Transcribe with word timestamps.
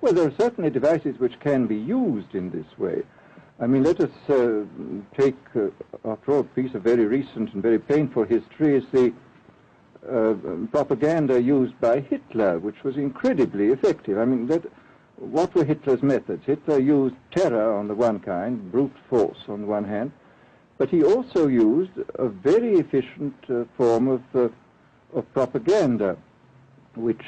Well, 0.00 0.12
there 0.12 0.28
are 0.28 0.34
certainly 0.38 0.70
devices 0.70 1.18
which 1.18 1.40
can 1.40 1.66
be 1.66 1.76
used 1.76 2.34
in 2.34 2.50
this 2.50 2.78
way. 2.78 3.02
I 3.58 3.66
mean, 3.66 3.82
let 3.82 4.00
us 4.00 4.10
uh, 4.28 4.62
take, 5.16 5.36
uh, 5.56 5.70
after 6.04 6.32
all, 6.32 6.40
a 6.40 6.44
piece 6.44 6.72
of 6.74 6.82
very 6.82 7.04
recent 7.04 7.52
and 7.52 7.60
very 7.60 7.80
painful 7.80 8.22
history 8.22 8.76
is 8.76 8.84
the 8.92 9.12
uh, 10.08 10.34
propaganda 10.70 11.42
used 11.42 11.78
by 11.80 11.98
Hitler, 11.98 12.60
which 12.60 12.84
was 12.84 12.96
incredibly 12.96 13.68
effective. 13.68 14.18
I 14.18 14.24
mean, 14.24 14.46
that, 14.46 14.62
what 15.16 15.52
were 15.56 15.64
Hitler's 15.64 16.02
methods? 16.04 16.44
Hitler 16.46 16.78
used 16.78 17.16
terror 17.32 17.74
on 17.74 17.88
the 17.88 17.94
one 17.94 18.20
kind, 18.20 18.70
brute 18.70 18.94
force 19.10 19.38
on 19.48 19.62
the 19.62 19.66
one 19.66 19.84
hand, 19.84 20.12
but 20.78 20.90
he 20.90 21.02
also 21.02 21.48
used 21.48 21.90
a 22.14 22.28
very 22.28 22.74
efficient 22.74 23.34
uh, 23.50 23.64
form 23.76 24.06
of, 24.06 24.22
uh, 24.32 24.48
of 25.12 25.32
propaganda, 25.34 26.16
which 26.94 27.24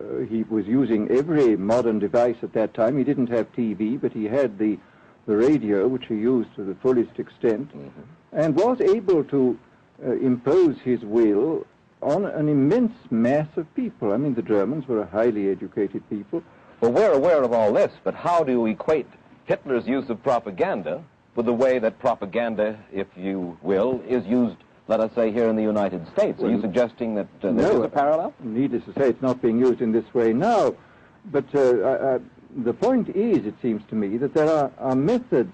uh, 0.00 0.18
he 0.28 0.44
was 0.44 0.66
using 0.66 1.10
every 1.10 1.56
modern 1.56 1.98
device 1.98 2.36
at 2.42 2.52
that 2.52 2.74
time. 2.74 2.96
He 2.96 3.04
didn't 3.04 3.30
have 3.30 3.52
TV, 3.52 4.00
but 4.00 4.12
he 4.12 4.24
had 4.24 4.58
the, 4.58 4.78
the 5.26 5.36
radio, 5.36 5.88
which 5.88 6.06
he 6.06 6.14
used 6.14 6.54
to 6.56 6.64
the 6.64 6.74
fullest 6.76 7.18
extent, 7.18 7.68
mm-hmm. 7.68 8.00
and 8.32 8.54
was 8.54 8.80
able 8.80 9.24
to 9.24 9.58
uh, 10.04 10.12
impose 10.12 10.76
his 10.84 11.00
will 11.02 11.66
on 12.00 12.24
an 12.24 12.48
immense 12.48 12.94
mass 13.10 13.48
of 13.56 13.72
people. 13.74 14.12
I 14.12 14.16
mean, 14.16 14.34
the 14.34 14.42
Germans 14.42 14.86
were 14.86 15.00
a 15.00 15.06
highly 15.06 15.50
educated 15.50 16.08
people. 16.08 16.42
Well, 16.80 16.92
we're 16.92 17.12
aware 17.12 17.42
of 17.42 17.52
all 17.52 17.72
this, 17.72 17.92
but 18.04 18.14
how 18.14 18.44
do 18.44 18.52
you 18.52 18.66
equate 18.66 19.08
Hitler's 19.46 19.86
use 19.86 20.08
of 20.08 20.22
propaganda 20.22 21.02
with 21.34 21.46
the 21.46 21.52
way 21.52 21.78
that 21.78 21.98
propaganda, 21.98 22.78
if 22.92 23.08
you 23.16 23.58
will, 23.62 24.00
is 24.06 24.24
used, 24.26 24.56
let 24.88 25.00
us 25.00 25.10
say, 25.14 25.30
here 25.30 25.48
in 25.48 25.56
the 25.56 25.62
United 25.62 26.06
States? 26.08 26.42
Are 26.42 26.50
you 26.50 26.60
suggesting 26.62 27.14
that 27.14 27.28
uh, 27.42 27.50
no, 27.50 27.62
there's 27.62 27.84
a 27.84 27.88
parallel? 27.88 28.34
Needless 28.40 28.84
to 28.84 28.94
say, 28.94 29.10
it's 29.10 29.22
not 29.22 29.40
being 29.42 29.58
used 29.58 29.82
in 29.82 29.92
this 29.92 30.12
way 30.14 30.32
now. 30.32 30.74
But 31.26 31.44
uh, 31.54 31.60
uh, 31.60 32.18
the 32.56 32.72
point 32.72 33.10
is, 33.10 33.44
it 33.44 33.54
seems 33.60 33.82
to 33.90 33.94
me, 33.94 34.16
that 34.16 34.32
there 34.32 34.50
are, 34.50 34.72
are 34.78 34.96
methods 34.96 35.52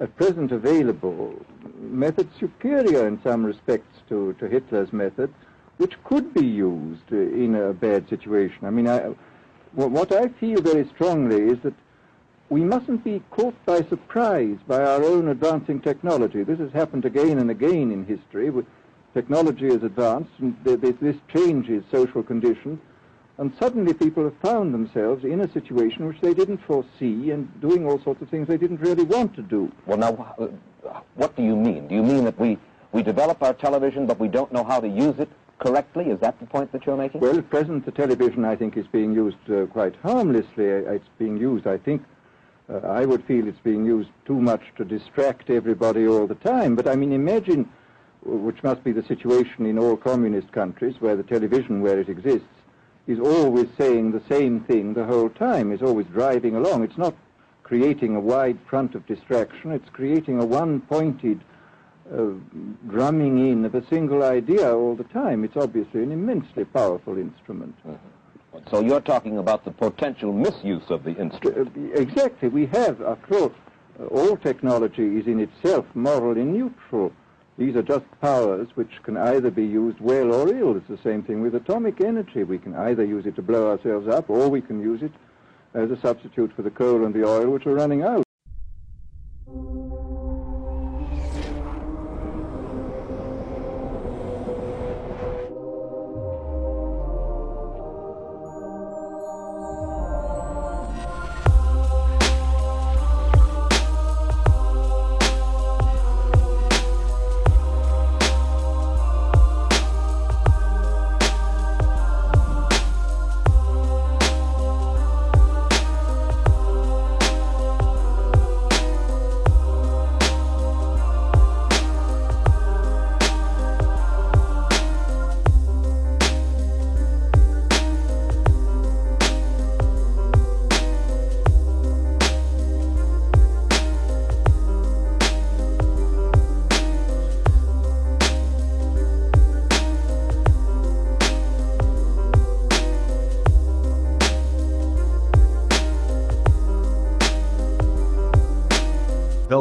at 0.00 0.16
present 0.16 0.50
available, 0.50 1.34
methods 1.78 2.32
superior 2.40 3.06
in 3.06 3.20
some 3.22 3.44
respects 3.44 3.98
to, 4.08 4.32
to 4.34 4.48
Hitler's 4.48 4.92
method, 4.94 5.32
which 5.76 6.02
could 6.04 6.32
be 6.32 6.46
used 6.46 7.10
in 7.10 7.54
a 7.54 7.74
bad 7.74 8.08
situation. 8.08 8.64
I 8.64 8.70
mean, 8.70 8.88
I, 8.88 9.12
what 9.74 10.10
I 10.10 10.28
feel 10.28 10.62
very 10.62 10.88
strongly 10.88 11.42
is 11.42 11.58
that 11.60 11.74
we 12.50 12.60
mustn't 12.62 13.04
be 13.04 13.22
caught 13.30 13.54
by 13.66 13.82
surprise 13.82 14.56
by 14.66 14.82
our 14.82 15.02
own 15.04 15.28
advancing 15.28 15.80
technology. 15.80 16.42
This 16.42 16.58
has 16.58 16.72
happened 16.72 17.04
again 17.04 17.38
and 17.38 17.50
again 17.50 17.92
in 17.92 18.06
history. 18.06 18.50
Technology 19.14 19.66
has 19.66 19.82
advanced, 19.82 20.30
and 20.38 20.56
this 20.64 21.16
changes 21.32 21.82
social 21.90 22.22
conditions, 22.22 22.78
and 23.36 23.52
suddenly 23.58 23.92
people 23.92 24.24
have 24.24 24.36
found 24.38 24.72
themselves 24.72 25.24
in 25.24 25.40
a 25.40 25.52
situation 25.52 26.06
which 26.06 26.20
they 26.20 26.34
didn't 26.34 26.58
foresee 26.58 27.30
and 27.30 27.48
doing 27.60 27.86
all 27.86 28.00
sorts 28.02 28.22
of 28.22 28.28
things 28.28 28.48
they 28.48 28.56
didn't 28.56 28.80
really 28.80 29.04
want 29.04 29.34
to 29.34 29.42
do. 29.42 29.70
Well, 29.86 29.98
now, 29.98 30.34
uh, 30.38 31.00
what 31.14 31.36
do 31.36 31.42
you 31.42 31.56
mean? 31.56 31.88
Do 31.88 31.94
you 31.94 32.02
mean 32.02 32.24
that 32.24 32.38
we, 32.38 32.58
we 32.92 33.02
develop 33.02 33.42
our 33.42 33.54
television, 33.54 34.06
but 34.06 34.18
we 34.18 34.28
don't 34.28 34.52
know 34.52 34.64
how 34.64 34.80
to 34.80 34.88
use 34.88 35.18
it 35.18 35.28
correctly? 35.58 36.06
Is 36.06 36.20
that 36.20 36.38
the 36.40 36.46
point 36.46 36.72
that 36.72 36.86
you're 36.86 36.96
making? 36.96 37.20
Well, 37.20 37.38
at 37.38 37.50
present, 37.50 37.84
the 37.84 37.92
television, 37.92 38.44
I 38.44 38.56
think, 38.56 38.76
is 38.76 38.86
being 38.86 39.12
used 39.12 39.50
uh, 39.50 39.66
quite 39.66 39.94
harmlessly. 39.96 40.64
It's 40.64 41.08
being 41.18 41.36
used, 41.36 41.66
I 41.66 41.78
think, 41.78 42.02
uh, 42.70 42.86
I 42.86 43.04
would 43.04 43.24
feel 43.24 43.48
it's 43.48 43.58
being 43.60 43.84
used 43.84 44.10
too 44.26 44.40
much 44.40 44.62
to 44.76 44.84
distract 44.84 45.50
everybody 45.50 46.06
all 46.06 46.26
the 46.26 46.34
time. 46.36 46.76
But 46.76 46.86
I 46.86 46.96
mean, 46.96 47.12
imagine, 47.12 47.68
which 48.24 48.62
must 48.62 48.84
be 48.84 48.92
the 48.92 49.02
situation 49.02 49.66
in 49.66 49.78
all 49.78 49.96
communist 49.96 50.52
countries, 50.52 50.96
where 51.00 51.16
the 51.16 51.22
television, 51.22 51.80
where 51.80 51.98
it 51.98 52.08
exists, 52.08 52.46
is 53.06 53.18
always 53.18 53.68
saying 53.78 54.12
the 54.12 54.22
same 54.28 54.60
thing 54.60 54.92
the 54.92 55.04
whole 55.04 55.30
time, 55.30 55.72
is 55.72 55.82
always 55.82 56.06
driving 56.08 56.56
along. 56.56 56.84
It's 56.84 56.98
not 56.98 57.14
creating 57.62 58.16
a 58.16 58.20
wide 58.20 58.58
front 58.68 58.94
of 58.94 59.06
distraction, 59.06 59.72
it's 59.72 59.88
creating 59.90 60.40
a 60.40 60.44
one-pointed 60.44 61.40
uh, 62.10 62.30
drumming 62.88 63.50
in 63.50 63.64
of 63.66 63.74
a 63.74 63.86
single 63.88 64.22
idea 64.22 64.74
all 64.74 64.94
the 64.94 65.04
time. 65.04 65.44
It's 65.44 65.56
obviously 65.56 66.02
an 66.02 66.12
immensely 66.12 66.64
powerful 66.64 67.18
instrument. 67.18 67.76
Mm-hmm. 67.86 68.17
So 68.70 68.80
you're 68.80 69.00
talking 69.00 69.38
about 69.38 69.64
the 69.64 69.70
potential 69.70 70.32
misuse 70.32 70.90
of 70.90 71.04
the 71.04 71.14
instrument. 71.16 71.76
Uh, 71.76 72.00
exactly. 72.00 72.48
We 72.48 72.66
have, 72.66 73.00
after 73.02 73.38
all, 73.38 73.52
uh, 74.00 74.04
all 74.06 74.36
technology 74.36 75.18
is 75.18 75.26
in 75.26 75.40
itself 75.40 75.86
morally 75.94 76.44
neutral. 76.44 77.12
These 77.56 77.76
are 77.76 77.82
just 77.82 78.04
powers 78.20 78.68
which 78.74 79.02
can 79.02 79.16
either 79.16 79.50
be 79.50 79.66
used 79.66 80.00
well 80.00 80.32
or 80.32 80.48
ill. 80.54 80.76
It's 80.76 80.88
the 80.88 80.98
same 81.02 81.22
thing 81.22 81.42
with 81.42 81.54
atomic 81.54 82.00
energy. 82.00 82.44
We 82.44 82.58
can 82.58 82.74
either 82.74 83.04
use 83.04 83.26
it 83.26 83.34
to 83.36 83.42
blow 83.42 83.70
ourselves 83.70 84.06
up 84.06 84.30
or 84.30 84.48
we 84.48 84.60
can 84.60 84.80
use 84.80 85.02
it 85.02 85.12
as 85.74 85.90
a 85.90 86.00
substitute 86.00 86.52
for 86.54 86.62
the 86.62 86.70
coal 86.70 87.04
and 87.04 87.14
the 87.14 87.26
oil 87.26 87.50
which 87.50 87.66
are 87.66 87.74
running 87.74 88.02
out. 88.02 88.27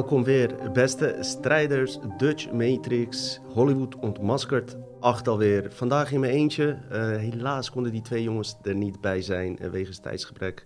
Welkom 0.08 0.26
weer, 0.26 0.72
beste 0.74 1.18
strijders, 1.20 2.00
Dutch 2.18 2.52
Matrix, 2.52 3.40
Hollywood 3.54 3.96
ontmaskerd, 3.96 4.78
acht 5.00 5.28
alweer. 5.28 5.72
Vandaag 5.72 6.12
in 6.12 6.20
mijn 6.20 6.32
eentje. 6.32 6.78
Uh, 6.92 7.16
helaas 7.16 7.72
konden 7.72 7.92
die 7.92 8.02
twee 8.02 8.24
jongens 8.24 8.58
er 8.64 8.76
niet 8.76 9.02
bij 9.02 9.22
zijn 9.22 9.58
uh, 9.62 9.70
wegens 9.70 10.00
tijdsgebrek. 10.00 10.66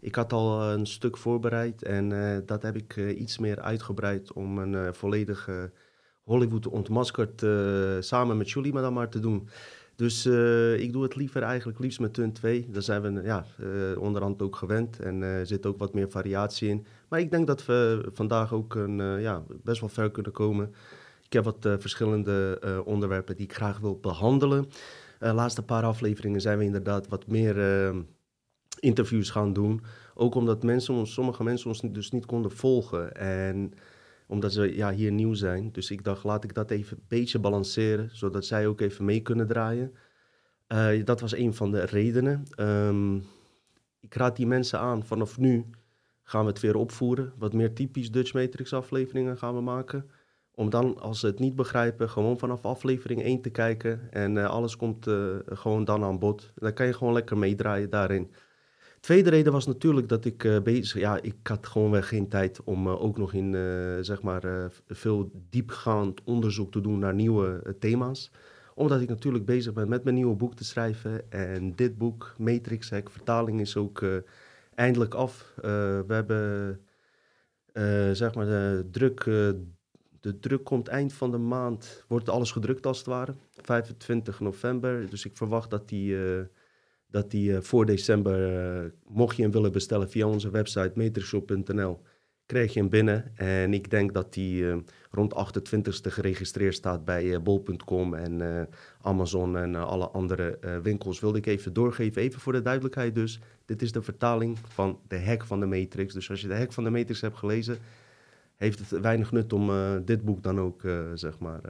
Ik 0.00 0.14
had 0.14 0.32
al 0.32 0.62
uh, 0.62 0.72
een 0.72 0.86
stuk 0.86 1.16
voorbereid 1.16 1.82
en 1.82 2.08
dat 2.46 2.62
heb 2.62 2.76
ik 2.76 2.96
iets 2.96 3.38
meer 3.38 3.60
uitgebreid 3.60 4.32
om 4.32 4.58
een 4.58 4.94
volledige 4.94 5.72
Hollywood 6.22 6.66
ontmaskerd 6.66 7.46
samen 8.04 8.36
met 8.36 8.50
Julie 8.50 8.72
maar 8.72 8.82
dan 8.82 8.92
maar 8.92 9.08
te 9.08 9.20
doen. 9.20 9.48
Dus 9.96 10.26
ik 10.76 10.92
doe 10.92 11.02
het 11.02 11.16
liever 11.16 11.42
eigenlijk 11.42 11.78
liefst 11.78 12.00
met 12.00 12.14
Tun 12.14 12.32
2. 12.32 12.66
Daar 12.70 12.82
zijn 12.82 13.02
we 13.02 13.22
ja, 13.22 13.44
onderhand 13.98 14.42
ook 14.42 14.56
gewend 14.56 15.00
en 15.00 15.22
er 15.22 15.46
zit 15.46 15.66
ook 15.66 15.78
wat 15.78 15.94
meer 15.94 16.10
variatie 16.10 16.68
in. 16.68 16.86
Maar 17.08 17.20
ik 17.20 17.30
denk 17.30 17.46
dat 17.46 17.66
we 17.66 18.08
vandaag 18.12 18.52
ook 18.52 18.74
een, 18.74 19.20
ja, 19.20 19.42
best 19.62 19.80
wel 19.80 19.88
ver 19.88 20.10
kunnen 20.10 20.32
komen. 20.32 20.74
Ik 21.24 21.32
heb 21.32 21.44
wat 21.44 21.56
verschillende 21.60 22.60
onderwerpen 22.84 23.36
die 23.36 23.44
ik 23.44 23.54
graag 23.54 23.78
wil 23.78 23.98
behandelen. 23.98 24.68
De 25.18 25.32
laatste 25.32 25.62
paar 25.62 25.82
afleveringen 25.82 26.40
zijn 26.40 26.58
we 26.58 26.64
inderdaad 26.64 27.08
wat 27.08 27.26
meer 27.26 27.56
interviews 28.80 29.30
gaan 29.30 29.52
doen. 29.52 29.82
Ook 30.14 30.34
omdat 30.34 30.62
mensen 30.62 30.94
ons, 30.94 31.12
sommige 31.12 31.42
mensen 31.42 31.68
ons 31.68 31.80
dus 31.80 32.10
niet 32.10 32.26
konden 32.26 32.50
volgen. 32.50 33.16
En 33.16 33.72
omdat 34.26 34.52
ze 34.52 34.76
ja, 34.76 34.92
hier 34.92 35.12
nieuw 35.12 35.34
zijn. 35.34 35.72
Dus 35.72 35.90
ik 35.90 36.04
dacht, 36.04 36.24
laat 36.24 36.44
ik 36.44 36.54
dat 36.54 36.70
even 36.70 36.96
een 36.96 37.04
beetje 37.08 37.38
balanceren. 37.38 38.10
Zodat 38.12 38.44
zij 38.44 38.66
ook 38.66 38.80
even 38.80 39.04
mee 39.04 39.20
kunnen 39.20 39.46
draaien. 39.46 39.94
dat 41.04 41.20
was 41.20 41.36
een 41.36 41.54
van 41.54 41.70
de 41.70 41.84
redenen. 41.84 42.42
Um, 42.60 43.24
ik 44.00 44.14
raad 44.14 44.36
die 44.36 44.46
mensen 44.46 44.78
aan 44.78 45.04
vanaf 45.04 45.38
nu 45.38 45.64
gaan 46.22 46.44
we 46.44 46.50
het 46.50 46.60
weer 46.60 46.76
opvoeren. 46.76 47.32
Wat 47.38 47.52
meer 47.52 47.72
typisch 47.72 48.10
Dutch 48.10 48.32
Matrix 48.32 48.72
afleveringen 48.72 49.38
gaan 49.38 49.54
we 49.54 49.60
maken. 49.60 50.10
Om 50.54 50.70
dan, 50.70 51.00
als 51.00 51.20
ze 51.20 51.26
het 51.26 51.38
niet 51.38 51.56
begrijpen, 51.56 52.10
gewoon 52.10 52.38
vanaf 52.38 52.64
aflevering 52.64 53.22
1 53.22 53.40
te 53.40 53.50
kijken. 53.50 54.12
En 54.12 54.36
uh, 54.36 54.46
alles 54.46 54.76
komt 54.76 55.06
uh, 55.06 55.36
gewoon 55.44 55.84
dan 55.84 56.04
aan 56.04 56.18
bod. 56.18 56.52
Dan 56.54 56.72
kan 56.72 56.86
je 56.86 56.92
gewoon 56.92 57.12
lekker 57.12 57.38
meedraaien 57.38 57.90
daarin. 57.90 58.30
Tweede 59.06 59.30
reden 59.30 59.52
was 59.52 59.66
natuurlijk 59.66 60.08
dat 60.08 60.24
ik 60.24 60.44
uh, 60.44 60.60
bezig... 60.60 61.00
Ja, 61.00 61.22
ik 61.22 61.36
had 61.42 61.66
gewoon 61.66 61.90
weer 61.90 62.02
geen 62.02 62.28
tijd 62.28 62.64
om 62.64 62.88
ook 62.88 63.18
nog 63.18 63.32
in, 63.32 63.52
zeg 64.00 64.22
maar, 64.22 64.70
veel 64.86 65.30
diepgaand 65.50 66.24
onderzoek 66.24 66.72
te 66.72 66.80
doen 66.80 66.98
naar 66.98 67.14
nieuwe 67.14 67.76
thema's. 67.78 68.30
Omdat 68.74 69.00
ik 69.00 69.08
natuurlijk 69.08 69.44
bezig 69.44 69.72
ben 69.72 69.88
met 69.88 70.04
mijn 70.04 70.16
nieuwe 70.16 70.34
boek 70.34 70.54
te 70.54 70.64
schrijven. 70.64 71.30
En 71.30 71.74
dit 71.74 71.98
boek, 71.98 72.34
Matrix 72.38 72.90
Hack, 72.90 73.10
vertaling 73.10 73.60
is 73.60 73.76
ook 73.76 74.04
eindelijk 74.74 75.14
af. 75.14 75.52
we 75.56 76.04
hebben, 76.08 76.80
zeg 78.16 78.34
maar, 78.34 78.46
de 78.46 78.88
druk, 78.90 79.24
de 80.20 80.38
druk 80.40 80.64
komt 80.64 80.88
eind 80.88 81.12
van 81.12 81.30
de 81.30 81.38
maand, 81.38 82.04
wordt 82.08 82.28
alles 82.28 82.50
gedrukt 82.50 82.86
als 82.86 82.98
het 82.98 83.06
ware. 83.06 83.34
25 83.56 84.40
november, 84.40 85.10
dus 85.10 85.24
ik 85.24 85.36
verwacht 85.36 85.70
dat 85.70 85.88
die 85.88 86.16
dat 87.10 87.30
die 87.30 87.60
voor 87.60 87.86
december, 87.86 88.94
mocht 89.06 89.36
je 89.36 89.42
hem 89.42 89.50
willen 89.50 89.72
bestellen 89.72 90.10
via 90.10 90.26
onze 90.26 90.50
website 90.50 90.92
metrishop.nl, 90.94 92.00
krijg 92.46 92.72
je 92.72 92.80
hem 92.80 92.88
binnen. 92.88 93.32
En 93.36 93.74
ik 93.74 93.90
denk 93.90 94.14
dat 94.14 94.32
die 94.32 94.62
uh, 94.62 94.76
rond 95.10 95.34
28ste 95.34 96.10
geregistreerd 96.10 96.74
staat 96.74 97.04
bij 97.04 97.42
bol.com 97.42 98.14
en 98.14 98.68
Amazon 99.00 99.56
en 99.56 99.74
alle 99.74 100.08
andere 100.08 100.58
winkels. 100.82 101.20
Wilde 101.20 101.38
ik 101.38 101.46
even 101.46 101.72
doorgeven, 101.72 102.22
even 102.22 102.40
voor 102.40 102.52
de 102.52 102.62
duidelijkheid 102.62 103.14
dus. 103.14 103.40
Dit 103.64 103.82
is 103.82 103.92
de 103.92 104.02
vertaling 104.02 104.58
van 104.68 105.00
de 105.08 105.20
hack 105.24 105.44
van 105.44 105.60
de 105.60 105.66
Matrix. 105.66 106.14
Dus 106.14 106.30
als 106.30 106.40
je 106.40 106.48
de 106.48 106.56
hack 106.56 106.72
van 106.72 106.84
de 106.84 106.90
Matrix 106.90 107.20
hebt 107.20 107.36
gelezen, 107.36 107.78
heeft 108.56 108.78
het 108.78 109.00
weinig 109.00 109.32
nut 109.32 109.52
om 109.52 109.70
dit 110.04 110.24
boek 110.24 110.42
dan 110.42 110.60
ook, 110.60 110.82
zeg 111.14 111.38
maar... 111.38 111.60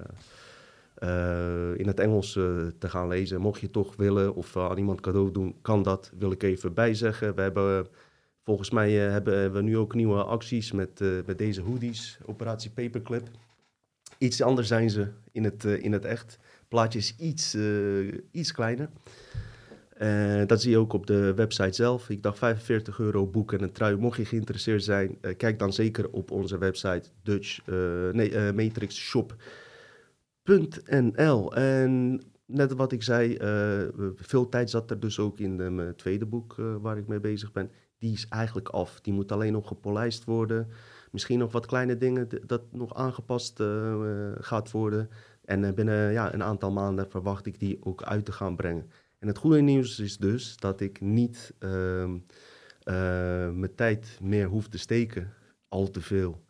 in 1.77 1.87
het 1.87 2.01
Engels 2.01 2.33
te 2.79 2.89
gaan 2.89 3.09
lezen. 3.09 3.41
Mocht 3.41 3.61
je 3.61 3.71
toch 3.71 3.97
willen 3.97 4.35
of 4.35 4.57
aan 4.57 4.79
iemand 4.79 5.01
cadeau 5.01 5.31
doen, 5.31 5.57
kan 5.63 5.83
dat. 5.83 6.13
Wil 6.19 6.31
ik 6.31 6.43
even 6.43 6.75
bijzeggen. 6.75 7.35
We 7.35 7.41
hebben 7.43 7.87
Volgens 8.47 8.71
mij 8.71 8.93
hebben 8.93 9.53
we 9.53 9.63
nu 9.63 9.77
ook 9.77 9.95
nieuwe 9.95 10.25
acties 10.25 10.73
met, 10.73 11.01
met 11.27 11.39
deze 11.39 11.61
hoodies, 11.61 12.19
Operatie 12.25 12.71
Paperclip. 12.71 13.29
Iets 14.19 14.43
anders 14.43 14.69
zijn 14.69 14.91
ze 14.91 15.09
in 15.33 15.45
het, 15.45 15.65
in 15.65 15.93
het 15.93 16.05
echt. 16.05 16.39
Plaatje 16.69 16.99
is 16.99 17.15
iets, 17.19 17.57
iets 18.31 18.53
kleiner. 18.53 18.89
dat 20.47 20.63
zie 20.63 20.71
je 20.71 20.79
ook 20.79 20.93
op 20.93 21.07
de 21.07 21.35
website 21.35 21.73
zelf. 21.73 22.11
Ik 22.11 22.23
dacht 22.23 22.39
45 22.39 22.99
euro 22.99 23.27
boeken 23.27 23.59
en 23.59 23.65
een 23.65 23.73
trui. 23.73 23.97
Mocht 23.97 24.17
je 24.17 24.25
geïnteresseerd 24.25 24.85
zijn, 24.85 25.19
kijk 25.37 25.59
dan 25.59 25.73
zeker 25.73 26.11
op 26.11 26.31
onze 26.31 26.59
website 26.59 27.09
Dutch, 27.23 27.67
nee, 28.13 28.53
matrixshop.nl. 30.47 31.55
En 31.55 32.23
net 32.47 32.73
wat 32.73 32.93
ik 32.93 33.03
zei, 33.03 33.37
veel 34.15 34.49
tijd 34.49 34.71
zat 34.71 34.91
er 34.91 35.01
dus 35.01 35.19
ook 35.19 35.39
in 35.39 35.75
mijn 35.75 35.97
tweede 35.97 36.27
boek 36.27 36.55
waar 36.81 36.99
ik 36.99 37.07
mee 37.07 37.21
bezig 37.21 37.53
ben 37.53 37.71
die 37.99 38.13
is 38.13 38.29
eigenlijk 38.29 38.69
af. 38.69 39.01
Die 39.01 39.13
moet 39.13 39.33
alleen 39.33 39.53
nog 39.53 39.69
gepolijst 39.69 40.25
worden. 40.25 40.69
Misschien 41.11 41.39
nog 41.39 41.53
wat 41.53 41.67
kleine 41.67 41.97
dingen 41.97 42.29
dat 42.47 42.63
nog 42.73 42.95
aangepast 42.95 43.63
gaat 44.41 44.71
worden. 44.71 45.09
En 45.45 45.75
binnen 45.75 46.13
ja, 46.13 46.35
een 46.35 46.43
aantal 46.43 46.73
maanden 46.73 47.11
verwacht 47.11 47.47
ik 47.47 47.59
die 47.61 47.79
ook 47.85 48.03
uit 48.03 48.25
te 48.25 48.33
gaan 48.33 48.57
brengen. 48.57 48.91
En 49.19 49.29
het 49.29 49.39
goede 49.39 49.61
nieuws 49.61 49.99
is 49.99 50.19
dus 50.19 50.57
dat 50.57 50.81
ik 50.81 51.01
niet 51.01 51.55
uh, 51.61 52.05
mijn 53.51 53.75
tijd 53.75 54.19
meer 54.23 54.47
hoef 54.47 54.69
te 54.69 54.79
steken, 54.79 55.33
al 55.69 55.91
te 55.91 56.01
veel, 56.01 56.45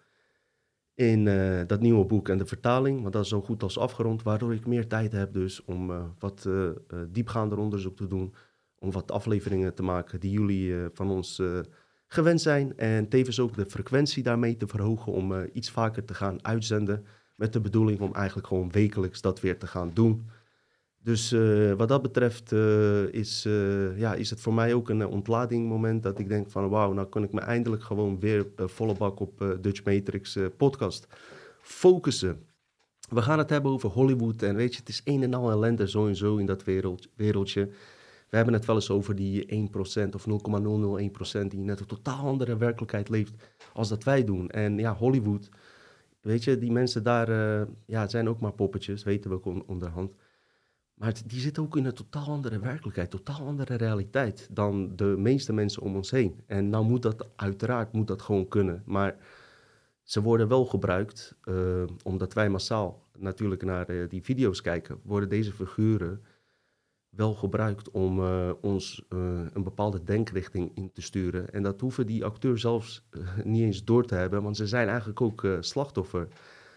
in 0.96 1.24
dat 1.66 1.80
nieuwe 1.80 2.04
boek 2.04 2.28
en 2.28 2.38
de 2.38 2.46
vertaling. 2.46 3.00
Want 3.00 3.12
dat 3.12 3.22
is 3.22 3.28
zo 3.28 3.40
goed 3.40 3.62
als 3.62 3.78
afgerond, 3.78 4.22
waardoor 4.22 4.54
ik 4.54 4.66
meer 4.66 4.86
tijd 4.86 5.12
heb 5.12 5.32
dus 5.32 5.64
om 5.64 5.92
wat 6.18 6.48
diepgaander 7.08 7.58
onderzoek 7.58 7.96
te 7.96 8.06
doen 8.06 8.34
om 8.78 8.90
wat 8.92 9.10
afleveringen 9.10 9.74
te 9.74 9.82
maken 9.82 10.20
die 10.20 10.30
jullie 10.30 10.74
van 10.92 11.10
ons 11.10 11.42
gewend 12.06 12.40
zijn. 12.40 12.76
En 12.76 13.08
tevens 13.08 13.40
ook 13.40 13.54
de 13.54 13.66
frequentie 13.66 14.22
daarmee 14.22 14.56
te 14.56 14.66
verhogen 14.66 15.12
om 15.12 15.48
iets 15.52 15.70
vaker 15.70 16.04
te 16.04 16.14
gaan 16.14 16.44
uitzenden. 16.44 17.04
Met 17.34 17.52
de 17.52 17.60
bedoeling 17.60 18.00
om 18.00 18.14
eigenlijk 18.14 18.46
gewoon 18.46 18.70
wekelijks 18.70 19.20
dat 19.20 19.40
weer 19.40 19.58
te 19.58 19.66
gaan 19.66 19.90
doen. 19.94 20.26
Dus 21.06 21.34
wat 21.76 21.88
dat 21.88 22.02
betreft 22.02 22.52
is, 23.10 23.42
ja, 23.96 24.14
is 24.14 24.30
het 24.30 24.40
voor 24.40 24.54
mij 24.54 24.74
ook 24.74 24.88
een 24.88 25.06
ontladingmoment 25.06 26.02
dat 26.02 26.18
ik 26.18 26.28
denk 26.28 26.50
van 26.50 26.68
wauw, 26.68 26.92
nou 26.92 27.08
kan 27.08 27.22
ik 27.22 27.32
me 27.32 27.40
eindelijk 27.40 27.82
gewoon 27.82 28.20
weer 28.20 28.46
volle 28.56 28.94
bak 28.94 29.20
op 29.20 29.56
Dutch 29.60 29.84
Matrix 29.84 30.38
podcast 30.56 31.06
focussen. 31.60 32.46
We 33.08 33.22
gaan 33.22 33.38
het 33.38 33.50
hebben 33.50 33.70
over 33.70 33.90
Hollywood 33.90 34.42
en 34.42 34.56
weet 34.56 34.72
je, 34.72 34.78
het 34.78 34.88
is 34.88 35.00
een 35.04 35.22
en 35.22 35.34
al 35.34 35.50
ellende 35.50 35.86
sowieso 35.86 36.36
in 36.36 36.46
dat 36.46 36.64
wereld, 36.64 37.08
wereldje. 37.14 37.68
We 38.28 38.36
hebben 38.36 38.54
het 38.54 38.64
wel 38.64 38.74
eens 38.74 38.90
over 38.90 39.14
die 39.14 39.68
1% 39.70 40.14
of 40.14 40.26
0,001% 40.26 41.46
die 41.48 41.60
net 41.60 41.80
een 41.80 41.86
totaal 41.86 42.26
andere 42.26 42.56
werkelijkheid 42.56 43.08
leeft 43.08 43.34
als 43.72 43.88
dat 43.88 44.04
wij 44.04 44.24
doen. 44.24 44.50
En 44.50 44.78
ja, 44.78 44.94
Hollywood, 44.94 45.48
weet 46.20 46.44
je, 46.44 46.58
die 46.58 46.72
mensen 46.72 47.02
daar 47.02 47.28
ja, 47.86 48.08
zijn 48.08 48.28
ook 48.28 48.40
maar 48.40 48.52
poppetjes, 48.52 49.04
weten 49.04 49.30
we 49.30 49.36
ook 49.36 49.68
onderhand. 49.68 50.12
Maar 50.96 51.14
die 51.26 51.40
zitten 51.40 51.62
ook 51.62 51.76
in 51.76 51.84
een 51.84 51.94
totaal 51.94 52.26
andere 52.26 52.58
werkelijkheid, 52.58 53.10
totaal 53.10 53.46
andere 53.46 53.74
realiteit 53.74 54.48
dan 54.50 54.96
de 54.96 55.14
meeste 55.18 55.52
mensen 55.52 55.82
om 55.82 55.96
ons 55.96 56.10
heen. 56.10 56.40
En 56.46 56.68
nou 56.68 56.84
moet 56.84 57.02
dat 57.02 57.28
uiteraard 57.36 57.92
moet 57.92 58.06
dat 58.06 58.22
gewoon 58.22 58.48
kunnen. 58.48 58.82
Maar 58.86 59.16
ze 60.02 60.22
worden 60.22 60.48
wel 60.48 60.64
gebruikt, 60.64 61.36
uh, 61.44 61.84
omdat 62.02 62.32
wij 62.32 62.48
massaal 62.48 63.02
natuurlijk 63.18 63.62
naar 63.62 63.90
uh, 63.90 64.08
die 64.08 64.22
video's 64.22 64.60
kijken, 64.60 65.00
worden 65.02 65.28
deze 65.28 65.52
figuren 65.52 66.24
wel 67.08 67.34
gebruikt 67.34 67.90
om 67.90 68.20
uh, 68.20 68.50
ons 68.60 69.04
een 69.08 69.62
bepaalde 69.62 70.02
denkrichting 70.02 70.70
in 70.74 70.92
te 70.92 71.02
sturen. 71.02 71.52
En 71.52 71.62
dat 71.62 71.80
hoeven 71.80 72.06
die 72.06 72.24
acteurs 72.24 72.60
zelfs 72.60 73.06
niet 73.44 73.62
eens 73.62 73.84
door 73.84 74.04
te 74.04 74.14
hebben, 74.14 74.42
want 74.42 74.56
ze 74.56 74.66
zijn 74.66 74.88
eigenlijk 74.88 75.20
ook 75.20 75.46
slachtoffer 75.60 76.28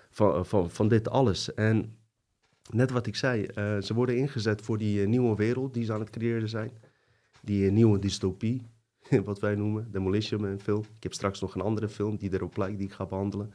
van, 0.09 0.45
van, 0.45 0.69
van 0.69 0.87
dit 0.87 1.09
alles. 1.09 1.53
En 1.53 1.98
net 2.69 2.91
wat 2.91 3.07
ik 3.07 3.15
zei, 3.15 3.45
ze 3.81 3.93
worden 3.93 4.17
ingezet 4.17 4.61
voor 4.61 4.77
die 4.77 5.07
nieuwe 5.07 5.35
wereld 5.35 5.73
die 5.73 5.85
ze 5.85 5.93
aan 5.93 5.99
het 5.99 6.09
creëren 6.09 6.49
zijn. 6.49 6.71
Die 7.41 7.71
nieuwe 7.71 7.99
dystopie, 7.99 8.61
wat 9.25 9.39
wij 9.39 9.55
noemen, 9.55 9.91
Demolition 9.91 10.43
een 10.43 10.59
film. 10.59 10.81
Ik 10.97 11.03
heb 11.03 11.13
straks 11.13 11.41
nog 11.41 11.55
een 11.55 11.61
andere 11.61 11.89
film 11.89 12.17
die 12.17 12.33
erop 12.33 12.57
lijkt, 12.57 12.77
die 12.77 12.87
ik 12.87 12.93
ga 12.93 13.05
behandelen 13.05 13.53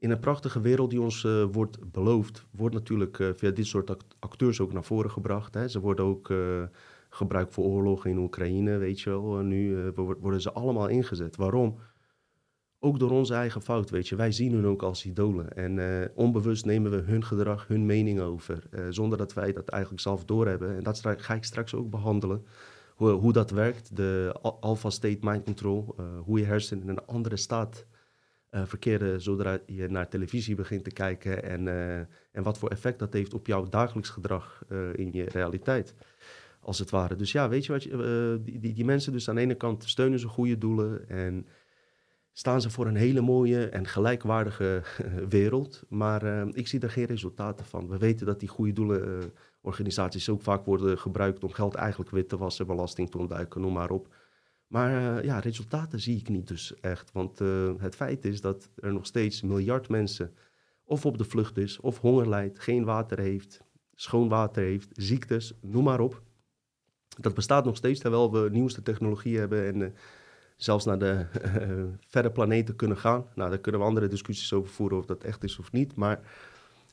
in 0.00 0.10
een 0.10 0.20
prachtige 0.20 0.60
wereld 0.60 0.90
die 0.90 1.00
ons 1.00 1.22
wordt 1.52 1.92
beloofd, 1.92 2.46
wordt 2.50 2.74
natuurlijk 2.74 3.32
via 3.34 3.50
dit 3.50 3.66
soort 3.66 4.04
acteurs 4.18 4.60
ook 4.60 4.72
naar 4.72 4.84
voren 4.84 5.10
gebracht. 5.10 5.54
Hè. 5.54 5.68
Ze 5.68 5.80
worden 5.80 6.04
ook 6.04 6.28
uh, 6.28 6.62
gebruikt 7.10 7.52
voor 7.54 7.64
oorlogen 7.64 8.10
in 8.10 8.18
Oekraïne, 8.18 8.76
weet 8.76 9.00
je 9.00 9.10
wel. 9.10 9.36
nu 9.36 9.92
worden 9.94 10.40
ze 10.40 10.52
allemaal 10.52 10.88
ingezet. 10.88 11.36
Waarom? 11.36 11.78
Ook 12.82 12.98
door 12.98 13.10
onze 13.10 13.34
eigen 13.34 13.62
fout, 13.62 13.90
weet 13.90 14.08
je. 14.08 14.16
Wij 14.16 14.32
zien 14.32 14.52
hun 14.52 14.66
ook 14.66 14.82
als 14.82 15.04
idolen. 15.04 15.56
En 15.56 16.10
onbewust 16.14 16.64
nemen 16.64 16.90
we 16.90 16.96
hun 16.96 17.24
gedrag, 17.24 17.66
hun 17.66 17.86
mening 17.86 18.20
over. 18.20 18.62
zonder 18.90 19.18
dat 19.18 19.32
wij 19.32 19.52
dat 19.52 19.68
eigenlijk 19.68 20.02
zelf 20.02 20.24
doorhebben. 20.24 20.76
En 20.76 20.82
dat 20.82 21.00
ga 21.00 21.34
ik 21.34 21.44
straks 21.44 21.74
ook 21.74 21.90
behandelen. 21.90 22.46
Hoe, 22.94 23.10
hoe 23.10 23.32
dat 23.32 23.50
werkt, 23.50 23.96
de 23.96 24.34
alpha 24.60 24.90
state 24.90 25.18
mind 25.20 25.44
control. 25.44 25.94
hoe 26.24 26.38
je 26.38 26.44
hersenen 26.44 26.82
in 26.82 26.88
een 26.88 27.06
andere 27.06 27.36
staat 27.36 27.86
verkeren 28.50 29.20
zodra 29.20 29.58
je 29.66 29.88
naar 29.88 30.08
televisie 30.08 30.54
begint 30.54 30.84
te 30.84 30.90
kijken 30.90 31.42
en, 31.42 31.68
en 32.32 32.42
wat 32.42 32.58
voor 32.58 32.70
effect 32.70 32.98
dat 32.98 33.12
heeft 33.12 33.34
op 33.34 33.46
jouw 33.46 33.68
dagelijks 33.68 34.08
gedrag 34.08 34.64
in 34.94 35.12
je 35.12 35.24
realiteit, 35.24 35.94
als 36.60 36.78
het 36.78 36.90
ware. 36.90 37.16
Dus 37.16 37.32
ja, 37.32 37.48
weet 37.48 37.66
je 37.66 37.72
wat, 37.72 37.82
je, 37.82 38.40
die, 38.44 38.58
die, 38.58 38.72
die, 38.72 38.84
mensen 38.84 39.12
dus 39.12 39.28
aan 39.28 39.34
de 39.34 39.40
ene 39.40 39.54
kant 39.54 39.84
steunen 39.84 40.18
ze 40.18 40.28
goede 40.28 40.58
doelen 40.58 41.08
en 41.08 41.46
staan 42.40 42.60
ze 42.60 42.70
voor 42.70 42.86
een 42.86 42.96
hele 42.96 43.20
mooie 43.20 43.68
en 43.68 43.86
gelijkwaardige 43.86 44.82
wereld, 45.28 45.82
maar 45.88 46.48
ik 46.56 46.68
zie 46.68 46.80
er 46.80 46.90
geen 46.90 47.04
resultaten 47.04 47.66
van. 47.66 47.88
We 47.88 47.98
weten 47.98 48.26
dat 48.26 48.40
die 48.40 48.48
goede 48.48 48.72
doelen 48.72 49.32
organisaties 49.60 50.28
ook 50.28 50.42
vaak 50.42 50.64
worden 50.64 50.98
gebruikt 50.98 51.44
om 51.44 51.52
geld 51.52 51.74
eigenlijk 51.74 52.10
wit 52.10 52.28
te 52.28 52.36
wassen, 52.36 52.66
belasting 52.66 53.10
te 53.10 53.18
ontduiken, 53.18 53.60
noem 53.60 53.72
maar 53.72 53.90
op. 53.90 54.14
Maar 54.66 55.24
ja, 55.24 55.38
resultaten 55.38 56.00
zie 56.00 56.18
ik 56.18 56.28
niet 56.28 56.48
dus 56.48 56.74
echt. 56.80 57.12
Want 57.12 57.38
het 57.78 57.94
feit 57.94 58.24
is 58.24 58.40
dat 58.40 58.70
er 58.76 58.92
nog 58.92 59.06
steeds 59.06 59.42
miljard 59.42 59.88
mensen 59.88 60.34
of 60.84 61.06
op 61.06 61.18
de 61.18 61.24
vlucht 61.24 61.56
is, 61.56 61.80
of 61.80 61.98
honger 61.98 62.28
lijdt, 62.28 62.58
geen 62.58 62.84
water 62.84 63.18
heeft, 63.18 63.60
schoon 63.94 64.28
water 64.28 64.62
heeft, 64.62 64.88
ziektes, 64.92 65.54
noem 65.60 65.84
maar 65.84 66.00
op. 66.00 66.22
Dat 67.20 67.34
bestaat 67.34 67.64
nog 67.64 67.76
steeds, 67.76 68.00
terwijl 68.00 68.32
we 68.32 68.48
nieuwste 68.50 68.82
technologie 68.82 69.38
hebben 69.38 69.66
en 69.66 69.94
zelfs 70.62 70.84
naar 70.84 70.98
de 70.98 71.26
verre 72.12 72.30
planeten 72.30 72.76
kunnen 72.76 72.96
gaan. 72.96 73.24
Nou, 73.34 73.50
daar 73.50 73.58
kunnen 73.58 73.80
we 73.80 73.86
andere 73.86 74.08
discussies 74.08 74.52
over 74.52 74.70
voeren 74.70 74.98
of 74.98 75.06
dat 75.06 75.24
echt 75.24 75.44
is 75.44 75.58
of 75.58 75.72
niet. 75.72 75.94
Maar 75.94 76.20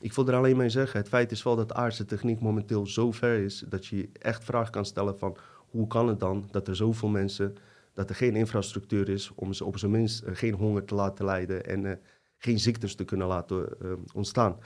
ik 0.00 0.12
wil 0.12 0.28
er 0.28 0.34
alleen 0.34 0.56
mee 0.56 0.68
zeggen, 0.68 1.00
het 1.00 1.08
feit 1.08 1.32
is 1.32 1.42
wel 1.42 1.56
dat 1.56 1.72
aardse 1.72 2.04
techniek 2.04 2.40
momenteel 2.40 2.86
zo 2.86 3.12
ver 3.12 3.38
is 3.38 3.64
dat 3.68 3.86
je 3.86 4.08
echt 4.12 4.44
vragen 4.44 4.72
kan 4.72 4.84
stellen 4.84 5.18
van 5.18 5.36
hoe 5.70 5.86
kan 5.86 6.08
het 6.08 6.20
dan 6.20 6.48
dat 6.50 6.68
er 6.68 6.76
zoveel 6.76 7.08
mensen, 7.08 7.56
dat 7.94 8.08
er 8.08 8.14
geen 8.14 8.36
infrastructuur 8.36 9.08
is 9.08 9.30
om 9.34 9.52
ze 9.52 9.64
op 9.64 9.78
zijn 9.78 9.90
minst 9.90 10.22
uh, 10.22 10.30
geen 10.32 10.54
honger 10.54 10.84
te 10.84 10.94
laten 10.94 11.24
lijden 11.24 11.64
en 11.64 11.84
uh, 11.84 11.92
geen 12.38 12.58
ziektes 12.58 12.94
te 12.94 13.04
kunnen 13.04 13.26
laten 13.26 13.68
uh, 13.82 13.92
ontstaan. 14.14 14.56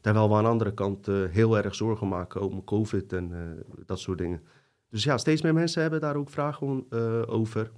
Terwijl 0.00 0.28
we 0.28 0.34
aan 0.34 0.42
de 0.42 0.48
andere 0.48 0.74
kant 0.74 1.06
heel 1.06 1.56
erg 1.56 1.74
zorgen 1.74 2.08
maken 2.08 2.40
om 2.40 2.64
COVID 2.64 3.12
en 3.12 3.32
dat 3.86 3.98
soort 3.98 4.18
dingen. 4.18 4.42
Dus 4.90 5.04
ja, 5.04 5.18
steeds 5.18 5.42
meer 5.42 5.54
mensen 5.54 5.82
hebben 5.82 6.00
daar 6.00 6.16
ook 6.16 6.30
vragen 6.30 6.92
over. 7.28 7.70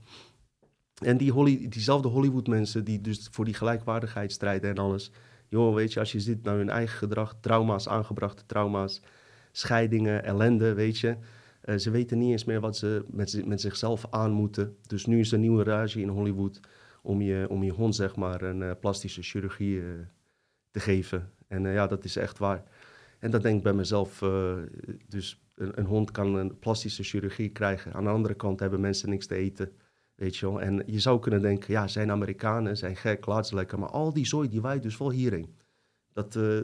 En 1.00 1.16
die 1.16 1.68
diezelfde 1.68 2.08
Hollywood-mensen 2.08 2.84
die 2.84 3.00
dus 3.00 3.28
voor 3.30 3.44
die 3.44 3.54
gelijkwaardigheid 3.54 4.32
strijden 4.32 4.70
en 4.70 4.78
alles. 4.78 5.10
Joh, 5.48 5.74
weet 5.74 5.92
je, 5.92 6.00
als 6.00 6.12
je 6.12 6.20
ziet 6.20 6.42
naar 6.42 6.56
hun 6.56 6.70
eigen 6.70 6.98
gedrag, 6.98 7.36
trauma's, 7.40 7.88
aangebrachte 7.88 8.46
trauma's, 8.46 9.02
scheidingen, 9.52 10.24
ellende, 10.24 10.74
weet 10.74 10.98
je 10.98 11.16
Eh, 11.60 11.76
ze 11.76 11.90
weten 11.90 12.18
niet 12.18 12.30
eens 12.30 12.44
meer 12.44 12.60
wat 12.60 12.76
ze 12.76 13.04
met, 13.10 13.46
met 13.46 13.60
zichzelf 13.60 14.06
aan 14.10 14.30
moeten. 14.30 14.76
Dus 14.86 15.06
nu 15.06 15.18
is 15.18 15.28
er 15.28 15.34
een 15.34 15.40
nieuwe 15.40 15.62
rage 15.62 16.00
in 16.00 16.08
Hollywood 16.08 16.60
om 17.02 17.20
je, 17.20 17.46
om 17.48 17.62
je 17.62 17.72
hond 17.72 17.94
zeg 17.94 18.16
maar 18.16 18.42
een 18.42 18.78
plastische 18.78 19.22
chirurgie 19.22 19.82
te 20.70 20.80
geven. 20.80 21.30
En 21.48 21.62
ja, 21.62 21.86
dat 21.86 22.04
is 22.04 22.16
echt 22.16 22.38
waar. 22.38 22.64
En 23.18 23.30
dat 23.30 23.42
denk 23.42 23.56
ik 23.56 23.62
bij 23.62 23.72
mezelf, 23.72 24.18
dus 25.08 25.42
een, 25.54 25.78
een, 25.78 25.84
hond 25.84 26.10
kan 26.10 26.34
een 26.34 26.58
plastische 26.58 27.02
chirurgie 27.02 27.50
krijgen. 27.50 27.92
Aan 27.92 28.04
de 28.04 28.10
andere 28.10 28.34
kant 28.34 28.60
hebben 28.60 28.80
mensen 28.80 29.08
niks 29.08 29.26
te 29.26 29.34
eten. 29.34 29.72
Weet 30.20 30.36
je 30.36 30.46
wel? 30.46 30.60
En 30.60 30.82
je 30.86 31.00
zou 31.00 31.20
kunnen 31.20 31.42
denken, 31.42 31.72
ja, 31.72 31.88
zijn 31.88 32.10
Amerikanen, 32.10 32.76
zijn 32.76 32.96
gek, 32.96 33.26
laat 33.26 33.46
ze 33.46 33.54
lekker. 33.54 33.78
Maar 33.78 33.88
al 33.88 34.12
die 34.12 34.26
zooi, 34.26 34.48
die 34.48 34.60
waait 34.60 34.82
dus 34.82 34.96
wel 34.96 35.10
hierheen. 35.10 35.54
Dat, 36.12 36.34
uh, 36.34 36.60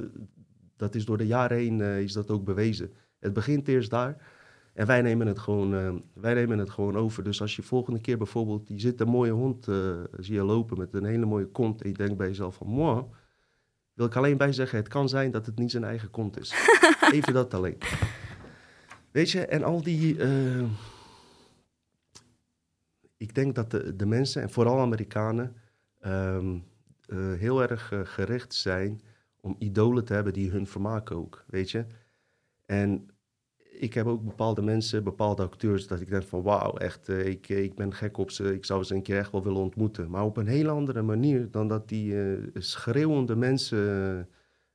dat 0.77 0.95
is 0.95 1.05
door 1.05 1.19
de 1.19 1.27
jaren 1.27 1.57
heen 1.57 1.79
uh, 1.79 2.01
is 2.01 2.13
dat 2.13 2.31
ook 2.31 2.45
bewezen. 2.45 2.93
Het 3.19 3.33
begint 3.33 3.69
eerst 3.69 3.91
daar. 3.91 4.17
En 4.75 4.87
wij 4.87 5.03
nemen 5.03 5.27
het 5.27 5.39
gewoon, 5.39 5.75
uh, 5.75 5.95
wij 6.15 6.35
nemen 6.35 6.59
het 6.59 6.71
gewoon 6.71 6.97
over. 6.97 7.25
Dus 7.25 7.41
als 7.41 7.57
je 7.57 7.63
volgende 7.63 8.01
keer 8.01 8.19
bijvoorbeeld, 8.19 8.69
je 8.69 8.81
zit 8.81 9.01
een 9.01 9.09
mooie 9.09 9.33
hond, 9.33 9.69
zie 10.19 10.35
je 10.35 10.43
lopen 10.43 10.79
met 10.79 10.95
een 10.95 11.05
hele 11.05 11.27
mooie 11.27 11.47
kont. 11.47 11.83
En 11.83 11.89
je 11.89 11.95
denkt 11.95 12.17
bij 12.17 12.29
jezelf 12.29 12.55
van, 12.55 12.67
moi, 12.67 13.05
wil 13.93 14.07
ik 14.07 14.17
alleen 14.17 14.37
bij 14.37 14.53
zeggen, 14.53 14.79
het 14.79 14.89
kan 14.89 15.09
zijn 15.09 15.31
dat 15.31 15.47
het 15.47 15.59
niet 15.59 15.71
zijn 15.71 15.85
eigen 15.85 16.11
kont 16.11 16.41
is. 16.41 16.55
Even 17.13 17.33
dat 17.33 17.55
alleen. 17.55 17.79
Weet 19.11 19.31
je, 19.31 19.47
en 19.47 19.65
al 19.65 19.83
die 19.83 20.17
ik 23.17 23.35
denk 23.35 23.55
dat 23.55 23.71
de, 23.71 23.97
de 23.97 24.07
mensen, 24.07 24.43
en 24.43 24.51
vooral 24.51 24.81
Amerikanen, 24.81 25.57
um, 26.07 26.65
uh, 27.09 27.33
heel 27.33 27.63
erg 27.63 27.93
uh, 27.93 28.01
gericht 28.03 28.55
zijn 28.55 29.01
om 29.41 29.57
idolen 29.59 30.05
te 30.05 30.13
hebben 30.13 30.33
die 30.33 30.51
hun 30.51 30.67
vermaken 30.67 31.17
ook, 31.17 31.45
weet 31.47 31.71
je. 31.71 31.85
En 32.67 33.09
ik 33.79 33.95
heb 33.95 34.07
ook 34.07 34.25
bepaalde 34.25 34.63
mensen, 34.63 35.05
bepaalde 35.05 35.43
acteurs, 35.43 35.87
dat 35.87 36.01
ik 36.01 36.09
denk 36.09 36.23
van 36.23 36.43
wauw, 36.43 36.77
echt, 36.77 37.09
uh, 37.09 37.27
ik, 37.27 37.49
ik 37.49 37.75
ben 37.75 37.95
gek 37.95 38.19
op 38.19 38.31
ze, 38.31 38.55
ik 38.55 38.65
zou 38.65 38.85
ze 38.85 38.95
een 38.95 39.03
keer 39.03 39.19
echt 39.19 39.33
wel 39.33 39.43
willen 39.43 39.61
ontmoeten. 39.61 40.11
Maar 40.11 40.25
op 40.25 40.37
een 40.37 40.47
hele 40.47 40.71
andere 40.71 41.03
manier 41.03 41.51
dan 41.51 41.69
dat 41.69 41.89
die 41.89 42.15
schreeuwende 42.55 43.37
mensen 43.37 44.29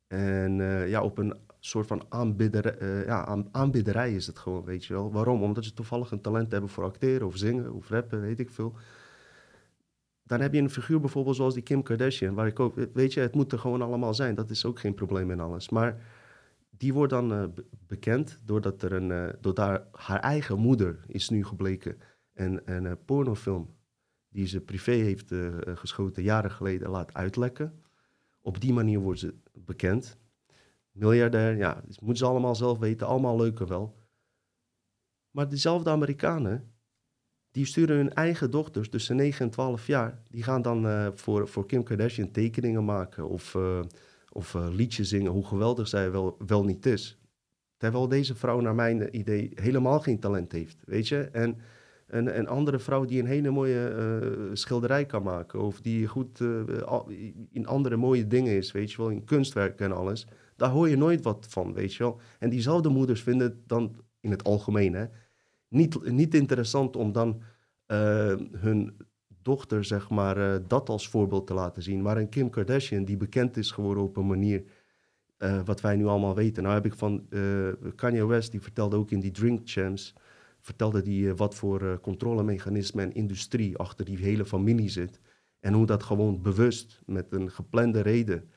en 0.08 0.56
ja, 0.88 1.02
op 1.02 1.18
een 1.18 1.34
soort 1.64 1.88
van 1.88 2.06
uh, 2.12 3.06
ja, 3.06 3.46
aanbidderij 3.52 4.16
is 4.16 4.28
het 4.28 4.40
gewoon, 4.40 4.64
weet 4.64 4.86
je 4.86 4.94
wel. 4.94 5.12
Waarom? 5.12 5.44
Omdat 5.44 5.64
ze 5.64 5.74
toevallig 5.74 6.12
een 6.12 6.22
talent 6.22 6.52
hebben 6.52 6.70
voor 6.70 6.84
acteren 6.84 7.28
of 7.28 7.38
zingen 7.38 7.74
of 7.74 7.90
rappen, 7.90 8.22
weet 8.22 8.40
ik 8.40 8.50
veel. 8.50 8.76
Dan 10.24 10.42
heb 10.42 10.54
je 10.54 10.60
een 10.60 10.70
figuur 10.70 11.00
bijvoorbeeld 11.00 11.36
zoals 11.36 11.54
die 11.54 11.64
Kim 11.64 11.84
Kardashian, 11.84 12.34
waar 12.34 12.48
ik 12.48 12.60
ook, 12.60 12.76
weet 12.94 13.14
je, 13.14 13.20
het 13.20 13.36
moet 13.36 13.52
er 13.52 13.60
gewoon 13.60 13.82
allemaal 13.82 14.14
zijn. 14.14 14.36
Dat 14.36 14.50
is 14.50 14.66
ook 14.66 14.80
geen 14.80 14.94
probleem 14.94 15.32
in 15.32 15.40
alles. 15.40 15.70
Maar 15.70 16.02
die 16.70 16.94
wordt 16.94 17.12
dan 17.12 17.34
uh, 17.34 17.44
bekend 17.88 18.42
doordat 18.46 18.82
er 18.82 18.92
een, 18.94 19.10
uh, 19.10 19.30
doordat 19.42 19.84
haar 19.92 20.20
eigen 20.20 20.60
moeder 20.60 21.00
is 21.08 21.30
nu 21.30 21.46
gebleken 21.46 21.98
een, 22.34 22.62
een 22.66 22.98
pornofilm 23.06 23.76
die 24.30 24.48
ze 24.48 24.62
privé 24.62 24.92
heeft 24.92 25.34
geschoten 25.66 26.24
jaren 26.24 26.52
geleden 26.52 26.90
laat 26.90 27.14
uitlekken. 27.14 27.82
Op 28.42 28.62
die 28.62 28.74
manier 28.74 29.00
wordt 29.00 29.20
ze 29.20 29.34
bekend 29.54 30.20
miljardair, 30.92 31.58
ja, 31.58 31.74
dat 31.74 32.02
moeten 32.02 32.26
ze 32.26 32.32
allemaal 32.32 32.56
zelf 32.56 32.78
weten, 32.78 33.08
allemaal 33.08 33.38
leuker 33.38 33.68
wel. 33.68 33.96
Maar 35.32 35.50
diezelfde 35.50 35.90
Amerikanen, 35.90 36.72
die 37.52 37.66
sturen 37.66 37.96
hun 37.96 38.14
eigen 38.14 38.52
dochters 38.52 38.90
tussen 38.90 39.16
9 39.16 39.46
en 39.46 39.52
12 39.52 39.88
jaar, 39.88 40.22
die 40.30 40.44
gaan 40.44 40.62
dan 40.62 40.86
uh, 40.86 41.08
voor, 41.14 41.48
voor 41.48 41.66
Kim 41.66 41.84
Kardashian 41.84 42.32
tekeningen 42.32 42.86
maken 42.86 43.28
of, 43.28 43.54
uh, 43.54 43.80
of 44.32 44.54
uh, 44.54 44.68
liedjes 44.70 45.10
zingen, 45.10 45.32
hoe 45.32 45.46
geweldig 45.46 45.88
zij 45.88 46.12
wel, 46.12 46.36
wel 46.46 46.64
niet 46.64 46.86
is. 46.86 47.20
Terwijl 47.78 48.08
deze 48.08 48.36
vrouw 48.36 48.60
naar 48.60 48.76
mijn 48.76 49.18
idee 49.18 49.52
helemaal 49.56 50.00
geen 50.00 50.20
talent 50.20 50.52
heeft, 50.52 50.78
weet 50.86 51.08
je. 51.08 51.22
En 51.22 51.58
een, 52.08 52.38
een 52.38 52.48
andere 52.48 52.80
vrouw 52.80 53.06
die 53.06 53.20
een 53.20 53.28
hele 53.28 53.50
mooie 53.50 54.50
schilderij 54.54 55.06
kan 55.06 55.24
maken. 55.24 55.62
Of 55.62 55.82
die 55.82 56.08
goed 56.08 56.40
in 57.52 57.66
andere 57.66 57.96
mooie 57.96 58.28
dingen 58.28 58.56
is, 58.56 58.72
weet 58.72 58.92
je 58.92 58.98
wel, 58.98 59.10
in 59.10 59.24
kunstwerk 59.24 59.80
en 59.80 59.92
alles. 59.92 60.28
Daar 60.56 60.70
hoor 60.70 60.90
je 60.90 60.98
nooit 60.98 61.22
wat 61.22 61.46
van, 61.50 61.74
weet 61.74 61.94
je 61.94 62.04
wel. 62.04 62.20
En 62.40 62.50
diezelfde 62.50 62.90
moeders 62.90 63.22
vinden 63.22 63.48
het 63.48 63.68
dan 63.68 63.96
in 64.20 64.32
het 64.32 64.44
algemeen 64.44 64.94
hè, 64.94 65.06
niet, 65.68 66.12
niet 66.12 66.34
interessant 66.34 66.96
om 66.96 67.12
dan 67.12 67.42
uh, 67.88 68.36
hun 68.52 68.98
dochter, 69.42 69.84
zeg 69.84 70.10
maar, 70.10 70.38
uh, 70.38 70.56
dat 70.68 70.90
als 70.90 71.10
voorbeeld 71.10 71.48
te 71.48 71.54
laten 71.54 71.84
zien. 71.84 72.02
Maar 72.02 72.18
een 72.18 72.30
Kim 72.30 72.50
Kardashian, 72.50 73.06
die 73.06 73.18
bekend 73.18 73.58
is 73.58 73.72
geworden 73.72 74.04
op 74.04 74.18
een 74.18 74.28
manier 74.28 74.64
uh, 75.38 75.62
wat 75.66 75.82
wij 75.82 75.96
nu 75.96 76.06
allemaal 76.06 76.36
weten. 76.36 76.64
Nou 76.64 76.76
heb 76.76 76.86
ik 76.86 76.94
van 76.94 77.28
Kanye 77.96 78.26
West, 78.26 78.52
die 78.52 78.62
vertelde 78.62 78.96
ook 78.96 79.12
in 79.12 79.20
die 79.20 79.32
Drink 79.32 79.60
Champs, 79.64 80.14
vertelde 80.60 81.02
die 81.02 81.34
wat 81.34 81.56
voor 81.56 82.00
controlemechanismen 82.02 83.04
en 83.04 83.14
industrie 83.14 83.78
achter 83.78 84.06
die 84.06 84.18
hele 84.18 84.46
familie 84.46 84.90
zit. 84.90 85.20
En 85.60 85.74
hoe 85.74 85.86
dat 85.86 86.04
gewoon 86.04 86.42
bewust, 86.42 87.02
met 87.06 87.32
een 87.32 87.52
geplande 87.52 88.02
reden, 88.02 88.50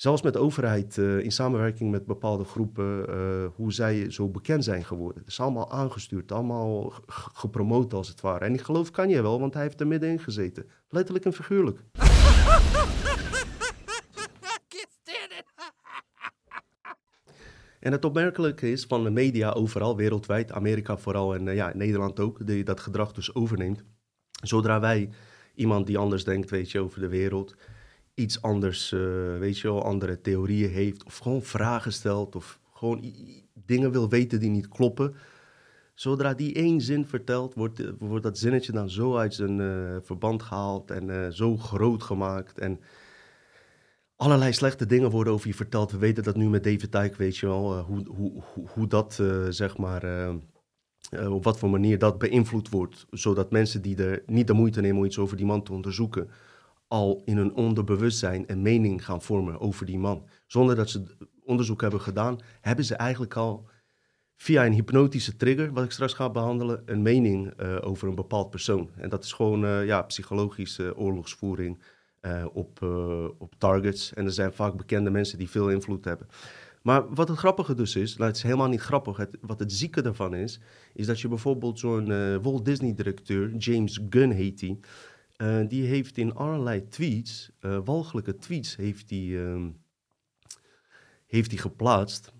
zelfs 0.00 0.22
met 0.22 0.32
de 0.32 0.38
overheid 0.38 0.96
uh, 0.96 1.18
in 1.18 1.32
samenwerking 1.32 1.90
met 1.90 2.06
bepaalde 2.06 2.44
groepen, 2.44 3.04
uh, 3.08 3.46
hoe 3.54 3.72
zij 3.72 4.10
zo 4.10 4.28
bekend 4.28 4.64
zijn 4.64 4.84
geworden. 4.84 5.18
Het 5.22 5.30
is 5.30 5.40
allemaal 5.40 5.72
aangestuurd, 5.72 6.32
allemaal 6.32 6.92
gepromoot 7.32 7.94
als 7.94 8.08
het 8.08 8.20
ware. 8.20 8.44
En 8.44 8.54
ik 8.54 8.60
geloof 8.60 8.90
kan 8.90 9.08
je 9.08 9.22
wel, 9.22 9.40
want 9.40 9.54
hij 9.54 9.62
heeft 9.62 9.80
er 9.80 9.86
middenin 9.86 10.18
gezeten. 10.18 10.66
Letterlijk 10.88 11.24
en 11.24 11.32
figuurlijk. 11.32 11.80
En 17.80 17.92
het 17.92 18.04
opmerkelijke 18.04 18.70
is 18.70 18.84
van 18.84 19.04
de 19.04 19.10
media 19.10 19.50
overal, 19.50 19.96
wereldwijd, 19.96 20.52
Amerika 20.52 20.96
vooral 20.96 21.34
en 21.34 21.46
uh, 21.46 21.54
ja, 21.54 21.72
Nederland 21.74 22.20
ook, 22.20 22.46
die 22.46 22.64
dat 22.64 22.80
gedrag 22.80 23.12
dus 23.12 23.34
overneemt. 23.34 23.84
Zodra 24.42 24.80
wij 24.80 25.10
iemand 25.54 25.86
die 25.86 25.98
anders 25.98 26.24
denkt, 26.24 26.50
weet 26.50 26.70
je, 26.70 26.80
over 26.80 27.00
de 27.00 27.08
wereld, 27.08 27.56
iets 28.18 28.42
anders, 28.42 28.92
uh, 28.92 29.38
weet 29.38 29.58
je 29.58 29.68
wel, 29.68 29.84
andere 29.84 30.20
theorieën 30.20 30.70
heeft. 30.70 31.04
Of 31.04 31.18
gewoon 31.18 31.42
vragen 31.42 31.92
stelt. 31.92 32.36
Of 32.36 32.60
gewoon 32.72 33.14
dingen 33.54 33.90
wil 33.92 34.08
weten 34.08 34.40
die 34.40 34.50
niet 34.50 34.68
kloppen. 34.68 35.14
Zodra 35.94 36.34
die 36.34 36.54
één 36.54 36.80
zin 36.80 37.06
vertelt, 37.06 37.54
wordt, 37.54 37.80
eh, 37.80 37.88
wordt 37.98 38.24
dat 38.24 38.38
zinnetje 38.38 38.72
dan 38.72 38.90
zo 38.90 39.16
uit 39.16 39.34
zijn 39.34 39.58
uh, 39.58 39.96
verband 40.02 40.42
gehaald 40.42 40.90
en 40.90 41.32
zo 41.32 41.56
groot 41.56 42.02
gemaakt. 42.02 42.58
En 42.58 42.80
allerlei 44.16 44.52
slechte 44.52 44.86
dingen 44.86 45.10
worden 45.10 45.32
over 45.32 45.48
je 45.48 45.54
verteld. 45.54 45.90
We 45.90 45.98
weten 45.98 46.22
dat 46.22 46.36
nu 46.36 46.48
met 46.48 46.64
David 46.64 46.90
Tyke, 46.90 47.14
weet 47.16 47.36
je 47.36 47.46
wel, 47.46 47.78
hoe, 47.78 48.06
hoe, 48.06 48.42
hoe, 48.52 48.68
hoe 48.68 48.86
dat, 48.86 49.22
zeg 49.48 49.76
maar, 49.76 50.30
op 51.28 51.44
wat 51.44 51.58
voor 51.58 51.70
manier 51.70 51.98
dat 51.98 52.18
beïnvloed 52.18 52.68
wordt. 52.68 53.06
Zodat 53.10 53.50
mensen 53.50 53.82
die 53.82 53.96
er 54.04 54.22
niet 54.26 54.46
de 54.46 54.52
moeite 54.52 54.80
nemen 54.80 54.98
om 54.98 55.04
iets 55.04 55.18
over 55.18 55.36
die 55.36 55.46
man 55.46 55.62
te 55.62 55.72
onderzoeken, 55.72 56.28
al 56.88 57.22
in 57.24 57.36
hun 57.36 57.54
onderbewustzijn 57.54 58.44
een 58.46 58.62
mening 58.62 59.04
gaan 59.04 59.22
vormen 59.22 59.60
over 59.60 59.86
die 59.86 59.98
man. 59.98 60.28
Zonder 60.46 60.76
dat 60.76 60.90
ze 60.90 61.16
onderzoek 61.44 61.80
hebben 61.80 62.00
gedaan, 62.00 62.38
hebben 62.60 62.84
ze 62.84 62.94
eigenlijk 62.94 63.36
al 63.36 63.68
via 64.36 64.66
een 64.66 64.72
hypnotische 64.72 65.36
trigger, 65.36 65.72
wat 65.72 65.84
ik 65.84 65.90
straks 65.90 66.12
ga 66.12 66.30
behandelen, 66.30 66.82
een 66.84 67.02
mening 67.02 67.52
uh, 67.60 67.76
over 67.80 68.08
een 68.08 68.14
bepaald 68.14 68.50
persoon. 68.50 68.90
En 68.96 69.08
dat 69.08 69.24
is 69.24 69.32
gewoon 69.32 69.64
uh, 69.64 69.86
ja, 69.86 70.02
psychologische 70.02 70.96
oorlogsvoering 70.96 71.82
uh, 72.22 72.44
op, 72.52 72.82
op 73.38 73.54
targets. 73.58 74.14
En 74.14 74.24
er 74.24 74.32
zijn 74.32 74.52
vaak 74.52 74.76
bekende 74.76 75.10
mensen 75.10 75.38
die 75.38 75.50
veel 75.50 75.70
invloed 75.70 76.04
hebben. 76.04 76.26
Maar 76.82 77.14
wat 77.14 77.28
het 77.28 77.38
grappige 77.38 77.74
dus 77.74 77.96
is, 77.96 78.16
nou, 78.16 78.28
het 78.28 78.36
is 78.36 78.42
helemaal 78.42 78.68
niet 78.68 78.80
grappig. 78.80 79.16
Het, 79.16 79.36
wat 79.40 79.58
het 79.58 79.72
zieke 79.72 80.02
daarvan 80.02 80.34
is, 80.34 80.60
is 80.94 81.06
dat 81.06 81.20
je 81.20 81.28
bijvoorbeeld 81.28 81.78
zo'n 81.78 82.42
Walt 82.42 82.64
Disney-directeur, 82.64 83.56
James 83.56 84.00
Gunn 84.10 84.30
heet 84.30 84.60
hij, 84.60 84.78
uh, 85.42 85.68
die 85.68 85.86
heeft 85.86 86.16
in 86.16 86.34
allerlei 86.34 86.88
tweets, 86.88 87.50
uh, 87.60 87.78
walgelijke 87.84 88.36
tweets, 88.36 88.76
heeft 88.76 89.10
hij 89.10 89.18
uh, 89.18 89.66
heeft 91.26 91.50
die 91.50 91.58
geplaatst. 91.58 92.32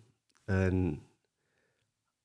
En 0.45 1.03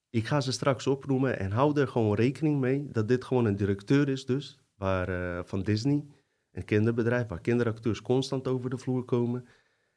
ik 0.09 0.27
ga 0.27 0.41
ze 0.41 0.51
straks 0.51 0.87
opnoemen 0.87 1.39
en 1.39 1.51
hou 1.51 1.79
er 1.79 1.87
gewoon 1.87 2.15
rekening 2.15 2.59
mee 2.59 2.87
dat 2.91 3.07
dit 3.07 3.23
gewoon 3.23 3.45
een 3.45 3.55
directeur 3.55 4.09
is 4.09 4.25
dus, 4.25 4.59
waar, 4.75 5.09
eh, 5.09 5.43
van 5.43 5.63
Disney, 5.63 6.05
een 6.51 6.65
kinderbedrijf, 6.65 7.27
waar 7.27 7.41
kinderacteurs 7.41 8.01
constant 8.01 8.47
over 8.47 8.69
de 8.69 8.77
vloer 8.77 9.03
komen. 9.03 9.47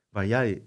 Waar 0.09 0.27
jij, 0.27 0.63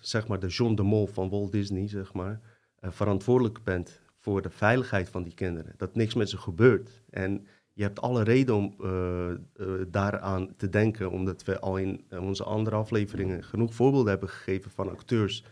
zeg 0.00 0.28
maar 0.28 0.38
de 0.38 0.46
John 0.46 0.74
de 0.74 0.82
Mol 0.82 1.06
van 1.06 1.28
Walt 1.28 1.52
Disney, 1.52 1.88
zeg 1.88 2.12
maar, 2.12 2.40
verantwoordelijk 2.80 3.62
bent 3.62 4.00
voor 4.16 4.42
de 4.42 4.50
veiligheid 4.50 5.08
van 5.08 5.22
die 5.22 5.34
kinderen. 5.34 5.74
Dat 5.76 5.94
niks 5.94 6.14
met 6.14 6.30
ze 6.30 6.38
gebeurt. 6.38 7.02
En 7.10 7.46
je 7.76 7.82
hebt 7.82 8.00
alle 8.00 8.22
reden 8.22 8.54
om 8.54 8.74
uh, 8.80 9.28
uh, 9.30 9.84
daaraan 9.88 10.56
te 10.56 10.68
denken, 10.68 11.10
omdat 11.10 11.44
we 11.44 11.58
al 11.58 11.76
in 11.76 12.04
onze 12.20 12.44
andere 12.44 12.76
afleveringen 12.76 13.44
genoeg 13.44 13.74
voorbeelden 13.74 14.10
hebben 14.10 14.28
gegeven 14.28 14.70
van 14.70 14.90
acteurs 14.90 15.44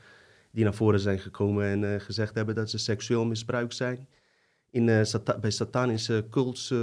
die 0.50 0.64
naar 0.64 0.75
voren 0.75 1.00
zijn 1.00 1.19
gekomen 1.19 1.85
en 1.85 2.00
gezegd 2.00 2.35
hebben 2.35 2.54
dat 2.54 2.71
ze 2.71 2.78
seksueel 2.78 3.25
misbruikt 3.25 3.75
zijn. 3.75 4.09
In, 4.71 4.85
bij 5.40 5.50
satanische 5.50 6.26
cults 6.31 6.75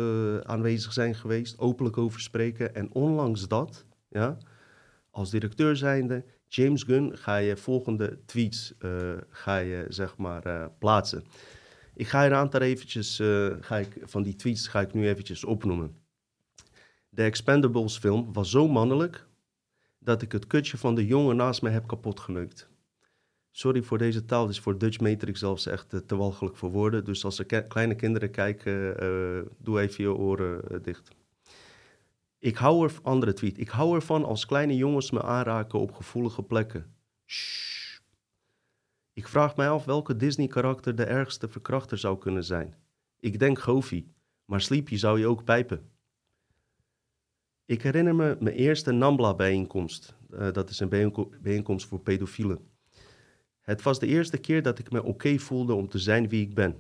aanwezig 0.44 0.94
zijn 0.94 1.16
geweest, 1.16 1.60
openlijk 1.60 1.98
over 1.98 2.20
spreken. 2.20 2.76
En 2.76 2.94
onlangs 2.94 3.48
dat, 3.48 3.86
ja, 4.10 4.38
als 5.12 5.30
directeur 5.30 5.76
zijnde, 5.76 6.24
James 6.48 6.84
Gunn, 6.84 7.18
ga 7.18 7.36
je 7.36 7.58
volgende 7.58 8.20
tweets 8.26 8.74
ga 9.30 9.58
je, 9.58 9.86
zeg 9.90 10.18
maar, 10.18 10.72
plaatsen. 10.80 11.24
Ik 11.94 12.08
ga 12.08 12.26
een 12.26 12.34
aantal 12.34 12.62
eventjes, 12.62 13.20
uh, 13.20 13.56
ga 13.60 13.78
ik, 13.78 13.98
van 14.04 14.24
die 14.24 14.36
tweets 14.36 14.68
ga 14.68 14.82
ik 14.82 14.94
nu 14.94 15.08
eventjes 15.08 15.44
opnoemen. 15.44 15.96
De 17.10 17.24
Expendables 17.24 17.98
film 17.98 18.34
was 18.34 18.50
zo 18.50 18.68
mannelijk 18.68 19.28
dat 20.00 20.22
ik 20.22 20.32
het 20.32 20.48
kutje 20.48 20.78
van 20.78 20.96
de 20.96 21.06
jongen 21.06 21.36
naast 21.36 21.62
me 21.62 21.70
heb 21.70 21.88
kapot 21.88 22.20
geneukt. 22.20 22.70
Sorry 23.52 23.84
voor 23.84 23.98
deze 23.98 24.26
taal, 24.26 24.42
het 24.42 24.52
is 24.52 24.60
voor 24.60 24.78
Dutch 24.78 25.00
Matrix 25.00 25.40
zelfs 25.40 25.66
echt 25.66 25.94
uh, 25.94 26.00
te 26.00 26.16
walgelijk 26.16 26.58
voor 26.58 26.72
woorden. 26.72 27.06
Dus 27.06 27.26
als 27.26 27.40
er 27.40 27.64
kleine 27.64 27.96
kinderen 27.96 28.32
kijken, 28.32 29.04
uh, 29.04 29.42
doe 29.58 29.80
even 29.80 30.04
je 30.04 30.14
oren 30.14 30.84
dicht. 30.84 31.10
Ik 32.40 32.56
hou 32.56 32.86
er, 32.86 32.94
andere 33.02 33.34
tweet, 33.34 33.60
ik 33.60 33.70
hou 33.70 33.96
ervan 33.96 34.26
als 34.26 34.46
kleine 34.46 34.76
jongens 34.76 35.12
me 35.12 35.24
aanraken 35.24 35.80
op 35.80 35.92
gevoelige 35.94 36.44
plekken. 36.44 36.96
Ik 39.14 39.28
vraag 39.28 39.56
mij 39.56 39.70
af 39.70 39.86
welke 39.86 40.16
Disney-karakter 40.16 40.96
de 40.96 41.04
ergste 41.04 41.48
verkrachter 41.48 41.98
zou 41.98 42.18
kunnen 42.18 42.44
zijn. 42.44 42.76
Ik 43.20 43.40
denk 43.40 43.60
Goofy, 43.60 44.06
maar 44.46 44.62
Sleepy 44.62 44.96
zou 44.96 45.20
je 45.20 45.28
ook 45.28 45.44
pijpen. 45.44 45.90
Ik 47.66 47.82
herinner 47.82 48.16
me 48.16 48.38
mijn 48.40 48.56
eerste 48.56 48.92
NAMBLA-bijeenkomst. 48.92 50.16
Uh, 50.34 50.52
dat 50.52 50.70
is 50.70 50.80
een 50.80 51.20
bijeenkomst 51.42 51.88
voor 51.88 52.00
pedofielen. 52.00 52.60
Het 53.62 53.82
was 53.82 54.00
de 54.00 54.08
eerste 54.08 54.38
keer 54.38 54.62
dat 54.62 54.80
ik 54.80 54.92
me 54.92 55.04
oké 55.04 55.38
voelde 55.38 55.74
om 55.74 55.88
te 55.88 56.00
zijn 56.00 56.30
wie 56.30 56.42
ik 56.42 56.54
ben. 56.54 56.76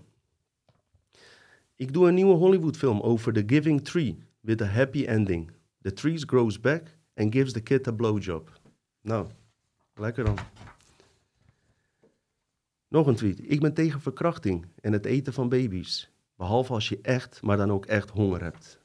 Ik 1.75 1.93
doe 1.93 2.07
een 2.07 2.13
nieuwe 2.13 2.35
Hollywood-film 2.35 3.01
over 3.01 3.33
The 3.33 3.43
Giving 3.45 3.83
Tree 3.83 4.23
with 4.39 4.61
a 4.61 4.65
happy 4.65 5.05
ending. 5.05 5.51
The 5.81 5.93
tree 5.93 6.17
grows 6.17 6.59
back 6.59 6.97
and 7.15 7.33
gives 7.33 7.53
the 7.53 7.61
kid 7.61 7.87
a 7.87 7.91
blowjob. 7.91 8.59
Nou, 9.01 9.27
lekker 9.93 10.23
dan. 10.23 10.37
Nog 12.91 13.07
een 13.07 13.15
tweet. 13.15 13.51
Ik 13.51 13.59
ben 13.59 13.73
tegen 13.73 14.01
verkrachting 14.01 14.65
en 14.81 14.93
het 14.93 15.05
eten 15.05 15.33
van 15.33 15.49
baby's. 15.49 16.11
Behalve 16.35 16.73
als 16.73 16.89
je 16.89 16.99
echt, 17.01 17.41
maar 17.41 17.57
dan 17.57 17.71
ook 17.71 17.85
echt 17.85 18.09
honger 18.09 18.43
hebt. 18.43 18.79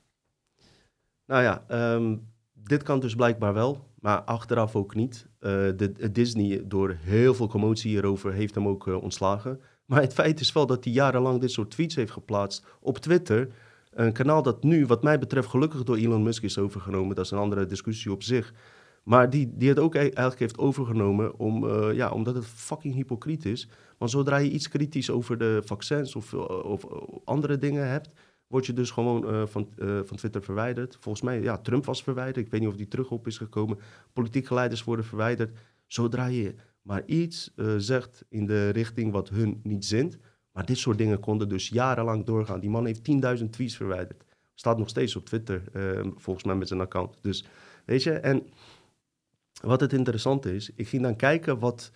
Nou 1.25 1.43
ja, 1.43 1.65
um, 1.95 2.29
dit 2.53 2.83
kan 2.83 3.01
dus 3.01 3.15
blijkbaar 3.15 3.55
wel, 3.55 3.89
maar 4.01 4.21
achteraf 4.23 4.77
ook 4.77 4.95
niet. 4.95 5.27
Uh, 5.41 5.51
de, 5.77 6.11
Disney, 6.13 6.63
door 6.67 6.97
heel 7.01 7.35
veel 7.35 7.49
commotie 7.49 7.91
hierover, 7.91 8.33
heeft 8.33 8.55
hem 8.55 8.69
ook 8.69 8.87
uh, 8.87 9.03
ontslagen. 9.03 9.61
Maar 9.85 10.01
het 10.01 10.13
feit 10.13 10.41
is 10.41 10.53
wel 10.53 10.67
dat 10.67 10.85
hij 10.85 10.93
jarenlang 10.93 11.41
dit 11.41 11.51
soort 11.51 11.71
tweets 11.71 11.95
heeft 11.95 12.13
geplaatst 12.13 12.65
op 12.81 12.99
Twitter. 12.99 13.49
Een 13.91 14.13
kanaal 14.13 14.43
dat 14.43 14.63
nu, 14.63 14.87
wat 14.87 15.03
mij 15.03 15.19
betreft, 15.19 15.49
gelukkig 15.49 15.83
door 15.83 15.97
Elon 15.97 16.23
Musk 16.23 16.43
is 16.43 16.59
overgenomen. 16.59 17.17
Dat 17.17 17.25
is 17.25 17.31
een 17.31 17.39
andere 17.39 17.67
discussie 17.67 18.13
op 18.13 18.23
zich. 18.23 18.53
Maar 19.07 19.31
die, 19.31 19.53
die 19.57 19.69
het 19.69 19.79
ook 19.79 19.95
e-, 19.95 19.99
eigenlijk 19.99 20.39
heeft 20.39 20.59
overgenomen 20.59 21.39
om, 21.39 21.65
uh, 21.65 21.93
ja, 21.93 22.11
omdat 22.11 22.35
het 22.35 22.47
fucking 22.47 22.95
hypocriet 22.95 23.45
is. 23.45 23.69
Want 23.99 24.11
zodra 24.11 24.37
je 24.37 24.51
iets 24.51 24.69
kritisch 24.69 25.11
over 25.11 25.39
de 25.39 25.63
vaccins 25.65 26.17
of, 26.17 26.35
of 26.35 26.87
andere 27.25 27.59
dingen 27.59 27.89
hebt, 27.89 28.11
word 28.47 28.67
je 28.67 28.73
dus 28.73 28.91
gewoon 28.91 29.49
van, 29.49 29.69
van 30.05 30.17
Twitter 30.17 30.43
verwijderd. 30.43 30.97
Volgens 31.01 31.25
mij, 31.25 31.43
ja, 31.43 31.59
Trump 31.59 31.85
was 31.85 32.03
verwijderd. 32.03 32.47
Ik 32.47 32.51
weet 32.51 32.61
niet 32.61 32.69
of 32.69 32.77
die 32.77 32.89
terug 32.89 33.11
op 33.11 33.27
is 33.27 33.39
gekomen. 33.39 33.79
Politieke 34.13 34.55
leiders 34.55 34.85
worden 34.85 35.05
verwijderd. 35.05 35.59
Zodra 35.87 36.27
je 36.27 36.55
maar 36.83 37.03
iets 37.07 37.55
zegt 37.77 38.25
in 38.29 38.47
de 38.47 38.69
richting 38.69 39.13
wat 39.13 39.29
hun 39.29 39.61
niet 39.63 39.85
zint. 39.85 40.19
Maar 40.53 40.67
dit 40.67 40.79
soort 40.79 40.99
dingen 40.99 41.21
konden 41.21 41.49
dus 41.49 41.69
jarenlang 41.69 42.25
doorgaan. 42.25 42.61
Die 42.61 42.71
man 42.71 42.87
heeft 42.87 43.11
10.000 43.39 43.51
tweets 43.51 43.77
verwijderd. 43.77 44.25
Staat 44.55 44.79
nog 44.79 44.89
steeds 44.89 45.17
op 45.17 45.25
Twitter, 45.25 45.63
volgens 46.17 46.45
mij 46.45 46.55
met 46.55 46.69
zijn 46.69 46.81
account. 46.81 47.19
Dus 47.21 47.45
weet 47.85 48.03
je, 48.03 48.13
en 48.13 48.47
wat 49.63 49.81
het 49.81 49.93
interessante 49.93 50.55
is, 50.55 50.71
ik 50.75 50.89
ging 50.89 51.03
dan 51.03 51.17
kijken 51.17 51.59
wat 51.59 51.93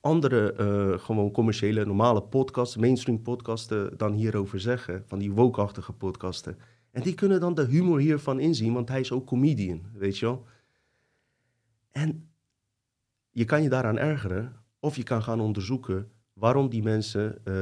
andere 0.00 0.54
uh, 0.60 0.98
gewoon 0.98 1.30
commerciële, 1.30 1.84
normale 1.84 2.22
podcasts, 2.22 2.76
mainstream 2.76 3.22
podcasten 3.22 3.96
dan 3.96 4.12
hierover 4.12 4.60
zeggen. 4.60 5.02
Van 5.06 5.18
die 5.18 5.32
woke 5.32 5.68
podcasten. 5.98 6.58
En 6.90 7.02
die 7.02 7.14
kunnen 7.14 7.40
dan 7.40 7.54
de 7.54 7.64
humor 7.64 7.98
hiervan 7.98 8.40
inzien, 8.40 8.72
want 8.72 8.88
hij 8.88 9.00
is 9.00 9.12
ook 9.12 9.26
comedian, 9.26 9.82
weet 9.92 10.18
je 10.18 10.26
wel. 10.26 10.46
En 11.90 12.28
je 13.30 13.44
kan 13.44 13.62
je 13.62 13.68
daaraan 13.68 13.98
ergeren, 13.98 14.56
of 14.78 14.96
je 14.96 15.02
kan 15.02 15.22
gaan 15.22 15.40
onderzoeken 15.40 16.10
waarom 16.32 16.68
die 16.68 16.82
mensen 16.82 17.38
uh, 17.44 17.54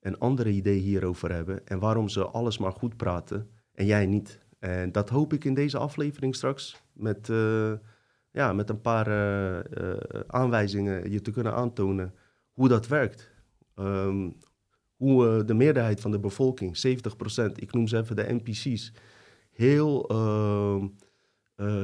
een 0.00 0.18
andere 0.18 0.50
idee 0.50 0.78
hierover 0.78 1.32
hebben 1.32 1.66
en 1.66 1.78
waarom 1.78 2.08
ze 2.08 2.26
alles 2.26 2.58
maar 2.58 2.72
goed 2.72 2.96
praten 2.96 3.50
en 3.72 3.86
jij 3.86 4.06
niet. 4.06 4.38
En 4.58 4.92
dat 4.92 5.08
hoop 5.08 5.32
ik 5.32 5.44
in 5.44 5.54
deze 5.54 5.78
aflevering 5.78 6.34
straks 6.34 6.82
met... 6.92 7.28
Uh, 7.28 7.72
ja, 8.30 8.52
met 8.52 8.70
een 8.70 8.80
paar 8.80 9.08
uh, 9.08 9.58
uh, 9.82 9.96
aanwijzingen 10.26 11.10
je 11.10 11.20
te 11.20 11.30
kunnen 11.30 11.54
aantonen 11.54 12.14
hoe 12.52 12.68
dat 12.68 12.86
werkt. 12.86 13.30
Um, 13.74 14.36
hoe 14.96 15.26
uh, 15.26 15.46
de 15.46 15.54
meerderheid 15.54 16.00
van 16.00 16.10
de 16.10 16.18
bevolking, 16.18 16.76
70%, 16.86 17.52
ik 17.54 17.72
noem 17.72 17.86
ze 17.86 17.96
even 17.96 18.16
de 18.16 18.40
NPC's, 18.42 18.92
heel 19.50 20.08
ehm, 20.08 20.86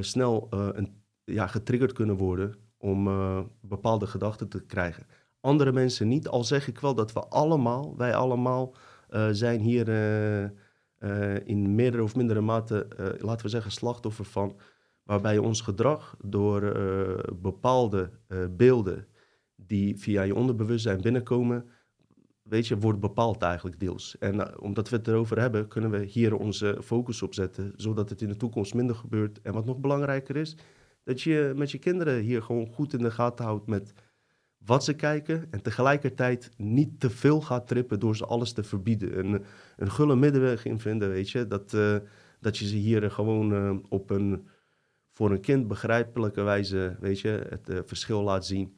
snel 0.02 0.46
een, 0.50 1.02
ja, 1.24 1.46
getriggerd 1.46 1.92
kunnen 1.92 2.16
worden 2.16 2.54
om 2.78 3.04
bepaalde 3.60 4.06
gedachten 4.06 4.48
te 4.48 4.64
krijgen. 4.66 5.06
Andere 5.40 5.72
mensen 5.72 6.08
niet, 6.08 6.28
al 6.28 6.44
zeg 6.44 6.68
ik 6.68 6.78
wel 6.78 6.94
dat 6.94 7.12
we 7.12 7.20
allemaal, 7.20 7.96
wij 7.96 8.14
allemaal, 8.14 8.74
zijn 9.30 9.60
hier 9.60 9.88
in 11.44 11.74
meerdere 11.74 12.02
of 12.02 12.16
mindere 12.16 12.40
mate, 12.40 12.86
laten 13.18 13.44
we 13.44 13.50
zeggen, 13.50 13.70
slachtoffer 13.70 14.24
van 14.24 14.56
waarbij 15.04 15.38
ons 15.38 15.60
gedrag 15.60 16.16
door 16.24 16.62
uh, 16.62 17.14
bepaalde 17.34 18.10
uh, 18.28 18.38
beelden 18.50 19.06
die 19.56 19.98
via 19.98 20.22
je 20.22 20.34
onderbewustzijn 20.34 21.00
binnenkomen, 21.00 21.68
weet 22.42 22.66
je, 22.66 22.78
wordt 22.78 23.00
bepaald 23.00 23.42
eigenlijk 23.42 23.80
deels. 23.80 24.18
En 24.18 24.34
uh, 24.34 24.46
omdat 24.60 24.88
we 24.88 24.96
het 24.96 25.08
erover 25.08 25.40
hebben, 25.40 25.68
kunnen 25.68 25.90
we 25.90 26.04
hier 26.04 26.34
onze 26.34 26.78
focus 26.82 27.22
op 27.22 27.34
zetten, 27.34 27.72
zodat 27.76 28.10
het 28.10 28.22
in 28.22 28.28
de 28.28 28.36
toekomst 28.36 28.74
minder 28.74 28.96
gebeurt. 28.96 29.40
En 29.42 29.52
wat 29.52 29.64
nog 29.64 29.78
belangrijker 29.78 30.36
is, 30.36 30.56
dat 31.02 31.20
je 31.20 31.52
met 31.56 31.70
je 31.70 31.78
kinderen 31.78 32.20
hier 32.20 32.42
gewoon 32.42 32.66
goed 32.66 32.92
in 32.92 33.02
de 33.02 33.10
gaten 33.10 33.44
houdt 33.44 33.66
met 33.66 33.92
wat 34.58 34.84
ze 34.84 34.94
kijken 34.94 35.46
en 35.50 35.62
tegelijkertijd 35.62 36.50
niet 36.56 37.00
te 37.00 37.10
veel 37.10 37.40
gaat 37.40 37.66
trippen 37.66 38.00
door 38.00 38.16
ze 38.16 38.26
alles 38.26 38.52
te 38.52 38.62
verbieden. 38.62 39.18
Een, 39.18 39.44
een 39.76 39.90
gulle 39.90 40.16
middenweg 40.16 40.64
in 40.64 40.78
vinden, 40.78 41.08
weet 41.08 41.30
je, 41.30 41.46
dat, 41.46 41.70
dat 42.40 42.58
je 42.58 42.66
ze 42.66 42.76
hier 42.76 43.10
gewoon 43.10 43.82
op 43.88 44.10
een 44.10 44.46
voor 45.14 45.30
een 45.30 45.40
kind 45.40 45.68
begrijpelijke 45.68 46.42
wijze, 46.42 46.96
weet 47.00 47.20
je, 47.20 47.46
het 47.48 47.70
uh, 47.70 47.78
verschil 47.84 48.22
laat 48.22 48.46
zien 48.46 48.76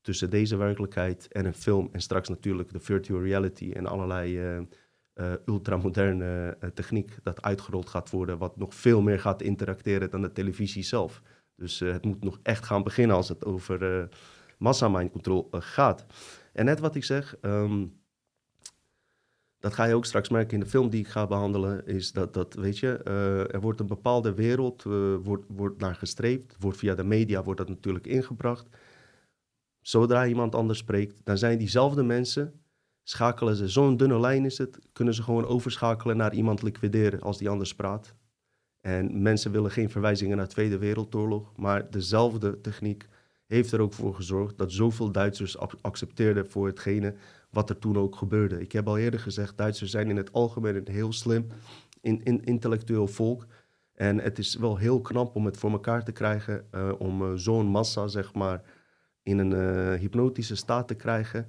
tussen 0.00 0.30
deze 0.30 0.56
werkelijkheid 0.56 1.28
en 1.32 1.44
een 1.44 1.54
film. 1.54 1.88
En 1.92 2.00
straks 2.00 2.28
natuurlijk 2.28 2.72
de 2.72 2.80
virtual 2.80 3.22
reality 3.22 3.70
en 3.72 3.86
allerlei 3.86 4.56
uh, 4.56 4.60
uh, 5.14 5.32
ultramoderne 5.46 6.58
techniek 6.74 7.16
dat 7.22 7.42
uitgerold 7.42 7.88
gaat 7.88 8.10
worden, 8.10 8.38
wat 8.38 8.56
nog 8.56 8.74
veel 8.74 9.02
meer 9.02 9.20
gaat 9.20 9.42
interacteren 9.42 10.10
dan 10.10 10.22
de 10.22 10.32
televisie 10.32 10.82
zelf. 10.82 11.22
Dus 11.56 11.78
het 11.78 12.04
moet 12.04 12.24
nog 12.24 12.38
echt 12.42 12.64
gaan 12.64 12.82
beginnen 12.82 13.16
als 13.16 13.28
het 13.28 13.44
over 13.44 14.08
massa-mind 14.58 15.10
control 15.10 15.48
gaat. 15.50 16.06
En 16.52 16.64
net 16.64 16.80
wat 16.80 16.94
ik 16.94 17.04
zeg, 17.04 17.36
um, 17.40 18.02
dat 19.64 19.74
ga 19.74 19.84
je 19.84 19.94
ook 19.94 20.04
straks 20.04 20.28
merken 20.28 20.54
in 20.54 20.60
de 20.60 20.70
film 20.70 20.90
die 20.90 21.00
ik 21.00 21.08
ga 21.08 21.26
behandelen, 21.26 21.86
is 21.86 22.12
dat, 22.12 22.34
dat 22.34 22.54
weet 22.54 22.78
je, 22.78 23.00
uh, 23.08 23.54
er 23.54 23.60
wordt 23.60 23.80
een 23.80 23.86
bepaalde 23.86 24.34
wereld, 24.34 24.84
uh, 24.84 25.14
wordt, 25.22 25.44
wordt 25.48 25.80
naar 25.80 25.94
gestreefd, 25.94 26.56
wordt 26.58 26.78
via 26.78 26.94
de 26.94 27.04
media 27.04 27.42
wordt 27.42 27.60
dat 27.60 27.68
natuurlijk 27.68 28.06
ingebracht. 28.06 28.68
Zodra 29.80 30.26
iemand 30.26 30.54
anders 30.54 30.78
spreekt, 30.78 31.20
dan 31.24 31.38
zijn 31.38 31.58
diezelfde 31.58 32.02
mensen, 32.02 32.60
schakelen 33.02 33.56
ze, 33.56 33.68
zo'n 33.68 33.96
dunne 33.96 34.20
lijn 34.20 34.44
is 34.44 34.58
het, 34.58 34.78
kunnen 34.92 35.14
ze 35.14 35.22
gewoon 35.22 35.46
overschakelen 35.46 36.16
naar 36.16 36.34
iemand 36.34 36.62
liquideren 36.62 37.20
als 37.20 37.38
die 37.38 37.48
anders 37.48 37.74
praat. 37.74 38.14
En 38.80 39.22
mensen 39.22 39.52
willen 39.52 39.70
geen 39.70 39.90
verwijzingen 39.90 40.36
naar 40.36 40.46
de 40.46 40.52
Tweede 40.52 40.78
Wereldoorlog, 40.78 41.56
maar 41.56 41.90
dezelfde 41.90 42.60
techniek 42.60 43.08
heeft 43.46 43.72
er 43.72 43.80
ook 43.80 43.92
voor 43.92 44.14
gezorgd 44.14 44.58
dat 44.58 44.72
zoveel 44.72 45.12
Duitsers 45.12 45.58
accepteerden 45.80 46.50
voor 46.50 46.66
hetgene 46.66 47.14
wat 47.54 47.70
er 47.70 47.78
toen 47.78 47.98
ook 47.98 48.16
gebeurde. 48.16 48.60
Ik 48.60 48.72
heb 48.72 48.88
al 48.88 48.98
eerder 48.98 49.20
gezegd, 49.20 49.56
Duitsers 49.56 49.90
zijn 49.90 50.10
in 50.10 50.16
het 50.16 50.32
algemeen 50.32 50.76
een 50.76 50.92
heel 50.92 51.12
slim, 51.12 51.46
in, 52.00 52.22
in, 52.22 52.44
intellectueel 52.44 53.06
volk. 53.06 53.46
En 53.94 54.18
het 54.18 54.38
is 54.38 54.56
wel 54.56 54.76
heel 54.76 55.00
knap 55.00 55.36
om 55.36 55.44
het 55.44 55.56
voor 55.56 55.70
elkaar 55.70 56.04
te 56.04 56.12
krijgen 56.12 56.64
uh, 56.74 56.92
om 56.98 57.22
uh, 57.22 57.32
zo'n 57.34 57.66
massa, 57.66 58.06
zeg 58.06 58.34
maar, 58.34 58.62
in 59.22 59.38
een 59.38 59.50
uh, 59.50 60.00
hypnotische 60.00 60.56
staat 60.56 60.88
te 60.88 60.94
krijgen. 60.94 61.48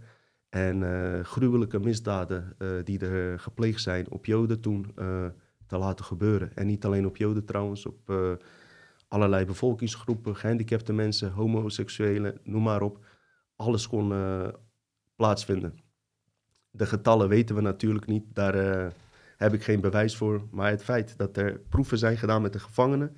En 0.50 1.26
gruwelijke 1.26 1.80
misdaden 1.80 2.56
die 2.84 3.00
er 3.00 3.40
gepleegd 3.40 3.82
zijn 3.82 4.12
op 4.12 4.26
Joden 4.26 4.62
toen 4.62 4.94
te 5.68 5.78
laten 5.78 6.06
gebeuren. 6.06 6.56
En 6.56 6.68
niet 6.68 6.86
alleen 6.86 7.06
op 7.06 7.18
Joden 7.18 7.46
trouwens, 7.46 7.86
op 7.86 8.12
allerlei 9.08 9.46
bevolkingsgroepen, 9.46 10.36
gehandicapte 10.36 10.94
mensen, 10.94 11.32
homoseksuelen, 11.32 12.38
noem 12.44 12.64
maar 12.64 12.82
op. 12.82 13.06
Alles 13.56 13.88
kon 13.88 14.14
plaatsvinden. 15.16 15.85
De 16.78 16.86
getallen 16.86 17.30
weten 17.30 17.56
we 17.56 17.62
natuurlijk 17.62 18.06
niet, 18.06 18.24
daar 18.34 18.56
uh, 18.56 18.86
heb 19.38 19.54
ik 19.54 19.64
geen 19.64 19.82
bewijs 19.82 20.16
voor. 20.16 20.42
Maar 20.52 20.70
het 20.70 20.84
feit 20.84 21.18
dat 21.18 21.38
er 21.38 21.60
proeven 21.70 21.98
zijn 21.98 22.18
gedaan 22.18 22.42
met 22.42 22.54
de 22.54 22.60
gevangenen, 22.60 23.18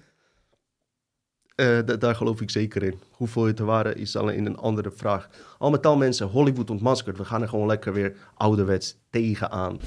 Uh, 1.61 1.79
daar 1.99 2.15
geloof 2.15 2.41
ik 2.41 2.49
zeker 2.49 2.83
in. 2.83 2.99
Hoeveel 3.11 3.45
het 3.45 3.59
er 3.59 3.65
waren 3.65 3.97
is 3.97 4.15
alleen 4.15 4.45
een 4.45 4.57
andere 4.57 4.91
vraag. 4.91 5.29
Al 5.57 5.69
met 5.69 5.85
al 5.85 5.97
mensen, 5.97 6.27
Hollywood 6.27 6.69
ontmaskerd. 6.69 7.17
We 7.17 7.25
gaan 7.25 7.41
er 7.41 7.47
gewoon 7.47 7.67
lekker 7.67 7.93
weer 7.93 8.15
ouderwets 8.33 8.97
tegenaan. 9.09 9.77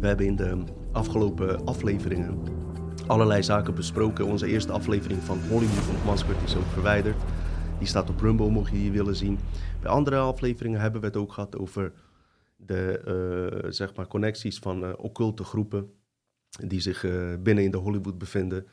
We 0.00 0.06
hebben 0.06 0.26
in 0.26 0.36
de 0.36 0.62
afgelopen 0.92 1.64
afleveringen 1.64 2.38
allerlei 3.06 3.42
zaken 3.42 3.74
besproken. 3.74 4.26
Onze 4.26 4.46
eerste 4.46 4.72
aflevering 4.72 5.22
van 5.22 5.38
Hollywood 5.48 5.88
ontmaskerd 5.88 6.42
is 6.44 6.56
ook 6.56 6.66
verwijderd. 6.72 7.22
Die 7.78 7.86
staat 7.86 8.10
op 8.10 8.20
Rumble, 8.20 8.50
mocht 8.50 8.70
je 8.70 8.76
die 8.76 8.92
willen 8.92 9.16
zien. 9.16 9.38
Bij 9.80 9.90
andere 9.90 10.16
afleveringen 10.16 10.80
hebben 10.80 11.00
we 11.00 11.06
het 11.06 11.16
ook 11.16 11.32
gehad 11.32 11.58
over 11.58 11.92
de 12.56 13.60
uh, 13.64 13.70
zeg 13.70 13.94
maar 13.94 14.06
connecties 14.06 14.58
van 14.58 14.84
uh, 14.84 14.92
occulte 14.96 15.44
groepen 15.44 15.92
die 16.66 16.80
zich 16.80 17.02
uh, 17.02 17.34
binnen 17.40 17.64
in 17.64 17.70
de 17.70 17.76
Hollywood 17.76 18.18
bevinden, 18.18 18.66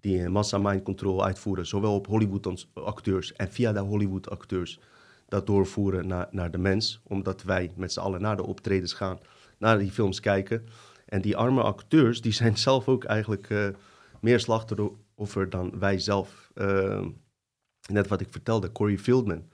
die 0.00 0.28
massa 0.28 0.58
mind 0.58 0.82
control 0.82 1.24
uitvoeren, 1.24 1.66
zowel 1.66 1.94
op 1.94 2.06
Hollywood 2.06 2.66
acteurs 2.74 3.32
en 3.32 3.52
via 3.52 3.72
de 3.72 3.80
Hollywood 3.80 4.30
acteurs 4.30 4.80
dat 5.28 5.46
doorvoeren 5.46 6.06
naar, 6.06 6.28
naar 6.30 6.50
de 6.50 6.58
mens, 6.58 7.00
omdat 7.02 7.42
wij 7.42 7.72
met 7.76 7.92
z'n 7.92 8.00
allen 8.00 8.20
naar 8.20 8.36
de 8.36 8.46
optredens 8.46 8.92
gaan, 8.92 9.18
naar 9.58 9.78
die 9.78 9.90
films 9.90 10.20
kijken. 10.20 10.66
En 11.06 11.20
die 11.20 11.36
arme 11.36 11.62
acteurs, 11.62 12.20
die 12.20 12.32
zijn 12.32 12.56
zelf 12.68 12.88
ook 12.88 13.04
eigenlijk 13.04 13.74
meer 14.20 14.40
slachtoffer 14.40 15.50
dan 15.50 15.78
wij 15.78 15.98
zelf. 15.98 16.50
Net 17.92 18.08
wat 18.08 18.20
ik 18.20 18.28
vertelde, 18.30 18.72
Corey 18.72 18.98
Fieldman 18.98 19.48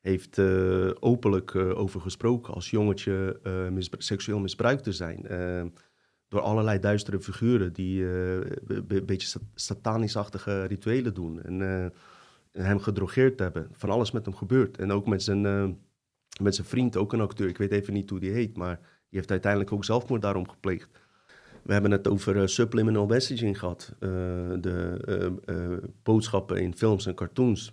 heeft 0.00 0.38
uh, 0.38 0.90
openlijk 1.00 1.52
uh, 1.52 1.78
over 1.78 2.00
gesproken 2.00 2.54
als 2.54 2.70
jongetje 2.70 3.40
uh, 3.42 3.82
seksueel 3.98 4.38
misbruikt 4.38 4.82
te 4.82 4.92
zijn. 4.92 5.26
door 6.28 6.40
allerlei 6.40 6.78
duistere 6.78 7.20
figuren 7.20 7.72
die 7.72 8.04
een 8.04 9.02
beetje 9.06 9.40
satanisch-achtige 9.54 10.64
rituelen 10.64 11.14
doen. 11.14 11.42
En 11.42 11.92
hem 12.52 12.78
gedrogeerd 12.78 13.38
hebben. 13.38 13.68
Van 13.72 13.90
alles 13.90 14.10
met 14.10 14.24
hem 14.24 14.34
gebeurd. 14.34 14.78
En 14.78 14.92
ook 14.92 15.06
met 15.06 15.22
zijn, 15.22 15.40
met 16.40 16.54
zijn 16.54 16.66
vriend, 16.66 16.96
ook 16.96 17.12
een 17.12 17.20
acteur. 17.20 17.48
Ik 17.48 17.58
weet 17.58 17.72
even 17.72 17.92
niet 17.92 18.10
hoe 18.10 18.20
die 18.20 18.30
heet, 18.30 18.56
maar 18.56 18.76
die 18.76 19.18
heeft 19.18 19.30
uiteindelijk 19.30 19.72
ook 19.72 19.84
zelfmoord 19.84 20.22
daarom 20.22 20.48
gepleegd. 20.48 20.88
We 21.66 21.72
hebben 21.72 21.90
het 21.90 22.08
over 22.08 22.48
subliminal 22.48 23.06
messaging 23.06 23.58
gehad. 23.58 23.94
de 23.98 25.82
boodschappen 26.02 26.56
in 26.56 26.76
films 26.76 27.06
en 27.06 27.14
cartoons 27.14 27.72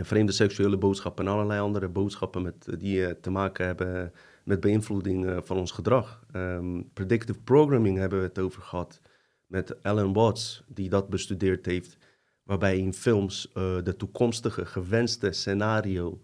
vreemde 0.00 0.32
seksuele 0.32 0.76
boodschappen 0.76 1.26
en 1.26 1.32
allerlei 1.32 1.60
andere 1.60 1.88
boodschappen 1.88 2.42
met, 2.42 2.68
eh, 2.68 2.78
die 2.78 3.20
te 3.20 3.30
maken 3.30 3.66
hebben 3.66 4.12
met 4.44 4.60
beïnvloeding 4.60 5.40
van 5.44 5.56
ons 5.56 5.70
gedrag. 5.70 6.24
Um, 6.36 6.90
predictive 6.92 7.40
programming 7.40 7.98
hebben 7.98 8.18
we 8.18 8.24
het 8.24 8.38
over 8.38 8.62
gehad 8.62 9.00
met 9.46 9.82
Alan 9.82 10.12
Watts, 10.12 10.62
die 10.66 10.88
dat 10.88 11.08
bestudeerd 11.08 11.66
heeft, 11.66 11.96
waarbij 12.42 12.78
in 12.78 12.92
films 12.92 13.50
de 13.54 13.94
toekomstige 13.96 14.66
gewenste 14.66 15.32
scenario 15.32 16.20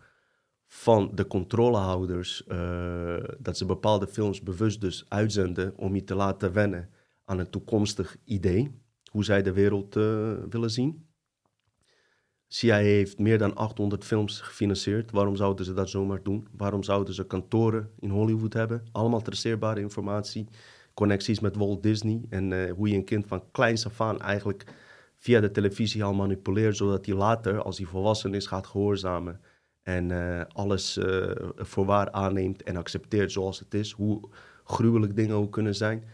van 0.71 1.11
de 1.15 1.27
controlehouders, 1.27 2.43
dat 3.39 3.57
ze 3.57 3.65
bepaalde 3.67 4.07
films 4.07 4.43
bewust 4.43 4.81
dus 4.81 5.05
uitzenden 5.09 5.77
om 5.77 5.95
je 5.95 6.05
te 6.05 6.15
laten 6.15 6.53
wennen 6.53 6.91
aan 7.25 7.39
een 7.39 7.51
toekomstig 7.51 8.17
idee, 8.25 8.81
hoe 9.11 9.25
zij 9.25 9.43
de 9.43 9.53
wereld 9.53 9.95
willen 10.51 10.71
zien. 10.71 11.09
CIA 12.49 12.77
heeft 12.77 13.19
meer 13.19 13.39
dan 13.39 13.55
800 13.55 14.05
films 14.05 14.41
gefinancierd. 14.41 15.11
Waarom 15.11 15.37
zouden 15.37 15.65
ze 15.65 15.75
dat 15.75 15.91
zomaar 15.91 16.23
doen? 16.23 16.49
Waarom 16.57 16.83
zouden 16.83 17.15
ze 17.15 17.27
kantoren 17.27 17.91
in 17.99 18.11
Hollywood 18.11 18.53
hebben? 18.53 18.85
Allemaal 18.93 19.23
traceerbare 19.23 19.81
informatie. 19.81 20.49
Connecties 20.95 21.41
met 21.41 21.57
Walt 21.57 21.83
Disney. 21.83 22.21
En 22.29 22.51
uh, 22.51 22.73
hoe 22.73 22.89
je 22.89 22.95
een 22.95 23.05
kind 23.05 23.27
van 23.27 23.51
kleins 23.51 23.87
af 23.87 24.01
aan 24.01 24.21
eigenlijk 24.21 24.65
via 25.17 25.41
de 25.41 25.51
televisie 25.51 26.05
al 26.05 26.15
manipuleert. 26.15 26.77
Zodat 26.77 27.07
hij 27.07 27.15
later, 27.15 27.63
als 27.63 27.79
hij 27.79 27.87
volwassen 27.87 28.35
is, 28.35 28.47
gaat 28.47 28.67
gehoorzamen. 28.67 29.41
En 29.89 30.11
uh, 30.11 30.41
alles 30.53 30.97
uh, 30.97 31.31
voor 31.57 31.85
waar 31.85 32.11
aanneemt 32.11 32.63
en 32.63 32.77
accepteert 32.77 33.33
zoals 33.33 33.59
het 33.59 33.75
is. 33.75 33.93
Hoe 33.93 34.29
gruwelijk 34.65 35.17
dingen 35.17 35.37
ook 35.37 35.53
kunnen 35.53 35.75
zijn. 35.75 36.05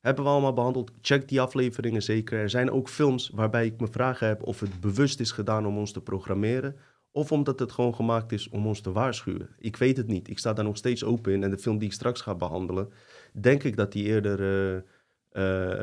Hebben 0.00 0.24
we 0.24 0.30
allemaal 0.30 0.52
behandeld. 0.52 0.90
Check 1.00 1.28
die 1.28 1.40
afleveringen 1.40 2.02
zeker. 2.02 2.38
Er 2.38 2.50
zijn 2.50 2.70
ook 2.70 2.88
films 2.88 3.30
waarbij 3.34 3.66
ik 3.66 3.80
me 3.80 3.88
vragen 3.88 4.26
heb 4.26 4.42
of 4.42 4.60
het 4.60 4.80
bewust 4.80 5.20
is 5.20 5.30
gedaan 5.30 5.66
om 5.66 5.78
ons 5.78 5.92
te 5.92 6.00
programmeren. 6.00 6.76
Of 7.10 7.32
omdat 7.32 7.58
het 7.58 7.72
gewoon 7.72 7.94
gemaakt 7.94 8.32
is 8.32 8.48
om 8.48 8.66
ons 8.66 8.80
te 8.80 8.92
waarschuwen. 8.92 9.48
Ik 9.58 9.76
weet 9.76 9.96
het 9.96 10.06
niet. 10.06 10.28
Ik 10.28 10.38
sta 10.38 10.52
daar 10.52 10.64
nog 10.64 10.76
steeds 10.76 11.04
open 11.04 11.32
in. 11.32 11.42
En 11.42 11.50
de 11.50 11.58
film 11.58 11.78
die 11.78 11.88
ik 11.88 11.94
straks 11.94 12.20
ga 12.20 12.34
behandelen, 12.34 12.92
denk 13.32 13.62
ik 13.62 13.76
dat 13.76 13.92
die 13.92 14.04
eerder 14.04 14.40
uh, 14.40 14.74
uh, 14.74 14.82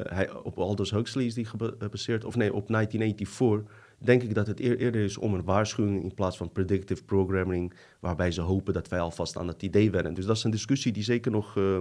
hij, 0.04 0.34
op 0.34 0.58
Aldous 0.60 0.91
Huxley 0.91 1.26
is 1.26 1.34
die 1.34 1.46
gebaseerd. 1.46 2.26
Of 2.26 2.36
nee, 2.36 2.54
op 2.54 2.67
1984. 2.67 3.83
Denk 4.04 4.24
ik 4.24 4.34
dat 4.34 4.48
het 4.48 4.60
eerder 4.60 5.04
is 5.04 5.18
om 5.18 5.34
een 5.34 5.44
waarschuwing 5.44 6.04
in 6.04 6.13
plaats 6.13 6.38
van 6.38 6.52
predictive 6.52 7.04
programming. 7.04 7.74
Waarbij 8.00 8.32
ze 8.32 8.42
hopen 8.42 8.74
dat 8.74 8.88
wij 8.88 9.00
alvast 9.00 9.38
aan 9.38 9.48
het 9.48 9.63
idee 9.63 9.92
wennen. 9.92 10.13
Dus 10.13 10.26
dat 10.26 10.38
is 10.38 10.44
een 10.44 10.52
discussie 10.52 10.92
die 10.92 11.04
zeker 11.04 11.32
nog. 11.32 11.56
Uh, 11.56 11.78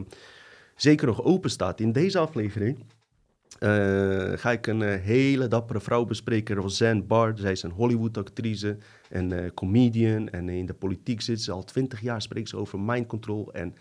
zeker 0.77 1.07
nog 1.07 1.23
open 1.23 1.51
staat. 1.51 1.81
In 1.81 1.93
deze 1.93 2.19
aflevering 2.19 2.79
uh, 2.79 4.33
ga 4.35 4.51
ik 4.51 4.67
een 4.67 4.81
uh, 4.81 4.95
hele 4.95 5.49
dappere 5.49 5.81
vrouw 5.81 6.05
bespreken, 6.05 6.57
Roseanne 6.57 7.03
Barr. 7.03 7.33
Zij 7.39 7.53
is 7.53 7.63
een 7.63 7.71
Hollywood-actrice 7.71 8.77
en 9.11 9.55
comedian. 9.55 10.29
En 10.29 10.49
in 10.49 10.67
de 10.67 10.75
politiek 10.75 11.21
zit 11.21 11.41
ze 11.41 11.53
al 11.53 11.65
twintig 11.65 12.01
jaar, 12.01 12.23
spreekt 12.23 12.49
ze 12.49 12.57
over 12.57 12.81
mind 12.81 13.07
control 13.07 13.53
en 13.53 13.75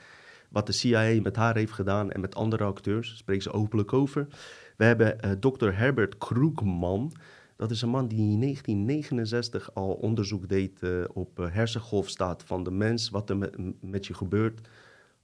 wat 0.49 0.65
de 0.65 0.71
CIA 0.71 1.21
met 1.21 1.35
haar 1.35 1.55
heeft 1.55 1.73
gedaan 1.73 2.11
en 2.11 2.19
met 2.21 2.35
andere 2.35 2.63
acteurs. 2.63 3.17
Spreekt 3.17 3.43
ze 3.43 3.51
openlijk 3.51 3.93
over. 3.93 4.27
We 4.77 4.83
hebben 4.83 5.39
Dr. 5.39 5.71
Herbert 5.71 6.17
Krugman. 6.17 7.11
Dat 7.61 7.71
is 7.71 7.81
een 7.81 7.89
man 7.89 8.07
die 8.07 8.31
in 8.31 8.41
1969 8.41 9.73
al 9.73 9.93
onderzoek 9.93 10.49
deed 10.49 10.81
op 11.13 11.37
hersengolfstaat 11.37 12.43
van 12.43 12.63
de 12.63 12.71
mens, 12.71 13.09
wat 13.09 13.29
er 13.29 13.37
met, 13.81 14.05
je 14.05 14.13
gebeurt 14.13 14.67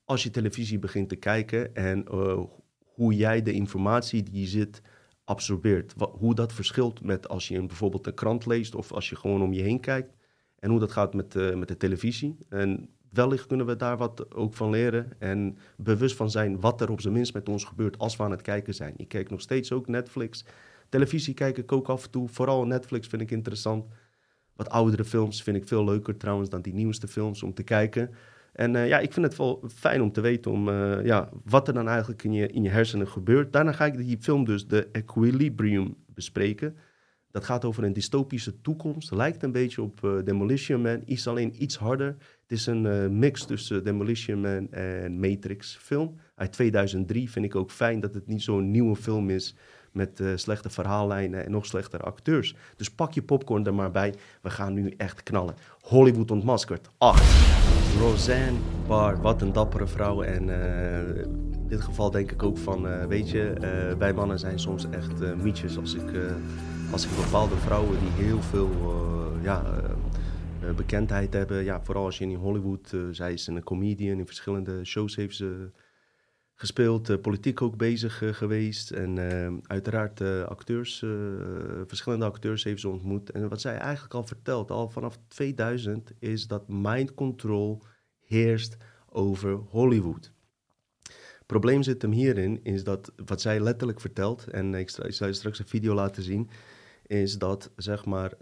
als 0.06 0.24
je 0.24 0.30
televisie 0.30 0.80
begint 0.80 1.10
te 1.10 1.16
kijken 1.16 1.76
en 1.76 2.06
uh, 2.12 2.40
hoe 2.84 3.14
jij 3.14 3.42
de 3.42 3.52
informatie 3.52 4.24
die 4.24 4.40
je 4.40 4.48
zit 4.48 4.82
absorbeert. 5.24 5.94
Hoe 6.12 6.36
dat 6.36 6.54
verschilt 6.54 7.04
met 7.04 7.28
als 7.28 7.48
je 7.48 7.66
bijvoorbeeld 7.66 8.08
een 8.08 8.14
krant 8.14 8.46
leest 8.46 8.76
of 8.76 8.92
als 8.92 9.10
je 9.10 9.16
gewoon 9.16 9.42
om 9.42 9.54
je 9.54 9.62
heen 9.62 9.80
kijkt. 9.80 10.16
En 10.60 10.70
hoe 10.70 10.80
dat 10.80 10.92
gaat 10.92 11.14
met, 11.14 11.56
met 11.56 11.68
de 11.68 11.78
televisie. 11.78 12.38
En 12.50 12.90
wellicht 13.10 13.46
kunnen 13.46 13.66
we 13.66 13.76
daar 13.76 13.98
wat 13.98 14.36
ook 14.36 14.54
van 14.54 14.70
leren 14.70 15.12
en 15.20 15.58
bewust 15.78 16.16
van 16.16 16.30
zijn 16.30 16.60
wat 16.60 16.82
er 16.82 16.92
op 16.92 17.02
zijn 17.02 17.14
minst 17.14 17.34
met 17.34 17.50
ons 17.50 17.64
gebeurt 17.64 17.98
als 17.98 18.16
we 18.16 18.24
aan 18.24 18.32
het 18.32 18.42
kijken 18.42 18.74
zijn. 18.74 18.94
Ik 18.98 19.08
kijk 19.08 19.30
nog 19.30 19.42
steeds 19.42 19.72
ook 19.72 19.88
Netflix. 19.88 20.46
Televisie 20.90 21.34
kijk 21.34 21.58
ik 21.58 21.72
ook 21.72 21.90
af 21.90 22.04
en 22.04 22.12
toe. 22.12 22.28
Vooral 22.28 22.66
Netflix 22.66 23.08
vind 23.08 23.22
ik 23.22 23.32
interessant. 23.32 23.86
Wat 24.56 24.70
oudere 24.70 25.06
films 25.06 25.44
vind 25.44 25.58
ik 25.58 25.68
veel 25.68 25.84
leuker 25.84 26.18
trouwens 26.18 26.50
dan 26.50 26.62
die 26.62 26.74
nieuwste 26.74 27.08
films 27.08 27.44
om 27.44 27.54
te 27.54 27.64
kijken. 27.64 28.10
En 28.54 28.74
uh, 28.74 28.88
ja, 28.88 29.00
ik 29.00 29.14
vind 29.14 29.26
het 29.26 29.38
wel 29.38 29.64
fijn 29.76 30.02
om 30.02 30.12
te 30.12 30.22
weten 30.22 30.52
om, 30.52 30.68
uh, 30.68 31.06
ja, 31.06 31.30
wat 31.44 31.68
er 31.68 31.74
dan 31.74 31.88
eigenlijk 31.88 32.24
in 32.24 32.34
je, 32.34 32.48
in 32.48 32.64
je 32.64 32.70
hersenen 32.70 33.08
gebeurt. 33.08 33.54
Daarna 33.54 33.72
ga 33.72 33.86
ik 33.86 33.98
die 33.98 34.18
film 34.20 34.46
dus, 34.46 34.66
The 34.66 34.88
Equilibrium, 34.92 35.96
bespreken. 36.06 36.76
Dat 37.32 37.44
gaat 37.44 37.66
over 37.66 37.84
een 37.84 37.94
dystopische 37.94 38.62
toekomst. 38.62 39.12
Lijkt 39.12 39.44
een 39.44 39.52
beetje 39.52 39.82
op 39.82 40.00
uh, 40.04 40.24
Demolition 40.24 40.82
Man, 40.82 41.02
is 41.06 41.28
alleen 41.28 41.64
iets 41.64 41.78
harder. 41.78 42.08
Het 42.42 42.52
is 42.52 42.66
een 42.66 43.20
mix 43.20 43.46
tussen 43.46 43.84
Demolition 43.84 44.42
Man 44.42 44.72
en 44.72 45.20
Matrix 45.20 45.78
film. 45.82 46.16
Uit 46.36 46.52
2003 46.52 47.30
vind 47.30 47.46
ik 47.46 47.56
ook 47.56 47.72
fijn 47.72 48.00
dat 48.00 48.14
het 48.14 48.28
niet 48.28 48.42
zo'n 48.42 48.72
nieuwe 48.72 48.96
film 48.96 49.30
is 49.30 49.56
met 49.98 50.20
uh, 50.20 50.32
slechte 50.36 50.70
verhaallijnen 50.70 51.46
en 51.46 51.52
nog 51.52 51.66
slechtere 51.66 52.04
acteurs. 52.04 52.56
Dus 52.76 52.92
pak 52.92 53.14
je 53.14 53.22
popcorn 53.22 53.66
er 53.66 53.74
maar 53.74 53.92
bij. 53.92 54.14
We 54.42 54.50
gaan 54.50 54.74
nu 54.74 54.94
echt 54.98 55.24
knallen. 55.24 55.56
Hollywood 55.82 56.32
ontmaskerd. 56.32 56.90
8. 56.98 57.24
Roseanne 58.00 58.58
Barr, 58.88 59.22
wat 59.22 59.42
een 59.42 59.54
dappere 59.54 59.88
vrouw. 59.88 60.22
En 60.22 60.48
uh, 60.48 61.00
in 61.62 61.68
dit 61.68 61.82
geval 61.82 62.12
denk 62.12 62.32
ik 62.32 62.44
ook 62.44 62.58
van, 62.58 62.88
uh, 62.88 63.06
weet 63.06 63.30
je, 63.30 63.54
wij 63.98 64.14
mannen 64.14 64.40
zijn 64.40 64.60
soms 64.60 64.90
echt 64.90 65.36
mietjes. 65.36 65.78
Als 65.78 65.94
ik, 65.94 66.12
als 66.92 67.06
ik 67.06 67.10
bepaalde 67.16 67.56
vrouwen 67.56 68.00
die 68.00 68.26
heel 68.26 68.42
veel 68.42 68.70
ja, 69.42 69.64
bekendheid 70.76 71.34
hebben. 71.34 71.64
Ja, 71.64 71.82
vooral 71.84 72.06
als 72.06 72.18
je 72.18 72.26
in 72.26 72.36
Hollywood, 72.36 72.94
zij 73.12 73.34
is 73.34 73.48
een 73.48 73.64
comedian, 73.64 74.18
in 74.18 74.26
verschillende 74.26 74.86
shows 74.86 75.16
heeft 75.16 75.36
ze 75.36 75.70
gespeeld, 76.60 77.10
uh, 77.10 77.18
politiek 77.22 77.62
ook 77.62 77.78
bezig 77.78 78.22
uh, 78.22 78.34
geweest. 78.34 78.92
En 78.92 79.18
uh, 79.18 79.58
uiteraard 79.68 80.22
acteurs, 80.22 81.06
verschillende 81.88 82.26
acteurs 82.26 82.64
heeft 82.64 82.82
ze 82.82 82.90
ontmoet. 82.90 83.32
En 83.32 83.50
wat 83.50 83.62
zij 83.62 83.78
eigenlijk 83.78 84.14
al 84.14 84.24
vertelt, 84.24 84.72
al 84.72 84.90
vanaf 84.90 85.18
2000, 85.28 86.12
is 86.20 86.48
dat 86.48 86.68
mind 86.68 87.14
control 87.14 87.82
heerst 88.26 88.78
over 89.10 89.56
Hollywood. 89.56 90.32
Probleem 91.46 91.84
zit 91.84 92.02
hem 92.02 92.12
hierin, 92.12 92.60
is 92.64 92.84
dat 92.84 93.12
wat 93.26 93.42
zij 93.42 93.60
letterlijk 93.60 94.02
vertelt, 94.02 94.48
en 94.48 94.74
ik, 94.74 94.90
zal 94.90 95.28
je 95.28 95.34
straks 95.34 95.60
een 95.60 95.68
video 95.68 95.94
laten 95.94 96.24
zien, 96.24 96.50
is 97.06 97.38
dat 97.38 97.72
zeg 97.76 98.06
maar, 98.06 98.34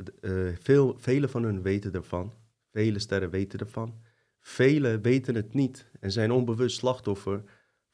veel, 0.60 0.96
vele 0.98 1.28
van 1.28 1.44
hun 1.44 1.62
weten 1.62 1.94
ervan. 1.94 2.34
Vele 2.72 3.00
sterren 3.00 3.30
weten 3.30 3.60
ervan. 3.60 3.94
Velen 4.40 5.02
weten 5.02 5.36
het 5.36 5.54
niet 5.54 5.90
en 6.00 6.12
zijn 6.12 6.32
onbewust 6.32 6.78
slachtoffer 6.78 7.44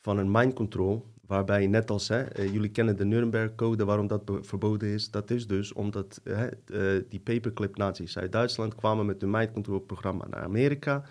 van 0.01 0.17
een 0.17 0.31
mind 0.31 0.53
control. 0.53 1.05
Waarbij 1.27 1.67
net 1.67 1.89
als, 1.89 2.07
hè, 2.07 2.21
eh, 2.21 2.53
jullie 2.53 2.69
kennen 2.69 2.97
de 2.97 3.05
Nuremberg-code, 3.05 3.85
waarom 3.85 4.07
dat 4.07 4.21
verboden 4.41 4.89
is. 4.89 5.11
Dat 5.11 5.29
is 5.29 5.47
dus 5.47 5.73
omdat 5.73 6.21
hè, 6.23 6.47
uh, 6.65 7.03
die 7.09 7.19
paperclip-nazi's 7.19 8.17
uit 8.17 8.31
Duitsland 8.31 8.75
kwamen 8.75 9.05
met 9.05 9.21
hun 9.21 9.29
mind 9.29 9.51
control 9.51 9.79
programma 9.79 10.27
naar 10.29 10.43
Amerika. 10.43 11.03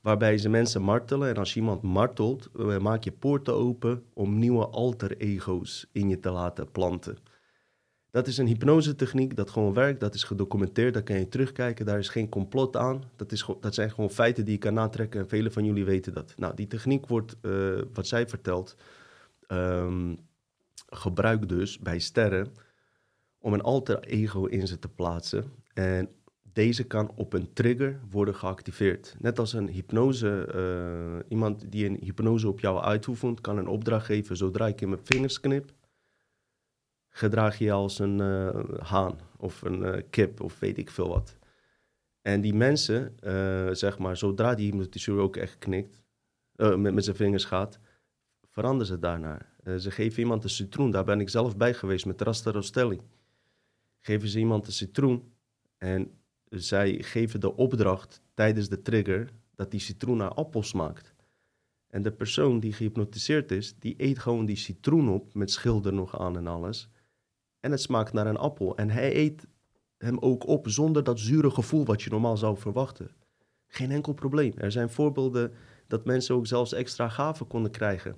Waarbij 0.00 0.38
ze 0.38 0.48
mensen 0.48 0.82
martelen. 0.82 1.28
En 1.28 1.36
als 1.36 1.56
iemand 1.56 1.82
martelt, 1.82 2.48
maak 2.80 3.04
je 3.04 3.12
poorten 3.12 3.54
open 3.54 4.02
om 4.12 4.38
nieuwe 4.38 4.66
alter-ego's 4.66 5.86
in 5.92 6.08
je 6.08 6.20
te 6.20 6.30
laten 6.30 6.70
planten. 6.70 7.18
Dat 8.10 8.26
is 8.26 8.38
een 8.38 8.46
hypnose-techniek 8.46 9.36
dat 9.36 9.50
gewoon 9.50 9.72
werkt. 9.72 10.00
Dat 10.00 10.14
is 10.14 10.22
gedocumenteerd. 10.22 10.94
Daar 10.94 11.02
kan 11.02 11.18
je 11.18 11.28
terugkijken. 11.28 11.86
Daar 11.86 11.98
is 11.98 12.08
geen 12.08 12.28
complot 12.28 12.76
aan. 12.76 13.02
Dat, 13.16 13.32
is, 13.32 13.46
dat 13.60 13.74
zijn 13.74 13.90
gewoon 13.90 14.10
feiten 14.10 14.44
die 14.44 14.54
je 14.54 14.58
kan 14.58 14.74
natrekken. 14.74 15.20
En 15.20 15.28
velen 15.28 15.52
van 15.52 15.64
jullie 15.64 15.84
weten 15.84 16.12
dat. 16.12 16.34
Nou, 16.36 16.54
die 16.54 16.66
techniek 16.66 17.06
wordt, 17.06 17.36
uh, 17.42 17.80
wat 17.92 18.06
zij 18.06 18.28
vertelt, 18.28 18.76
um, 19.48 20.18
gebruikt 20.88 21.48
dus 21.48 21.78
bij 21.78 21.98
sterren 21.98 22.52
om 23.38 23.52
een 23.52 23.62
alter 23.62 23.98
ego 23.98 24.44
in 24.44 24.66
ze 24.66 24.78
te 24.78 24.88
plaatsen. 24.88 25.44
En 25.72 26.08
deze 26.52 26.84
kan 26.84 27.10
op 27.14 27.32
een 27.32 27.52
trigger 27.52 28.00
worden 28.10 28.34
geactiveerd. 28.34 29.16
Net 29.18 29.38
als 29.38 29.52
een 29.52 29.68
hypnose, 29.68 30.48
uh, 30.54 31.30
iemand 31.30 31.70
die 31.70 31.86
een 31.86 31.98
hypnose 32.00 32.48
op 32.48 32.60
jou 32.60 32.82
uitoefent, 32.82 33.40
kan 33.40 33.58
een 33.58 33.68
opdracht 33.68 34.06
geven. 34.06 34.36
Zodra 34.36 34.66
ik 34.66 34.80
in 34.80 34.88
mijn 34.88 35.00
vingers 35.04 35.40
knip, 35.40 35.72
gedraag 37.18 37.58
je 37.58 37.72
als 37.72 37.98
een 37.98 38.18
uh, 38.18 38.48
haan 38.78 39.18
of 39.36 39.62
een 39.62 39.82
uh, 39.82 40.02
kip 40.10 40.40
of 40.40 40.58
weet 40.58 40.78
ik 40.78 40.90
veel 40.90 41.08
wat. 41.08 41.36
En 42.22 42.40
die 42.40 42.54
mensen, 42.54 43.16
uh, 43.24 43.68
zeg 43.72 43.98
maar, 43.98 44.16
zodra 44.16 44.54
die 44.54 44.66
hypnotiseur 44.66 45.18
ook 45.18 45.36
echt 45.36 45.58
knikt, 45.58 46.02
met, 46.56 46.94
met 46.94 47.04
zijn 47.04 47.16
vingers 47.16 47.44
gaat, 47.44 47.78
veranderen 48.50 48.86
ze 48.86 48.98
daarnaar. 48.98 49.52
ze 49.78 49.90
geven 49.90 50.18
iemand 50.18 50.44
een 50.44 50.50
citroen, 50.50 50.90
daar 50.90 51.04
ben 51.04 51.20
ik 51.20 51.28
zelf 51.28 51.56
bij 51.56 51.74
geweest 51.74 52.06
met 52.06 52.20
Rasta 52.20 52.50
Rostelli. 52.50 53.00
Geven 54.00 54.28
ze 54.28 54.38
iemand 54.38 54.66
een 54.66 54.72
citroen 54.72 55.32
en 55.76 56.10
zij 56.48 57.02
geven 57.02 57.40
de 57.40 57.56
opdracht 57.56 58.22
tijdens 58.34 58.68
de 58.68 58.82
trigger 58.82 59.30
dat 59.54 59.70
die 59.70 59.80
citroen 59.80 60.16
naar 60.16 60.34
appel 60.34 60.62
smaakt. 60.62 61.14
En 61.88 62.02
de 62.02 62.12
persoon 62.12 62.60
die 62.60 62.72
gehypnotiseerd 62.72 63.50
is, 63.50 63.74
die 63.78 63.94
eet 63.96 64.18
gewoon 64.18 64.46
die 64.46 64.56
citroen 64.56 65.08
op 65.08 65.34
met 65.34 65.50
schilder 65.50 65.92
nog 65.92 66.18
aan 66.20 66.36
en 66.36 66.46
alles. 66.46 66.88
En 67.68 67.74
het 67.74 67.82
smaakt 67.82 68.12
naar 68.12 68.26
een 68.26 68.36
appel. 68.36 68.76
En 68.76 68.90
hij 68.90 69.16
eet 69.16 69.46
hem 69.98 70.18
ook 70.18 70.46
op 70.46 70.68
zonder 70.68 71.04
dat 71.04 71.20
zure 71.20 71.50
gevoel 71.50 71.84
wat 71.84 72.02
je 72.02 72.10
normaal 72.10 72.36
zou 72.36 72.56
verwachten. 72.56 73.10
Geen 73.66 73.90
enkel 73.90 74.12
probleem. 74.12 74.52
Er 74.56 74.72
zijn 74.72 74.90
voorbeelden 74.90 75.52
dat 75.86 76.04
mensen 76.04 76.34
ook 76.34 76.46
zelfs 76.46 76.72
extra 76.72 77.08
gaven 77.08 77.46
konden 77.46 77.70
krijgen 77.70 78.16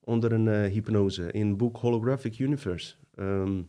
onder 0.00 0.32
een 0.32 0.46
uh, 0.46 0.72
hypnose. 0.72 1.32
In 1.32 1.48
het 1.48 1.56
boek 1.56 1.76
Holographic 1.76 2.38
Universe 2.38 2.94
um, 3.14 3.68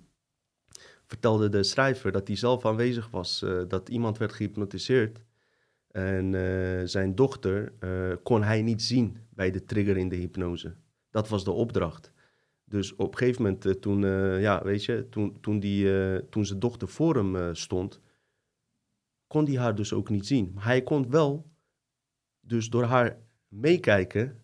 vertelde 1.06 1.50
de 1.50 1.64
schrijver 1.64 2.12
dat 2.12 2.28
hij 2.28 2.38
zelf 2.38 2.66
aanwezig 2.66 3.10
was, 3.10 3.42
uh, 3.44 3.62
dat 3.68 3.90
iemand 3.90 4.18
werd 4.18 4.34
gehypnotiseerd. 4.34 5.24
En 5.88 6.34
uh, 6.34 6.82
zijn 6.86 7.16
dochter 7.16 7.74
kon 8.24 8.44
hij 8.44 8.62
niet 8.62 8.82
zien 8.82 9.18
bij 9.30 9.52
de 9.52 9.66
trigger 9.66 9.98
in 9.98 10.10
de 10.10 10.16
hypnose. 10.16 10.76
Dat 11.10 11.30
was 11.30 11.44
de 11.44 11.52
opdracht. 11.52 12.12
Dus 12.72 12.96
op 12.96 13.12
een 13.12 13.18
gegeven 13.18 13.42
moment, 13.42 13.66
uh, 13.66 13.74
toen, 13.74 14.02
uh, 14.02 14.42
ja, 14.42 14.64
weet 14.64 14.86
je, 14.86 15.10
toen, 15.10 15.40
toen, 15.42 15.60
die, 15.60 15.86
uh, 15.86 16.18
toen 16.18 16.46
zijn 16.46 16.60
dochter 16.60 16.88
voor 16.88 17.16
hem 17.16 17.56
stond, 17.56 18.00
kon 19.28 19.46
hij 19.46 19.58
haar 19.58 19.76
dus 19.76 19.94
ook 19.94 20.10
niet 20.10 20.26
zien. 20.28 20.52
Maar 20.54 20.66
hij 20.66 20.82
kon 20.82 21.10
wel, 21.10 21.52
dus 22.40 22.70
door 22.70 22.84
haar 22.84 23.20
meekijken. 23.48 24.40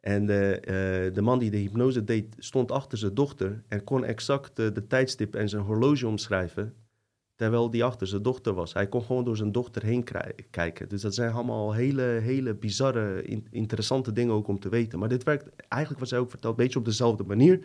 En 0.00 0.26
de 0.26 1.20
man 1.20 1.38
die 1.38 1.50
de 1.50 1.56
hypnose 1.56 2.04
deed, 2.04 2.34
stond 2.38 2.70
achter 2.70 2.98
zijn 2.98 3.14
dochter 3.14 3.64
en 3.68 3.84
kon 3.84 4.04
exact 4.04 4.56
de 4.56 4.86
tijdstip 4.86 5.34
en 5.34 5.48
zijn 5.48 5.62
horloge 5.62 6.06
omschrijven 6.06 6.87
terwijl 7.38 7.70
die 7.70 7.84
achter 7.84 8.06
zijn 8.06 8.22
dochter 8.22 8.54
was. 8.54 8.72
Hij 8.72 8.88
kon 8.88 9.02
gewoon 9.02 9.24
door 9.24 9.36
zijn 9.36 9.52
dochter 9.52 9.82
heen 9.82 10.04
kijken. 10.50 10.88
Dus 10.88 11.00
dat 11.00 11.14
zijn 11.14 11.32
allemaal 11.32 11.72
hele, 11.72 12.02
hele 12.02 12.54
bizarre, 12.54 13.22
interessante 13.50 14.12
dingen 14.12 14.34
ook 14.34 14.48
om 14.48 14.60
te 14.60 14.68
weten. 14.68 14.98
Maar 14.98 15.08
dit 15.08 15.22
werkt 15.22 15.50
eigenlijk, 15.68 16.00
wat 16.00 16.08
zij 16.08 16.18
ook 16.18 16.30
vertelt, 16.30 16.58
een 16.58 16.64
beetje 16.64 16.78
op 16.78 16.84
dezelfde 16.84 17.24
manier. 17.24 17.58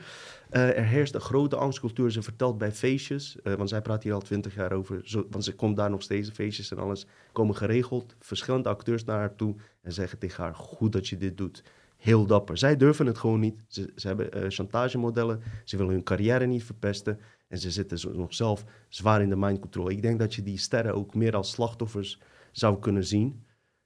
Uh, 0.52 0.78
er 0.78 0.86
heerst 0.86 1.16
een 1.16 1.22
grote 1.22 1.56
angstcultuur. 1.56 2.12
Ze 2.12 2.22
vertelt 2.22 2.58
bij 2.58 2.72
feestjes, 2.72 3.38
uh, 3.44 3.54
want 3.54 3.70
zij 3.70 3.82
praat 3.82 4.04
hier 4.04 4.14
al 4.14 4.22
twintig 4.22 4.56
jaar 4.56 4.72
over, 4.72 5.02
zo, 5.04 5.28
want 5.30 5.44
ze 5.44 5.56
komt 5.56 5.76
daar 5.76 5.90
nog 5.90 6.02
steeds, 6.02 6.30
feestjes 6.30 6.72
en 6.72 6.78
alles, 6.78 7.06
komen 7.32 7.56
geregeld. 7.56 8.16
Verschillende 8.20 8.70
acteurs 8.70 9.04
naar 9.04 9.18
haar 9.18 9.36
toe 9.36 9.56
en 9.82 9.94
zeggen 9.94 10.20
tegen 10.20 10.44
haar, 10.44 10.56
goed 10.56 10.92
dat 10.92 11.08
je 11.08 11.18
dit 11.18 11.38
doet 11.38 11.64
heel 12.04 12.26
dapper. 12.26 12.58
Zij 12.58 12.78
durven 12.78 13.06
het 13.06 13.18
gewoon 13.18 13.40
niet. 13.40 13.62
Ze, 13.68 13.92
ze 13.96 14.08
hebben 14.08 14.38
uh, 14.38 14.50
chantagemodellen. 14.50 15.42
Ze 15.64 15.78
willen 15.78 15.94
hun 15.94 16.04
carrière 16.04 16.46
niet 16.46 16.64
verpesten. 16.64 17.20
En 17.54 17.60
ze 17.60 17.72
zitten 17.72 18.18
nog 18.18 18.34
zelf 18.34 18.66
zwaar 18.90 19.22
in 19.22 19.30
de 19.30 19.36
mind 19.36 19.60
control. 19.60 19.90
Ik 19.90 20.02
denk 20.02 20.20
dat 20.20 20.36
je 20.36 20.44
die 20.44 20.58
sterren 20.58 20.96
ook 20.96 21.16
meer 21.16 21.36
als 21.36 21.52
slachtoffers 21.52 22.20
zou 22.52 22.80
kunnen 22.80 23.06
zien 23.06 23.46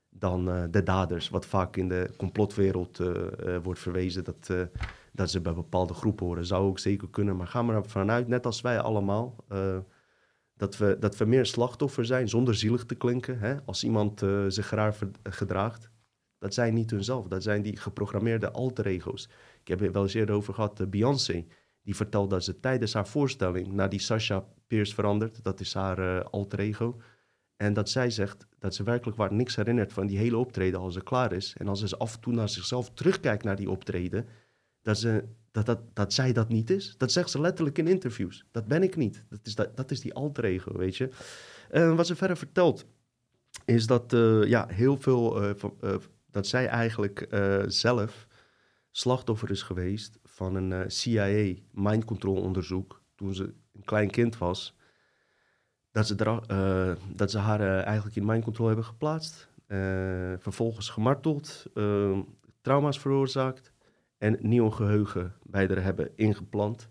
dan 0.10 0.50
uh, 0.50 0.64
de 0.72 0.84
daders. 0.84 1.30
Wat 1.30 1.46
vaak 1.46 1.76
in 1.76 1.88
de 1.88 2.10
complotwereld 2.18 3.00
uh, 3.00 3.08
uh, 3.08 3.58
wordt 3.64 3.80
verwezen 3.80 4.24
dat, 4.24 4.52
dat 5.14 5.32
ze 5.32 5.42
bij 5.42 5.54
bepaalde 5.54 5.94
groepen 5.94 6.26
horen. 6.26 6.46
Zou 6.46 6.68
ook 6.68 6.80
zeker 6.80 7.10
kunnen, 7.10 7.36
maar 7.36 7.48
ga 7.48 7.62
maar 7.62 7.76
ervan 7.76 8.12
uit, 8.12 8.28
net 8.28 8.46
als 8.46 8.62
wij 8.62 8.80
allemaal, 8.80 9.36
dat, 10.54 10.78
we, 10.78 10.98
dat 11.00 11.18
we 11.18 11.26
meer 11.26 11.46
slachtoffer 11.46 12.06
zijn 12.06 12.30
zonder 12.30 12.56
zielig 12.56 12.86
te 12.86 12.96
klinken. 12.96 13.40
Hè? 13.40 13.56
Als 13.66 13.84
iemand 13.84 14.20
zich 14.48 14.70
raar 14.70 14.96
gedraagt, 15.24 15.90
dat 16.40 16.54
zijn 16.54 16.74
niet 16.74 16.92
hunzelf. 16.92 17.28
Dat 17.28 17.44
zijn 17.44 17.62
die 17.62 17.78
geprogrammeerde 17.78 18.52
alter 18.52 18.86
ego's. 18.86 19.30
Ik 19.62 19.68
heb 19.68 19.80
het 19.80 19.94
wel 19.94 20.04
eens 20.04 20.14
eerder 20.14 20.36
over 20.36 20.54
gehad, 20.54 20.90
Beyoncé 20.90 21.46
die 21.88 21.96
vertelt 21.96 22.30
dat 22.30 22.44
ze 22.44 22.60
tijdens 22.60 22.94
haar 22.94 23.08
voorstelling 23.08 23.72
naar 23.72 23.90
die 23.90 24.00
Sasha 24.00 24.46
Pierce 24.68 24.94
verandert. 24.94 25.44
Dat 25.44 25.60
is 25.60 25.74
haar 25.74 26.00
uh, 26.00 26.20
alter 26.20 26.60
ego. 26.60 27.02
En 27.56 27.74
dat 27.74 27.90
zij 27.90 28.10
zegt 28.10 28.48
dat 28.60 28.76
ze 28.76 28.84
werkelijk 28.84 29.18
waar 29.18 29.34
niks 29.34 29.56
herinnert 29.56 29.94
van 29.94 30.08
die 30.08 30.18
hele 30.18 30.38
optreden 30.38 30.80
als 30.80 30.94
ze 30.94 31.04
klaar 31.04 31.32
is. 31.32 31.56
En 31.58 31.68
als 31.68 31.84
ze 31.84 31.98
af 31.98 32.14
en 32.14 32.20
toe 32.20 32.34
naar 32.34 32.50
zichzelf 32.50 32.92
terugkijkt 32.94 33.44
naar 33.44 33.56
die 33.56 33.70
optreden, 33.70 34.26
dat, 34.82 34.98
ze, 34.98 35.24
dat, 35.52 35.66
dat, 35.66 35.80
dat 35.94 36.14
zij 36.14 36.34
dat 36.34 36.50
niet 36.50 36.70
is. 36.70 36.96
Dat 36.98 37.12
zegt 37.12 37.30
ze 37.30 37.42
letterlijk 37.42 37.78
in 37.78 37.88
interviews. 37.88 38.46
Dat 38.52 38.68
ben 38.68 38.84
ik 38.84 38.96
niet. 38.96 39.26
Dat 39.30 39.40
is, 39.44 39.56
dat, 39.56 39.78
dat 39.78 39.92
is 39.92 40.02
die 40.02 40.14
alter 40.14 40.44
ego, 40.44 40.78
weet 40.78 40.98
je. 40.98 41.10
Uh, 41.72 41.96
wat 41.96 42.08
ze 42.08 42.16
verder 42.16 42.38
vertelt, 42.38 42.86
is 43.66 43.88
dat 43.88 44.14
uh, 44.14 44.44
ja, 44.44 44.68
heel 44.70 44.98
veel, 44.98 45.56
dat 46.32 46.48
zij 46.48 46.68
eigenlijk 46.68 47.28
zelf 47.68 48.28
slachtoffer 48.92 49.52
is 49.52 49.62
geweest 49.62 50.20
van 50.38 50.56
een 50.56 50.72
uh, 50.72 50.82
CIA 50.88 51.54
mind 51.72 52.06
control 52.06 52.36
onderzoek 52.36 53.02
toen 53.16 53.34
ze 53.34 53.44
een 53.44 53.86
klein 53.86 54.10
kind 54.10 54.38
was. 54.38 54.76
Dat 55.92 56.08
ze, 56.08 56.42
uh, 56.52 57.16
dat 57.16 57.32
ze 57.32 57.38
haar 57.38 57.62
uh, 57.62 57.86
eigenlijk 57.86 58.16
in 58.16 58.26
mind 58.26 58.44
control 58.44 58.68
hebben 58.68 58.86
geplaatst. 58.86 59.50
vervolgens 60.38 60.90
gemarteld, 60.90 61.66
trauma's 62.62 63.00
veroorzaakt 63.00 63.74
en 64.18 64.38
nieuw 64.42 64.70
geheugen 64.70 65.34
bij 65.44 65.68
haar 65.68 65.84
hebben 65.84 66.10
ingeplant. 66.16 66.90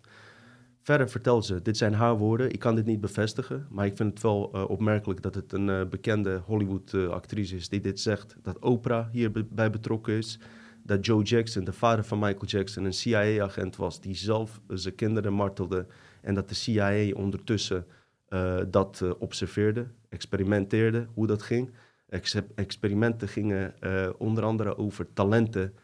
Verder 0.83 1.09
vertelt 1.09 1.45
ze, 1.45 1.63
dit 1.63 1.77
zijn 1.77 1.95
haar 1.95 2.17
woorden, 2.19 2.53
ik 2.53 2.59
kan 2.59 2.75
dit 2.75 2.87
niet 2.87 3.01
bevestigen, 3.01 3.67
maar 3.71 3.87
ik 3.87 3.97
vind 3.97 4.13
het 4.13 4.23
wel 4.23 4.43
opmerkelijk 4.69 5.23
dat 5.23 5.35
het 5.35 5.53
een 5.53 5.89
bekende 5.89 6.43
Hollywood-actrice 6.45 7.57
is 7.57 7.69
die 7.69 7.81
dit 7.81 8.01
zegt. 8.01 8.37
Dat 8.43 8.59
Oprah 8.59 9.11
hierbij 9.11 9.71
betrokken 9.71 10.15
is 10.15 10.39
dat 10.87 11.07
Joe 11.07 11.23
Jackson, 11.23 11.65
de 11.65 11.73
vader 11.73 12.05
van 12.05 12.19
Michael 12.19 12.45
Jackson, 12.45 12.85
een 12.85 12.93
CIA-agent 12.93 13.77
was 13.77 14.01
die 14.01 14.15
zelf 14.15 14.61
zijn 14.69 14.95
kinderen 14.95 15.33
martelde. 15.33 15.87
En 16.21 16.35
dat 16.35 16.49
de 16.49 16.55
CIA 16.55 17.15
ondertussen 17.15 17.87
uh, 18.29 18.61
dat 18.69 19.01
uh, 19.03 19.11
observeerde, 19.19 19.87
experimenteerde 20.09 21.07
hoe 21.15 21.27
dat 21.27 21.43
ging. 21.43 21.71
Ex 22.09 22.37
experimenten 22.55 23.29
gingen 23.29 23.75
uh, 23.81 24.09
onder 24.19 24.45
andere 24.45 24.77
over 24.77 25.13
talenten 25.13 25.75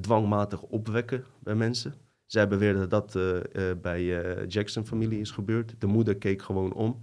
dwangmatig 0.00 0.62
opwekken 0.62 1.24
bij 1.38 1.54
mensen. 1.54 1.94
Zij 2.26 2.48
beweerden 2.48 2.88
dat 2.88 3.12
dat 3.12 3.82
bij 3.82 4.02
Jackson-familie 4.46 5.20
is 5.20 5.30
gebeurd. 5.30 5.74
De 5.78 5.86
moeder 5.86 6.16
keek 6.16 6.42
gewoon 6.42 6.72
om. 6.72 7.00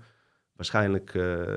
Waarschijnlijk 0.55 1.13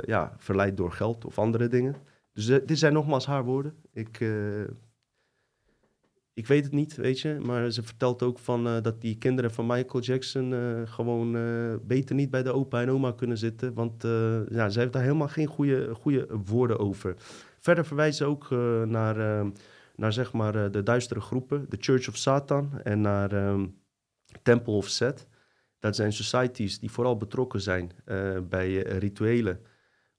ja, 0.07 0.35
verleid 0.37 0.77
door 0.77 0.93
geld 0.93 1.25
of 1.25 1.39
andere 1.39 1.69
dingen. 1.69 1.95
Dus 2.33 2.47
dit 2.47 2.79
zijn 2.79 2.93
nogmaals 2.93 3.27
haar 3.27 3.45
woorden. 3.45 3.75
Ik 3.93 4.21
ik 6.39 6.47
weet 6.47 6.65
het 6.65 6.73
niet, 6.73 6.97
weet 6.97 7.21
je. 7.21 7.39
Maar 7.41 7.71
ze 7.71 7.83
vertelt 7.83 8.23
ook 8.23 8.39
van, 8.39 8.67
uh, 8.67 8.83
dat 8.83 9.01
die 9.01 9.19
kinderen 9.19 9.51
van 9.51 9.67
Michael 9.67 10.03
Jackson 10.03 10.53
uh, 10.53 10.83
gewoon 10.85 11.37
uh, 11.37 11.75
beter 11.83 12.15
niet 12.15 12.31
bij 12.31 12.43
de 12.43 12.53
opa 12.53 12.81
en 12.81 12.91
oma 12.91 13.13
kunnen 13.13 13.39
zitten. 13.39 13.75
Want 13.75 14.03
ja, 14.49 14.69
ze 14.69 14.79
heeft 14.79 14.93
daar 14.93 15.03
helemaal 15.03 15.29
geen 15.29 15.47
goede, 15.47 15.95
goede 15.95 16.27
woorden 16.45 16.79
over. 16.79 17.15
Verder 17.59 17.87
verwijst 17.87 18.19
ze 18.19 18.25
ook 18.25 18.51
naar, 18.87 19.47
naar 19.97 20.13
zeg 20.13 20.33
maar, 20.33 20.71
de 20.71 20.83
duistere 20.83 21.21
groepen, 21.21 21.67
de 21.69 21.77
Church 21.81 22.09
of 22.09 22.17
Satan 22.17 22.81
en 22.83 23.01
naar 23.01 23.33
um, 23.33 23.77
Temple 24.43 24.73
of 24.73 24.89
Set. 24.89 25.27
Dat 25.79 25.97
zijn 25.97 26.13
societies 26.13 26.79
die 26.79 26.91
vooral 26.91 27.17
betrokken 27.17 27.61
zijn 27.61 27.91
bij 28.49 28.83
rituelen 28.83 29.61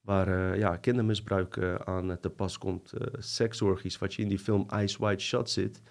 waar 0.00 0.58
ja, 0.58 0.76
kindermisbruik 0.76 1.58
aan 1.84 2.18
te 2.20 2.30
pas 2.30 2.58
komt. 2.58 2.92
Uh, 2.94 3.00
seksorgies, 3.18 3.98
wat 3.98 4.14
je 4.14 4.22
in 4.22 4.28
die 4.28 4.38
film 4.38 4.66
Ice 4.76 4.98
White 4.98 5.24
Shot 5.24 5.50
zit. 5.50 5.82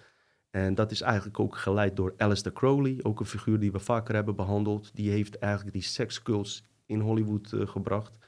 En 0.50 0.74
dat 0.74 0.90
is 0.90 1.00
eigenlijk 1.00 1.40
ook 1.40 1.56
geleid 1.56 1.96
door 1.96 2.14
Alistair 2.16 2.54
Crowley, 2.54 2.98
ook 3.02 3.20
een 3.20 3.26
figuur 3.26 3.58
die 3.58 3.72
we 3.72 3.78
vaker 3.78 4.14
hebben 4.14 4.36
behandeld. 4.36 4.90
Die 4.94 5.10
heeft 5.10 5.38
eigenlijk 5.38 5.72
die 5.72 5.82
sekscults 5.82 6.68
in 6.86 7.00
Hollywood 7.00 7.52
uh, 7.52 7.66
gebracht. 7.66 8.18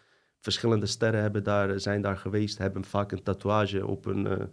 Verschillende 0.41 0.87
sterren 0.87 1.21
hebben 1.21 1.45
daar, 1.45 1.81
zijn 1.81 2.03
daar 2.03 2.17
geweest, 2.17 2.59
hebben 2.59 2.85
vaak 2.85 3.13
een 3.13 3.23
tatoeage 3.23 3.87
op 3.87 4.07
een 4.07 4.27
uh, 4.27 4.45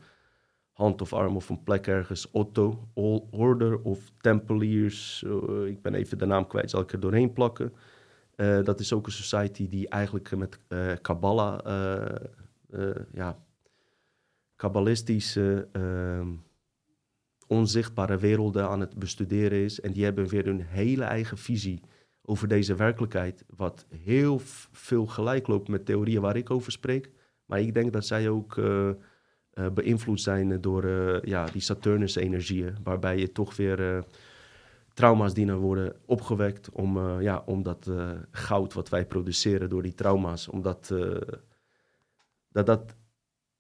hand 0.71 1.01
of 1.01 1.13
arm 1.13 1.35
of 1.35 1.49
een 1.49 1.63
plek 1.63 1.87
ergens. 1.87 2.31
Otto, 2.31 2.87
All 2.95 3.23
Order 3.31 3.81
of 3.81 4.11
Tempeliers, 4.21 5.23
uh, 5.27 5.65
ik 5.65 5.81
ben 5.81 5.93
even 5.93 6.17
de 6.17 6.25
naam 6.25 6.47
kwijt, 6.47 6.69
zal 6.69 6.81
ik 6.81 6.91
er 6.91 6.99
doorheen 6.99 7.33
plakken. 7.33 7.73
dat 8.63 8.79
is 8.79 8.93
ook 8.93 9.05
een 9.05 9.11
society 9.11 9.67
die 9.67 9.89
eigenlijk 9.89 10.35
met 10.35 10.59
Kabbalah, 11.01 11.59
ja, 13.11 13.37
kabbalistische 14.55 15.67
ehm, 15.71 16.27
onzichtbare 17.49 18.17
werelden 18.17 18.69
aan 18.69 18.79
het 18.79 18.95
bestuderen 18.95 19.63
is. 19.63 19.79
En 19.81 19.91
die 19.91 20.03
hebben 20.03 20.27
weer 20.27 20.45
hun 20.45 20.61
hele 20.61 21.03
eigen 21.03 21.37
visie 21.37 21.81
over 22.21 22.47
deze 22.47 22.75
werkelijkheid. 22.75 23.43
Wat 23.55 23.85
heel 23.89 24.39
veel 24.71 25.05
gelijk 25.05 25.47
loopt 25.47 25.67
met 25.67 25.85
theorieën 25.85 26.21
waar 26.21 26.35
ik 26.35 26.49
over 26.49 26.71
spreek. 26.71 27.11
Maar 27.45 27.59
ik 27.59 27.73
denk 27.73 27.93
dat 27.93 28.05
zij 28.05 28.29
ook 28.29 28.55
uh, 28.55 28.89
uh, 29.53 29.69
beïnvloed 29.73 30.21
zijn 30.21 30.61
door 30.61 30.83
uh, 30.83 31.21
ja, 31.21 31.45
die 31.45 31.61
Saturnus-energieën. 31.61 32.77
Waarbij 32.83 33.17
je 33.17 33.31
toch 33.31 33.55
weer 33.55 34.03
trauma's 34.93 35.33
die 35.33 35.45
nou 35.45 35.59
worden 35.59 35.95
opgewekt. 36.05 36.69
Om, 36.69 37.21
ja, 37.21 37.43
om 37.45 37.63
dat 37.63 37.91
goud 38.31 38.73
wat 38.73 38.89
wij 38.89 39.05
produceren 39.05 39.69
door 39.69 39.81
die 39.81 39.93
trauma's. 39.93 40.47
Omdat 40.47 40.93
dat, 42.51 42.65
dat 42.65 42.95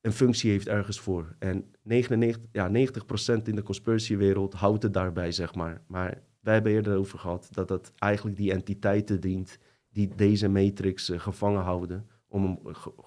een 0.01 0.11
functie 0.11 0.51
heeft 0.51 0.67
ergens 0.67 0.99
voor. 0.99 1.35
En 1.39 1.71
99, 1.83 2.43
ja, 2.51 2.69
90% 2.69 3.43
in 3.43 3.55
de 3.55 3.63
conspiratiewereld 3.63 4.53
houdt 4.53 4.83
het 4.83 4.93
daarbij, 4.93 5.31
zeg 5.31 5.55
maar. 5.55 5.81
Maar 5.87 6.23
wij 6.39 6.53
hebben 6.53 6.71
eerder 6.71 6.97
over 6.97 7.19
gehad 7.19 7.47
dat 7.51 7.69
het 7.69 7.91
eigenlijk 7.95 8.37
die 8.37 8.51
entiteiten 8.51 9.19
dient 9.19 9.57
die 9.91 10.15
deze 10.15 10.47
matrix 10.47 11.09
uh, 11.09 11.19
gevangen 11.19 11.61
houden, 11.61 12.07
om 12.27 12.43
hem 12.43 12.59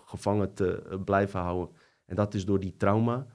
gevangen 0.05 0.55
te 0.55 0.83
uh, 0.91 1.03
blijven 1.05 1.41
houden. 1.41 1.77
En 2.07 2.17
dat 2.17 2.35
is 2.35 2.45
door 2.45 2.61
die 2.61 2.77
trauma. 2.77 3.27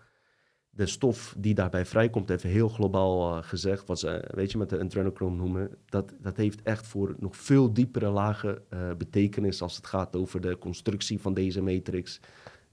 De 0.70 0.86
stof 0.86 1.36
die 1.38 1.54
daarbij 1.54 1.86
vrijkomt, 1.86 2.30
even 2.30 2.50
heel 2.50 2.70
globaal 2.70 3.44
gezegd, 3.44 3.88
wat 3.88 4.00
ze, 4.00 4.32
weet 4.34 4.52
je, 4.52 4.58
met 4.58 4.70
de 4.70 4.80
adrenochrome 4.80 5.36
noemen, 5.36 5.78
dat, 5.86 6.14
dat 6.22 6.38
heeft 6.38 6.62
echt 6.62 6.88
voor 6.88 7.16
nog 7.20 7.36
veel 7.36 7.74
diepere 7.74 8.10
lagen 8.10 8.64
betekenis 8.98 9.62
als 9.62 9.76
het 9.76 9.86
gaat 9.86 10.16
over 10.16 10.42
de 10.42 10.58
constructie 10.58 11.22
van 11.22 11.34
deze 11.34 11.62
matrix. 11.62 12.20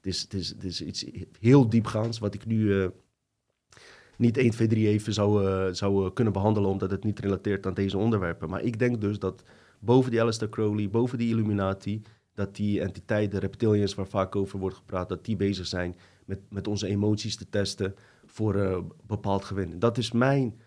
Het 0.04 0.34
is, 0.34 0.54
is, 0.62 0.78
het 0.78 0.80
iets 0.80 1.04
heel 1.40 1.68
diepgaands, 1.68 2.18
wat 2.18 2.34
ik 2.34 2.46
nu 2.46 2.58
uh, 2.58 2.88
niet 4.16 4.36
1, 4.36 4.50
2, 4.50 4.68
3 4.68 4.88
even 4.88 5.12
zou, 5.12 5.44
uh, 5.44 5.72
zou 5.72 6.12
kunnen 6.12 6.32
behandelen, 6.32 6.70
omdat 6.70 6.90
het 6.90 7.04
niet 7.04 7.18
relateert 7.18 7.66
aan 7.66 7.74
deze 7.74 7.98
onderwerpen. 7.98 8.48
Maar 8.48 8.62
ik 8.62 8.78
denk 8.78 9.00
dus 9.00 9.18
dat 9.18 9.42
boven 9.80 10.10
die 10.10 10.20
Alistair 10.20 10.50
Crowley, 10.50 10.90
boven 10.90 11.18
die 11.18 11.28
Illuminati, 11.28 12.02
dat 12.34 12.56
die 12.56 12.80
entiteiten, 12.80 13.40
reptilians 13.40 13.94
waar 13.94 14.06
vaak 14.06 14.36
over 14.36 14.58
wordt 14.58 14.76
gepraat, 14.76 15.08
dat 15.08 15.24
die 15.24 15.36
bezig 15.36 15.66
zijn 15.66 15.96
met, 16.24 16.40
met 16.48 16.68
onze 16.68 16.86
emoties 16.86 17.36
te 17.36 17.48
testen 17.50 17.94
voor 18.26 18.84
bepaald 19.06 19.44
gewin. 19.44 19.78
Dat 19.78 19.98
is 19.98 20.12
mijn 20.12 20.60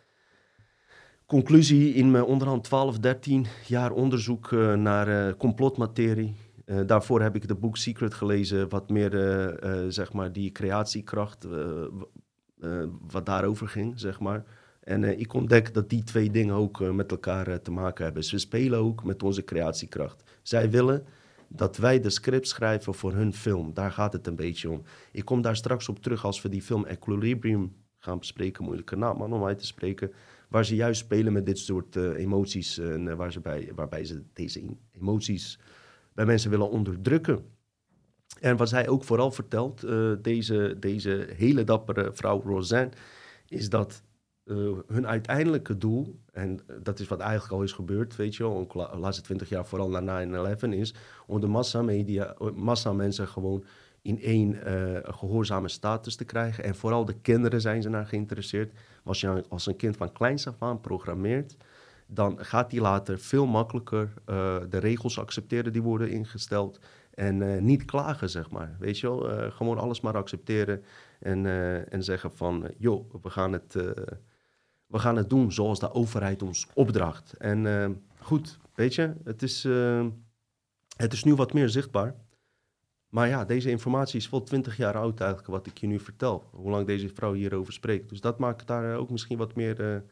conclusie 1.26 1.94
in 1.94 2.12
mijn 2.12 2.24
onderhand 2.24 2.64
12, 2.64 3.00
13 3.00 3.46
jaar 3.68 3.92
onderzoek 3.92 4.52
naar 4.76 5.36
complotmaterie. 5.36 6.36
Uh, 6.68 6.80
daarvoor 6.86 7.22
heb 7.22 7.36
ik 7.36 7.44
het 7.44 7.60
boek 7.60 7.78
Secret 7.78 8.14
gelezen, 8.14 8.70
wat 8.70 8.90
meer 8.90 9.14
uh, 9.14 9.84
uh, 9.84 9.86
zeg 9.90 10.14
maar 10.14 10.32
die 10.32 10.52
creatiekracht, 10.52 11.48
wat 13.08 13.26
daarover 13.26 13.68
ging, 13.68 14.00
zeg 14.00 14.20
maar. 14.20 14.44
En 14.82 15.20
ik 15.20 15.34
ontdek 15.34 15.74
dat 15.74 15.90
die 15.90 16.04
twee 16.04 16.32
dingen 16.32 16.56
ook 16.56 16.80
met 16.80 17.12
elkaar 17.12 17.62
te 17.62 17.72
maken 17.72 18.06
hebben. 18.06 18.24
Ze 18.24 18.38
spelen 18.38 18.80
ook 18.80 19.04
met 19.04 19.24
onze 19.24 19.44
creatiekracht. 19.44 20.24
Zij 20.42 20.70
willen 20.70 21.06
dat 21.48 21.78
wij 21.78 22.00
de 22.00 22.10
script 22.10 22.48
schrijven 22.48 22.94
voor 22.94 23.14
hun 23.14 23.34
film. 23.34 23.74
Daar 23.74 23.92
gaat 23.92 24.14
het 24.14 24.28
een 24.28 24.36
beetje 24.36 24.70
om. 24.70 24.82
Ik 25.12 25.26
kom 25.26 25.42
daar 25.42 25.56
straks 25.56 25.90
op 25.90 26.00
terug 26.00 26.26
als 26.26 26.42
we 26.42 26.50
die 26.50 26.62
film 26.62 26.86
Equilibrium 26.86 27.76
gaan 27.98 28.20
bespreken. 28.20 28.64
Moeilijke 28.64 28.96
naam 28.96 29.22
om 29.22 29.46
uit 29.46 29.60
te 29.60 29.66
spreken. 29.66 30.12
Waar 30.50 30.66
ze 30.66 30.76
juist 30.76 31.00
spelen 31.00 31.34
met 31.34 31.46
dit 31.46 31.58
soort 31.58 31.96
emoties. 31.96 32.78
en 32.78 33.18
waar 33.18 33.32
ze 33.32 33.40
bij, 33.40 33.72
waarbij 33.76 34.06
ze 34.06 34.24
deze 34.34 34.64
emoties 34.92 35.60
bij 36.18 36.26
mensen 36.26 36.50
willen 36.50 36.70
onderdrukken. 36.70 37.46
En 38.40 38.58
wat 38.58 38.70
zij 38.70 38.88
ook 38.88 39.04
vooral 39.04 39.32
vertelt, 39.32 39.86
uh, 39.86 40.12
deze, 40.22 40.76
deze 40.80 41.28
hele 41.36 41.64
dappere 41.64 42.10
vrouw 42.14 42.42
Roseanne, 42.42 42.92
is 43.48 43.70
dat 43.70 44.04
uh, 44.46 44.78
hun 44.88 45.08
uiteindelijke 45.08 45.78
doel, 45.78 46.20
en 46.32 46.60
dat 46.82 47.00
is 47.00 47.08
wat 47.08 47.20
eigenlijk 47.20 47.54
al 47.54 47.64
is 47.64 47.72
gebeurd, 47.72 48.16
weet 48.16 48.36
je 48.36 48.44
wel, 48.44 48.68
de 48.68 48.98
laatste 48.98 49.24
twintig 49.24 49.50
jaar 49.50 49.66
vooral 49.66 49.90
na 49.90 50.56
9-11, 50.56 50.70
is 50.70 50.96
om 51.28 51.40
de 51.40 51.48
massamedia, 51.48 52.36
massa 52.56 52.94
mensen 52.94 53.28
gewoon 53.28 53.64
in 54.02 54.22
één 54.22 54.56
gehoorzame 55.04 55.70
status 55.70 56.16
te 56.16 56.26
krijgen. 56.26 56.64
En 56.64 56.76
vooral 56.76 57.06
de 57.06 57.20
kinderen 57.22 57.62
zijn 57.62 57.82
ze 57.82 57.90
naar 57.90 58.06
geïnteresseerd. 58.06 58.74
Als 59.04 59.22
je 59.22 59.44
als 59.50 59.66
een 59.66 59.76
kind 59.76 59.98
van 59.98 60.12
kleins 60.12 60.48
af 60.48 60.56
aan 60.60 60.82
programmeert, 60.82 61.58
dan 62.08 62.46
gaat 62.46 62.72
hij 62.72 62.82
later 62.82 63.20
veel 63.20 63.46
makkelijker 63.46 64.14
uh, 64.30 64.58
de 64.70 64.78
regels 64.78 65.20
accepteren 65.20 65.74
die 65.74 65.82
worden 65.82 66.10
ingesteld. 66.10 66.80
En 67.14 67.42
uh, 67.42 67.62
niet 67.62 67.86
klagen, 67.86 68.30
zeg 68.30 68.50
maar. 68.50 68.76
Weet 68.80 69.00
je 69.00 69.08
wel, 69.08 69.32
uh, 69.32 69.52
gewoon 69.52 69.78
alles 69.78 70.02
maar 70.02 70.18
accepteren. 70.18 70.84
En, 71.20 71.46
en 71.90 72.04
zeggen 72.04 72.32
van, 72.32 72.72
joh, 72.78 73.14
we 73.22 73.30
gaan, 73.30 73.54
het, 73.54 73.74
we 74.88 75.00
gaan 75.00 75.16
het 75.16 75.30
doen 75.30 75.52
zoals 75.52 75.80
de 75.80 75.92
overheid 75.92 76.42
ons 76.42 76.68
opdracht. 76.74 77.34
En 77.34 78.02
goed, 78.20 78.60
weet 78.76 78.96
je, 78.96 79.14
het 79.24 79.44
is, 79.44 79.68
het 80.98 81.14
is 81.14 81.24
nu 81.24 81.36
wat 81.36 81.54
meer 81.54 81.70
zichtbaar. 81.70 82.16
Maar 83.10 83.28
ja, 83.28 83.46
deze 83.46 83.70
informatie 83.70 84.20
is 84.20 84.30
wel 84.30 84.44
twintig 84.44 84.78
jaar 84.78 84.98
oud 84.98 85.20
eigenlijk, 85.20 85.50
wat 85.50 85.68
ik 85.68 85.78
je 85.78 85.88
nu 85.88 86.00
vertel. 86.00 86.50
Hoe 86.52 86.70
lang 86.70 86.88
deze 86.88 87.10
vrouw 87.10 87.34
hierover 87.34 87.74
spreekt. 87.74 88.10
Dus 88.10 88.22
dat 88.22 88.40
maakt 88.40 88.68
daar 88.68 88.96
ook 88.96 89.10
misschien 89.10 89.38
wat 89.38 89.56
meer 89.56 90.04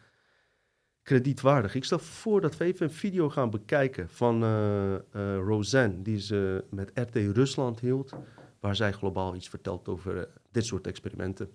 kredietwaardig. 1.06 1.76
Ik 1.76 1.84
stel 1.84 2.00
voor 2.00 2.42
dat 2.42 2.58
we 2.58 2.66
even 2.66 2.86
een 2.86 2.94
video 2.94 3.30
gaan 3.30 3.50
bekijken 3.50 4.10
van 4.10 4.44
uh, 4.44 4.94
uh, 4.94 5.00
Roseanne, 5.38 6.02
die 6.02 6.20
ze 6.20 6.64
met 6.70 6.92
RT 6.94 7.16
Rusland 7.16 7.80
hield, 7.80 8.14
waar 8.60 8.76
zij 8.76 8.92
globaal 8.92 9.36
iets 9.36 9.50
vertelt 9.50 9.88
over 9.88 10.16
uh, 10.16 10.22
dit 10.52 10.66
soort 10.66 10.88
experimenten. 10.88 11.50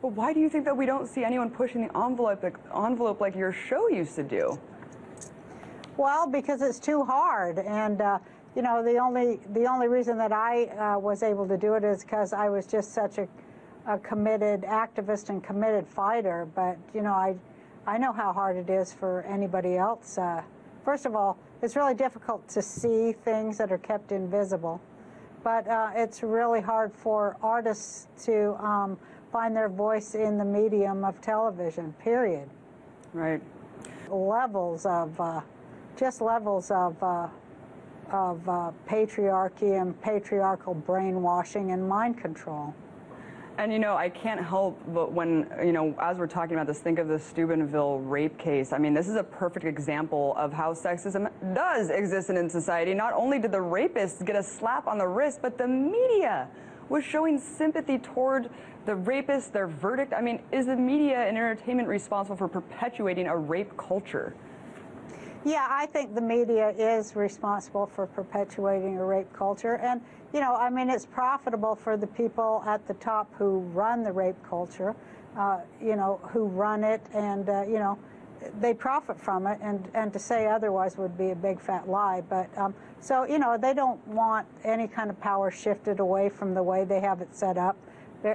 But 0.00 0.14
why 0.14 0.32
do 0.32 0.38
you 0.38 0.50
think 0.50 0.64
that 0.64 0.76
we 0.76 0.86
don't 0.86 1.08
see 1.08 1.24
anyone 1.24 1.50
pushing 1.50 1.90
the 1.90 1.98
envelope, 1.98 2.44
like, 2.44 2.58
envelope 2.74 3.24
like 3.24 3.38
your 3.38 3.52
show 3.52 3.90
used 3.92 4.14
to 4.14 4.26
do? 4.26 4.58
Well, 5.96 6.30
because 6.30 6.68
it's 6.68 6.78
too 6.78 7.04
hard, 7.04 7.58
and 7.58 8.00
uh, 8.00 8.18
you 8.54 8.62
know 8.62 8.82
the 8.82 8.98
only 9.00 9.38
the 9.52 9.68
only 9.68 9.88
reason 9.88 10.16
that 10.16 10.32
I 10.32 10.64
uh, 10.64 10.98
was 10.98 11.22
able 11.22 11.46
to 11.46 11.56
do 11.56 11.74
it 11.74 11.84
is 11.84 12.02
because 12.04 12.32
I 12.32 12.48
was 12.48 12.66
just 12.72 12.94
such 12.94 13.18
a, 13.18 13.26
a 13.84 13.98
committed 13.98 14.62
activist 14.62 15.28
and 15.28 15.46
committed 15.46 15.86
fighter. 15.86 16.46
But 16.54 16.76
you 16.94 17.02
know 17.02 17.12
I 17.12 17.34
I 17.86 17.96
know 17.98 18.12
how 18.12 18.32
hard 18.32 18.56
it 18.56 18.68
is 18.70 18.92
for 18.92 19.22
anybody 19.22 19.76
else. 19.76 20.18
Uh, 20.18 20.42
first 20.84 21.06
of 21.06 21.16
all, 21.16 21.38
it's 21.62 21.76
really 21.76 21.94
difficult 21.94 22.46
to 22.48 22.62
see 22.62 23.12
things 23.12 23.58
that 23.58 23.72
are 23.72 23.78
kept 23.78 24.12
invisible, 24.12 24.80
but 25.42 25.66
uh, 25.66 25.90
it's 25.94 26.22
really 26.22 26.60
hard 26.60 26.92
for 26.92 27.36
artists 27.42 28.06
to 28.24 28.54
um, 28.62 28.98
find 29.32 29.56
their 29.56 29.68
voice 29.68 30.14
in 30.14 30.36
the 30.36 30.44
medium 30.44 31.04
of 31.04 31.20
television, 31.20 31.94
period. 31.94 32.48
Right. 33.14 33.40
Levels 34.08 34.84
of, 34.84 35.18
uh, 35.18 35.40
just 35.96 36.20
levels 36.20 36.70
of, 36.70 37.02
uh, 37.02 37.28
of 38.10 38.46
uh, 38.48 38.72
patriarchy 38.86 39.80
and 39.80 40.00
patriarchal 40.02 40.74
brainwashing 40.74 41.72
and 41.72 41.88
mind 41.88 42.18
control. 42.18 42.74
And 43.60 43.70
you 43.70 43.78
know, 43.78 43.94
I 43.94 44.08
can't 44.08 44.42
help 44.42 44.80
but 44.88 45.12
when, 45.12 45.46
you 45.62 45.72
know, 45.72 45.94
as 46.00 46.16
we're 46.16 46.26
talking 46.26 46.54
about 46.54 46.66
this, 46.66 46.78
think 46.78 46.98
of 46.98 47.08
the 47.08 47.18
Steubenville 47.18 47.98
rape 47.98 48.38
case. 48.38 48.72
I 48.72 48.78
mean, 48.78 48.94
this 48.94 49.06
is 49.06 49.16
a 49.16 49.22
perfect 49.22 49.66
example 49.66 50.34
of 50.38 50.50
how 50.50 50.72
sexism 50.72 51.30
does 51.54 51.90
exist 51.90 52.30
in 52.30 52.48
society. 52.48 52.94
Not 52.94 53.12
only 53.12 53.38
did 53.38 53.52
the 53.52 53.58
rapists 53.58 54.24
get 54.24 54.34
a 54.34 54.42
slap 54.42 54.86
on 54.86 54.96
the 54.96 55.06
wrist, 55.06 55.40
but 55.42 55.58
the 55.58 55.68
media 55.68 56.48
was 56.88 57.04
showing 57.04 57.38
sympathy 57.38 57.98
toward 57.98 58.48
the 58.86 58.92
rapists, 58.92 59.52
their 59.52 59.66
verdict. 59.66 60.14
I 60.14 60.22
mean, 60.22 60.40
is 60.52 60.64
the 60.64 60.76
media 60.76 61.18
and 61.18 61.36
entertainment 61.36 61.86
responsible 61.86 62.38
for 62.38 62.48
perpetuating 62.48 63.26
a 63.26 63.36
rape 63.36 63.76
culture? 63.76 64.34
Yeah, 65.44 65.66
I 65.70 65.86
think 65.86 66.14
the 66.14 66.20
media 66.20 66.70
is 66.70 67.16
responsible 67.16 67.86
for 67.86 68.06
perpetuating 68.06 68.98
a 68.98 69.04
rape 69.04 69.32
culture. 69.32 69.76
And 69.76 70.02
you 70.34 70.40
know, 70.40 70.54
I 70.54 70.68
mean, 70.70 70.90
it's 70.90 71.06
profitable 71.06 71.74
for 71.74 71.96
the 71.96 72.06
people 72.06 72.62
at 72.66 72.86
the 72.86 72.94
top 72.94 73.32
who 73.34 73.60
run 73.72 74.02
the 74.02 74.12
rape 74.12 74.36
culture, 74.48 74.94
uh, 75.36 75.60
you 75.82 75.96
know, 75.96 76.20
who 76.24 76.44
run 76.44 76.84
it, 76.84 77.00
and 77.14 77.48
uh, 77.48 77.62
you 77.62 77.78
know, 77.78 77.98
they 78.60 78.74
profit 78.74 79.18
from 79.18 79.46
it. 79.46 79.58
And 79.62 79.88
and 79.94 80.12
to 80.12 80.18
say 80.18 80.46
otherwise 80.46 80.98
would 80.98 81.16
be 81.16 81.30
a 81.30 81.36
big 81.36 81.58
fat 81.58 81.88
lie. 81.88 82.20
But 82.20 82.48
um, 82.58 82.74
so 83.00 83.24
you 83.24 83.38
know, 83.38 83.56
they 83.56 83.72
don't 83.72 84.06
want 84.08 84.46
any 84.64 84.88
kind 84.88 85.08
of 85.08 85.18
power 85.20 85.50
shifted 85.50 86.00
away 86.00 86.28
from 86.28 86.52
the 86.52 86.62
way 86.62 86.84
they 86.84 87.00
have 87.00 87.22
it 87.22 87.34
set 87.34 87.56
up. 87.56 87.76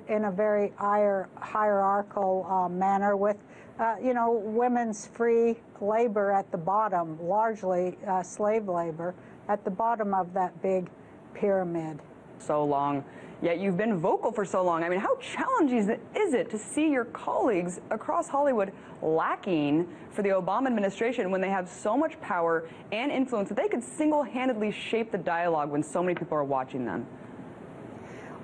in 0.07 0.25
a 0.25 0.31
very 0.31 0.73
hierarchical 0.77 2.47
uh, 2.49 2.67
manner 2.67 3.15
with, 3.15 3.37
uh, 3.79 3.95
you 4.01 4.13
know, 4.13 4.31
women's 4.31 5.07
free 5.07 5.57
labor 5.81 6.31
at 6.31 6.49
the 6.51 6.57
bottom, 6.57 7.17
largely 7.21 7.97
uh, 8.07 8.23
slave 8.23 8.67
labor, 8.67 9.13
at 9.49 9.63
the 9.65 9.71
bottom 9.71 10.13
of 10.13 10.33
that 10.33 10.61
big 10.61 10.89
pyramid. 11.33 11.99
So 12.39 12.63
long, 12.63 13.03
yet 13.41 13.59
you've 13.59 13.77
been 13.77 13.97
vocal 13.97 14.31
for 14.31 14.45
so 14.45 14.63
long. 14.63 14.83
I 14.83 14.89
mean, 14.89 14.99
how 14.99 15.15
challenging 15.17 15.79
is 16.15 16.33
it 16.33 16.49
to 16.49 16.57
see 16.57 16.89
your 16.89 17.05
colleagues 17.05 17.79
across 17.91 18.27
Hollywood 18.27 18.71
lacking 19.01 19.87
for 20.11 20.21
the 20.21 20.29
Obama 20.29 20.67
administration 20.67 21.31
when 21.31 21.41
they 21.41 21.49
have 21.49 21.67
so 21.67 21.97
much 21.97 22.19
power 22.21 22.67
and 22.91 23.11
influence 23.11 23.49
that 23.49 23.55
they 23.55 23.67
could 23.67 23.83
single 23.83 24.23
handedly 24.23 24.71
shape 24.71 25.11
the 25.11 25.17
dialogue 25.17 25.69
when 25.69 25.83
so 25.83 26.01
many 26.01 26.15
people 26.15 26.37
are 26.37 26.43
watching 26.43 26.85
them? 26.85 27.05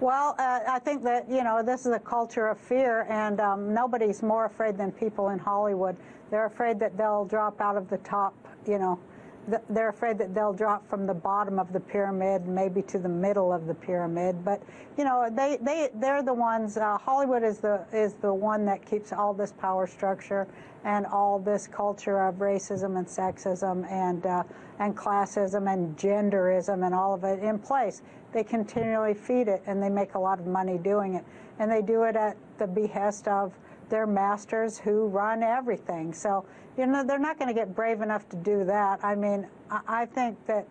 Well, 0.02 0.34
uh, 0.39 0.62
I 0.68 0.80
think 0.80 1.04
that, 1.04 1.30
you 1.30 1.43
know, 1.43 1.62
this 1.62 1.86
is 1.86 1.93
a 1.93 1.99
culture 1.99 2.47
of 2.47 2.60
fear, 2.60 3.06
and 3.08 3.39
um, 3.39 3.72
nobody's 3.72 4.24
more 4.24 4.45
afraid 4.45 4.76
than 4.76 4.91
people 4.91 5.30
in 5.30 5.38
Hollywood. 5.38 5.95
They're 6.32 6.47
afraid 6.47 6.80
that 6.80 6.97
they'll 6.97 7.26
drop 7.26 7.62
out 7.62 7.78
of 7.78 7.88
the 7.88 7.99
top, 7.99 8.34
you 8.66 8.80
know, 8.80 8.99
th 9.47 9.62
they're 9.70 9.89
afraid 9.89 10.18
that 10.18 10.34
they'll 10.34 10.54
drop 10.54 10.89
from 10.89 11.06
the 11.06 11.14
bottom 11.14 11.60
of 11.60 11.72
the 11.72 11.80
pyramid, 11.80 12.47
maybe 12.47 12.82
to 12.93 12.97
the 12.97 13.10
middle 13.10 13.54
of 13.54 13.68
the 13.68 13.76
pyramid. 13.76 14.43
But, 14.43 14.64
you 14.97 15.04
know, 15.04 15.30
they, 15.32 15.60
they, 15.62 15.91
they're 15.93 16.24
the 16.24 16.34
ones, 16.34 16.78
uh, 16.78 16.97
Hollywood 16.97 17.43
is 17.43 17.60
the, 17.60 17.86
is 17.93 18.16
the 18.16 18.34
one 18.34 18.66
that 18.66 18.84
keeps 18.84 19.14
all 19.14 19.36
this 19.36 19.52
power 19.52 19.86
structure 19.86 20.47
and 20.84 21.06
all 21.06 21.38
this 21.38 21.68
culture 21.68 22.24
of 22.24 22.36
racism 22.36 22.97
and 22.97 23.06
sexism 23.06 23.86
and, 23.91 24.26
uh, 24.26 24.41
and 24.80 24.97
classism 24.97 25.72
and 25.72 25.95
genderism 25.95 26.84
and 26.86 26.95
all 26.95 27.14
of 27.14 27.24
it 27.24 27.39
in 27.43 27.60
place. 27.60 28.02
They 28.34 28.43
continually 28.43 29.13
feed 29.13 29.47
it 29.47 29.61
and 29.65 29.82
they 29.82 29.89
make 29.89 30.15
a 30.15 30.19
lot 30.19 30.39
of 30.39 30.47
money 30.47 30.77
doing 30.77 31.15
it. 31.15 31.25
And 31.59 31.71
they 31.71 31.82
do 31.82 32.03
it 32.03 32.15
at 32.15 32.38
the 32.57 32.67
behest 32.67 33.27
of 33.27 33.53
their 33.89 34.07
masters 34.07 34.79
who 34.79 35.07
run 35.07 35.43
everything. 35.43 36.13
So, 36.13 36.45
you 36.77 36.86
know, 36.86 37.03
they're 37.03 37.19
not 37.19 37.38
going 37.38 37.49
to 37.49 37.53
get 37.53 37.75
brave 37.75 38.01
enough 38.01 38.27
to 38.29 38.38
do 38.38 38.63
that. 38.65 39.03
I 39.03 39.15
mean, 39.15 39.47
I, 39.69 40.05
think 40.05 40.38
that 40.47 40.65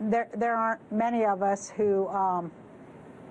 there, 0.00 0.28
there 0.34 0.56
aren't 0.56 0.80
many 0.90 1.24
of 1.24 1.42
us 1.42 1.70
who, 1.70 2.08
um, 2.08 2.50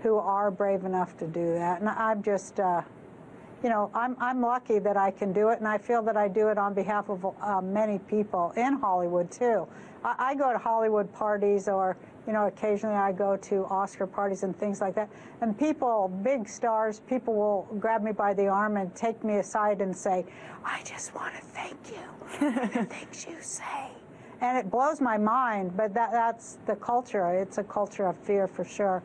who 0.04 0.18
are 0.18 0.52
brave 0.52 0.86
enough 0.86 1.18
to 1.18 1.28
do 1.28 1.54
that. 1.54 1.82
And 1.82 1.90
I'm 1.90 2.22
just, 2.22 2.60
uh, 2.60 2.84
you 3.64 3.70
know, 3.70 3.92
I'm, 3.94 4.16
I'm 4.20 4.42
lucky 4.42 4.80
that 4.80 4.98
I 4.98 5.12
can 5.12 5.34
do 5.34 5.50
it, 5.50 5.60
and 5.60 5.68
I 5.68 5.78
feel 5.78 6.02
that 6.04 6.18
I 6.18 6.28
do 6.28 6.50
it 6.50 6.58
on 6.58 6.74
behalf 6.74 7.10
of 7.10 7.26
uh, 7.26 7.62
many 7.62 8.00
people 8.00 8.54
in 8.56 8.74
Hollywood, 8.74 9.32
too. 9.32 9.68
I, 10.04 10.16
I 10.18 10.36
go 10.36 10.52
to 10.52 10.58
Hollywood 10.58 11.12
parties 11.14 11.68
or, 11.68 11.96
you 12.28 12.34
know, 12.34 12.48
occasionally 12.48 12.96
I 12.96 13.12
go 13.12 13.36
to 13.36 13.66
Oscar 13.66 14.06
parties 14.06 14.44
and 14.44 14.56
things 14.56 14.82
like 14.82 14.96
that. 14.96 15.10
And 15.42 15.58
people, 15.58 16.08
big 16.24 16.48
stars, 16.48 17.02
people 17.08 17.34
will 17.34 17.68
grab 17.80 18.04
me 18.04 18.12
by 18.12 18.34
the 18.34 18.48
arm 18.48 18.78
and 18.78 18.94
take 18.96 19.24
me 19.24 19.38
aside 19.38 19.82
and 19.82 19.96
say, 19.96 20.26
I 20.64 20.82
just 20.84 21.16
want 21.16 21.34
to 21.36 21.42
thank 21.42 21.78
you 21.90 22.28
for 22.28 22.52
the 22.52 22.86
things 22.90 23.26
you 23.28 23.38
say. 23.42 23.88
And 24.42 24.58
it 24.58 24.72
blows 24.72 25.02
my 25.02 25.18
mind, 25.18 25.76
but 25.76 25.94
that, 25.94 26.12
that's 26.12 26.58
the 26.66 26.76
culture. 26.76 27.32
It's 27.32 27.58
a 27.58 27.64
culture 27.64 28.08
of 28.08 28.18
fear 28.18 28.48
for 28.48 28.64
sure. 28.64 29.04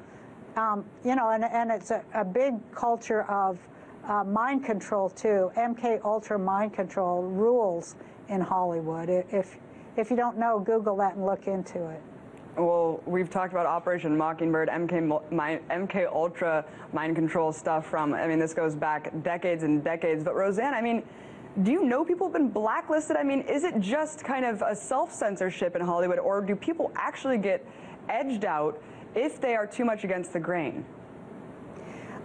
Um, 0.56 0.84
you 1.04 1.14
know, 1.14 1.30
and, 1.30 1.44
and 1.44 1.70
it's 1.70 1.90
a, 1.90 2.02
a 2.14 2.24
big 2.24 2.54
culture 2.74 3.24
of 3.24 3.58
uh, 4.04 4.24
mind 4.24 4.64
control 4.64 5.10
too. 5.10 5.50
MK 5.56 6.02
Ultra 6.04 6.38
mind 6.38 6.72
control 6.72 7.22
rules 7.22 7.96
in 8.28 8.40
Hollywood. 8.40 9.08
If 9.08 9.58
if 9.96 10.10
you 10.10 10.16
don't 10.16 10.36
know, 10.38 10.58
Google 10.58 10.96
that 10.96 11.14
and 11.14 11.24
look 11.24 11.46
into 11.46 11.88
it. 11.88 12.02
Well, 12.56 13.02
we've 13.04 13.28
talked 13.28 13.52
about 13.52 13.66
Operation 13.66 14.16
Mockingbird, 14.16 14.70
MK, 14.70 15.20
MK 15.68 16.06
Ultra 16.10 16.64
mind 16.94 17.14
control 17.14 17.52
stuff 17.52 17.86
from, 17.86 18.14
I 18.14 18.26
mean, 18.26 18.38
this 18.38 18.54
goes 18.54 18.74
back 18.74 19.12
decades 19.22 19.62
and 19.62 19.84
decades. 19.84 20.24
But 20.24 20.34
Roseanne, 20.34 20.72
I 20.72 20.80
mean, 20.80 21.02
do 21.62 21.70
you 21.70 21.84
know 21.84 22.02
people 22.02 22.26
have 22.28 22.32
been 22.32 22.48
blacklisted? 22.48 23.16
I 23.16 23.24
mean, 23.24 23.40
is 23.42 23.64
it 23.64 23.78
just 23.80 24.24
kind 24.24 24.46
of 24.46 24.62
a 24.62 24.74
self 24.74 25.12
censorship 25.12 25.76
in 25.76 25.82
Hollywood, 25.82 26.18
or 26.18 26.40
do 26.40 26.56
people 26.56 26.90
actually 26.94 27.36
get 27.36 27.66
edged 28.08 28.46
out 28.46 28.82
if 29.14 29.38
they 29.38 29.54
are 29.54 29.66
too 29.66 29.84
much 29.84 30.04
against 30.04 30.32
the 30.32 30.40
grain? 30.40 30.84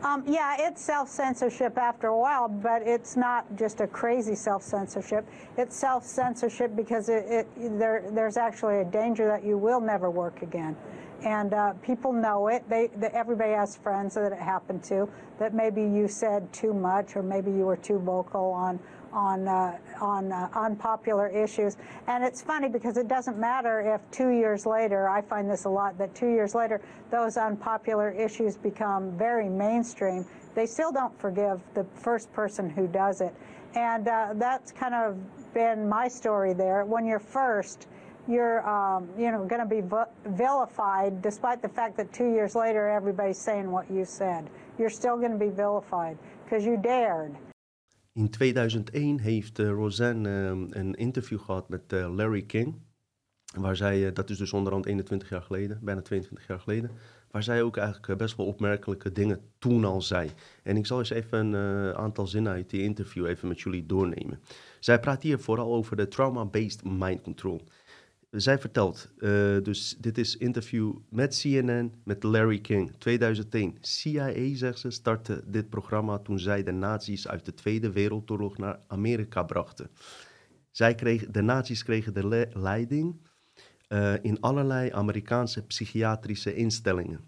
Um, 0.04 0.24
yeah, 0.28 0.56
it's 0.58 0.82
self-censorship 0.82 1.78
after 1.78 2.08
a 2.08 2.18
while, 2.18 2.48
but 2.48 2.82
it's 2.82 3.16
not 3.16 3.46
just 3.56 3.82
a 3.82 3.88
crazy 3.88 4.34
self-censorship. 4.34 5.28
It's 5.58 5.76
self-censorship 5.76 6.76
because 6.76 7.08
it, 7.08 7.48
it, 7.56 7.78
there, 7.78 8.10
there's 8.12 8.36
actually 8.36 8.80
a 8.80 8.86
danger 8.86 9.28
that 9.28 9.44
you 9.44 9.60
will 9.60 9.80
never 9.80 10.10
work 10.10 10.42
again. 10.42 10.76
And 11.24 11.54
uh, 11.54 11.74
people 11.84 12.14
know 12.14 12.48
it. 12.48 12.68
They, 12.68 12.90
they, 12.98 13.10
everybody 13.10 13.52
has 13.52 13.76
friends 13.76 14.16
that 14.16 14.32
it 14.32 14.40
happened 14.40 14.84
to, 14.86 15.08
that 15.38 15.54
maybe 15.54 15.84
you 15.84 16.08
said 16.08 16.52
too 16.52 16.74
much 16.74 17.16
or 17.16 17.22
maybe 17.22 17.52
you 17.52 17.66
were 17.66 17.78
too 17.78 18.00
vocal 18.00 18.50
on 18.50 18.80
on 19.14 19.48
uh, 19.48 19.78
on 20.00 20.32
uh, 20.32 20.50
unpopular 20.54 21.28
issues. 21.28 21.78
And 22.08 22.24
it's 22.24 22.42
funny 22.42 22.70
because 22.70 22.98
it 22.98 23.08
doesn't 23.08 23.38
matter 23.38 23.82
if 23.82 24.02
two 24.12 24.30
years 24.30 24.66
later, 24.66 25.10
I 25.10 25.22
find 25.22 25.50
this 25.50 25.66
a 25.66 25.70
lot, 25.70 25.98
that 25.98 26.14
two 26.16 26.30
years 26.30 26.56
later 26.56 26.82
those 27.10 27.38
unpopular 27.38 28.12
issues 28.12 28.58
become 28.58 29.18
very 29.18 29.50
mainstream. 29.50 30.26
They 30.56 30.66
still 30.66 30.92
don't 30.92 31.18
forgive 31.20 31.62
the 31.74 31.86
first 31.96 32.32
person 32.34 32.70
who 32.70 32.88
does 32.88 33.22
it. 33.22 33.34
And 33.76 34.08
uh, 34.08 34.34
that's 34.36 34.72
kind 34.72 34.94
of 34.94 35.18
been 35.54 35.88
my 35.88 36.08
story 36.08 36.54
there. 36.54 36.84
When 36.86 37.06
you're 37.06 37.20
first, 37.20 37.88
you're 38.28 38.68
um, 38.70 39.10
you 39.18 39.32
know 39.32 39.46
going 39.46 39.62
to 39.62 39.68
be 39.68 39.82
vilified 40.26 41.22
despite 41.22 41.62
the 41.62 41.70
fact 41.70 41.98
that 41.98 42.12
two 42.14 42.32
years 42.32 42.56
later 42.56 42.90
everybody's 42.90 43.38
saying 43.40 43.72
what 43.72 43.90
you 43.90 44.06
said. 44.06 44.50
You're 44.78 44.90
still 44.90 45.18
going 45.18 45.32
to 45.32 45.38
be 45.38 45.50
vilified 45.50 46.18
because 46.44 46.66
you 46.66 46.78
dared. 46.78 47.36
In 48.14 48.30
2001 48.30 49.20
heeft 49.20 49.60
uh, 49.60 49.70
Roseanne 49.70 50.30
uh, 50.30 50.68
een 50.70 50.94
interview 50.94 51.40
gehad 51.40 51.70
met 51.70 51.94
uh, 51.94 52.16
Larry 52.16 52.42
King. 52.42 52.76
Waar 53.56 53.76
zij, 53.76 54.14
dat 54.14 54.30
is 54.30 54.38
dus 54.38 54.54
onderhand 54.54 54.86
21 54.86 55.30
jaar 55.30 55.42
geleden, 55.42 55.80
bijna 55.82 56.02
22 56.02 56.48
jaar 56.48 56.60
geleden. 56.60 56.92
Waar 57.32 57.44
zij 57.44 57.62
ook 57.62 57.78
eigenlijk 57.78 58.18
best 58.18 58.36
wel 58.38 58.46
opmerkelijke 58.46 59.12
dingen 59.12 59.42
toen 59.60 59.86
al 59.86 60.02
zei. 60.02 60.30
En 60.64 60.78
ik 60.78 60.86
zal 60.86 61.00
eens 61.00 61.10
even 61.10 61.54
een 61.54 61.96
aantal 61.96 62.28
zinnen 62.28 62.52
uit 62.52 62.70
die 62.70 62.82
interview 62.82 63.26
even 63.26 63.48
met 63.48 63.62
jullie 63.62 63.86
doornemen. 63.86 64.40
Zij 64.80 65.00
praat 65.00 65.24
hier 65.24 65.40
vooral 65.40 65.74
over 65.74 65.96
de 65.96 66.08
trauma-based 66.08 66.84
mind 66.84 67.22
control 67.22 67.62
zij 68.32 68.60
vertelt, 68.60 69.10
uh, 69.18 69.30
dus 69.64 69.96
dit 70.00 70.18
is 70.18 70.38
interview 70.38 70.94
met 71.10 71.40
CNN, 71.42 71.94
met 72.04 72.24
Larry 72.24 72.60
King, 72.60 72.92
2001. 72.98 73.78
CIA, 73.82 74.56
zegt 74.56 74.80
ze, 74.80 74.92
startte 74.92 75.44
dit 75.48 75.70
programma 75.70 76.18
toen 76.18 76.40
zij 76.40 76.64
de 76.64 76.72
nazi's 76.72 77.28
uit 77.28 77.46
de 77.46 77.54
Tweede 77.54 77.92
Wereldoorlog 77.92 78.58
naar 78.58 78.80
Amerika 78.88 79.44
brachten. 79.44 79.90
Zij 80.72 80.96
kreeg, 80.96 81.26
de 81.28 81.42
nazi's 81.42 81.84
kregen 81.84 82.14
de 82.14 82.50
leiding 82.54 83.16
uh, 83.90 84.14
in 84.22 84.40
allerlei 84.40 84.92
Amerikaanse 84.92 85.66
psychiatrische 85.66 86.56
instellingen. 86.56 87.20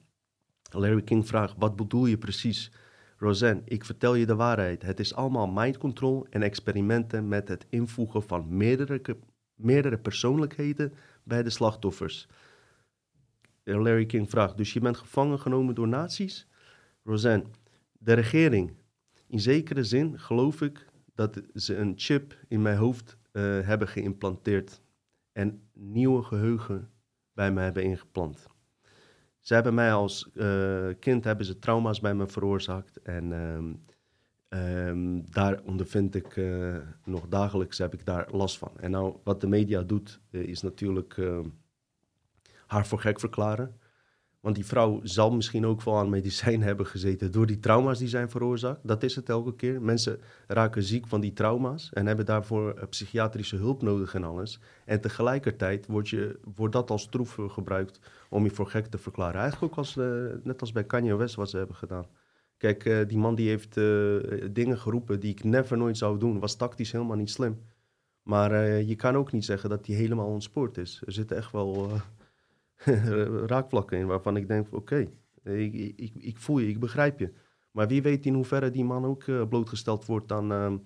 Larry 0.72 1.02
King 1.02 1.28
vraagt, 1.28 1.54
wat 1.58 1.76
bedoel 1.76 2.06
je 2.06 2.18
precies? 2.18 2.72
Roseanne, 3.18 3.62
ik 3.66 3.86
vertel 3.86 4.16
je 4.16 4.26
de 4.26 4.36
waarheid. 4.36 4.82
Het 4.82 5.00
is 5.00 5.16
allemaal 5.16 5.48
mind 5.48 5.78
control 5.78 6.28
en 6.30 6.42
experimenten 6.42 7.28
met 7.28 7.48
het 7.48 7.66
invoegen 7.70 8.24
van 8.24 8.58
meerdere 8.58 9.00
meerdere 9.64 9.98
persoonlijkheden 9.98 10.94
bij 11.24 11.44
de 11.44 11.50
slachtoffers. 11.50 12.28
Larry 13.64 14.06
King 14.06 14.30
vraagt, 14.30 14.58
dus 14.58 14.74
je 14.74 14.80
bent 14.80 14.98
gevangen 14.98 15.40
genomen 15.40 15.76
door 15.76 15.88
nazi's? 15.88 16.48
Roseanne, 17.04 17.46
de 17.92 18.14
regering. 18.14 18.74
In 19.28 19.40
zekere 19.40 19.84
zin 19.84 20.20
geloof 20.20 20.62
ik 20.62 20.88
dat 21.16 21.42
ze 21.56 21.76
een 21.76 21.94
chip 21.96 22.38
in 22.48 22.62
mijn 22.62 22.78
hoofd 22.78 23.18
uh, 23.32 23.44
hebben 23.44 23.88
geïmplanteerd 23.88 24.82
en 25.32 25.62
nieuwe 25.74 26.24
geheugen 26.24 26.90
bij 27.34 27.52
me 27.52 27.62
hebben 27.62 27.84
ingeplant. 27.84 28.48
Ze 29.40 29.54
hebben 29.54 29.74
mij 29.74 29.94
als 29.94 30.30
uh, 30.34 30.88
kind 31.00 31.24
hebben 31.24 31.46
ze 31.46 31.60
trauma's 31.60 32.00
bij 32.00 32.14
me 32.14 32.28
veroorzaakt 32.28 33.02
en 33.02 33.32
uh, 33.32 33.74
Um, 34.54 35.32
daar 35.32 35.62
ondervind 35.66 36.16
ik 36.16 36.36
uh, 36.36 36.76
nog 37.06 37.28
dagelijks 37.28 37.78
heb 37.78 37.94
ik 37.94 38.06
daar 38.06 38.28
last 38.32 38.58
van. 38.58 38.72
En 38.80 38.92
nou, 38.92 39.16
wat 39.24 39.42
de 39.42 39.48
media 39.48 39.82
doet, 39.82 40.20
uh, 40.32 40.42
is 40.42 40.62
natuurlijk 40.62 41.18
uh, 41.18 41.40
haar 42.66 42.88
voor 42.88 43.00
gek 43.00 43.20
verklaren. 43.20 43.80
Want 44.40 44.56
die 44.56 44.66
vrouw 44.66 45.00
zal 45.04 45.32
misschien 45.32 45.66
ook 45.66 45.84
wel 45.84 45.98
aan 45.98 46.10
medicijn 46.10 46.62
hebben 46.70 46.86
gezeten 46.86 47.32
door 47.32 47.46
die 47.46 47.60
trauma's 47.60 48.00
die 48.00 48.08
zijn 48.08 48.30
veroorzaakt. 48.30 48.80
Dat 48.84 49.04
is 49.04 49.16
het 49.16 49.30
elke 49.30 49.56
keer. 49.56 49.82
Mensen 49.82 50.20
raken 50.48 50.84
ziek 50.84 51.08
van 51.08 51.22
die 51.22 51.34
trauma's 51.34 51.90
en 51.94 52.06
hebben 52.06 52.26
daarvoor 52.26 52.88
psychiatrische 52.90 53.56
hulp 53.56 53.82
nodig 53.82 54.14
en 54.14 54.24
alles. 54.24 54.60
En 54.86 55.02
tegelijkertijd 55.02 55.88
wordt, 55.88 56.10
je, 56.10 56.40
wordt 56.56 56.74
dat 56.74 56.90
als 56.90 57.08
troef 57.08 57.38
gebruikt 57.48 58.00
om 58.30 58.44
je 58.44 58.52
voor 58.52 58.68
gek 58.68 58.86
te 58.86 58.98
verklaren. 58.98 59.42
Eigenlijk 59.42 59.72
ook 59.72 59.78
als, 59.78 59.96
net 60.44 60.62
als 60.62 60.72
bij 60.72 60.84
Kanye 60.84 61.16
West 61.16 61.36
wat 61.36 61.50
ze 61.50 61.58
hebben 61.58 61.76
gedaan. 61.76 62.06
Kijk, 62.64 62.86
uh, 62.86 63.08
die 63.08 63.18
man 63.18 63.36
die 63.36 63.50
heeft 63.50 63.78
uh, 63.78 64.20
dingen 64.52 64.78
geroepen 64.78 65.20
die 65.20 65.32
ik 65.32 65.44
never 65.44 65.78
nooit 65.78 65.98
zou 65.98 66.20
doen. 66.20 66.40
Was 66.40 66.56
tactisch 66.56 66.92
helemaal 66.92 67.18
niet 67.18 67.30
slim. 67.30 67.60
Maar 68.22 68.52
uh, 68.52 68.88
je 68.88 68.96
kan 68.96 69.16
ook 69.16 69.32
niet 69.32 69.46
zeggen 69.46 69.70
dat 69.70 69.86
hij 69.86 69.96
helemaal 69.96 70.28
ontspoord 70.28 70.78
is. 70.78 71.02
Er 71.06 71.12
zitten 71.12 71.38
echt 71.38 71.52
wel 71.52 71.90
raakvlakken 73.54 73.98
in 73.98 74.08
waarvan 74.08 74.38
ik 74.38 74.48
denk: 74.48 74.68
oké, 74.72 75.08
ik, 75.44 75.74
ik, 75.96 76.12
ik, 76.16 76.38
voel 76.38 76.60
je, 76.60 76.68
ik 76.68 76.80
begrijp 76.80 77.20
je. 77.20 77.32
Maar 77.74 77.88
wie 77.88 78.02
weet 78.02 78.26
in 78.26 78.34
hoeverre 78.34 78.72
die 78.72 78.84
man 78.84 79.06
ook 79.06 79.24
eh, 79.24 79.48
blootgesteld 79.48 80.06
wordt 80.06 80.32
aan 80.32 80.52
ehm, 80.52 80.78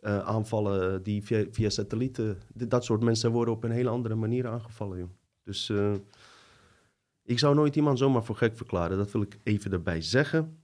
eh, 0.00 0.18
aanvallen 0.18 1.02
die 1.02 1.22
via, 1.50 1.70
satellieten. 1.70 2.38
Dat 2.54 2.84
soort 2.84 3.02
mensen 3.02 3.32
worden 3.32 3.54
op 3.54 3.64
een 3.64 3.70
hele 3.70 3.88
andere 3.88 4.14
manier 4.14 4.48
aangevallen. 4.48 4.98
Joh. 4.98 5.08
Dus 5.42 5.68
eh, 5.68 5.94
ik 7.24 7.38
zou 7.38 7.54
nooit 7.54 7.76
iemand 7.76 7.98
zomaar 7.98 8.24
voor 8.24 8.36
gek 8.36 8.56
verklaren. 8.56 8.96
Dat 8.96 9.10
wil 9.10 9.22
ik 9.22 9.38
even 9.42 9.72
erbij 9.72 10.00
zeggen. 10.00 10.58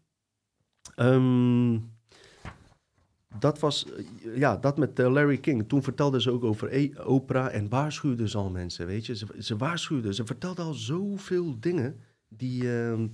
Ehm, 0.95 1.79
dat 3.39 3.59
was, 3.59 3.87
eh, 3.93 4.37
ja, 4.37 4.57
dat 4.57 4.79
met 4.79 4.99
eh, 4.99 5.13
Larry 5.13 5.39
King. 5.39 5.69
Toen 5.69 5.83
vertelde 5.83 6.21
ze 6.21 6.31
ook 6.31 6.45
over 6.45 6.75
e 6.75 6.91
Oprah 7.05 7.55
en 7.55 7.69
waarschuwde 7.69 8.29
ze 8.29 8.39
al 8.39 8.51
mensen, 8.51 8.87
weet 8.87 9.07
je. 9.07 9.17
Ze, 9.17 9.27
ze 9.39 9.57
waarschuwde, 9.57 10.15
ze 10.15 10.27
vertelde 10.27 10.63
al 10.63 10.75
zoveel 10.75 11.61
dingen 11.61 12.01
die, 12.29 12.77
ehm, 12.77 13.07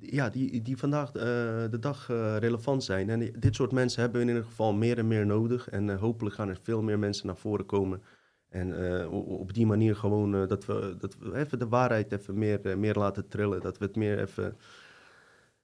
ja, 0.00 0.28
die, 0.28 0.62
die 0.62 0.76
vandaag 0.76 1.08
eh, 1.08 1.22
de 1.70 1.78
dag 1.80 2.06
relevant 2.38 2.84
zijn. 2.84 3.10
En 3.10 3.32
dit 3.38 3.54
soort 3.54 3.72
mensen 3.72 4.00
hebben 4.00 4.20
we 4.20 4.26
in 4.26 4.32
ieder 4.32 4.48
geval 4.48 4.72
meer 4.72 4.98
en 4.98 5.08
meer 5.08 5.26
nodig. 5.26 5.68
En 5.68 5.98
hopelijk 5.98 6.34
gaan 6.34 6.48
er 6.48 6.58
veel 6.62 6.82
meer 6.82 6.98
mensen 6.98 7.26
naar 7.26 7.36
voren 7.36 7.66
komen. 7.66 8.02
En 8.48 9.08
op 9.10 9.54
die 9.54 9.66
manier 9.66 9.96
gewoon 9.96 10.46
dat, 10.46 10.66
we, 10.66 10.96
dat 10.98 11.16
we 11.18 11.34
even 11.34 11.58
de 11.58 11.68
waarheid 11.68 12.12
even 12.12 12.38
meer, 12.38 12.78
meer 12.78 12.94
laten 12.94 13.28
trillen. 13.28 13.60
Dat 13.60 13.78
we 13.78 13.84
het 13.84 13.96
meer 13.96 14.20
even 14.20 14.56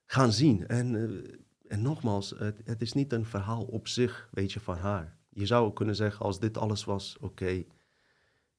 gaan 0.05 0.33
zien. 0.33 0.67
En, 0.67 0.97
en 1.69 1.83
nogmaals, 1.83 2.35
het, 2.39 2.61
het 2.65 2.83
is 2.83 2.93
niet 2.93 3.13
een 3.13 3.25
verhaal 3.25 3.63
op 3.63 3.89
zich, 3.89 4.29
weet 4.33 4.53
je, 4.53 4.61
van 4.61 4.77
haar. 4.77 5.17
Je 5.29 5.47
zou 5.47 5.67
ook 5.67 5.77
kunnen 5.77 5.97
zeggen, 5.97 6.25
als 6.25 6.41
dit 6.41 6.59
alles 6.59 6.85
was, 6.85 7.17
oké, 7.21 7.65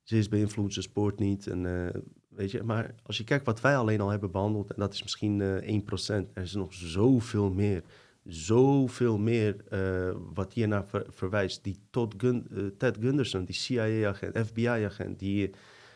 ze 0.03 0.18
is 0.18 0.30
beïnvloed, 0.30 0.74
ze 0.74 0.82
spoort 0.82 1.20
niet. 1.20 1.47
En, 1.47 1.66
eh, 1.86 2.01
weet 2.30 2.51
je, 2.51 2.64
maar 2.64 2.95
als 3.03 3.18
je 3.18 3.24
kijkt 3.24 3.45
wat 3.45 3.62
wij 3.62 3.78
alleen 3.78 4.01
al 4.01 4.10
hebben 4.10 4.32
behandeld, 4.32 4.70
en 4.74 4.80
dat 4.80 4.93
is 4.93 5.01
misschien 5.03 5.41
eh 5.41 5.68
1%, 5.68 6.34
er 6.34 6.41
is 6.43 6.53
nog 6.53 6.74
zoveel 6.74 7.51
meer. 7.51 7.84
Zoveel 8.24 9.18
meer 9.18 9.56
eh, 9.70 10.16
wat 10.34 10.53
hiernaar 10.53 10.86
ver- 10.86 11.06
verwijst. 11.10 11.64
Die 11.64 11.80
Todd 11.89 12.14
Gun- 12.18 12.74
Ted 12.78 12.97
Gunderson, 12.99 13.45
die 13.45 13.56
CIA-agent, 13.56 14.38
FBI-agent, 14.47 15.20
die, 15.20 15.49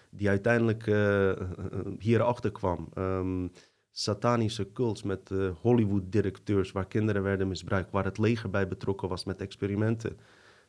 die 0.09 0.29
uiteindelijk 0.29 0.85
hierachter 1.99 2.51
kwam. 2.51 2.89
Ehm, 2.93 3.47
satanische 3.91 4.71
cults 4.71 5.03
met 5.03 5.31
eh, 5.31 5.49
Hollywood-directeurs 5.61 6.71
waar 6.71 6.87
kinderen 6.87 7.23
werden 7.23 7.47
misbruikt, 7.47 7.91
waar 7.91 8.05
het 8.05 8.17
leger 8.17 8.49
bij 8.49 8.67
betrokken 8.67 9.09
was 9.09 9.23
met 9.23 9.41
experimenten. 9.41 10.17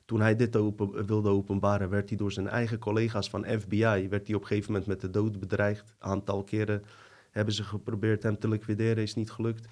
Toen 0.05 0.21
hij 0.21 0.37
dit 0.37 0.57
open, 0.57 1.07
wilde 1.07 1.29
openbaren, 1.29 1.91
werd 1.91 2.09
hij 2.09 2.19
door 2.19 2.33
zijn 2.33 2.49
eigen 2.49 2.79
collega's 2.79 3.31
van 3.31 3.45
FBI, 3.45 4.09
werd 4.09 4.27
hij 4.27 4.37
op 4.37 4.41
een 4.41 4.47
gegeven 4.47 4.73
moment 4.73 4.89
met 4.89 5.01
de 5.01 5.11
dood 5.11 5.41
bedreigd. 5.41 5.95
Aantal 5.99 6.45
keren 6.45 6.83
hebben 7.31 7.55
ze 7.55 7.65
geprobeerd 7.65 8.23
hem 8.23 8.39
te 8.39 8.49
liquideren, 8.49 9.03
is 9.03 9.15
niet 9.15 9.31
gelukt. 9.31 9.69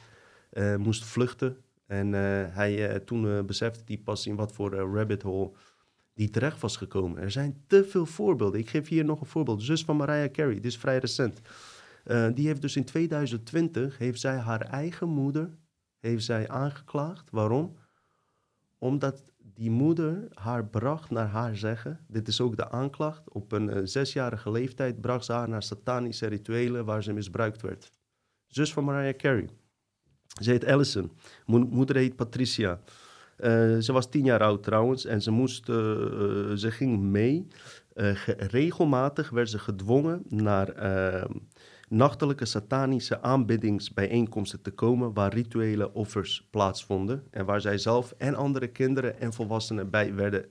Eh, 0.51 0.77
moest 0.77 1.05
vluchten. 1.05 1.57
En 1.89 2.15
eh, 2.15 2.55
hij, 2.55 2.89
eh, 2.89 2.97
toen 2.97 3.29
eh, 3.29 3.45
besefte 3.45 3.83
hij 3.87 3.99
pas 3.99 4.27
in 4.27 4.37
wat 4.37 4.53
voor 4.53 4.73
eh, 4.73 4.93
rabbit 4.95 5.23
hole 5.23 5.51
die 6.15 6.31
terecht 6.31 6.61
was 6.61 6.77
gekomen. 6.77 7.23
Er 7.23 7.31
zijn 7.31 7.63
te 7.67 7.85
veel 7.85 8.07
voorbeelden. 8.07 8.61
Ik 8.61 8.69
geef 8.69 8.89
hier 8.89 9.05
nog 9.05 9.21
een 9.21 9.27
voorbeeld. 9.27 9.63
Zus 9.63 9.85
van 9.85 9.97
Mariah 9.97 10.31
Carey, 10.31 10.55
dit 10.55 10.65
is 10.65 10.79
vrij 10.79 10.99
recent. 10.99 11.41
Eh, 12.09 12.29
die 12.35 12.47
heeft 12.47 12.63
dus 12.63 12.77
in 12.77 12.85
2020 12.85 13.99
heeft 13.99 14.21
zij 14.21 14.37
haar 14.37 14.61
eigen 14.61 15.09
moeder 15.09 15.49
heeft 15.99 16.25
zij 16.25 16.49
aangeklaagd. 16.49 17.31
Waarom? 17.31 17.77
Omdat 18.79 19.33
die 19.55 19.71
moeder 19.71 20.29
haar 20.35 20.67
bracht 20.67 21.11
naar 21.11 21.27
haar 21.27 21.57
zeggen. 21.57 22.05
Dit 22.07 22.29
is 22.29 22.41
ook 22.41 22.57
de 22.57 22.71
aanklacht. 22.71 23.31
Op 23.31 23.53
een 23.53 23.71
eh, 23.71 23.81
zesjarige 23.85 24.51
leeftijd 24.51 25.01
bracht 25.01 25.25
ze 25.25 25.33
haar 25.33 25.49
naar 25.49 25.63
satanische 25.63 26.27
rituelen 26.27 26.85
waar 26.85 27.03
ze 27.03 27.13
misbruikt 27.13 27.63
werd. 27.63 27.91
Zus 28.47 28.73
van 28.73 28.85
Mariah 28.85 29.17
Carey. 29.17 29.49
Ze 30.43 30.51
heet 30.51 30.65
Allison. 30.65 31.13
Mo- 31.47 31.69
moeder 31.71 31.97
heet 31.97 32.17
Patricia. 32.17 32.81
Eh, 33.37 33.79
ze 33.79 33.93
was 33.93 34.11
tien 34.11 34.25
jaar 34.25 34.43
oud 34.43 34.63
trouwens 34.63 35.05
en 35.05 35.23
ze, 35.23 35.31
moest, 35.31 35.65
ze 35.65 36.69
ging 36.71 36.99
mee. 37.01 37.47
Ge- 37.95 38.37
regelmatig 38.39 39.31
werd 39.31 39.51
ze 39.51 39.59
gedwongen 39.59 40.23
naar 40.29 40.69
eh, 40.69 41.31
nachtelijke 41.89 42.45
satanische 42.45 43.23
aanbiddingsbijeenkomsten 43.23 44.63
te 44.63 44.71
komen 44.71 45.13
waar 45.13 45.35
rituele 45.35 45.93
offers 45.93 46.49
plaatsvonden 46.51 47.27
en 47.31 47.45
waar 47.45 47.61
zij 47.61 47.79
zelf 47.79 48.15
en 48.19 48.35
andere 48.35 48.69
kinderen 48.69 49.21
en 49.21 49.33
volwassenen 49.33 49.91
bij 49.91 50.15
werden 50.15 50.45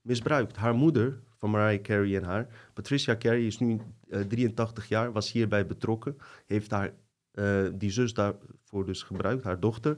misbruikt. 0.00 0.56
Haar 0.56 0.74
moeder 0.74 1.20
van 1.36 1.50
Mariah 1.50 1.82
Carey 1.82 2.16
en 2.16 2.24
haar, 2.24 2.46
Patricia 2.72 3.16
Carey 3.16 3.46
is 3.46 3.58
nu 3.58 3.80
eh, 4.08 4.20
83 4.20 4.88
jaar, 4.88 5.12
was 5.12 5.32
hierbij 5.32 5.66
betrokken, 5.66 6.16
heeft 6.46 6.70
haar, 6.70 6.92
eh, 7.30 7.64
die 7.74 7.90
zus 7.90 8.14
daarvoor 8.14 8.86
dus 8.86 9.02
gebruikt, 9.02 9.44
haar 9.44 9.60
dochter. 9.60 9.96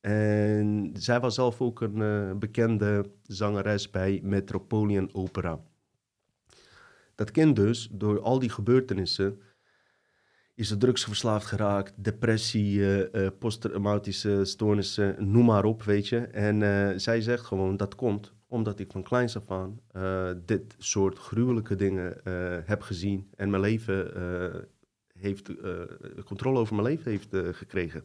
En 0.00 0.90
zij 0.92 1.20
was 1.20 1.34
zelf 1.34 1.60
ook 1.60 1.80
een 1.80 2.02
eh, 2.02 2.36
bekende 2.38 3.04
zangeres 3.22 3.90
bij 3.90 4.20
Metropolitan 4.22 5.08
Opera. 5.12 5.60
Dat 7.14 7.30
kind 7.30 7.56
dus, 7.56 7.88
door 7.92 8.20
al 8.20 8.38
die 8.38 8.50
gebeurtenissen, 8.50 9.40
is 10.54 10.68
ze 10.68 10.76
drugsverslaafd 10.76 11.46
geraakt, 11.46 12.04
depressie, 12.04 13.00
eh, 13.10 13.28
posttraumatische 13.38 14.44
stoornissen, 14.44 15.32
noem 15.32 15.44
maar 15.44 15.64
op, 15.64 15.82
weet 15.82 16.08
je. 16.08 16.18
En 16.18 16.62
eh, 16.62 16.98
zij 16.98 17.20
zegt 17.20 17.44
gewoon, 17.44 17.76
dat 17.76 17.94
komt 17.94 18.32
omdat 18.46 18.78
ik 18.78 18.90
van 18.90 19.02
kleins 19.02 19.36
af 19.36 19.50
aan 19.50 19.80
dit 20.46 20.74
soort 20.78 21.18
gruwelijke 21.18 21.74
dingen 21.74 22.20
heb 22.64 22.82
gezien 22.82 23.28
en 23.36 23.50
mijn 23.50 23.62
leven 23.62 24.12
heeft, 25.18 25.50
controle 26.24 26.58
over 26.58 26.74
mijn 26.74 26.86
leven 26.88 27.10
heeft 27.10 27.56
gekregen. 27.56 28.02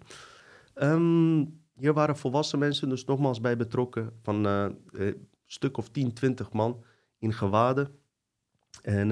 Ehm, 0.73 1.45
hier 1.75 1.93
waren 1.93 2.17
volwassen 2.17 2.59
mensen 2.59 2.89
dus 2.89 3.05
nogmaals 3.05 3.41
bij 3.41 3.57
betrokken, 3.57 4.11
van 4.21 4.45
een 4.45 5.27
stuk 5.45 5.77
of 5.77 5.89
10, 5.89 6.13
20 6.13 6.51
man 6.51 6.83
in 7.19 7.33
gewaden. 7.33 7.87
En 8.81 9.11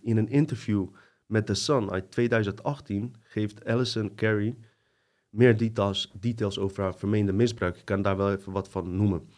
in 0.00 0.16
een 0.16 0.28
interview 0.28 0.88
met 1.28 1.46
The 1.46 1.54
Sun 1.54 1.90
uit 1.90 2.10
2018 2.10 3.14
geeft 3.20 3.64
Alison 3.64 4.14
Carey 4.14 4.56
meer 5.30 5.56
details, 5.56 6.12
details 6.20 6.58
over 6.58 6.82
haar 6.82 6.94
vermeende 6.94 7.32
misbruik. 7.32 7.76
Ik 7.76 7.84
kan 7.84 8.02
daar 8.02 8.16
wel 8.16 8.32
even 8.32 8.52
wat 8.52 8.68
van 8.68 8.96
noemen. 8.96 9.28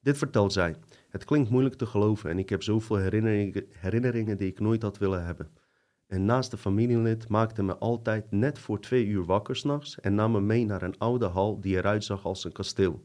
Dit 0.00 0.18
vertelt 0.18 0.52
zij. 0.52 0.76
Het 1.08 1.24
klinkt 1.24 1.50
moeilijk 1.50 1.74
te 1.74 1.86
geloven 1.86 2.30
en 2.30 2.38
ik 2.38 2.48
heb 2.48 2.62
zoveel 2.62 2.96
herinneringen, 2.96 3.66
herinneringen 3.70 4.38
die 4.38 4.48
ik 4.48 4.60
nooit 4.60 4.82
had 4.82 4.98
willen 4.98 5.24
hebben. 5.24 5.50
En 6.06 6.24
naast 6.24 6.50
de 6.50 6.56
familielid 6.56 7.28
maakte 7.28 7.62
me 7.62 7.76
altijd 7.76 8.30
net 8.30 8.58
voor 8.58 8.80
twee 8.80 9.06
uur 9.06 9.24
wakker 9.24 9.56
s'nachts 9.56 10.00
en 10.00 10.14
nam 10.14 10.32
me 10.32 10.40
mee 10.40 10.64
naar 10.64 10.82
een 10.82 10.98
oude 10.98 11.26
hal 11.26 11.60
die 11.60 11.76
eruit 11.76 12.04
zag 12.04 12.24
als 12.24 12.44
een 12.44 12.52
kasteel. 12.52 13.04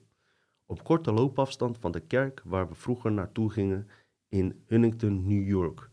Op 0.65 0.83
korte 0.83 1.11
loopafstand 1.11 1.77
van 1.77 1.91
de 1.91 1.99
kerk 1.99 2.41
waar 2.45 2.67
we 2.67 2.75
vroeger 2.75 3.11
naartoe 3.11 3.51
gingen 3.51 3.87
in 4.27 4.63
Huntington, 4.65 5.27
New 5.27 5.47
York. 5.47 5.88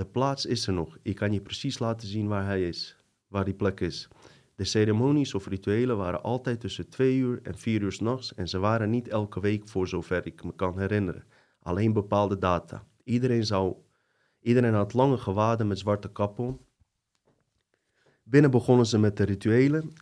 De 0.00 0.06
plaats 0.06 0.46
is 0.46 0.66
er 0.66 0.72
nog. 0.72 0.98
Ik 1.02 1.16
kan 1.16 1.32
je 1.32 1.40
precies 1.40 1.78
laten 1.78 2.08
zien 2.08 2.28
waar 2.28 2.44
hij 2.44 2.68
is, 2.68 2.96
waar 3.28 3.44
die 3.44 3.54
plek 3.54 3.80
is. 3.80 4.08
De 4.54 4.64
ceremonies 4.64 5.34
of 5.34 5.46
rituelen 5.46 5.96
waren 5.96 6.22
altijd 6.22 6.60
tussen 6.60 6.88
twee 6.88 7.16
uur 7.16 7.40
en 7.42 7.58
vier 7.58 7.82
uur 7.82 7.92
s'nachts 7.92 8.34
en 8.34 8.48
ze 8.48 8.58
waren 8.58 8.90
niet 8.90 9.08
elke 9.08 9.40
week 9.40 9.68
voor 9.68 9.88
zover 9.88 10.26
ik 10.26 10.44
me 10.44 10.54
kan 10.54 10.78
herinneren. 10.78 11.24
Alleen 11.62 11.92
bepaalde 11.92 12.38
data. 12.38 12.86
Iedereen, 13.04 13.46
zou, 13.46 13.74
iedereen 14.40 14.74
had 14.74 14.92
lange 14.92 15.18
gewaden 15.18 15.66
met 15.66 15.78
zwarte 15.78 16.12
kappen. 16.12 16.58
Binnen 18.22 18.50
begonnen 18.50 18.86
ze 18.86 18.98
met 18.98 19.16
de 19.16 19.24
rituelen 19.24 19.92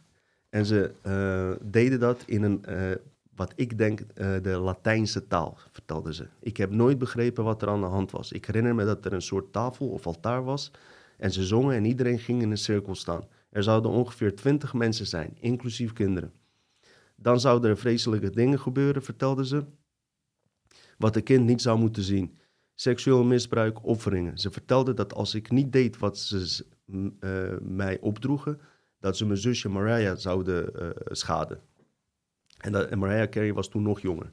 en 0.49 0.66
ze 0.66 0.92
eh, 1.03 1.70
deden 1.70 2.01
dat 2.01 2.22
in 2.26 2.42
een, 2.42 2.64
eh, 2.64 2.90
wat 3.39 3.53
ik 3.57 3.78
denk, 3.78 4.01
eh, 4.01 4.36
de 4.43 4.59
Latijnse 4.59 5.26
taal, 5.26 5.59
vertelde 5.72 6.14
ze. 6.14 6.26
Ik 6.41 6.57
heb 6.57 6.70
nooit 6.70 6.99
begrepen 6.99 7.45
wat 7.45 7.62
er 7.62 7.68
aan 7.68 7.80
de 7.80 7.86
hand 7.86 8.11
was. 8.11 8.32
Ik 8.32 8.45
herinner 8.45 8.74
me 8.74 8.84
dat 8.84 9.05
er 9.05 9.12
een 9.12 9.22
soort 9.22 9.53
tafel 9.53 9.89
of 9.89 10.07
altaar 10.07 10.45
was 10.45 10.70
en 11.16 11.32
ze 11.32 11.45
zongen 11.45 11.76
en 11.76 11.84
iedereen 11.84 12.18
ging 12.18 12.43
in 12.43 12.51
een 12.51 12.59
cirkel 12.59 12.95
staan. 12.95 13.28
Er 13.51 13.62
zouden 13.62 13.91
ongeveer 13.91 14.34
twintig 14.34 14.74
mensen 14.74 15.07
zijn, 15.07 15.36
inclusief 15.41 15.93
kinderen. 15.93 16.32
Dan 17.16 17.41
zouden 17.41 17.70
er 17.70 17.78
vreselijke 17.78 18.30
dingen 18.30 18.61
gebeuren, 18.61 19.03
vertelde 19.03 19.47
ze, 19.47 19.64
wat 20.99 21.16
een 21.16 21.22
kind 21.22 21.45
niet 21.45 21.62
zou 21.62 21.78
moeten 21.78 22.03
zien. 22.03 22.39
Seksueel 22.74 23.24
misbruik, 23.24 23.86
offeringen. 23.86 24.39
Ze 24.39 24.51
vertelde 24.51 24.95
dat 24.95 25.14
als 25.14 25.34
ik 25.34 25.51
niet 25.51 25.72
deed 25.72 25.99
wat 25.99 26.18
ze 26.18 26.64
eh, 27.20 27.57
mij 27.61 27.99
opdroegen, 28.01 28.61
dat 29.01 29.16
ze 29.16 29.26
mijn 29.26 29.39
zusje 29.39 29.68
Mariah 29.68 30.16
zouden 30.16 30.74
eh, 30.74 30.91
schaden. 31.05 31.61
En, 32.59 32.72
dat, 32.72 32.94
Mariah 32.94 33.28
Carey 33.28 33.52
was 33.52 33.68
toen 33.68 33.82
nog 33.82 34.00
jonger. 34.00 34.30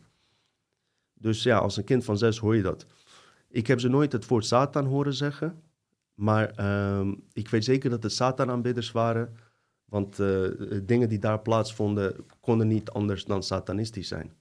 Dus 1.14 1.44
ja, 1.44 1.58
als 1.58 1.78
een 1.78 1.84
kind 1.84 2.04
van 2.04 2.18
zes 2.18 2.38
hoor 2.38 2.56
je 2.56 2.62
dat. 2.62 2.86
Ik 3.48 3.68
heb 3.68 3.80
ze 3.80 3.88
nooit 3.88 4.12
het 4.12 4.28
woord 4.28 4.46
Satan 4.46 4.86
horen 4.86 5.14
zeggen. 5.14 5.62
Maar 6.14 6.50
ehm, 6.50 7.14
ik 7.34 7.50
weet 7.50 7.64
zeker 7.64 7.90
dat 7.90 8.04
het 8.04 8.12
Satan-aanbidders 8.12 8.92
waren. 8.92 9.38
Want 9.86 10.20
eh, 10.20 10.48
dingen 10.84 11.10
die 11.10 11.20
daar 11.20 11.40
plaatsvonden 11.40 12.26
konden 12.40 12.68
niet 12.68 12.90
anders 12.90 13.26
dan 13.26 13.44
satanistisch 13.44 14.08
zijn. 14.08 14.34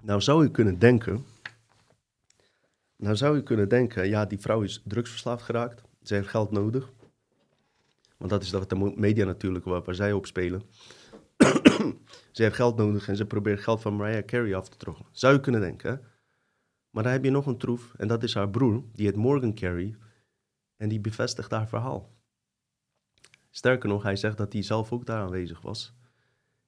Nou 0.00 0.20
zou 0.20 0.42
je 0.42 0.50
kunnen 0.50 0.78
denken. 0.78 1.24
Nou 2.96 3.16
zou 3.16 3.36
je 3.36 3.42
kunnen 3.42 3.68
denken, 3.68 4.08
ja, 4.08 4.24
die 4.24 4.40
vrouw 4.40 4.62
is 4.62 4.82
drugsverslaafd 4.84 5.42
geraakt. 5.42 5.82
Ze 6.02 6.14
heeft 6.14 6.28
geld 6.28 6.50
nodig. 6.50 6.92
Want 8.24 8.36
dat 8.36 8.44
is 8.44 8.50
wat 8.50 8.70
de 8.70 8.92
media 8.96 9.24
natuurlijk, 9.24 9.64
waar, 9.64 9.94
zij 9.94 10.12
op 10.12 10.26
spelen. 10.26 10.62
ze 12.32 12.42
heeft 12.42 12.54
geld 12.54 12.76
nodig 12.76 13.08
en 13.08 13.16
ze 13.16 13.26
probeert 13.26 13.60
geld 13.60 13.80
van 13.80 13.96
Mariah 13.96 14.24
Carey 14.24 14.54
af 14.54 14.68
te 14.68 14.76
trokken. 14.76 15.06
Zou 15.10 15.34
je 15.34 15.40
kunnen 15.40 15.60
denken? 15.60 16.00
Maar 16.90 17.02
dan 17.02 17.12
heb 17.12 17.24
je 17.24 17.30
nog 17.30 17.46
een 17.46 17.58
troef 17.58 17.94
en 17.96 18.08
dat 18.08 18.22
is 18.22 18.34
haar 18.34 18.50
broer, 18.50 18.82
die 18.92 19.06
heet 19.06 19.16
Morgan 19.16 19.54
Carey. 19.54 19.96
En 20.76 20.88
die 20.88 21.00
bevestigt 21.00 21.50
haar 21.50 21.68
verhaal. 21.68 22.14
Sterker 23.50 23.88
nog, 23.88 24.02
hij 24.02 24.16
zegt 24.16 24.36
dat 24.36 24.52
hij 24.52 24.62
zelf 24.62 24.92
ook 24.92 25.06
daar 25.06 25.22
aanwezig 25.22 25.60
was. 25.60 25.94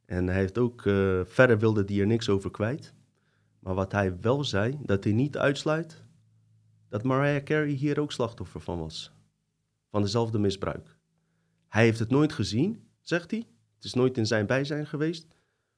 En 0.04 0.26
hij 0.26 0.36
heeft 0.36 0.58
ook, 0.58 0.84
uh, 0.84 1.20
verder 1.24 1.58
wilde 1.58 1.82
hij 1.86 2.00
er 2.00 2.06
niks 2.06 2.28
over 2.28 2.50
kwijt. 2.50 2.94
Maar 3.58 3.74
wat 3.74 3.92
hij 3.92 4.20
wel 4.20 4.44
zei, 4.44 4.78
dat 4.82 5.04
hij 5.04 5.12
niet 5.12 5.36
uitsluit 5.36 6.04
dat 6.88 7.02
Mariah 7.02 7.42
Carey 7.42 7.72
hier 7.72 8.00
ook 8.00 8.12
slachtoffer 8.12 8.60
van 8.60 8.78
was. 8.78 9.12
Van 9.90 10.02
dezelfde 10.02 10.38
misbruik. 10.38 10.95
Hij 11.68 11.84
heeft 11.84 11.98
het 11.98 12.10
nooit 12.10 12.32
gezien, 12.32 12.88
zegt 13.00 13.30
hij. 13.30 13.46
Het 13.74 13.84
is 13.84 13.94
nooit 13.94 14.16
in 14.16 14.26
zijn 14.26 14.46
bijzijn 14.46 14.86
geweest. 14.86 15.26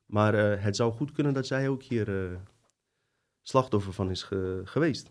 Maar 0.07 0.35
uh, 0.35 0.63
het 0.63 0.77
zou 0.77 0.93
goed 0.93 1.13
kunnen 1.13 1.35
dat 1.35 1.47
zij 1.47 1.69
ook 1.69 1.83
hier 1.83 2.09
uh, 2.09 2.39
slachtoffer 3.43 3.93
van 3.93 4.11
is 4.11 4.23
ge 4.23 4.61
geweest. 4.65 5.11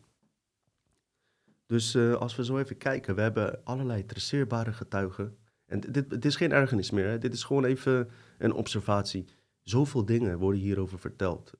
Dus 1.65 1.95
uh, 1.95 2.13
als 2.13 2.35
we 2.35 2.45
zo 2.45 2.57
even 2.57 2.77
kijken, 2.77 3.15
we 3.15 3.21
hebben 3.21 3.63
allerlei 3.63 4.05
traceerbare 4.05 4.73
getuigen. 4.73 5.37
En 5.65 5.79
dit, 5.79 6.09
dit 6.09 6.25
is 6.25 6.35
geen 6.35 6.51
ergernis 6.51 6.91
meer, 6.91 7.19
dit 7.19 7.33
is 7.33 7.43
gewoon 7.43 7.65
even 7.65 8.09
een 8.37 8.53
observatie. 8.53 9.25
Zoveel 9.63 10.05
dingen 10.05 10.37
worden 10.37 10.61
hierover 10.61 10.99
verteld. 10.99 11.51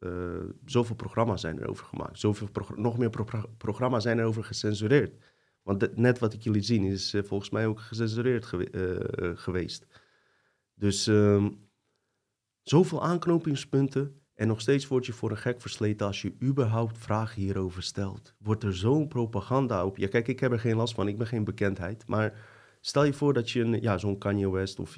Zoveel 0.66 0.96
programma's 0.96 1.42
zijn 1.42 1.60
erover 1.60 1.86
gemaakt. 1.86 2.20
Zoveel 2.20 2.50
nog 2.76 2.98
meer 2.98 3.10
pro 3.10 3.26
programma's 3.58 4.04
zijn 4.04 4.20
erover 4.20 4.44
gecensureerd. 4.44 5.24
Want 5.68 5.96
net 5.96 6.20
wat 6.20 6.34
ik 6.34 6.42
jullie 6.42 6.62
zien 6.62 6.84
is 6.84 7.14
uh, 7.14 7.24
volgens 7.24 7.50
mij 7.50 7.68
ook 7.68 7.80
gecensureerd 7.80 8.46
gewe 8.46 8.72
uh, 8.72 9.32
geweest. 9.38 9.86
Dus 10.74 11.08
ehm, 11.08 11.50
zoveel 12.62 13.04
aanknopingspunten. 13.04 14.22
En 14.34 14.48
nog 14.48 14.62
steeds 14.62 14.88
word 14.88 15.06
je 15.06 15.14
voor 15.14 15.32
een 15.32 15.38
gek 15.38 15.62
versleten 15.62 16.08
als 16.08 16.22
je 16.22 16.36
überhaupt 16.44 16.98
vragen 16.98 17.42
hierover 17.42 17.84
stelt. 17.84 18.36
Wordt 18.40 18.64
er 18.64 18.76
zo'n 18.76 19.08
propaganda 19.08 19.86
op 19.86 19.98
je? 19.98 20.08
Kijk, 20.08 20.28
ik 20.28 20.40
heb 20.40 20.52
er 20.52 20.60
geen 20.60 20.76
last 20.76 20.94
van, 20.94 21.08
ik 21.08 21.18
ben 21.18 21.28
geen 21.28 21.44
bekendheid. 21.44 22.08
Maar 22.08 22.40
stel 22.82 23.04
je 23.04 23.14
voor 23.14 23.34
dat 23.34 23.50
je 23.50 23.62
een, 23.62 23.82
ja, 23.82 23.98
zo'n 23.98 24.18
Kanye 24.18 24.52
West 24.52 24.80
of, 24.80 24.98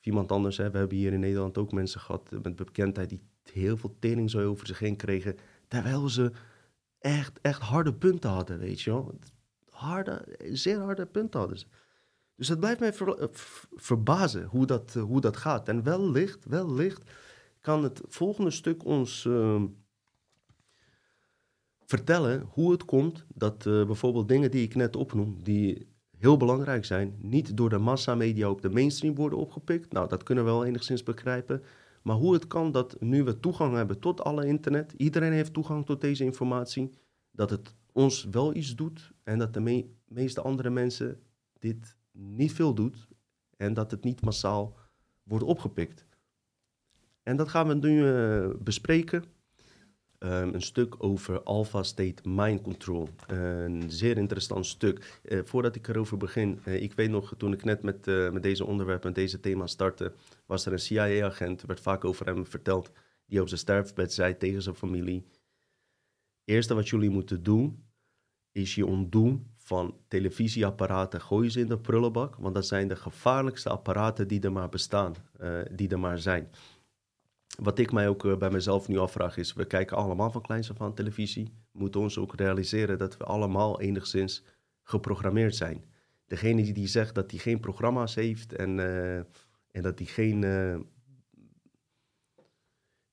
iemand 0.00 0.32
anders... 0.32 0.56
Hè, 0.56 0.70
we 0.70 0.78
hebben 0.78 0.96
hier 0.96 1.12
in 1.12 1.20
Nederland 1.20 1.58
ook 1.58 1.72
mensen 1.72 2.00
gehad 2.00 2.30
met 2.42 2.56
bekendheid... 2.56 3.08
die 3.08 3.22
heel 3.52 3.76
veel 3.76 3.96
tering 3.98 4.30
zo 4.30 4.48
over 4.48 4.66
zich 4.66 4.78
heen 4.78 4.96
kregen... 4.96 5.36
terwijl 5.68 6.08
ze 6.08 6.32
echt, 6.98 7.38
echt 7.40 7.62
harde 7.62 7.94
punten 7.94 8.30
hadden, 8.30 8.58
weet 8.58 8.80
je 8.80 8.90
wel. 8.90 9.18
Harde, 9.80 10.36
zeer 10.52 10.78
harde 10.78 11.08
ze. 11.32 11.66
Dus 12.36 12.48
het 12.48 12.60
blijft 12.60 12.80
mij 12.80 12.92
ver, 12.92 13.28
verbazen 13.74 14.44
hoe 14.44 14.66
dat, 14.66 14.94
hoe 14.94 15.20
dat 15.20 15.36
gaat. 15.36 15.68
En 15.68 15.82
wellicht, 15.82 16.44
wellicht 16.44 17.10
kan 17.60 17.82
het 17.82 18.00
volgende 18.06 18.50
stuk 18.50 18.84
ons 18.84 19.24
uh, 19.24 19.62
vertellen 21.84 22.46
hoe 22.50 22.72
het 22.72 22.84
komt 22.84 23.24
dat 23.34 23.66
uh, 23.66 23.86
bijvoorbeeld 23.86 24.28
dingen 24.28 24.50
die 24.50 24.62
ik 24.62 24.74
net 24.74 24.96
opnoem, 24.96 25.42
die 25.42 25.88
heel 26.18 26.36
belangrijk 26.36 26.84
zijn, 26.84 27.16
niet 27.18 27.56
door 27.56 27.68
de 27.68 27.78
massamedia 27.78 28.50
op 28.50 28.62
de 28.62 28.70
mainstream 28.70 29.14
worden 29.14 29.38
opgepikt. 29.38 29.92
Nou, 29.92 30.08
dat 30.08 30.22
kunnen 30.22 30.44
we 30.44 30.50
wel 30.50 30.64
enigszins 30.64 31.02
begrijpen. 31.02 31.62
Maar 32.02 32.16
hoe 32.16 32.32
het 32.32 32.46
kan 32.46 32.72
dat 32.72 33.00
nu 33.00 33.24
we 33.24 33.40
toegang 33.40 33.74
hebben 33.74 33.98
tot 33.98 34.24
alle 34.24 34.46
internet, 34.46 34.92
iedereen 34.96 35.32
heeft 35.32 35.52
toegang 35.52 35.86
tot 35.86 36.00
deze 36.00 36.24
informatie, 36.24 36.90
dat 37.30 37.50
het 37.50 37.74
ons 38.00 38.24
wel 38.24 38.54
iets 38.54 38.74
doet 38.74 39.12
en 39.22 39.38
dat 39.38 39.54
de 39.54 39.60
me 39.60 39.90
meeste 40.08 40.40
andere 40.40 40.70
mensen 40.70 41.20
dit 41.58 41.96
niet 42.12 42.52
veel 42.52 42.74
doet 42.74 43.08
en 43.56 43.74
dat 43.74 43.90
het 43.90 44.04
niet 44.04 44.20
massaal 44.20 44.76
wordt 45.22 45.44
opgepikt. 45.44 46.06
En 47.22 47.36
dat 47.36 47.48
gaan 47.48 47.68
we 47.68 47.74
nu 47.74 48.04
uh, 48.04 48.50
bespreken. 48.58 49.24
Um, 50.18 50.54
een 50.54 50.62
stuk 50.62 50.94
over 50.98 51.42
Alpha 51.42 51.82
State 51.82 52.28
Mind 52.28 52.62
Control. 52.62 53.08
Een 53.26 53.90
zeer 53.90 54.16
interessant 54.16 54.66
stuk. 54.66 55.20
Uh, 55.22 55.40
voordat 55.44 55.76
ik 55.76 55.88
erover 55.88 56.16
begin, 56.16 56.60
ik 56.64 56.92
weet 56.92 57.10
nog, 57.10 57.34
toen 57.36 57.52
ik 57.52 57.64
net 57.64 57.82
met, 57.82 58.06
met 58.06 58.42
deze 58.42 58.64
onderwerp, 58.64 59.04
met 59.04 59.14
deze 59.14 59.40
thema 59.40 59.66
startte, 59.66 60.12
was 60.46 60.66
er 60.66 60.72
een 60.72 60.78
CIA-agent, 60.78 61.62
werd 61.62 61.80
vaak 61.80 62.04
over 62.04 62.26
hem 62.26 62.46
verteld, 62.46 62.90
die 63.26 63.40
op 63.40 63.48
zijn 63.48 63.60
sterfbed 63.60 64.12
zei 64.12 64.36
tegen 64.36 64.62
zijn 64.62 64.74
familie: 64.74 65.26
Eerste 66.44 66.74
wat 66.74 66.88
jullie 66.88 67.10
moeten 67.10 67.42
doen, 67.42 67.89
is 68.52 68.74
je 68.74 68.86
ontdoen 68.86 69.46
van 69.56 69.96
televisieapparaten. 70.08 71.20
Gooi 71.20 71.50
ze 71.50 71.60
in 71.60 71.68
de 71.68 71.78
prullenbak, 71.78 72.36
want 72.36 72.54
dat 72.54 72.66
zijn 72.66 72.88
de 72.88 72.96
gevaarlijkste 72.96 73.68
apparaten 73.68 74.28
die 74.28 74.40
er 74.40 74.52
maar 74.52 74.68
bestaan, 74.68 75.14
die 75.70 75.88
er 75.88 76.00
maar 76.00 76.18
zijn 76.18 76.48
wat 77.60 77.78
ik 77.78 77.92
mij 77.92 78.08
ook 78.08 78.24
eh, 78.24 78.36
bij 78.36 78.50
mezelf 78.50 78.88
nu 78.88 78.98
afvraag 78.98 79.36
is, 79.36 79.52
we 79.52 79.64
kijken 79.64 79.96
allemaal 79.96 80.30
van 80.30 80.42
kleins 80.42 80.70
af 80.70 80.80
aan 80.80 80.94
televisie. 80.94 81.52
We 81.72 81.78
moeten 81.78 82.00
ons 82.00 82.18
ook 82.18 82.34
realiseren 82.34 82.98
dat 82.98 83.16
we 83.16 83.24
allemaal 83.24 83.80
enigszins 83.80 84.44
geprogrammeerd 84.82 85.56
zijn. 85.56 85.84
Degene 86.26 86.72
die, 86.72 86.86
zegt 86.86 87.14
dat 87.14 87.30
hij 87.30 87.40
geen 87.40 87.60
programma's 87.60 88.14
heeft 88.14 88.52
en, 88.52 88.78
uh, 88.78 89.16
en 89.70 89.82
dat 89.82 89.98
hij 89.98 90.08
geen... 90.08 90.44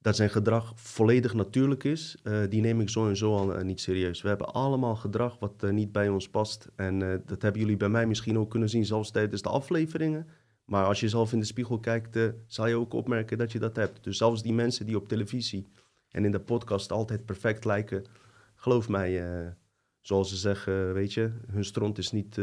Dat 0.07 0.15
zijn 0.15 0.29
gedrag 0.29 0.73
volledig 0.75 1.33
natuurlijk 1.33 1.83
is, 1.83 2.17
uh, 2.23 2.39
die 2.49 2.61
neem 2.61 2.81
ik 2.81 2.89
zo 2.89 3.07
en 3.07 3.17
zo 3.17 3.35
al 3.35 3.63
niet 3.63 3.81
serieus. 3.81 4.21
We 4.21 4.27
hebben 4.27 4.53
allemaal 4.53 4.95
gedrag 4.95 5.39
wat 5.39 5.71
niet 5.71 5.91
bij 5.91 6.09
ons 6.09 6.29
past. 6.29 6.67
En 6.75 6.99
dat 7.25 7.41
hebben 7.41 7.61
jullie 7.61 7.77
bij 7.77 7.89
mij 7.89 8.07
misschien 8.07 8.37
ook 8.37 8.49
kunnen 8.49 8.69
zien, 8.69 8.85
zelfs 8.85 9.11
tijdens 9.11 9.41
de 9.41 9.49
afleveringen. 9.49 10.27
Maar 10.65 10.85
als 10.85 10.99
je 10.99 11.09
zelf 11.09 11.33
in 11.33 11.39
de 11.39 11.45
spiegel 11.45 11.79
kijkt, 11.79 12.19
zal 12.47 12.67
je 12.67 12.75
ook 12.75 12.93
opmerken 12.93 13.37
dat 13.37 13.51
je 13.51 13.59
dat 13.59 13.75
hebt. 13.75 14.03
Dus 14.03 14.17
zelfs 14.17 14.43
die 14.43 14.53
mensen 14.53 14.85
die 14.85 14.97
op 14.97 15.07
televisie 15.07 15.67
en 16.09 16.25
in 16.25 16.31
de 16.31 16.39
podcast 16.39 16.91
altijd 16.91 17.25
perfect 17.25 17.65
lijken, 17.65 18.05
geloof 18.55 18.89
mij, 18.89 19.23
zoals 20.01 20.29
ze 20.29 20.35
zeggen, 20.35 20.93
weet 20.93 21.13
je, 21.13 21.31
hun 21.51 21.65
stront 21.65 21.97
is 21.97 22.11
niet 22.11 22.39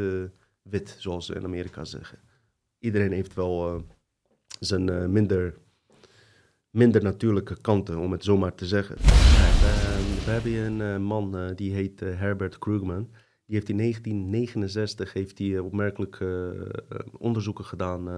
wit, 0.63 0.97
zoals 0.99 1.27
ze 1.27 1.35
in 1.35 1.45
Amerika 1.45 1.85
zeggen. 1.85 2.19
Iedereen 2.79 3.13
heeft 3.13 3.35
wel 3.35 3.85
zijn 4.61 5.13
minder, 5.13 5.55
minder 6.75 7.03
natuurlijke 7.03 7.61
kanten, 7.61 7.99
om 7.99 8.13
het 8.13 8.25
zo 8.25 8.37
maar 8.37 8.55
te 8.55 8.67
zeggen. 8.67 8.97
we, 8.97 10.23
we, 10.25 10.31
hebben 10.31 10.81
een 10.81 11.03
man 11.03 11.53
die 11.55 11.73
heet 11.73 12.01
Herbert 12.01 12.59
Krugman. 12.59 13.09
Die 13.47 13.57
heeft 13.57 13.69
in 13.69 13.77
1969 13.77 15.13
heeft 15.13 15.39
hij 15.39 15.57
eh, 15.57 15.65
opmerkelijke 15.65 16.55
onderzoeken 17.19 17.65
gedaan 17.65 18.09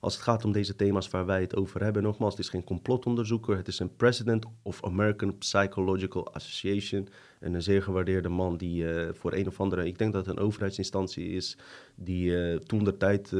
als 0.00 0.14
het 0.14 0.22
gaat 0.22 0.44
om 0.44 0.52
deze 0.52 0.76
thema's 0.76 1.10
waar 1.10 1.26
wij 1.26 1.40
het 1.40 1.56
over 1.56 1.82
hebben. 1.82 2.02
Nogmaals, 2.02 2.36
het 2.36 2.44
is 2.44 2.50
geen 2.50 2.64
complotonderzoeker, 2.64 3.56
het 3.56 3.68
is 3.68 3.78
een 3.78 3.96
president 3.96 4.46
of 4.62 4.84
American 4.84 5.38
Psychological 5.38 6.34
Association. 6.34 7.08
En 7.40 7.54
een 7.54 7.62
zeer 7.62 7.82
gewaardeerde 7.82 8.28
man 8.28 8.56
die 8.56 8.84
uh, 8.84 9.08
voor 9.12 9.32
een 9.32 9.46
of 9.46 9.60
andere, 9.60 9.86
ik 9.86 9.98
denk 9.98 10.12
dat 10.12 10.26
het 10.26 10.36
een 10.36 10.42
overheidsinstantie 10.42 11.28
is, 11.28 11.58
die 11.94 12.58
toen 12.58 12.84
de 12.84 12.96
tijd 12.96 13.34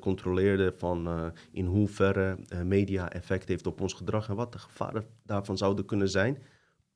controleerde 0.00 0.72
van 0.76 1.32
in 1.52 1.66
hoeverre 1.66 2.38
media 2.64 3.12
effect 3.12 3.48
heeft 3.48 3.66
op 3.66 3.80
ons 3.80 3.92
gedrag 3.92 4.28
en 4.28 4.34
wat 4.34 4.52
de 4.52 4.58
gevaren 4.58 5.04
daarvan 5.24 5.58
zouden 5.58 5.84
kunnen 5.84 6.08
zijn. 6.08 6.38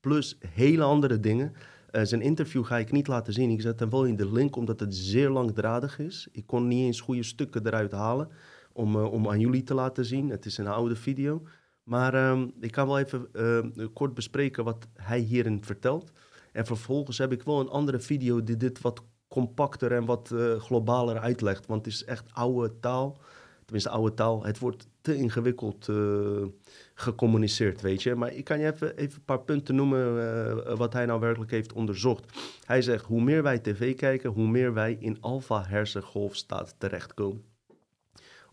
Plus 0.00 0.38
hele 0.48 0.82
andere 0.82 1.20
dingen. 1.20 1.52
Zijn 1.90 2.20
interview 2.20 2.64
ga 2.64 2.78
ik 2.78 2.92
niet 2.92 3.06
laten 3.06 3.32
zien. 3.32 3.50
Ik 3.50 3.60
zet 3.60 3.80
hem 3.80 3.90
wel 3.90 4.04
in 4.04 4.16
de 4.16 4.32
link 4.32 4.56
omdat 4.56 4.80
het 4.80 4.94
zeer 4.94 5.30
langdradig 5.30 5.98
is. 5.98 6.28
Ik 6.32 6.46
kon 6.46 6.68
niet 6.68 6.84
eens 6.84 7.00
goede 7.00 7.22
stukken 7.22 7.66
eruit 7.66 7.92
halen 7.92 8.28
om, 8.74 8.96
uh, 8.96 9.12
om 9.12 9.28
aan 9.28 9.40
jullie 9.40 9.62
te 9.62 9.74
laten 9.74 10.04
zien. 10.04 10.30
Het 10.30 10.46
is 10.46 10.58
een 10.58 10.66
oude 10.66 10.96
video. 10.96 11.42
Maar 11.82 12.30
um, 12.30 12.52
ik 12.60 12.70
kan 12.70 12.86
wel 12.86 12.98
even 12.98 13.28
uh, 13.32 13.86
kort 13.92 14.14
bespreken 14.14 14.64
wat 14.64 14.86
hij 14.94 15.18
hierin 15.18 15.64
vertelt. 15.64 16.12
En 16.52 16.66
vervolgens 16.66 17.18
heb 17.18 17.32
ik 17.32 17.42
wel 17.42 17.60
een 17.60 17.68
andere 17.68 18.00
video 18.00 18.42
die 18.42 18.56
dit 18.56 18.80
wat 18.80 19.02
compacter 19.28 19.92
en 19.92 20.04
wat 20.04 20.34
globaler 20.58 21.18
uitlegt. 21.18 21.66
Want 21.66 21.84
het 21.84 21.94
is 21.94 22.04
echt 22.04 22.24
oude 22.32 22.78
taal 22.80 23.18
tenminste 23.64 23.90
oude 23.90 24.14
taal, 24.14 24.44
het 24.44 24.58
wordt 24.58 24.88
te 25.00 25.16
ingewikkeld 25.16 25.88
uh, 25.88 26.46
gecommuniceerd, 26.94 27.80
weet 27.80 28.02
je. 28.02 28.14
Maar 28.14 28.32
ik 28.32 28.44
kan 28.44 28.58
je 28.58 28.72
even, 28.72 28.96
even 28.96 29.16
een 29.16 29.24
paar 29.24 29.40
punten 29.40 29.74
noemen 29.74 30.76
wat 30.76 30.92
hij 30.92 31.06
nou 31.06 31.20
werkelijk 31.20 31.50
heeft 31.50 31.72
onderzocht. 31.72 32.38
Hij 32.64 32.82
zegt, 32.82 33.04
hoe 33.04 33.22
meer 33.22 33.42
wij 33.42 33.58
tv 33.58 33.94
kijken, 33.94 34.30
hoe 34.30 34.48
meer 34.48 34.74
wij 34.74 34.96
in 35.00 35.20
alfa-hersengolfstaat 35.20 36.74
terechtkomen. 36.78 37.53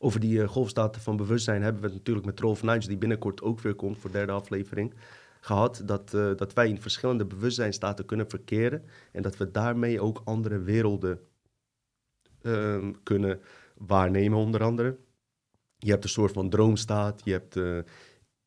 Over 0.04 0.20
die 0.20 0.38
uh, 0.38 0.48
golfstaten 0.48 1.02
van 1.02 1.18
bewustzijn 1.18 1.62
hebben 1.62 1.82
we 1.82 1.88
het 1.88 1.98
natuurlijk 1.98 2.26
met 2.26 2.40
Rolf 2.40 2.64
Nijns, 2.64 2.88
die 2.88 2.98
binnenkort 2.98 3.42
ook 3.42 3.60
weer 3.60 3.76
komt 3.76 3.98
voor 3.98 4.12
de 4.12 4.18
derde 4.18 4.32
aflevering, 4.32 4.94
gehad. 5.42 5.82
Dat, 5.86 6.14
uh, 6.14 6.36
dat 6.36 6.54
wij 6.54 6.68
in 6.68 6.82
verschillende 6.82 7.26
bewustzijnstaten 7.26 8.06
kunnen 8.06 8.30
verkeren 8.30 8.84
en 9.12 9.22
dat 9.22 9.38
we 9.38 9.52
daarmee 9.52 10.02
ook 10.02 10.22
andere 10.24 10.60
werelden 10.60 11.20
uh, 12.42 12.88
kunnen 13.04 13.40
waarnemen, 13.76 14.38
onder 14.38 14.64
andere. 14.64 14.98
Je 15.78 15.92
hebt 15.92 16.04
een 16.04 16.10
soort 16.10 16.34
van 16.34 16.50
droomstaat, 16.50 17.22
je 17.24 17.32
hebt 17.32 17.56
uh, 17.56 17.80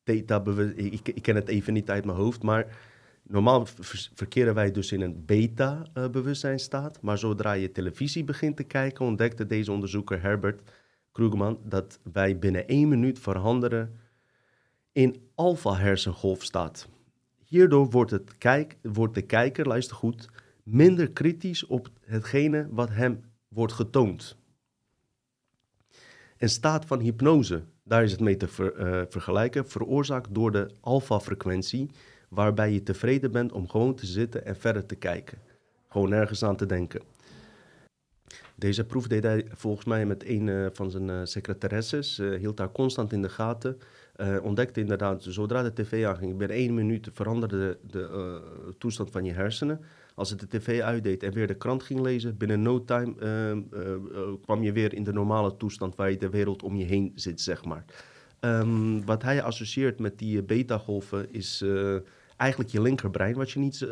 theta 0.02 0.42
ik, 0.76 1.09
ik 1.09 1.22
ken 1.22 1.34
het 1.34 1.48
even 1.48 1.72
niet 1.72 1.90
uit 1.90 2.05
mijn 2.05 2.18
hoofd, 2.18 2.42
maar 2.42 2.78
normaal 3.22 3.66
verkeren 4.14 4.55
wij 4.55 4.70
dus 4.70 4.92
in 4.92 5.00
een 5.00 5.24
beta-bewustzijnstaat. 5.24 7.00
maar 7.02 7.18
zodra 7.18 7.52
je 7.52 7.72
televisie 7.72 8.24
begint 8.24 8.57
te 8.57 8.64
kijken, 8.64 9.05
ontdekte 9.05 9.46
deze 9.46 9.72
onderzoeker 9.72 10.22
Herbert 10.22 10.62
Krugerman, 11.14 11.58
dat 11.64 11.98
wij 12.12 12.38
binnen 12.38 12.68
één 12.68 12.88
minuut 12.88 13.18
veranderen 13.18 14.00
in 14.92 15.28
alfa-hersengolf 15.34 16.42
staat. 16.42 16.88
Hierdoor 17.44 17.90
wordt, 17.90 18.10
het 18.10 18.38
kijk, 18.38 18.76
wordt 18.82 19.14
de 19.14 19.22
kijker, 19.22 19.66
luister 19.66 19.96
goed, 19.96 20.28
minder 20.62 21.10
kritisch 21.10 21.66
op 21.66 21.88
hetgene 22.00 22.66
wat 22.70 22.88
hem 22.88 23.20
wordt 23.48 23.72
getoond. 23.72 24.36
Een 26.38 26.48
staat 26.48 26.84
van 26.84 27.00
hypnose, 27.00 27.62
daar 27.82 28.04
is 28.04 28.12
het 28.12 28.20
mee 28.20 28.36
te 28.36 28.46
uh, 28.78 29.02
vergelijken, 29.08 29.68
veroorzaakt 29.68 30.34
door 30.34 30.52
de 30.52 30.70
alfa-frequentie, 30.80 31.90
waarbij 32.28 32.72
je 32.72 32.82
tevreden 32.82 33.32
bent 33.32 33.52
om 33.52 33.68
gewoon 33.68 33.94
te 33.94 34.06
zitten 34.06 34.44
en 34.44 34.56
verder 34.56 34.86
te 34.86 34.94
kijken. 34.94 35.38
Gewoon 35.88 36.08
nergens 36.08 36.42
aan 36.44 36.56
te 36.56 36.66
denken. 36.66 37.13
Deze 38.64 38.84
proef 38.84 39.06
deed 39.06 39.22
hij 39.22 39.46
volgens 39.48 39.86
mij 39.86 40.06
met 40.06 40.28
een 40.28 40.46
uh, 40.46 40.66
van 40.72 40.90
zijn 40.90 41.08
uh, 41.08 41.20
secretaresses, 41.24 42.16
hield 42.38 42.58
haar 42.58 42.72
constant 42.72 43.12
in 43.12 43.22
de 43.22 43.28
gaten. 43.28 43.78
ontdekte 44.42 44.80
inderdaad, 44.80 45.22
zodra 45.22 45.62
de 45.62 45.72
tv 45.72 46.04
aanging, 46.04 46.36
binnen 46.36 46.56
één 46.56 46.74
minuut 46.74 47.08
veranderde 47.12 47.78
de, 47.90 48.40
toestand 48.78 49.10
van 49.10 49.24
je 49.24 49.32
hersenen. 49.32 49.80
Als 50.14 50.30
het 50.30 50.40
de 50.40 50.46
tv 50.46 50.80
uitdeed 50.80 51.22
en 51.22 51.32
weer 51.32 51.46
de 51.46 51.54
krant 51.54 51.82
ging 51.82 52.00
lezen, 52.00 52.36
binnen 52.36 52.62
no 52.62 52.84
time 52.84 53.14
ehm, 53.18 53.60
eh, 53.72 53.92
eh, 53.92 54.00
kwam 54.42 54.62
je 54.62 54.72
weer 54.72 54.94
in 54.94 55.04
de 55.04 55.12
normale 55.12 55.56
toestand 55.56 55.96
waar 55.96 56.10
je 56.10 56.16
de 56.16 56.30
wereld 56.30 56.62
om 56.62 56.76
je 56.76 56.84
heen 56.84 57.12
zit, 57.14 57.40
zeg 57.40 57.64
maar. 57.64 57.84
Um, 58.40 59.04
wat 59.04 59.22
hij 59.22 59.42
associeert 59.42 59.98
met 59.98 60.18
die 60.18 60.38
eh, 60.38 60.44
beta-golven 60.44 61.32
is 61.32 61.64
eigenlijk 62.37 62.70
je 62.70 62.82
linkerbrein, 62.82 63.35
wat 63.35 63.51
je 63.51 63.59
niet 63.59 63.87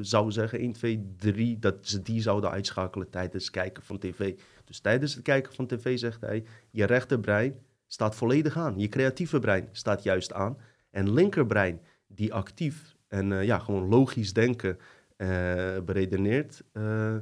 zou 0.00 0.30
zeggen 0.30 0.58
1, 0.58 0.72
2, 0.72 1.14
3, 1.16 1.58
dat 1.58 1.76
ze 1.80 2.02
die 2.02 2.22
zouden 2.22 2.50
uitschakelen 2.50 3.10
tijdens 3.10 3.44
het 3.44 3.52
kijken 3.52 3.82
van 3.82 3.98
tv. 3.98 4.34
Dus 4.64 4.80
tijdens 4.80 5.14
het 5.14 5.22
kijken 5.22 5.54
van 5.54 5.66
tv 5.66 5.98
zegt 5.98 6.20
hij, 6.20 6.44
je 6.70 6.84
rechterbrein 6.84 7.54
staat 7.86 8.14
volledig 8.14 8.56
aan. 8.56 8.78
Je 8.78 8.88
creatieve 8.88 9.38
brein 9.38 9.68
staat 9.72 10.02
juist 10.02 10.32
aan. 10.32 10.56
En 10.90 11.12
linkerbrein, 11.12 11.80
die 12.06 12.34
actief 12.34 12.96
en 13.08 13.44
ja, 13.44 13.58
gewoon 13.58 13.88
logisch 13.88 14.32
denken 14.32 14.78
uh, 15.16 15.80
beredeneerd, 15.84 16.62
uh, 16.72 17.16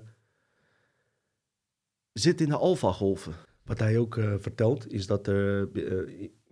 zit 2.12 2.40
in 2.40 2.48
de 2.48 2.56
alpha-golven. 2.56 3.34
Wat 3.64 3.78
hij 3.78 3.98
ook 3.98 4.16
uh, 4.16 4.34
vertelt, 4.38 4.92
is 4.92 5.06
dat 5.06 5.26
er, 5.26 5.68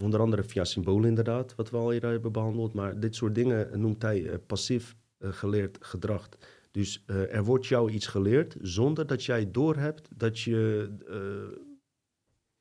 onder 0.03 0.21
andere 0.21 0.43
via 0.45 0.65
symbolen 0.65 1.09
inderdaad, 1.09 1.55
wat 1.55 1.71
we 1.71 1.77
al 1.77 1.93
eerder 1.93 2.11
hebben 2.11 2.33
behandeld, 2.33 2.73
maar 2.73 3.01
dit 3.01 3.15
soort 3.15 3.35
dingen 3.35 3.81
noemt 3.81 4.03
hij 4.03 4.39
passief 4.39 4.97
geleerd 5.21 5.79
gedrag. 5.81 6.29
Dus 6.71 7.05
er 7.07 7.45
wordt 7.45 7.67
jou 7.67 7.91
iets 7.91 8.07
geleerd 8.07 8.57
zonder 8.61 9.07
dat 9.07 9.25
jij 9.25 9.51
doorhebt 9.51 10.09
dat 10.17 10.41
je, 10.41 10.91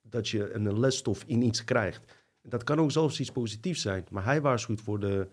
dat 0.01 0.29
je 0.29 0.53
een 0.53 0.79
lesstof 0.79 1.23
in 1.25 1.41
iets 1.41 1.63
krijgt. 1.63 2.13
Dat 2.41 2.63
kan 2.63 2.79
ook 2.79 2.91
zelfs 2.91 3.19
iets 3.19 3.31
positiefs 3.31 3.81
zijn, 3.81 4.05
maar 4.11 4.25
hij 4.25 4.41
waarschuwt 4.41 4.81
voor 4.81 4.99
de 4.99 5.27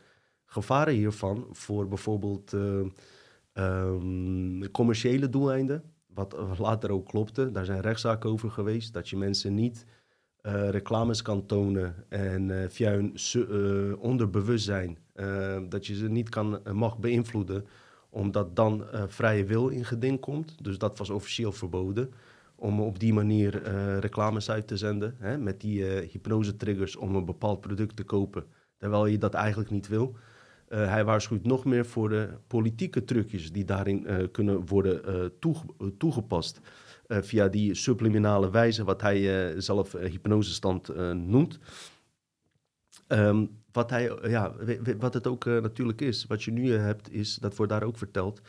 gevaren 0.45 0.95
hiervan, 0.95 1.47
voor 1.51 1.89
bijvoorbeeld 1.89 2.55
Um, 3.59 4.71
commerciële 4.71 5.29
doeleinden, 5.29 5.83
wat 6.07 6.59
later 6.59 6.91
ook 6.91 7.07
klopte, 7.07 7.51
daar 7.51 7.65
zijn 7.65 7.81
rechtszaken 7.81 8.31
over 8.31 8.51
geweest, 8.51 8.93
dat 8.93 9.09
je 9.09 9.17
mensen 9.17 9.55
niet 9.55 9.85
uh, 10.47 10.69
reclames 10.69 11.23
kan 11.23 11.47
tonen 11.47 11.95
en 12.09 12.49
uh, 12.49 12.65
via 12.69 12.91
hun 12.91 13.17
uh, 13.35 14.03
onderbewustzijn, 14.03 14.99
dat 15.69 15.87
je 15.87 15.95
ze 15.95 16.09
niet 16.09 16.29
kan, 16.29 16.61
mag 16.73 16.99
beïnvloeden, 16.99 17.67
omdat 18.11 18.57
dan 18.57 18.85
vrije 19.07 19.45
wil 19.45 19.69
in 19.69 19.85
geding 19.85 20.21
komt. 20.21 20.65
Dus 20.65 20.79
dat 20.79 20.99
was 20.99 21.11
officieel 21.11 21.53
verboden 21.53 22.13
om 22.55 22.81
op 22.81 22.99
die 22.99 23.13
manier 23.13 23.63
reclames 24.01 24.51
uit 24.51 24.67
te 24.67 24.77
zenden, 24.77 25.15
hè, 25.19 25.39
met 25.39 25.61
die 25.61 25.85
hypnose-triggers 25.85 26.97
om 26.97 27.15
een 27.15 27.25
bepaald 27.25 27.61
product 27.61 27.97
te 27.97 28.05
kopen, 28.05 28.45
terwijl 28.79 29.07
je 29.07 29.19
dat 29.19 29.35
eigenlijk 29.35 29.71
niet 29.71 29.89
wil. 29.89 30.17
Hij 30.69 31.05
waarschuwt 31.05 31.45
nog 31.45 31.65
meer 31.65 31.87
voor 31.87 32.09
de 32.09 32.29
politieke 32.47 33.05
trucjes 33.05 33.53
die 33.53 33.65
daarin 33.65 34.31
kunnen 34.33 34.67
worden 34.67 35.33
toege 35.39 35.67
toegepast. 35.99 36.61
Via 37.09 37.49
die 37.49 37.75
subliminale 37.75 38.51
wijze, 38.51 38.85
wat 38.85 39.01
hij 39.01 39.55
zelf 39.61 39.93
hypnosestand 39.93 40.97
noemt. 41.15 41.59
Um, 43.09 43.51
wat, 43.73 43.91
hij, 43.91 44.19
ja, 44.23 44.55
wat 44.99 45.15
het 45.15 45.27
ook 45.27 45.45
natuurlijk 45.45 46.01
is, 46.01 46.27
wat 46.27 46.43
je 46.43 46.51
nu 46.51 46.73
hebt, 46.73 47.13
is, 47.13 47.35
dat 47.35 47.57
wordt 47.57 47.73
daar 47.73 47.83
ook 47.83 47.99
verteld. 47.99 48.41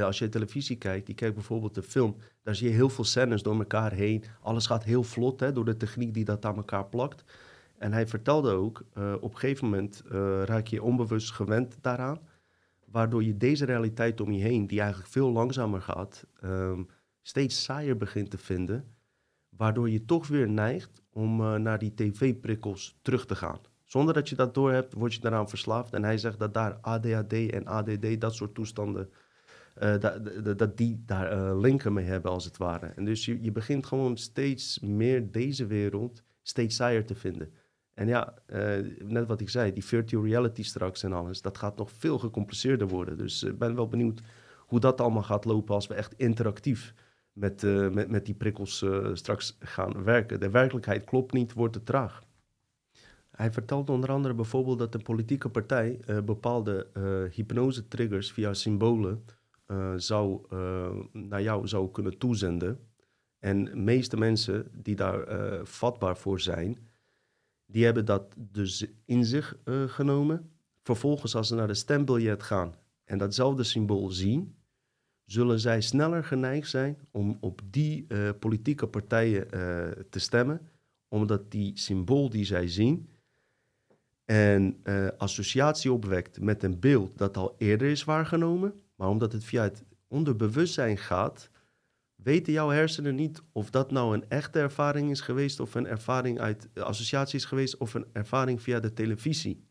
als 0.00 0.18
je 0.18 0.28
televisie 0.28 0.76
kijkt, 0.76 1.06
die 1.06 1.14
kijkt 1.14 1.34
bijvoorbeeld 1.34 1.74
de 1.74 1.82
film, 1.82 2.16
daar 2.42 2.54
zie 2.54 2.68
je 2.68 2.74
heel 2.74 2.88
veel 2.88 3.04
scènes 3.04 3.42
door 3.42 3.58
elkaar 3.58 3.92
heen. 3.92 4.24
Alles 4.40 4.66
gaat 4.66 4.84
heel 4.84 5.02
vlot 5.02 5.40
hè, 5.40 5.52
door 5.52 5.64
de 5.64 5.76
techniek 5.76 6.14
die 6.14 6.24
dat 6.24 6.44
aan 6.44 6.56
elkaar 6.56 6.86
plakt. 6.86 7.24
En 7.78 7.92
hij 7.92 8.06
vertelde 8.06 8.52
ook, 8.52 8.84
op 9.20 9.32
een 9.32 9.38
gegeven 9.38 9.64
moment 9.64 10.02
raak 10.44 10.66
je 10.66 10.82
onbewust 10.82 11.32
gewend 11.32 11.76
daaraan, 11.80 12.18
waardoor 12.84 13.24
je 13.24 13.36
deze 13.36 13.64
realiteit 13.64 14.20
om 14.20 14.32
je 14.32 14.42
heen, 14.42 14.66
die 14.66 14.80
eigenlijk 14.80 15.10
veel 15.10 15.32
langzamer 15.32 15.80
gaat, 15.80 16.26
um, 16.44 16.88
steeds 17.22 17.62
saaier 17.62 17.96
begint 17.96 18.30
te 18.30 18.38
vinden, 18.38 18.84
waardoor 19.48 19.90
je 19.90 20.04
toch 20.04 20.26
weer 20.26 20.48
neigt 20.48 21.02
om 21.12 21.40
uh, 21.40 21.54
naar 21.54 21.78
die 21.78 21.94
tv-prikkels 21.94 22.98
terug 23.02 23.26
te 23.26 23.34
gaan. 23.34 23.60
Zonder 23.84 24.14
dat 24.14 24.28
je 24.28 24.34
dat 24.34 24.54
doorhebt, 24.54 24.92
word 24.92 25.14
je 25.14 25.20
daaraan 25.20 25.48
verslaafd. 25.48 25.92
En 25.92 26.04
hij 26.04 26.18
zegt 26.18 26.38
dat 26.38 26.54
daar 26.54 26.78
ADHD 26.80 27.32
en 27.32 27.66
ADD, 27.66 28.20
dat 28.20 28.34
soort 28.34 28.54
toestanden, 28.54 29.10
dat, 29.74 30.58
dat 30.58 30.76
die 30.76 31.02
daar 31.06 31.56
linken 31.56 31.92
mee 31.92 32.04
hebben 32.04 32.30
als 32.30 32.44
het 32.44 32.56
ware. 32.56 32.86
En 32.86 33.04
dus 33.04 33.24
je, 33.24 33.52
begint 33.52 33.86
gewoon 33.86 34.16
steeds 34.16 34.80
meer 34.80 35.30
deze 35.30 35.66
wereld 35.66 36.22
steeds 36.42 36.76
saaier 36.76 37.06
te 37.06 37.14
vinden. 37.14 37.52
En 37.94 38.08
ja, 38.08 38.34
uh, 38.46 38.76
net 38.98 39.26
wat 39.26 39.40
ik 39.40 39.48
zei, 39.48 39.72
die 39.72 39.84
virtual 39.84 40.24
reality 40.24 40.62
straks 40.62 41.02
en 41.02 41.12
alles, 41.12 41.42
dat 41.42 41.58
gaat 41.58 41.76
nog 41.76 41.90
veel 41.90 42.18
gecompliceerder 42.18 42.88
worden. 42.88 43.18
Dus 43.18 43.42
ik 43.42 43.58
ben 43.58 43.74
wel 43.74 43.88
benieuwd 43.88 44.20
hoe 44.58 44.80
dat 44.80 45.00
allemaal 45.00 45.22
gaat 45.22 45.44
lopen 45.44 45.74
als 45.74 45.86
we 45.86 45.94
echt 45.94 46.14
interactief 46.16 46.94
met, 47.32 47.62
uh, 47.62 47.90
met, 47.90 48.08
met 48.08 48.26
die 48.26 48.34
prikkels 48.34 48.82
uh, 48.82 49.08
straks 49.12 49.56
gaan 49.60 50.04
werken. 50.04 50.40
De 50.40 50.50
werkelijkheid 50.50 51.04
klopt 51.04 51.32
niet, 51.32 51.52
wordt 51.52 51.72
te 51.72 51.82
traag. 51.82 52.22
Hij 53.30 53.52
vertelt 53.52 53.90
onder 53.90 54.10
andere 54.10 54.34
bijvoorbeeld 54.34 54.78
dat 54.78 54.94
een 54.94 55.02
politieke 55.02 55.48
partij 55.48 56.00
bepaalde 56.24 56.86
hypnose-triggers 57.32 58.32
via 58.32 58.54
symbolen 58.54 59.24
zou, 59.96 60.46
naar 61.12 61.42
jou 61.42 61.68
zou 61.68 61.90
kunnen 61.90 62.18
toezenden. 62.18 62.78
En 63.38 63.64
de 63.64 63.76
meeste 63.76 64.16
mensen 64.16 64.70
die 64.72 64.96
daar 64.96 65.26
vatbaar 65.66 66.16
voor 66.16 66.40
zijn, 66.40 66.88
die 67.66 67.84
hebben 67.84 68.04
dat 68.04 68.34
dus 68.36 68.86
in 69.04 69.24
zich 69.24 69.56
genomen. 69.86 70.50
Vervolgens, 70.82 71.34
als 71.34 71.48
ze 71.48 71.54
naar 71.54 71.66
de 71.66 71.74
stembiljet 71.74 72.42
gaan 72.42 72.74
en 73.04 73.18
datzelfde 73.18 73.64
symbool 73.64 74.10
zien, 74.10 74.54
zullen 75.32 75.60
zij 75.60 75.80
sneller 75.80 76.24
geneigd 76.24 76.70
zijn 76.70 76.98
om 77.10 77.36
op 77.40 77.60
die 77.70 78.04
uh, 78.08 78.30
politieke 78.38 78.86
partijen 78.86 79.46
uh, 79.54 79.90
te 80.10 80.18
stemmen, 80.18 80.60
omdat 81.08 81.50
die 81.50 81.78
symbool 81.78 82.28
die 82.30 82.44
zij 82.44 82.68
zien 82.68 83.08
een 84.24 84.82
associatie 85.18 85.92
opwekt 85.92 86.40
met 86.40 86.62
een 86.62 86.80
beeld 86.80 87.18
dat 87.18 87.36
al 87.36 87.54
eerder 87.58 87.90
is 87.90 88.04
waargenomen, 88.04 88.74
maar 88.94 89.08
omdat 89.08 89.32
het 89.32 89.44
via 89.44 89.62
het 89.62 89.84
onderbewustzijn 90.08 90.98
gaat, 90.98 91.50
weten 92.14 92.52
jouw 92.52 92.68
hersenen 92.68 93.14
niet 93.14 93.42
of 93.52 93.70
dat 93.70 93.90
nou 93.90 94.14
een 94.14 94.28
echte 94.28 94.58
ervaring 94.58 95.10
is 95.10 95.20
geweest 95.20 95.60
of 95.60 95.74
een 95.74 95.86
ervaring 95.86 96.40
uit 96.40 96.68
associatie 96.74 97.38
is 97.38 97.44
geweest 97.44 97.76
of 97.76 97.94
een 97.94 98.06
ervaring 98.12 98.62
via 98.62 98.80
de 98.80 98.92
televisie. 98.92 99.64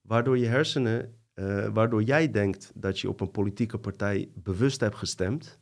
Waardoor 0.00 0.38
je 0.38 0.46
hersenen, 0.46 1.14
uh, 1.36 1.68
waardoor 1.72 2.02
jij 2.02 2.30
denkt 2.30 2.72
dat 2.74 3.00
je 3.00 3.08
op 3.08 3.20
een 3.20 3.30
politieke 3.30 3.78
partij 3.78 4.30
bewust 4.34 4.80
hebt 4.80 4.96
gestemd, 4.96 5.58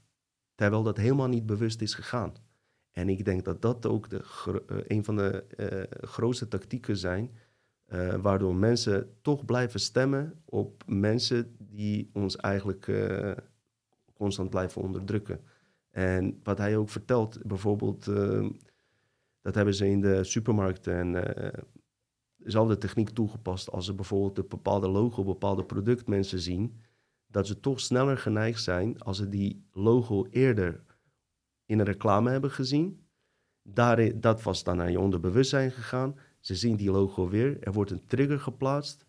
terwijl 0.54 0.82
dat 0.82 0.96
helemaal 0.96 1.28
niet 1.28 1.46
bewust 1.46 1.80
is 1.80 1.94
gegaan. 1.94 2.32
En 2.90 3.08
ik 3.08 3.24
denk 3.24 3.44
dat 3.44 3.62
dat 3.62 3.86
ook 3.86 4.10
de, 4.10 4.24
uh, 4.48 4.80
een 4.86 5.04
van 5.04 5.16
de 5.16 5.44
uh, 5.56 6.08
grootste 6.08 6.48
tactieken 6.48 6.96
zijn, 6.96 7.30
waardoor 8.20 8.54
mensen 8.54 9.10
toch 9.22 9.44
blijven 9.44 9.80
stemmen 9.80 10.42
op 10.44 10.82
mensen 10.86 11.56
die 11.58 12.10
ons 12.12 12.36
eigenlijk 12.36 12.92
constant 14.12 14.50
blijven 14.50 14.82
onderdrukken. 14.82 15.40
En 15.90 16.40
wat 16.42 16.58
hij 16.58 16.76
ook 16.76 16.88
vertelt, 16.88 17.38
bijvoorbeeld, 17.42 18.04
dat 19.40 19.54
hebben 19.54 19.74
ze 19.74 19.88
in 19.88 20.00
de 20.00 20.24
supermarkten 20.24 20.94
en 20.94 21.12
dezelfde 22.44 22.78
techniek 22.78 23.10
toegepast 23.10 23.70
als 23.70 23.84
ze 23.84 23.94
bijvoorbeeld 23.94 24.38
een 24.38 24.48
bepaalde 24.48 24.88
logo, 24.88 25.24
bepaalde 25.24 25.64
product 25.64 26.06
mensen 26.06 26.40
zien, 26.40 26.80
dat 27.26 27.46
ze 27.46 27.60
toch 27.60 27.80
sneller 27.80 28.18
geneigd 28.18 28.62
zijn 28.62 29.00
als 29.00 29.16
ze 29.16 29.28
die 29.28 29.66
logo 29.72 30.26
eerder 30.30 30.84
in 31.66 31.78
een 31.78 31.84
reclame 31.84 32.30
hebben 32.30 32.50
gezien. 32.50 33.06
Daarin, 33.62 34.20
dat 34.20 34.42
was 34.42 34.64
dan 34.64 34.76
naar 34.76 34.90
je 34.90 35.00
onderbewustzijn 35.00 35.70
gegaan. 35.70 36.18
Ze 36.40 36.54
zien 36.54 36.76
die 36.76 36.90
logo 36.90 37.28
weer, 37.28 37.62
er 37.62 37.72
wordt 37.72 37.90
een 37.90 38.06
trigger 38.06 38.40
geplaatst 38.40 39.06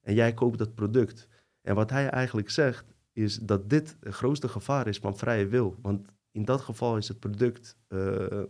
en 0.00 0.14
jij 0.14 0.34
koopt 0.34 0.58
dat 0.58 0.74
product. 0.74 1.28
En 1.60 1.74
wat 1.74 1.90
hij 1.90 2.08
eigenlijk 2.08 2.50
zegt, 2.50 2.94
is 3.12 3.38
dat 3.38 3.70
dit 3.70 3.96
het 4.00 4.14
grootste 4.14 4.48
gevaar 4.48 4.86
is 4.86 4.98
van 4.98 5.16
vrije 5.16 5.46
wil. 5.46 5.76
Want 5.82 6.08
in 6.30 6.44
dat 6.44 6.60
geval 6.60 6.96
is 6.96 7.08
het 7.08 7.18
product 7.18 7.76
uh, 7.88 8.42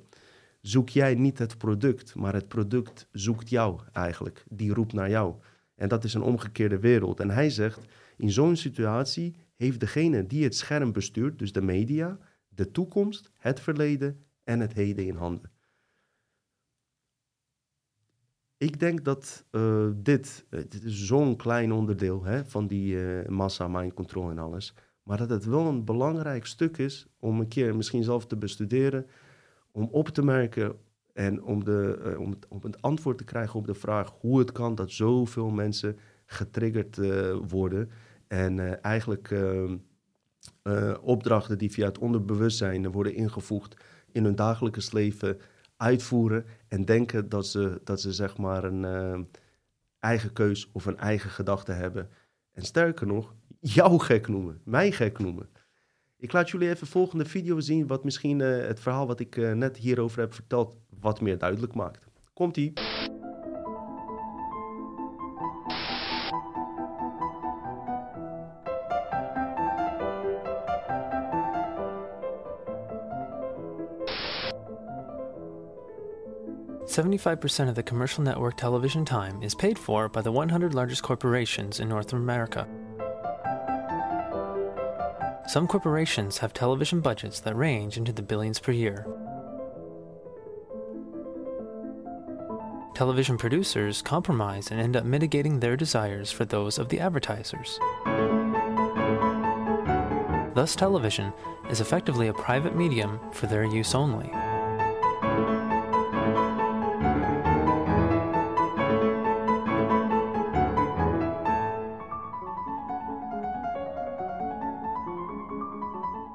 zoek 0.61 0.88
jij 0.88 1.14
niet 1.14 1.38
het 1.38 1.59
product, 1.59 2.14
maar 2.14 2.34
het 2.34 2.48
product 2.48 3.09
zoekt 3.12 3.48
jou 3.48 3.80
eigenlijk. 3.92 4.44
Die 4.48 4.74
roept 4.74 4.92
naar 4.92 5.11
jou. 5.11 5.34
En 5.74 5.88
dat 5.88 6.04
is 6.04 6.14
een 6.14 6.22
omgekeerde 6.22 6.78
wereld. 6.78 7.20
En 7.20 7.30
hij 7.30 7.50
zegt, 7.50 7.84
in 8.16 8.30
zo'n 8.30 8.56
situatie 8.56 9.36
heeft 9.56 9.80
degene 9.80 10.26
die 10.26 10.44
het 10.44 10.56
scherm 10.56 10.92
bestuurt, 10.92 11.38
dus 11.38 11.52
de 11.52 11.62
media, 11.62 12.18
de 12.48 12.70
toekomst, 12.70 13.30
het 13.36 13.61
verleden 13.61 14.24
en 14.44 14.61
het 14.61 14.72
heden 14.72 15.06
in 15.06 15.16
handen. 15.16 15.50
Ik 18.56 18.80
denk 18.80 19.04
dat 19.04 19.44
uh, 19.50 19.88
dit, 19.94 20.46
dit 20.50 20.84
is 20.84 21.06
zo'n 21.06 21.36
klein 21.36 21.72
onderdeel 21.72 22.24
hè, 22.24 22.44
van 22.44 22.66
die 22.66 22.94
uh, 22.94 23.26
massa, 23.28 23.68
mind 23.68 23.94
control 23.94 24.30
en 24.30 24.38
alles. 24.38 24.74
Maar 25.02 25.18
dat 25.18 25.30
het 25.30 25.44
wel 25.44 25.66
een 25.66 25.84
belangrijk 25.84 26.46
stuk 26.46 26.78
is 26.78 27.06
om 27.18 27.40
een 27.40 27.48
keer 27.48 27.76
misschien 27.76 28.02
zelf 28.02 28.26
te 28.26 28.36
bestuderen, 28.36 29.06
om 29.78 29.88
op 29.90 30.08
te 30.08 30.22
merken 30.22 30.76
en 31.12 31.42
om, 31.42 31.64
de, 31.64 32.00
uh, 32.06 32.20
om, 32.20 32.30
het, 32.30 32.46
om 32.48 32.58
het 32.62 32.82
antwoord 32.82 33.18
te 33.18 33.24
krijgen 33.24 33.58
op 33.58 33.66
de 33.66 33.74
vraag 33.74 34.14
hoe 34.20 34.38
het 34.38 34.52
kan 34.52 34.74
dat 34.74 34.90
zoveel 34.90 35.50
mensen 35.50 35.98
getriggerd 36.26 36.96
worden 37.48 37.90
en 38.28 38.82
eigenlijk 38.82 39.30
ehm, 39.30 39.76
opdrachten 41.00 41.58
die 41.58 41.70
via 41.70 41.86
het 41.86 41.98
onderbewustzijn 41.98 42.90
worden 42.90 43.14
ingevoegd 43.14 43.76
in 44.12 44.24
hun 44.24 44.34
dagelijks 44.34 44.92
leven 44.92 45.38
uitvoeren 45.76 46.44
en 46.68 46.84
denken 46.84 47.28
dat 47.28 47.46
ze, 47.46 47.80
dat 47.84 48.00
ze 48.00 48.12
zeg 48.12 48.36
maar 48.36 48.64
een 48.64 49.28
eigen 50.00 50.32
keus 50.32 50.70
of 50.72 50.86
een 50.86 50.98
eigen 50.98 51.30
gedachte 51.30 51.72
hebben. 51.72 52.08
En 52.52 52.62
sterker 52.62 53.06
nog, 53.06 53.34
jou 53.60 53.98
gek 53.98 54.28
noemen, 54.28 54.60
mij 54.64 54.92
gek 54.92 55.18
noemen. 55.18 55.48
Ik 56.20 56.32
laat 56.32 56.50
jullie 56.50 56.68
even 56.68 56.86
volgende 56.86 57.24
video 57.24 57.60
zien, 57.60 57.86
wat 57.86 58.04
misschien 58.04 58.38
uh, 58.40 58.66
het 58.66 58.80
verhaal 58.80 59.06
wat 59.06 59.20
ik 59.20 59.36
uh, 59.36 59.52
net 59.52 59.76
hierover 59.76 60.20
heb 60.20 60.34
verteld, 60.34 60.76
wat 61.00 61.20
meer 61.20 61.38
duidelijk 61.38 61.74
maakt. 61.74 62.06
Komt-ie. 62.32 62.72
75% 76.88 77.68
of 77.68 77.74
the 77.74 77.82
commercial 77.82 78.22
network 78.22 78.56
television 78.56 79.04
time 79.04 79.40
is 79.40 79.54
paid 79.54 79.78
for 79.78 80.08
by 80.08 80.20
the 80.20 80.30
100 80.30 80.74
largest 80.74 81.02
corporations 81.02 81.78
in 81.78 81.88
North 81.88 82.12
America. 82.12 82.66
Some 85.49 85.66
corporations 85.66 86.36
have 86.38 86.53
television 86.53 87.01
budgets 87.01 87.40
that 87.40 87.57
range 87.57 87.96
into 87.96 88.12
the 88.12 88.20
billions 88.20 88.59
per 88.59 88.70
year. 88.70 89.07
Television 92.94 93.38
producers 93.38 94.03
compromise 94.03 94.70
and 94.70 94.78
end 94.78 94.94
up 94.94 95.07
mitigating 95.07 95.61
their 95.61 95.74
desires 95.74 96.30
for 96.30 96.44
those 96.44 96.78
of 96.78 96.90
the 96.90 97.01
advertisers. 97.01 97.78
Thus, 100.55 100.76
television 100.76 101.32
is 101.70 101.80
effectively 101.80 102.28
a 102.28 102.34
private 102.34 102.76
medium 102.76 103.18
for 103.32 103.46
their 103.46 103.64
use 103.64 103.94
only. 103.94 104.30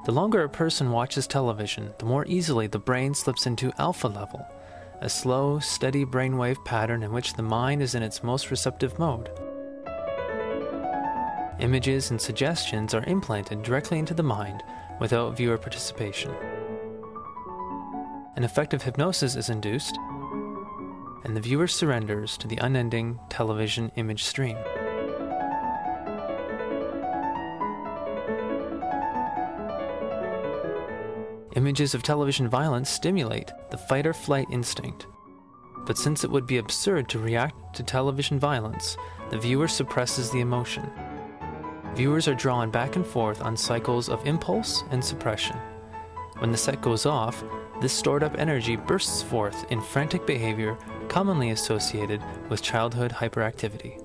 The 0.04 0.12
longer 0.12 0.42
a 0.42 0.50
person 0.50 0.90
watches 0.90 1.26
television, 1.26 1.94
the 1.98 2.04
more 2.04 2.26
easily 2.26 2.66
the 2.66 2.78
brain 2.78 3.14
slips 3.14 3.46
into 3.46 3.72
alpha 3.78 4.06
level, 4.06 4.46
a 5.00 5.08
slow, 5.08 5.60
steady 5.60 6.04
brainwave 6.04 6.62
pattern 6.66 7.02
in 7.02 7.10
which 7.10 7.32
the 7.32 7.42
mind 7.42 7.80
is 7.82 7.94
in 7.94 8.02
its 8.02 8.22
most 8.22 8.50
receptive 8.50 8.98
mode. 8.98 9.30
Images 11.58 12.10
and 12.10 12.20
suggestions 12.20 12.92
are 12.92 13.04
implanted 13.04 13.62
directly 13.62 13.98
into 13.98 14.12
the 14.12 14.22
mind 14.22 14.62
without 15.00 15.38
viewer 15.38 15.56
participation. 15.56 16.32
An 18.36 18.44
effective 18.44 18.82
hypnosis 18.82 19.36
is 19.36 19.48
induced, 19.48 19.96
and 21.24 21.34
the 21.34 21.40
viewer 21.40 21.66
surrenders 21.66 22.36
to 22.36 22.46
the 22.46 22.58
unending 22.58 23.18
television 23.30 23.90
image 23.96 24.24
stream. 24.24 24.58
Images 31.56 31.94
of 31.94 32.02
television 32.02 32.48
violence 32.48 32.90
stimulate 32.90 33.52
the 33.70 33.78
fight 33.78 34.06
or 34.06 34.12
flight 34.12 34.48
instinct. 34.50 35.06
But 35.86 35.96
since 35.96 36.24
it 36.24 36.30
would 36.30 36.48
be 36.48 36.58
absurd 36.58 37.08
to 37.10 37.20
react 37.20 37.76
to 37.76 37.84
television 37.84 38.40
violence, 38.40 38.96
the 39.30 39.38
viewer 39.38 39.68
suppresses 39.68 40.30
the 40.30 40.40
emotion. 40.40 40.90
Viewers 41.94 42.26
are 42.26 42.34
drawn 42.34 42.72
back 42.72 42.96
and 42.96 43.06
forth 43.06 43.40
on 43.40 43.56
cycles 43.56 44.08
of 44.08 44.26
impulse 44.26 44.82
and 44.90 45.04
suppression. 45.04 45.56
When 46.38 46.50
the 46.50 46.58
set 46.58 46.82
goes 46.82 47.06
off, 47.06 47.44
this 47.80 47.92
stored 47.92 48.24
up 48.24 48.36
energy 48.36 48.74
bursts 48.74 49.22
forth 49.22 49.70
in 49.70 49.80
frantic 49.80 50.26
behavior 50.26 50.76
commonly 51.08 51.50
associated 51.50 52.20
with 52.48 52.62
childhood 52.62 53.12
hyperactivity. 53.12 54.03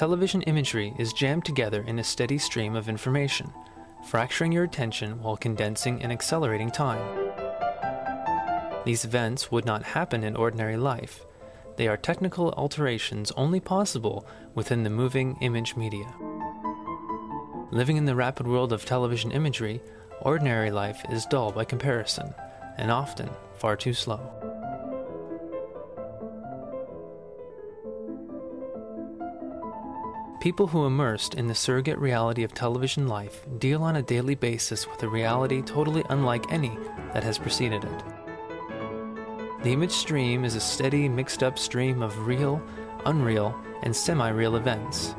Television 0.00 0.40
imagery 0.44 0.94
is 0.96 1.12
jammed 1.12 1.44
together 1.44 1.82
in 1.86 1.98
a 1.98 2.02
steady 2.02 2.38
stream 2.38 2.74
of 2.74 2.88
information, 2.88 3.52
fracturing 4.06 4.50
your 4.50 4.64
attention 4.64 5.22
while 5.22 5.36
condensing 5.36 6.02
and 6.02 6.10
accelerating 6.10 6.70
time. 6.70 7.30
These 8.86 9.04
events 9.04 9.52
would 9.52 9.66
not 9.66 9.82
happen 9.82 10.24
in 10.24 10.36
ordinary 10.36 10.78
life. 10.78 11.26
They 11.76 11.86
are 11.86 11.98
technical 11.98 12.50
alterations 12.52 13.30
only 13.32 13.60
possible 13.60 14.26
within 14.54 14.84
the 14.84 14.88
moving 14.88 15.36
image 15.42 15.76
media. 15.76 16.10
Living 17.70 17.98
in 17.98 18.06
the 18.06 18.16
rapid 18.16 18.46
world 18.46 18.72
of 18.72 18.86
television 18.86 19.30
imagery, 19.32 19.82
ordinary 20.22 20.70
life 20.70 21.04
is 21.10 21.26
dull 21.26 21.52
by 21.52 21.66
comparison, 21.66 22.32
and 22.78 22.90
often 22.90 23.28
far 23.58 23.76
too 23.76 23.92
slow. 23.92 24.49
People 30.40 30.66
who 30.66 30.86
immersed 30.86 31.34
in 31.34 31.48
the 31.48 31.54
surrogate 31.54 31.98
reality 31.98 32.44
of 32.44 32.54
television 32.54 33.06
life 33.06 33.44
deal 33.58 33.82
on 33.82 33.96
a 33.96 34.02
daily 34.02 34.34
basis 34.34 34.88
with 34.88 35.02
a 35.02 35.08
reality 35.08 35.60
totally 35.60 36.02
unlike 36.08 36.50
any 36.50 36.78
that 37.12 37.22
has 37.22 37.36
preceded 37.36 37.84
it. 37.84 38.02
The 39.62 39.72
image 39.74 39.92
stream 39.92 40.46
is 40.46 40.54
a 40.54 40.60
steady, 40.60 41.10
mixed 41.10 41.42
up 41.42 41.58
stream 41.58 42.00
of 42.00 42.26
real, 42.26 42.62
unreal, 43.04 43.54
and 43.82 43.94
semi 43.94 44.30
real 44.30 44.56
events. 44.56 45.14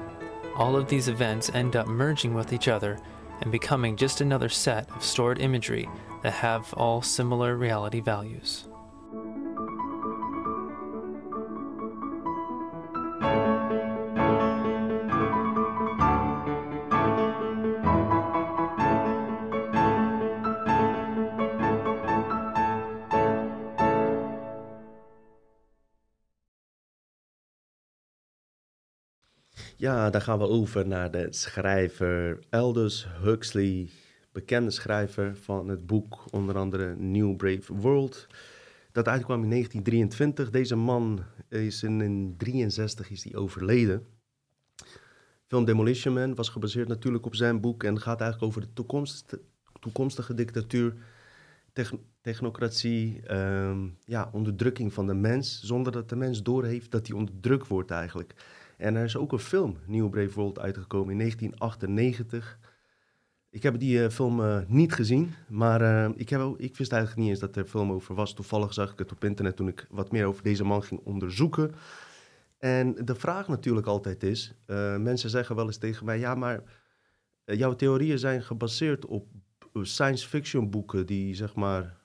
All 0.55 0.75
of 0.75 0.87
these 0.87 1.07
events 1.07 1.51
end 1.53 1.75
up 1.75 1.85
merging 1.87 2.33
with 2.33 2.51
each 2.51 2.67
other 2.67 2.97
and 3.41 3.51
becoming 3.51 3.95
just 3.95 4.21
another 4.21 4.49
set 4.49 4.89
of 4.89 5.03
stored 5.03 5.39
imagery 5.39 5.87
that 6.23 6.33
have 6.33 6.73
all 6.73 7.03
similar 7.03 7.57
reality 7.57 7.99
values. 7.99 8.67
Ja, 29.81 30.09
dan 30.09 30.21
gaan 30.21 30.37
we 30.39 30.47
over 30.47 30.87
naar 30.87 31.11
de 31.11 31.27
schrijver 31.29 32.39
Aldous 32.49 33.07
Huxley, 33.21 33.89
bekende 34.31 34.71
schrijver 34.71 35.35
van 35.35 35.67
het 35.67 35.85
boek 35.85 36.23
onder 36.29 36.57
andere 36.57 36.95
New 36.95 37.35
Brave 37.35 37.73
World. 37.73 38.27
Dat 38.91 39.07
uitkwam 39.07 39.43
in 39.43 39.49
1923. 39.49 40.49
Deze 40.49 40.75
man 40.75 41.19
is 41.49 41.83
in 41.83 41.97
1963 41.97 43.09
is 43.09 43.23
hij 43.23 43.35
overleden. 43.35 44.05
Film 45.47 45.65
Demolition 45.65 46.13
Man 46.13 46.35
was 46.35 46.49
gebaseerd 46.49 46.87
natuurlijk 46.87 47.25
op 47.25 47.35
zijn 47.35 47.61
boek 47.61 47.83
en 47.83 47.99
gaat 47.99 48.21
eigenlijk 48.21 48.51
over 48.51 48.61
de 48.61 48.73
toekomst, 48.73 49.37
toekomstige 49.79 50.33
dictatuur, 50.33 50.93
technocratie, 52.21 53.21
ehm, 53.21 53.87
ja, 54.05 54.29
onderdrukking 54.33 54.93
van 54.93 55.07
de 55.07 55.13
mens, 55.13 55.61
zonder 55.61 55.91
dat 55.91 56.09
de 56.09 56.15
mens 56.15 56.43
doorheeft 56.43 56.91
dat 56.91 57.07
hij 57.07 57.17
onderdrukt 57.17 57.67
wordt 57.67 57.91
eigenlijk. 57.91 58.35
En 58.81 58.95
er 58.95 59.03
is 59.03 59.17
ook 59.17 59.31
een 59.31 59.39
film, 59.39 59.77
New 59.85 60.09
Brave 60.09 60.33
World, 60.33 60.59
uitgekomen 60.59 61.11
in 61.11 61.17
1998. 61.17 62.59
Ik 63.49 63.63
heb 63.63 63.79
die 63.79 63.97
uh, 63.97 64.09
film 64.09 64.39
uh, 64.39 64.59
niet 64.67 64.93
gezien, 64.93 65.33
maar 65.47 65.81
uh, 65.81 66.09
ik, 66.15 66.29
heb 66.29 66.41
ik 66.57 66.77
wist 66.77 66.91
eigenlijk 66.91 67.21
niet 67.21 67.29
eens 67.29 67.39
dat 67.39 67.55
er 67.55 67.65
film 67.65 67.91
over 67.91 68.15
was. 68.15 68.33
Toevallig 68.33 68.73
zag 68.73 68.91
ik 68.91 68.99
het 68.99 69.11
op 69.11 69.23
internet 69.23 69.55
toen 69.55 69.67
ik 69.67 69.87
wat 69.89 70.11
meer 70.11 70.25
over 70.25 70.43
deze 70.43 70.63
man 70.63 70.83
ging 70.83 71.01
onderzoeken. 71.03 71.71
En 72.57 72.95
de 73.05 73.15
vraag 73.15 73.47
natuurlijk 73.47 73.87
altijd 73.87 74.23
is, 74.23 74.53
mensen 74.97 75.29
zeggen 75.29 75.55
wel 75.55 75.65
eens 75.65 75.77
tegen 75.77 76.05
mij, 76.05 76.19
ja 76.19 76.35
maar 76.35 76.63
jouw 77.43 77.75
theorieën 77.75 78.19
zijn 78.19 78.43
gebaseerd 78.43 79.05
op 79.05 79.27
science 79.73 80.27
fiction 80.27 80.69
boeken 80.69 81.05
die 81.05 81.35
zeg 81.35 81.55
maar 81.55 81.97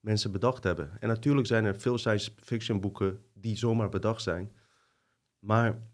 mensen 0.00 0.32
bedacht 0.32 0.64
hebben. 0.64 0.90
En 1.00 1.08
natuurlijk 1.08 1.46
zijn 1.46 1.64
er 1.64 1.80
veel 1.80 1.98
science 1.98 2.30
fiction 2.36 2.80
boeken 2.80 3.18
die 3.34 3.56
zomaar 3.56 3.88
bedacht 3.88 4.22
zijn. 4.22 4.52
Maar 5.38 5.91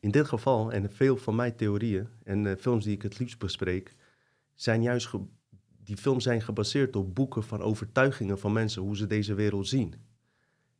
in 0.00 0.10
dit 0.10 0.28
geval, 0.28 0.72
en 0.72 0.90
veel 0.90 1.16
van 1.16 1.34
mijn 1.34 1.56
theorieën 1.56 2.08
en 2.24 2.44
uh, 2.44 2.52
films 2.58 2.84
die 2.84 2.94
ik 2.94 3.02
het 3.02 3.18
liefst 3.18 3.38
bespreek, 3.38 3.94
zijn 4.54 4.82
juist 4.82 5.10
die 5.82 5.96
films 5.96 6.24
zijn 6.24 6.42
gebaseerd 6.42 6.96
op 6.96 7.14
boeken 7.14 7.42
van 7.42 7.62
overtuigingen 7.62 8.38
van 8.38 8.52
mensen, 8.52 8.82
hoe 8.82 8.96
ze 8.96 9.06
deze 9.06 9.34
wereld 9.34 9.68
zien. 9.68 9.94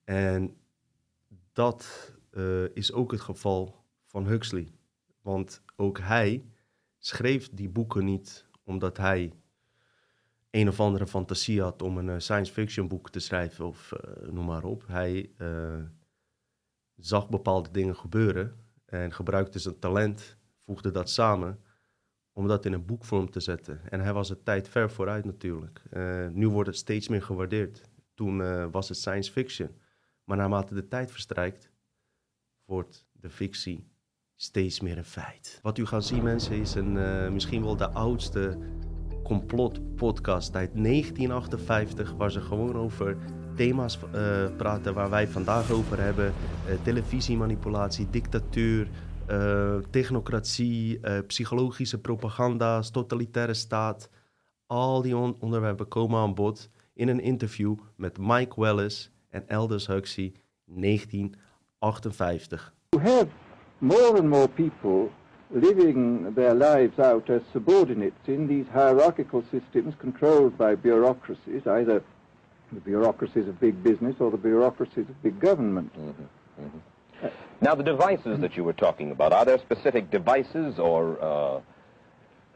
En 0.04 0.56
dat 1.52 2.12
uh, 2.30 2.64
is 2.74 2.92
ook 2.92 3.10
het 3.10 3.20
geval 3.20 3.84
van 4.04 4.26
Huxley. 4.26 4.68
Want 5.20 5.62
ook 5.76 5.98
hij 5.98 6.44
schreef 6.98 7.50
die 7.50 7.68
boeken 7.68 8.04
niet 8.04 8.46
omdat 8.64 8.96
hij 8.96 9.32
een 10.50 10.68
of 10.68 10.80
andere 10.80 11.06
fantasie 11.06 11.62
had 11.62 11.82
om 11.82 11.98
een 11.98 12.08
uh, 12.08 12.18
science 12.18 12.52
fiction 12.52 12.88
boek 12.88 13.10
te 13.10 13.18
schrijven 13.18 13.66
of 13.66 13.92
noem 14.30 14.44
maar 14.44 14.64
op. 14.64 14.84
Hij 14.86 15.30
zag 16.96 17.28
bepaalde 17.28 17.70
dingen 17.70 17.96
gebeuren 17.96 18.65
en 18.86 19.12
gebruikte 19.12 19.58
zijn 19.58 19.78
talent, 19.78 20.36
voegde 20.64 20.90
dat 20.90 21.10
samen 21.10 21.60
om 22.32 22.48
dat 22.48 22.64
in 22.64 22.72
een 22.72 22.84
boekvorm 22.84 23.30
te 23.30 23.40
zetten. 23.40 23.80
En 23.90 24.00
hij 24.00 24.12
was 24.12 24.28
het 24.28 24.44
tijd 24.44 24.68
ver 24.68 24.90
vooruit 24.90 25.24
natuurlijk. 25.24 25.82
nu 26.32 26.48
wordt 26.48 26.68
het 26.68 26.78
steeds 26.78 27.08
meer 27.08 27.22
gewaardeerd. 27.22 27.82
Toen 28.14 28.70
was 28.70 28.88
het 28.88 28.98
science 28.98 29.32
fiction. 29.32 29.70
Maar 30.24 30.36
naarmate 30.36 30.74
de 30.74 30.88
tijd 30.88 31.10
verstrijkt, 31.10 31.70
wordt 32.64 33.06
de 33.12 33.30
fictie 33.30 33.88
steeds 34.36 34.80
meer 34.80 34.98
een 34.98 35.04
feit. 35.04 35.58
Wat 35.62 35.78
u 35.78 35.86
gaat 35.86 36.04
zien, 36.04 36.22
mensen, 36.22 36.56
is 36.56 36.74
een, 36.74 36.96
uh, 36.96 37.28
misschien 37.28 37.62
wel 37.62 37.76
de 37.76 37.90
oudste 37.90 38.58
complotpodcast 39.24 40.54
uit 40.54 40.70
1958, 40.74 42.12
waar 42.12 42.30
ze 42.30 42.40
gewoon 42.40 42.76
over 42.76 43.16
thema's 43.56 43.98
uh, 44.14 44.46
praten 44.56 44.94
waar 44.94 45.10
wij 45.10 45.28
vandaag 45.28 45.70
over 45.70 46.00
hebben: 46.00 46.26
uh, 46.26 46.32
televisiemanipulatie, 46.82 48.10
dictatuur, 48.10 48.88
technocratie, 49.90 51.00
psychologische 51.26 52.00
propaganda's, 52.00 52.90
totalitaire 52.90 53.54
staat. 53.54 54.10
Al 54.66 55.02
die 55.02 55.16
on 55.16 55.36
onderwerpen 55.40 55.88
komen 55.88 56.20
aan 56.20 56.34
bod 56.34 56.70
in 56.94 57.08
een 57.08 57.20
interview 57.20 57.74
met 57.96 58.18
Mike 58.18 58.60
Wallace 58.60 59.08
en 59.30 59.44
Aldous 59.48 59.86
Huxley 59.86 60.32
1958. 60.64 62.72
You 62.90 63.02
have 63.02 63.26
more 63.78 64.18
and 64.18 64.28
more 64.28 64.48
people 64.48 65.10
living 65.50 66.32
their 66.34 66.54
lives 66.54 66.98
out 66.98 67.30
as 67.30 67.42
subordinates 67.52 68.26
in 68.26 68.46
these 68.46 68.66
hierarchical 68.72 69.42
systems 69.50 69.94
controlled 69.96 70.56
by 70.56 70.76
bureaucracies, 70.76 71.66
either 71.66 72.02
the 72.72 72.80
bureaucracies 72.80 73.48
of 73.48 73.60
big 73.60 73.82
business 73.82 74.16
or 74.20 74.30
the 74.30 74.36
bureaucracies 74.36 75.08
of 75.08 75.22
big 75.22 75.40
government. 75.40 75.96
Mm 75.96 76.02
-hmm. 76.02 76.64
Mm 76.64 76.70
-hmm. 76.70 76.80
Uh, 77.22 77.30
now, 77.60 77.74
the 77.74 77.82
devices 77.82 78.40
that 78.40 78.56
you 78.56 78.64
were 78.64 78.76
talking 78.76 79.10
about, 79.10 79.32
are 79.32 79.44
there 79.44 79.58
specific 79.58 80.10
devices 80.10 80.78
or 80.78 81.18
uh, 81.22 81.60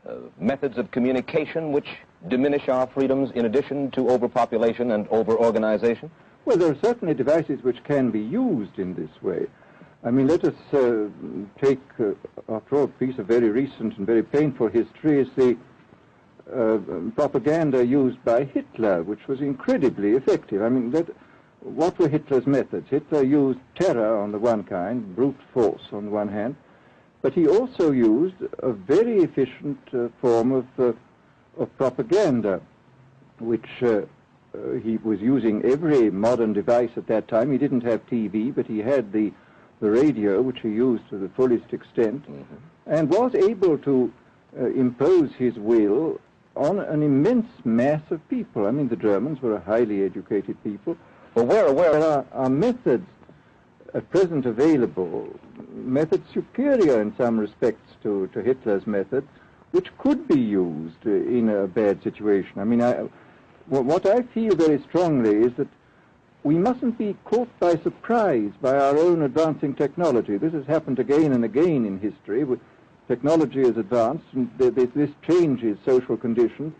uh, 0.06 0.14
methods 0.38 0.78
of 0.78 0.90
communication 0.90 1.72
which 1.72 1.88
diminish 2.28 2.68
our 2.68 2.86
freedoms 2.86 3.30
in 3.34 3.46
addition 3.46 3.90
to 3.90 4.10
overpopulation 4.10 4.90
and 4.92 5.08
over-organization? 5.08 6.10
Well, 6.44 6.56
there 6.56 6.70
are 6.70 6.78
certainly 6.82 7.14
devices 7.14 7.62
which 7.62 7.82
can 7.84 8.10
be 8.10 8.20
used 8.20 8.78
in 8.78 8.94
this 8.94 9.22
way. 9.22 9.46
I 10.02 10.10
mean, 10.10 10.26
let 10.26 10.44
us 10.44 10.54
uh, 10.72 11.08
take, 11.60 11.80
uh, 11.98 12.12
after 12.48 12.76
all, 12.76 12.84
a 12.84 12.88
piece 12.88 13.18
of 13.18 13.26
very 13.26 13.50
recent 13.50 13.98
and 13.98 14.06
very 14.06 14.22
painful 14.22 14.68
history 14.68 15.20
is 15.20 15.28
the 15.36 15.56
uh, 16.52 16.78
propaganda 17.14 17.84
used 17.84 18.22
by 18.24 18.44
Hitler, 18.44 19.02
which 19.02 19.26
was 19.28 19.40
incredibly 19.40 20.12
effective. 20.12 20.62
I 20.62 20.68
mean, 20.68 20.90
that, 20.90 21.06
what 21.60 21.98
were 21.98 22.08
Hitler's 22.08 22.46
methods? 22.46 22.88
Hitler 22.88 23.22
used 23.22 23.60
terror 23.78 24.18
on 24.18 24.32
the 24.32 24.38
one 24.38 24.64
kind, 24.64 25.14
brute 25.14 25.40
force 25.52 25.82
on 25.92 26.06
the 26.06 26.10
one 26.10 26.28
hand, 26.28 26.56
but 27.22 27.34
he 27.34 27.46
also 27.46 27.90
used 27.90 28.36
a 28.60 28.72
very 28.72 29.18
efficient 29.18 29.78
uh, 29.92 30.08
form 30.20 30.52
of, 30.52 30.66
uh, 30.78 30.92
of 31.58 31.76
propaganda, 31.76 32.60
which 33.38 33.68
uh, 33.82 34.02
uh, 34.52 34.72
he 34.82 34.96
was 34.98 35.20
using 35.20 35.64
every 35.64 36.10
modern 36.10 36.52
device 36.52 36.90
at 36.96 37.06
that 37.06 37.28
time. 37.28 37.52
He 37.52 37.58
didn't 37.58 37.84
have 37.84 38.04
TV, 38.06 38.54
but 38.54 38.66
he 38.66 38.78
had 38.78 39.12
the, 39.12 39.32
the 39.80 39.90
radio, 39.90 40.40
which 40.40 40.60
he 40.60 40.68
used 40.68 41.08
to 41.10 41.18
the 41.18 41.28
fullest 41.30 41.72
extent, 41.72 42.22
mm-hmm. 42.22 42.54
and 42.86 43.08
was 43.10 43.34
able 43.34 43.78
to 43.78 44.12
uh, 44.58 44.66
impose 44.66 45.30
his 45.38 45.54
will 45.56 46.18
on 46.56 46.78
an 46.78 47.02
immense 47.02 47.48
mass 47.64 48.02
of 48.10 48.26
people. 48.28 48.66
I 48.66 48.70
mean, 48.70 48.88
the 48.88 48.96
Germans 48.96 49.40
were 49.40 49.54
a 49.54 49.60
highly 49.60 50.04
educated 50.04 50.62
people. 50.64 50.96
But 51.34 51.46
well, 51.46 51.72
where, 51.72 51.92
where 51.92 52.04
are, 52.04 52.24
are 52.32 52.50
methods 52.50 53.06
at 53.94 54.08
present 54.10 54.46
available, 54.46 55.28
methods 55.74 56.24
superior 56.32 57.00
in 57.00 57.14
some 57.16 57.38
respects 57.38 57.92
to, 58.02 58.28
to 58.28 58.42
Hitler's 58.42 58.86
method, 58.86 59.26
which 59.72 59.96
could 59.98 60.26
be 60.26 60.38
used 60.38 61.04
in 61.04 61.48
a 61.48 61.66
bad 61.66 62.02
situation. 62.02 62.58
I 62.58 62.64
mean, 62.64 62.82
I, 62.82 63.08
what 63.66 64.06
I 64.06 64.22
feel 64.22 64.54
very 64.54 64.82
strongly 64.82 65.36
is 65.44 65.52
that 65.56 65.68
we 66.42 66.56
mustn't 66.56 66.98
be 66.98 67.16
caught 67.24 67.48
by 67.60 67.76
surprise 67.76 68.50
by 68.60 68.76
our 68.76 68.96
own 68.96 69.22
advancing 69.22 69.74
technology. 69.74 70.38
This 70.38 70.52
has 70.52 70.66
happened 70.66 70.98
again 70.98 71.32
and 71.32 71.44
again 71.44 71.84
in 71.84 72.00
history. 72.00 72.44
Technology 73.10 73.62
has 73.62 73.76
advanced 73.76 74.26
and 74.34 74.48
this 74.56 75.10
changes 75.28 75.76
social 75.84 76.16
conditions. 76.16 76.72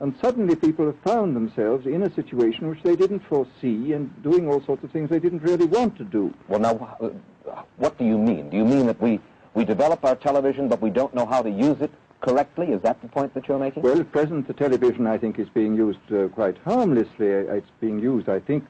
And 0.00 0.12
suddenly 0.20 0.56
people 0.56 0.86
have 0.86 0.98
found 1.04 1.36
themselves 1.36 1.86
in 1.86 2.02
a 2.02 2.12
situation 2.14 2.68
which 2.68 2.82
they 2.82 2.96
didn't 2.96 3.20
foresee 3.20 3.92
and 3.92 4.10
doing 4.24 4.48
all 4.48 4.60
sorts 4.64 4.82
of 4.82 4.90
things 4.90 5.08
they 5.08 5.20
didn't 5.20 5.42
really 5.42 5.66
want 5.66 5.96
to 5.98 6.04
do. 6.04 6.34
Well, 6.48 6.58
now, 6.58 6.96
uh, 7.00 7.62
what 7.76 7.96
do 7.96 8.04
you 8.04 8.18
mean? 8.18 8.50
Do 8.50 8.56
you 8.56 8.64
mean 8.64 8.86
that 8.86 9.00
we, 9.00 9.20
we 9.54 9.64
develop 9.64 10.04
our 10.04 10.16
television 10.16 10.66
but 10.66 10.82
we 10.82 10.90
don't 10.90 11.14
know 11.14 11.26
how 11.26 11.42
to 11.42 11.50
use 11.50 11.80
it 11.80 11.92
correctly? 12.22 12.72
Is 12.72 12.82
that 12.82 13.00
the 13.00 13.06
point 13.06 13.32
that 13.34 13.46
you're 13.46 13.60
making? 13.60 13.84
Well, 13.84 14.00
at 14.00 14.10
present, 14.10 14.48
the 14.48 14.54
television, 14.54 15.06
I 15.06 15.16
think, 15.16 15.38
is 15.38 15.48
being 15.48 15.76
used 15.76 16.12
uh, 16.12 16.26
quite 16.26 16.58
harmlessly. 16.64 17.28
It's 17.28 17.70
being 17.80 18.00
used, 18.00 18.28
I 18.28 18.40
think, 18.40 18.66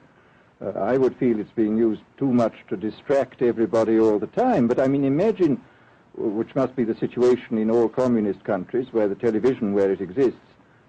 uh, 0.61 0.73
I 0.79 0.99
would 0.99 1.17
feel 1.17 1.41
it's 1.41 1.53
being 1.53 1.79
used 1.79 2.03
too 2.19 2.31
much 2.31 2.53
to 2.69 2.77
distract 2.77 3.41
everybody 3.41 3.99
all 3.99 4.19
the 4.19 4.27
time. 4.27 4.69
But 4.69 4.79
I 4.79 4.89
mean, 4.89 5.07
imagine, 5.07 5.63
which 6.19 6.55
must 6.55 6.75
be 6.77 6.85
the 6.85 6.97
situation 6.97 7.59
in 7.59 7.71
all 7.71 7.89
communist 7.89 8.43
countries, 8.45 8.89
where 8.93 9.09
the 9.09 9.15
television, 9.15 9.73
where 9.73 9.93
it 9.93 10.01
exists, 10.01 10.41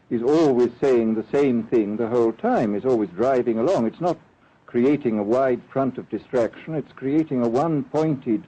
is 0.09 0.23
always 0.23 0.71
saying 0.81 1.15
the 1.15 1.25
same 1.31 1.63
thing 1.63 1.97
the 1.97 2.07
whole 2.07 2.33
time, 2.33 2.75
is 2.75 2.85
always 2.85 3.09
driving 3.11 3.59
along. 3.59 3.85
It's 3.85 4.01
not 4.01 4.17
creating 4.65 5.19
a 5.19 5.23
wide 5.23 5.61
front 5.71 5.97
of 5.97 6.09
distraction, 6.09 6.75
it's 6.75 6.91
creating 6.93 7.43
a 7.43 7.47
one-pointed 7.47 8.43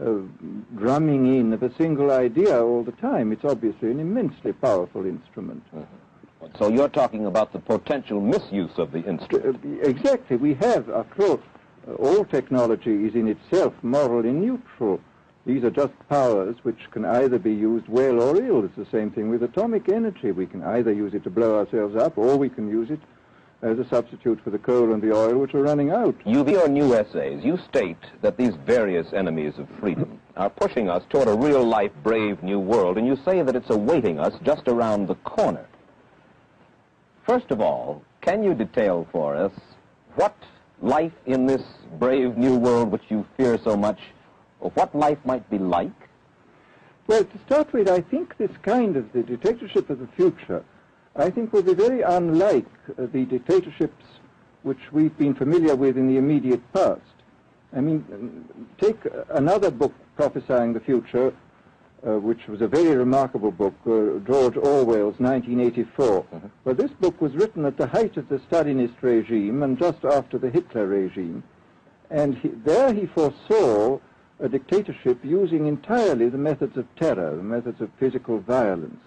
uh, 0.00 0.14
drumming 0.76 1.38
in 1.38 1.52
of 1.52 1.62
a 1.62 1.72
single 1.76 2.10
idea 2.10 2.60
all 2.60 2.82
the 2.82 2.92
time. 2.92 3.30
It's 3.30 3.44
obviously 3.44 3.90
an 3.90 4.00
immensely 4.00 4.52
powerful 4.52 5.06
instrument. 5.06 5.64
Mm-hmm. 5.72 6.56
So 6.58 6.68
you're 6.68 6.88
talking 6.88 7.26
about 7.26 7.52
the 7.52 7.58
potential 7.58 8.20
misuse 8.20 8.76
of 8.78 8.92
the 8.92 9.02
instrument. 9.04 9.60
Uh, 9.64 9.88
exactly. 9.88 10.36
We 10.36 10.54
have, 10.54 10.90
after 10.90 11.22
all, 11.24 11.40
uh, 11.88 11.92
all 11.94 12.24
technology 12.24 13.06
is 13.06 13.14
in 13.14 13.28
itself 13.28 13.72
morally 13.82 14.32
neutral. 14.32 15.00
These 15.46 15.64
are 15.64 15.70
just 15.70 15.92
powers 16.08 16.56
which 16.62 16.90
can 16.90 17.04
either 17.04 17.38
be 17.38 17.52
used 17.52 17.86
well 17.88 18.22
or 18.22 18.36
ill. 18.42 18.64
It's 18.64 18.76
the 18.76 18.86
same 18.90 19.10
thing 19.10 19.28
with 19.28 19.42
atomic 19.42 19.90
energy. 19.90 20.32
We 20.32 20.46
can 20.46 20.62
either 20.62 20.92
use 20.92 21.12
it 21.12 21.24
to 21.24 21.30
blow 21.30 21.58
ourselves 21.58 21.96
up 21.96 22.16
or 22.16 22.36
we 22.36 22.48
can 22.48 22.68
use 22.68 22.90
it 22.90 23.00
as 23.64 23.78
a 23.78 23.88
substitute 23.88 24.40
for 24.42 24.50
the 24.50 24.58
coal 24.58 24.92
and 24.92 25.02
the 25.02 25.14
oil, 25.14 25.38
which 25.38 25.54
are 25.54 25.62
running 25.62 25.90
out. 25.90 26.14
You, 26.26 26.42
in 26.42 26.48
your 26.48 26.68
new 26.68 26.94
essays, 26.94 27.42
you 27.42 27.58
state 27.68 27.98
that 28.20 28.36
these 28.36 28.54
various 28.66 29.12
enemies 29.14 29.54
of 29.58 29.68
freedom 29.80 30.20
are 30.36 30.50
pushing 30.50 30.90
us 30.90 31.02
toward 31.08 31.28
a 31.28 31.34
real-life, 31.34 31.92
brave 32.02 32.42
new 32.42 32.60
world, 32.60 32.98
and 32.98 33.06
you 33.06 33.16
say 33.24 33.40
that 33.42 33.56
it's 33.56 33.70
awaiting 33.70 34.18
us 34.18 34.34
just 34.42 34.68
around 34.68 35.08
the 35.08 35.14
corner. 35.16 35.66
First 37.26 37.50
of 37.50 37.62
all, 37.62 38.02
can 38.20 38.42
you 38.42 38.52
detail 38.52 39.08
for 39.10 39.34
us 39.34 39.52
what 40.16 40.36
life 40.82 41.12
in 41.24 41.46
this 41.46 41.62
brave 41.98 42.36
new 42.36 42.56
world 42.56 42.90
which 42.90 43.04
you 43.08 43.26
fear 43.36 43.58
so 43.64 43.76
much, 43.76 43.98
or 44.64 44.70
what 44.70 44.94
life 44.94 45.18
might 45.24 45.48
be 45.50 45.58
like? 45.58 45.92
Well, 47.06 47.24
to 47.24 47.38
start 47.46 47.72
with, 47.72 47.88
I 47.88 48.00
think 48.00 48.36
this 48.38 48.50
kind 48.62 48.96
of 48.96 49.12
the 49.12 49.22
dictatorship 49.22 49.90
of 49.90 49.98
the 50.00 50.08
future 50.08 50.64
I 51.16 51.30
think 51.30 51.52
will 51.52 51.62
be 51.62 51.74
very 51.74 52.02
unlike 52.02 52.66
uh, 52.90 53.06
the 53.12 53.24
dictatorships 53.24 54.04
which 54.62 54.80
we've 54.90 55.16
been 55.16 55.34
familiar 55.34 55.76
with 55.76 55.96
in 55.96 56.08
the 56.08 56.16
immediate 56.16 56.60
past. 56.72 57.00
I 57.72 57.80
mean, 57.80 58.48
take 58.78 58.98
another 59.30 59.70
book 59.70 59.92
prophesying 60.16 60.72
the 60.72 60.80
future, 60.80 61.32
uh, 62.06 62.18
which 62.18 62.46
was 62.48 62.62
a 62.62 62.68
very 62.68 62.96
remarkable 62.96 63.50
book, 63.50 63.74
uh, 63.86 64.18
George 64.26 64.56
Orwell's 64.56 65.18
1984. 65.20 66.06
Mm-hmm. 66.06 66.46
Well, 66.64 66.74
this 66.74 66.90
book 66.92 67.20
was 67.20 67.34
written 67.34 67.64
at 67.64 67.76
the 67.76 67.86
height 67.86 68.16
of 68.16 68.28
the 68.28 68.38
Stalinist 68.38 69.02
regime 69.02 69.62
and 69.62 69.78
just 69.78 70.04
after 70.04 70.38
the 70.38 70.50
Hitler 70.50 70.86
regime. 70.86 71.42
And 72.10 72.36
he, 72.38 72.48
there 72.48 72.92
he 72.92 73.06
foresaw 73.06 74.00
a 74.44 74.48
dictatorship 74.48 75.18
using 75.24 75.66
entirely 75.66 76.28
the 76.28 76.36
methods 76.36 76.76
of 76.76 76.86
terror, 76.96 77.34
the 77.34 77.42
methods 77.42 77.80
of 77.80 77.90
physical 77.98 78.38
violence. 78.40 79.00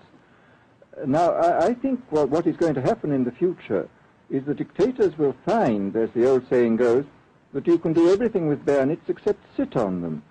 Now, 1.06 1.32
I, 1.34 1.68
I 1.68 1.74
think 1.76 2.04
what, 2.10 2.30
what 2.30 2.48
is 2.48 2.58
going 2.58 2.74
to 2.74 2.82
happen 2.82 3.12
in 3.12 3.24
the 3.24 3.32
future 3.32 3.88
is 4.32 4.44
the 4.46 4.56
dictators 4.56 5.16
will 5.16 5.36
find, 5.46 5.96
as 5.96 6.10
the 6.16 6.28
old 6.28 6.50
saying 6.50 6.78
goes, 6.78 7.06
that 7.54 7.68
you 7.68 7.78
can 7.78 7.94
do 7.94 8.12
everything 8.12 8.48
with 8.48 8.66
bayonets 8.66 9.08
except 9.10 9.40
sit 9.56 9.78
on 9.78 10.02
them. 10.02 10.24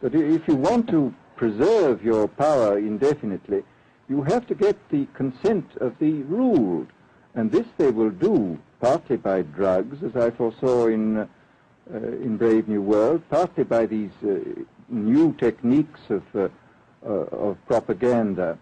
That 0.00 0.14
if 0.14 0.48
you 0.48 0.56
want 0.56 0.88
to 0.88 1.14
preserve 1.36 2.02
your 2.02 2.26
power 2.26 2.78
indefinitely, 2.78 3.64
you 4.08 4.22
have 4.22 4.46
to 4.46 4.54
get 4.54 4.76
the 4.88 5.06
consent 5.12 5.76
of 5.76 5.98
the 5.98 6.22
ruled. 6.22 6.88
And 7.34 7.52
this 7.52 7.66
they 7.76 7.90
will 7.90 8.10
do 8.10 8.58
partly 8.80 9.16
by 9.18 9.42
drugs, 9.42 10.02
as 10.02 10.16
I 10.16 10.30
foresaw 10.30 10.86
in, 10.86 11.18
uh, 11.18 11.26
in 11.92 12.36
Brave 12.36 12.68
New 12.68 12.82
World, 12.82 13.22
partly 13.30 13.64
by 13.64 13.86
these 13.86 14.12
uh, 14.24 14.38
new 14.88 15.34
techniques 15.34 16.00
of, 16.08 16.22
uh, 16.34 16.48
uh 17.04 17.08
of 17.08 17.58
propaganda. 17.66 18.58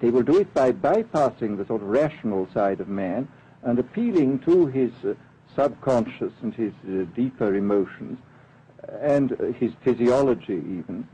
They 0.00 0.10
will 0.10 0.22
do 0.22 0.38
it 0.38 0.52
by 0.54 0.72
bypassing 0.72 1.56
the 1.56 1.66
sort 1.66 1.82
of 1.82 1.88
rational 1.88 2.48
side 2.52 2.80
of 2.80 2.88
man 2.88 3.28
and 3.62 3.78
appealing 3.78 4.40
to 4.40 4.66
his 4.66 4.92
uh, 5.04 5.14
subconscious 5.54 6.32
and 6.42 6.54
his 6.54 6.72
uh, 6.88 7.04
deeper 7.14 7.54
emotions 7.54 8.18
and 9.00 9.30
his 9.58 9.72
physiology 9.82 10.54
even, 10.54 11.06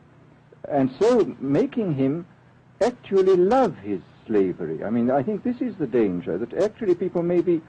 and 0.69 0.91
so 0.99 1.35
making 1.41 1.95
him 1.95 2.27
actually 2.81 3.37
love 3.37 3.77
his 3.79 4.01
slavery. 4.27 4.85
I 4.85 4.91
mean, 4.91 5.11
I 5.11 5.23
think 5.23 5.43
this 5.43 5.61
is 5.61 5.75
the 5.77 5.87
danger, 5.87 6.39
that 6.39 6.55
actually 6.55 6.95
people 6.95 7.23
may 7.23 7.41
be 7.41 7.61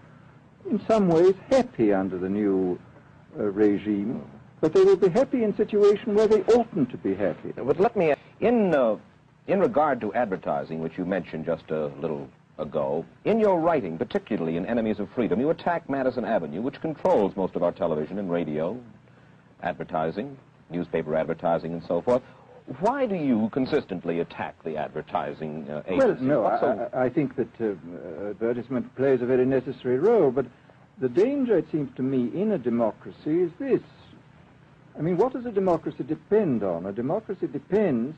in 0.70 0.82
some 0.88 1.08
ways 1.08 1.36
happy 1.50 1.94
under 1.94 2.18
the 2.18 2.30
new 2.30 2.80
uh, 2.80 2.95
regime, 3.56 4.24
but 4.62 4.74
they 4.74 4.84
will 4.84 4.98
be 4.98 5.10
happy 5.10 5.44
in 5.44 5.56
situations 5.56 6.16
where 6.16 6.28
they 6.28 6.44
oughtn't 6.54 6.90
to 6.92 6.98
be 6.98 7.16
happy. 7.16 7.54
But 7.56 7.80
let 7.80 7.96
me, 7.96 8.14
in, 8.40 8.76
uh, 8.76 8.98
in 9.48 9.60
regard 9.60 10.02
to 10.02 10.14
advertising, 10.14 10.80
which 10.80 10.98
you 10.98 11.06
mentioned 11.06 11.46
just 11.46 11.72
a 11.72 11.88
little 12.00 12.30
ago, 12.58 13.06
in 13.26 13.40
your 13.40 13.60
writing, 13.60 13.98
particularly 13.98 14.58
in 14.58 14.66
Enemies 14.66 15.00
of 15.00 15.10
Freedom, 15.12 15.40
you 15.40 15.50
attack 15.50 15.90
Madison 15.90 16.26
Avenue, 16.26 16.62
which 16.62 16.80
controls 16.82 17.36
most 17.36 17.56
of 17.56 17.64
our 17.64 17.72
television 17.72 18.20
and 18.20 18.32
radio 18.32 18.80
advertising, 19.62 20.38
newspaper 20.70 21.16
advertising, 21.16 21.74
and 21.74 21.84
so 21.88 22.02
forth. 22.02 22.22
Why 22.80 23.06
do 23.06 23.16
you 23.16 23.50
consistently 23.52 24.22
attack 24.22 24.56
the 24.64 24.76
advertising 24.76 25.70
uh, 25.70 25.84
agency? 25.88 26.26
Well, 26.26 26.52
no. 26.62 26.90
I, 26.94 27.06
I, 27.06 27.10
think 27.10 27.36
that 27.36 27.62
uh, 27.62 28.30
advertisement 28.30 28.96
plays 28.96 29.22
a 29.22 29.26
very 29.28 29.46
necessary 29.46 30.00
role, 30.00 30.32
but 30.32 30.48
the 30.98 31.10
danger, 31.10 31.58
it 31.58 31.70
seems 31.72 31.94
to 31.96 32.04
me, 32.04 32.32
in 32.40 32.52
a 32.52 32.58
democracy 32.58 33.42
is 33.42 33.52
this. 33.60 33.82
I 34.98 35.02
mean, 35.02 35.18
what 35.18 35.34
does 35.34 35.46
a 35.46 35.52
democracy 35.52 36.04
depend 36.04 36.64
on? 36.64 36.86
A 36.86 36.92
democracy 36.92 37.48
depends 37.48 38.16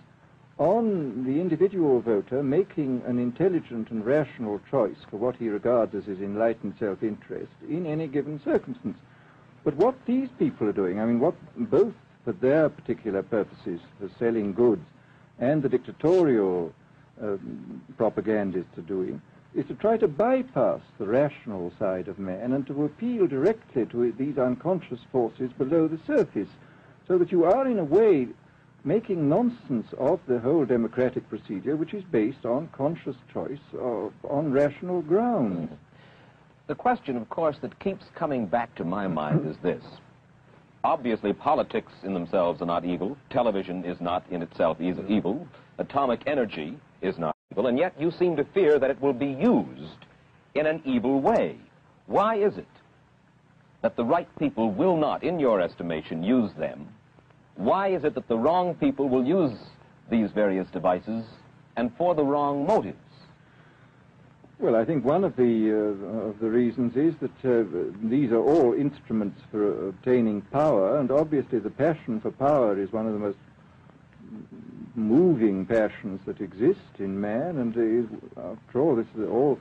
on 0.59 1.23
the 1.23 1.39
individual 1.39 2.01
voter 2.01 2.41
making 2.41 3.03
an 3.05 3.19
intelligent 3.19 3.89
and 3.91 4.05
rational 4.05 4.59
choice 4.69 4.97
for 5.09 5.17
what 5.17 5.35
he 5.35 5.49
regards 5.49 5.93
as 5.93 6.05
his 6.05 6.19
enlightened 6.19 6.73
self-interest 6.79 7.51
in 7.67 7.85
any 7.85 8.07
given 8.07 8.39
circumstance. 8.43 8.97
But 9.63 9.75
what 9.75 9.95
these 10.05 10.29
people 10.39 10.67
are 10.67 10.73
doing, 10.73 10.99
I 10.99 11.05
mean, 11.05 11.19
what 11.19 11.35
both 11.57 11.93
for 12.23 12.31
their 12.33 12.69
particular 12.69 13.23
purposes, 13.23 13.79
for 13.99 14.09
selling 14.19 14.53
goods, 14.53 14.85
and 15.39 15.61
the 15.61 15.69
dictatorial 15.69 16.73
um, 17.21 17.81
propagandists 17.97 18.77
are 18.77 18.81
doing, 18.81 19.21
is 19.55 19.65
to 19.67 19.73
try 19.75 19.97
to 19.97 20.07
bypass 20.07 20.81
the 20.99 21.07
rational 21.07 21.71
side 21.79 22.07
of 22.07 22.19
man 22.19 22.53
and 22.53 22.67
to 22.67 22.85
appeal 22.85 23.27
directly 23.27 23.85
to 23.85 24.11
these 24.17 24.37
unconscious 24.37 24.99
forces 25.11 25.51
below 25.57 25.87
the 25.87 25.99
surface, 26.05 26.49
so 27.07 27.17
that 27.17 27.31
you 27.31 27.45
are, 27.45 27.67
in 27.67 27.79
a 27.79 27.83
way, 27.83 28.27
making 28.83 29.27
nonsense 29.29 29.87
of 29.97 30.19
the 30.27 30.39
whole 30.39 30.65
democratic 30.65 31.27
procedure, 31.29 31.75
which 31.75 31.93
is 31.93 32.03
based 32.11 32.45
on 32.45 32.69
conscious 32.73 33.15
choice 33.33 33.59
of, 33.79 34.13
on 34.23 34.51
rational 34.51 35.01
grounds. 35.01 35.65
Mm-hmm. 35.65 35.75
The 36.67 36.75
question, 36.75 37.15
of 37.15 37.29
course, 37.29 37.55
that 37.61 37.79
keeps 37.79 38.05
coming 38.13 38.45
back 38.45 38.75
to 38.75 38.83
my 38.83 39.07
mind 39.07 39.47
is 39.47 39.55
this. 39.63 39.83
Obviously, 40.83 41.31
politics 41.31 41.93
in 42.03 42.13
themselves 42.13 42.61
are 42.61 42.65
not 42.65 42.83
evil. 42.83 43.17
Television 43.29 43.85
is 43.85 43.99
not 44.01 44.25
in 44.29 44.41
itself 44.41 44.77
mm-hmm. 44.77 45.11
evil. 45.11 45.47
Atomic 45.77 46.23
energy 46.27 46.77
is 47.01 47.17
not. 47.17 47.36
And 47.55 47.77
yet 47.77 47.99
you 47.99 48.11
seem 48.11 48.35
to 48.37 48.43
fear 48.43 48.79
that 48.79 48.89
it 48.89 49.01
will 49.01 49.13
be 49.13 49.27
used 49.27 50.05
in 50.55 50.65
an 50.65 50.81
evil 50.85 51.19
way. 51.19 51.57
Why 52.05 52.35
is 52.35 52.57
it 52.57 52.67
that 53.81 53.95
the 53.95 54.05
right 54.05 54.27
people 54.39 54.71
will 54.71 54.97
not, 54.97 55.23
in 55.23 55.39
your 55.39 55.61
estimation, 55.61 56.23
use 56.23 56.51
them? 56.53 56.87
Why 57.55 57.89
is 57.89 58.03
it 58.03 58.15
that 58.15 58.27
the 58.27 58.37
wrong 58.37 58.75
people 58.75 59.09
will 59.09 59.25
use 59.25 59.57
these 60.09 60.31
various 60.31 60.67
devices 60.69 61.25
and 61.75 61.91
for 61.97 62.15
the 62.15 62.23
wrong 62.23 62.65
motives? 62.65 62.97
Well, 64.59 64.75
I 64.75 64.85
think 64.85 65.05
one 65.05 65.23
of 65.23 65.35
the 65.35 65.71
uh, 65.71 66.29
of 66.29 66.39
the 66.39 66.49
reasons 66.49 66.95
is 66.95 67.13
that 67.19 67.45
uh, 67.45 67.63
these 68.01 68.31
are 68.31 68.41
all 68.41 68.73
instruments 68.73 69.39
for 69.51 69.89
obtaining 69.89 70.41
power, 70.41 70.99
and 70.99 71.11
obviously 71.11 71.59
the 71.59 71.69
passion 71.69 72.19
for 72.19 72.31
power 72.31 72.79
is 72.79 72.91
one 72.91 73.05
of 73.05 73.13
the 73.13 73.19
most 73.19 73.37
moving 74.95 75.65
passions 75.65 76.19
that 76.25 76.41
exist 76.41 76.99
in 76.99 77.19
man. 77.19 77.57
And 77.57 78.09
after 78.37 78.81
all, 78.81 78.95
this 78.95 79.07
is 79.17 79.27
all 79.29 79.59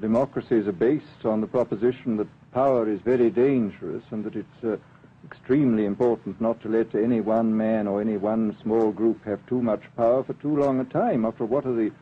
democracies 0.00 0.66
are 0.66 0.72
based 0.72 1.24
on 1.24 1.40
the 1.40 1.46
proposition 1.46 2.16
that 2.16 2.28
power 2.52 2.88
is 2.88 3.00
very 3.00 3.30
dangerous, 3.30 4.02
and 4.10 4.24
that 4.24 4.36
it's 4.36 4.64
uh, 4.64 4.76
extremely 5.24 5.84
important 5.84 6.40
not 6.40 6.60
to 6.62 6.68
let 6.68 6.94
any 6.94 7.20
one 7.20 7.56
man 7.56 7.86
or 7.86 8.00
any 8.00 8.16
one 8.16 8.56
small 8.62 8.90
group 8.90 9.24
have 9.24 9.44
too 9.46 9.62
much 9.62 9.82
power 9.96 10.22
for 10.22 10.32
too 10.34 10.56
long 10.56 10.80
a 10.80 10.84
time. 10.84 11.24
After 11.24 11.44
what 11.44 11.66
are 11.66 11.74
the 11.74 11.92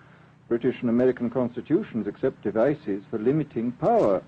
British 0.50 0.80
and 0.80 0.90
American 0.90 1.30
constitutions 1.30 2.08
accept 2.08 2.42
devices 2.42 3.04
for 3.08 3.20
limiting 3.20 3.70
power. 3.70 4.20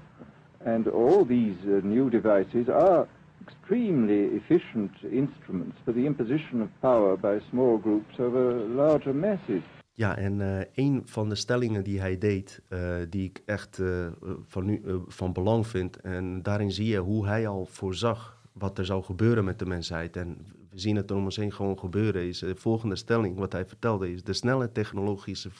And 0.64 0.86
all 0.86 1.24
these 1.24 1.57
uh, 1.64 1.80
new 1.82 2.11
devices 2.11 2.68
are 2.68 3.09
extremely 3.47 4.36
efficient 4.36 5.03
instruments 5.03 5.76
for 5.84 5.93
the 5.93 6.05
imposition 6.05 6.62
of 6.62 6.68
power 6.80 7.18
by 7.18 7.38
small 7.49 7.78
groups 7.80 8.18
over 8.18 8.55
larger 8.74 9.14
masses. 9.14 9.62
Ja, 9.95 10.16
en 10.16 10.40
uh, 10.40 10.61
een 10.74 11.03
van 11.05 11.28
de 11.28 11.34
stellingen 11.34 11.84
die 11.84 12.01
hij 12.01 12.18
deed, 12.18 12.62
uh, 12.68 12.97
die 13.09 13.24
ik 13.24 13.43
echt 13.47 13.78
uh, 13.78 14.07
van, 14.47 14.64
nu, 14.64 14.82
van 15.07 15.32
belang 15.32 15.66
vind, 15.66 16.01
en 16.01 16.43
daarin 16.43 16.70
zie 16.70 16.86
je 16.86 16.99
hoe 16.99 17.26
hij 17.26 17.49
al 17.49 17.66
voorzag 17.66 18.40
wat 18.53 18.78
er 18.78 18.84
zou 18.84 19.03
gebeuren 19.03 19.45
met 19.45 19.59
de 19.59 19.66
mensheid. 19.66 20.16
En 20.16 20.47
we 20.70 20.78
zien 20.78 20.97
het 20.97 21.11
om 21.11 21.24
ons 21.24 21.36
heen 21.36 21.53
gewoon 21.53 21.78
gebeuren. 21.78 22.26
Is 22.26 22.38
de 22.38 22.57
volgende 22.57 22.97
stelling, 22.97 23.36
wat 23.36 23.53
hij 23.53 23.66
vertelde, 23.66 24.12
is 24.12 24.22
de 24.22 24.32
snelle 24.32 24.72
technologische 24.72 25.51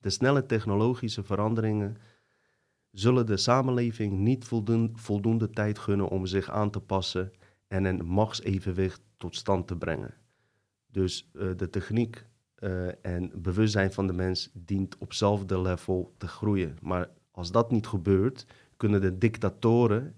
de 0.00 0.10
snelle 0.10 0.46
technologische 0.46 1.22
veranderingen 1.22 1.96
zullen 2.94 3.26
de 3.26 3.36
samenleving 3.36 4.12
niet 4.12 4.44
voldoende, 4.94 5.50
tijd 5.50 5.78
gunnen 5.78 6.08
om 6.08 6.26
zich 6.26 6.50
aan 6.50 6.70
te 6.70 6.80
passen 6.80 7.32
en 7.66 7.84
een 7.84 8.04
machtsevenwicht 8.04 9.00
tot 9.16 9.36
stand 9.36 9.66
te 9.66 9.76
brengen. 9.76 10.14
Dus 10.86 11.30
uh, 11.32 11.50
de 11.56 11.70
techniek 11.70 12.26
uh, 12.58 13.04
en 13.04 13.30
bewustzijn 13.34 13.92
van 13.92 14.06
de 14.06 14.12
mens 14.12 14.50
dient 14.52 14.98
op 14.98 15.08
hetzelfde 15.08 15.60
level 15.60 16.14
te 16.18 16.26
groeien. 16.26 16.76
Maar 16.82 17.10
als 17.30 17.50
dat 17.50 17.70
niet 17.70 17.86
gebeurt, 17.86 18.46
kunnen 18.76 19.00
de 19.00 19.18
dictatoren 19.18 20.16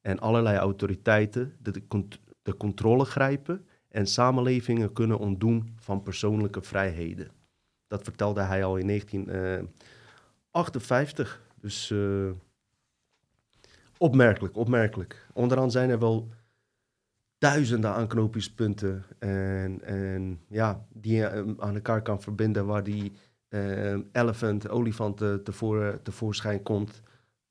en 0.00 0.18
allerlei 0.18 0.56
autoriteiten 0.56 1.56
de, 1.60 1.82
de 2.42 2.56
controle 2.56 3.04
grijpen 3.04 3.66
en 3.88 4.06
samenlevingen 4.06 4.92
kunnen 4.92 5.18
ontdoen 5.18 5.72
van 5.76 6.02
persoonlijke 6.02 6.62
vrijheden. 6.62 7.30
Dat 7.86 8.02
vertelde 8.02 8.40
hij 8.40 8.64
al 8.64 8.76
in 8.76 8.86
1958. 8.86 11.46
Eh, 11.58 11.62
dus 11.62 11.90
uh, 11.90 12.30
opmerkelijk, 13.98 14.56
opmerkelijk. 14.56 15.26
Onderaan 15.32 15.70
zijn 15.70 15.90
er 15.90 15.98
wel 15.98 16.28
duizenden 17.38 17.94
aanknopingspunten 17.94 19.04
en, 19.18 19.82
en 19.82 20.40
ja, 20.48 20.86
die 20.92 21.16
je 21.16 21.26
eh, 21.26 21.42
aan 21.58 21.74
elkaar 21.74 22.02
kan 22.02 22.22
verbinden 22.22 22.66
waar 22.66 22.84
die 22.84 23.12
uh, 23.48 23.96
elephant, 24.12 24.68
olifant 24.68 25.22
tevoorschijn 26.02 26.62
komt. 26.62 27.02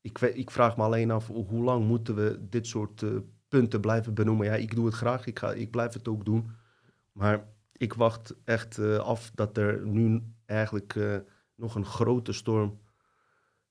Ik, 0.02 0.20
ik, 0.20 0.52
vraag 0.52 0.78
me 0.78 0.84
alleen 0.84 1.12
af 1.12 1.28
hoe 1.28 1.64
lang 1.64 1.88
moeten 1.88 2.16
we 2.16 2.40
dit 2.50 2.68
soort 2.68 3.04
punten 3.48 3.82
blijven 3.82 4.14
benoemen. 4.14 4.46
Ja, 4.46 4.54
ik 4.54 4.76
doe 4.76 4.86
het 4.86 4.96
graag, 4.96 5.26
ik, 5.26 5.40
ga, 5.40 5.54
ik 5.54 5.72
blijf 5.72 5.94
het 5.94 6.08
ook 6.08 6.26
doen. 6.26 6.52
Maar 7.12 7.46
ik 7.72 7.94
wacht 7.94 8.36
echt 8.44 8.80
af 8.80 9.32
dat 9.36 9.58
er 9.58 9.86
nu 9.86 10.22
eigenlijk 10.46 10.96
nog 11.56 11.76
een 11.76 11.86
grote 11.86 12.34
storm 12.34 12.78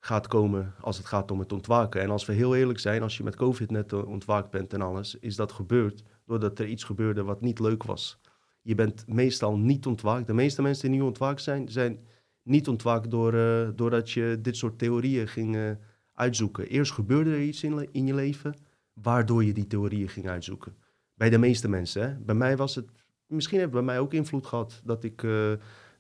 gaat 0.07 0.27
komen 0.27 0.74
als 0.81 0.97
het 0.97 1.07
gaat 1.07 1.31
om 1.31 1.39
het 1.39 1.53
ontwaken. 1.53 2.01
En 2.01 2.11
als 2.11 2.27
we 2.27 2.33
heel 2.33 2.57
eerlijk 2.57 2.78
zijn, 2.78 3.03
als 3.03 3.16
je 3.16 3.23
met 3.23 3.37
COVID 3.37 3.70
net 3.70 3.93
eh, 3.93 4.09
ontwaakt 4.09 4.51
bent 4.51 4.73
en 4.73 4.83
alles, 4.83 5.19
is 5.19 5.37
dat 5.37 5.53
gebeurd 5.53 6.03
doordat 6.27 6.59
er 6.59 6.66
iets 6.66 6.85
gebeurde 6.85 7.23
wat 7.23 7.41
niet 7.41 7.59
leuk 7.59 7.83
was. 7.83 8.20
Je 8.62 8.74
bent 8.74 9.07
meestal 9.07 9.59
niet 9.59 9.87
ontwaakt. 9.87 10.27
De 10.27 10.33
meeste 10.33 10.62
mensen 10.62 10.91
die 10.91 11.01
nu 11.01 11.07
ontwaakt 11.07 11.43
zijn, 11.43 11.69
zijn 11.69 11.99
niet 12.43 12.69
ontwaakt 12.69 13.11
door, 13.11 13.35
uh, 13.35 13.69
doordat 13.74 14.11
je 14.11 14.39
dit 14.43 14.57
soort 14.57 14.78
theorieën 14.78 15.28
ging 15.28 15.57
uh, 15.57 15.70
uitzoeken. 16.15 16.66
Eerst 16.66 16.93
gebeurde 16.93 17.31
er 17.31 17.43
iets 17.43 17.62
in, 17.62 17.89
in 17.93 18.07
je 18.07 18.15
leven 18.15 18.55
waardoor 18.93 19.45
je 19.45 19.53
die 19.53 19.66
theorieën 19.66 20.09
ging 20.09 20.28
uitzoeken. 20.28 20.77
Bij 21.15 21.31
de 21.31 21.39
meeste 21.39 21.69
mensen. 21.69 22.03
Hè? 22.03 22.15
Bij 22.19 22.35
mij 22.35 22.57
was 22.57 22.74
het, 22.74 22.91
misschien 23.27 23.59
heeft 23.59 23.70
bij 23.70 23.83
mij 23.83 23.99
ook 23.99 24.12
invloed 24.12 24.47
gehad 24.47 24.81
dat 24.85 25.05
ik, 25.05 25.23
eh, 25.23 25.53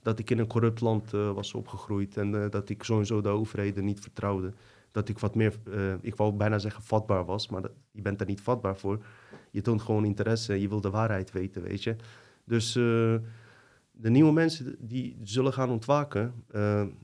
dat 0.06 0.18
ik 0.18 0.30
in 0.30 0.38
een 0.38 0.46
corrupt 0.46 0.80
land 0.80 1.12
eh, 1.12 1.32
was 1.32 1.54
opgegroeid 1.54 2.16
en 2.16 2.42
eh, 2.42 2.50
dat 2.50 2.68
ik 2.68 2.82
sowieso 2.82 3.20
de 3.20 3.28
overheden 3.28 3.84
niet 3.84 4.00
vertrouwde. 4.00 4.52
Dat 4.90 5.08
ik 5.08 5.18
wat 5.18 5.34
meer, 5.34 5.54
eh, 5.72 5.94
ik 6.00 6.16
wou 6.16 6.32
bijna 6.32 6.58
zeggen 6.58 6.82
vatbaar 6.82 7.24
was, 7.24 7.48
maar 7.48 7.62
je 7.90 8.02
bent 8.02 8.20
er 8.20 8.26
niet 8.26 8.40
vatbaar 8.40 8.76
voor. 8.76 9.04
Je 9.50 9.60
toont 9.60 9.82
gewoon 9.82 10.04
interesse 10.04 10.52
en 10.52 10.60
je 10.60 10.68
wil 10.68 10.80
de 10.80 10.90
waarheid 10.90 11.32
weten, 11.32 11.62
weet 11.62 11.82
je. 11.82 11.96
Dus 12.44 12.72
de 12.72 14.10
nieuwe 14.10 14.32
mensen 14.32 14.76
die 14.78 15.16
zullen 15.22 15.52
gaan 15.52 15.70
ontwaken. 15.70 16.34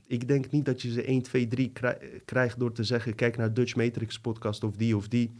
ik 0.07 0.27
denk 0.27 0.51
niet 0.51 0.65
dat 0.65 0.81
je 0.81 0.91
ze 0.91 1.03
1, 1.03 1.21
2, 1.21 1.47
3 1.47 1.71
krij- 1.71 2.21
krijgt 2.25 2.59
door 2.59 2.71
te 2.71 2.83
zeggen: 2.83 3.15
kijk 3.15 3.37
naar 3.37 3.53
Dutch 3.53 3.75
Matrix 3.75 4.19
podcast 4.19 4.63
of 4.63 4.75
die 4.75 4.95
of 4.97 5.07
die. 5.07 5.31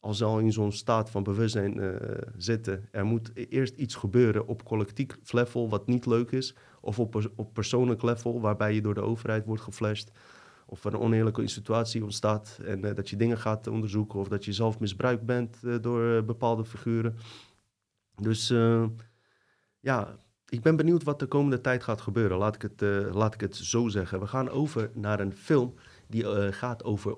Als 0.00 0.18
ze 0.18 0.24
al 0.24 0.38
in 0.38 0.52
zo'n 0.52 0.72
staat 0.72 1.10
van 1.10 1.22
bewustzijn 1.22 1.98
zitten. 2.36 2.88
Er 2.90 3.04
moet 3.04 3.30
e- 3.34 3.46
eerst 3.48 3.76
iets 3.76 3.94
gebeuren 3.94 4.46
op 4.46 4.64
collectief 4.64 5.32
level 5.32 5.68
wat 5.68 5.86
niet 5.86 6.06
leuk 6.06 6.30
is. 6.30 6.54
Of 6.82 6.98
op, 6.98 7.10
pers- 7.10 7.34
op 7.36 7.54
persoonlijk 7.54 8.02
level 8.02 8.40
waarbij 8.40 8.74
je 8.74 8.80
door 8.80 8.94
de 8.94 9.00
overheid 9.00 9.44
wordt 9.44 9.62
geflasht. 9.62 10.10
Of 10.66 10.84
een 10.84 10.98
oneerlijke 10.98 11.48
situatie 11.48 12.02
ontstaat 12.02 12.58
en 12.64 12.84
eh, 12.84 12.94
dat 12.94 13.10
je 13.10 13.16
dingen 13.16 13.38
gaat 13.38 13.66
onderzoeken. 13.66 14.18
Of 14.18 14.28
dat 14.28 14.44
je 14.44 14.52
zelf 14.52 14.78
misbruikt 14.78 15.26
bent 15.26 15.58
eh, 15.64 15.74
door 15.80 16.16
eh, 16.16 16.22
bepaalde 16.22 16.64
figuren. 16.64 17.16
Dus 18.14 18.54
ja, 19.80 20.18
ik 20.48 20.62
ben 20.62 20.76
benieuwd 20.76 21.02
wat 21.02 21.18
de 21.18 21.26
komende 21.26 21.60
tijd 21.60 21.82
gaat 21.82 22.00
gebeuren. 22.00 22.38
Laat 22.38 22.54
ik 22.54 22.62
het, 22.62 22.80
laat 23.14 23.34
ik 23.34 23.40
het 23.40 23.56
zo 23.56 23.88
zeggen. 23.88 24.20
We 24.20 24.26
gaan 24.26 24.48
over 24.48 24.90
naar 24.94 25.20
een 25.20 25.32
film 25.32 25.74
die 26.06 26.52
gaat 26.52 26.84
over 26.84 27.14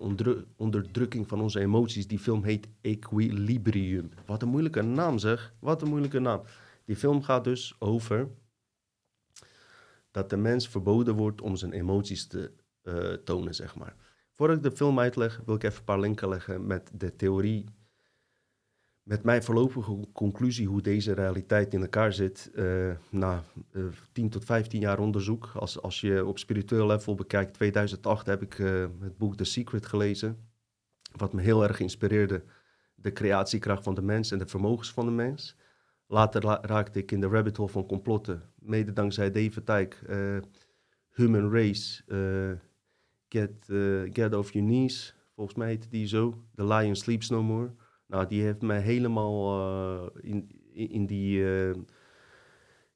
onderdrukking 0.56 1.28
van 1.28 1.40
onze 1.40 1.60
emoties. 1.60 2.06
Die 2.06 2.18
film 2.18 2.44
heet 2.44 2.68
Equilibrium. 2.80 4.10
Wat 4.26 4.42
een 4.42 4.48
moeilijke 4.48 4.82
naam 4.82 5.18
zeg. 5.18 5.54
Wat 5.58 5.82
een 5.82 5.88
moeilijke 5.88 6.18
naam. 6.18 6.42
Die 6.84 6.96
film 6.96 7.22
gaat 7.22 7.44
dus 7.44 7.76
over 7.78 8.28
dat 10.14 10.30
de 10.30 10.36
mens 10.36 10.68
verboden 10.68 11.14
wordt 11.14 11.40
om 11.40 11.56
zijn 11.56 11.72
emoties 11.72 12.26
te 12.26 12.52
eh, 12.82 13.12
tonen, 13.12 13.54
zeg 13.54 13.76
maar. 13.76 13.96
Voordat 14.32 14.56
ik 14.56 14.62
de 14.62 14.70
film 14.70 14.98
uitleg, 14.98 15.40
wil 15.46 15.54
ik 15.54 15.62
even 15.62 15.78
een 15.78 15.84
paar 15.84 16.00
linken 16.00 16.28
leggen 16.28 16.66
met 16.66 16.90
de 16.92 17.16
theorie 17.16 17.64
met 19.02 19.22
mijn 19.22 19.42
voorlopige 19.42 20.08
conclusie 20.12 20.66
hoe 20.66 20.80
deze 20.82 21.12
realiteit 21.12 21.74
in 21.74 21.80
elkaar 21.80 22.12
zit, 22.12 22.50
eh, 22.54 22.90
na 23.10 23.42
eh 23.72 23.82
10 24.12 24.30
tot 24.30 24.44
15 24.44 24.80
jaar 24.80 24.98
onderzoek. 24.98 25.50
Als, 25.54 25.82
als 25.82 26.00
je 26.00 26.24
op 26.26 26.38
spiritueel 26.38 26.86
level 26.86 27.14
bekijkt, 27.14 27.54
2008 27.54 28.26
heb 28.26 28.42
ik 28.42 28.52
het 29.00 29.18
boek 29.18 29.36
The 29.36 29.44
Secret 29.44 29.86
gelezen. 29.86 30.38
Wat 31.16 31.32
me 31.32 31.42
heel 31.42 31.62
erg 31.62 31.80
inspireerde, 31.80 32.44
de 32.94 33.12
creatiekracht 33.12 33.82
van 33.82 33.94
de 33.94 34.02
mens 34.02 34.30
en 34.30 34.38
de 34.38 34.46
vermogens 34.46 34.92
van 34.92 35.04
de 35.06 35.12
mens. 35.12 35.56
Later 36.06 36.42
la- 36.44 36.60
raakte 36.62 36.98
ik 36.98 37.12
in 37.12 37.20
de 37.20 37.28
rabbit 37.28 37.56
hole 37.56 37.68
van 37.68 37.86
complotten, 37.86 38.42
mede 38.64 38.92
dankzij 38.92 39.30
David 39.30 39.66
Tyke, 39.66 39.96
eh, 40.06 40.42
Human 41.10 41.50
Race, 41.52 42.02
eh, 42.06 42.58
get, 43.28 43.68
eh, 43.68 44.12
get 44.12 44.34
Off 44.34 44.52
Your 44.52 44.68
Knees, 44.68 45.16
volgens 45.34 45.56
mij 45.56 45.68
heette 45.68 45.88
die 45.88 46.06
zo, 46.06 46.44
The 46.54 46.66
Lion 46.66 46.96
Sleeps 46.96 47.28
No 47.28 47.42
More. 47.42 47.70
Nou, 48.06 48.26
die 48.26 48.42
heeft 48.42 48.62
mij 48.62 48.80
helemaal 48.80 50.10
in, 50.20 50.50
in, 50.72 51.06
die, 51.06 51.44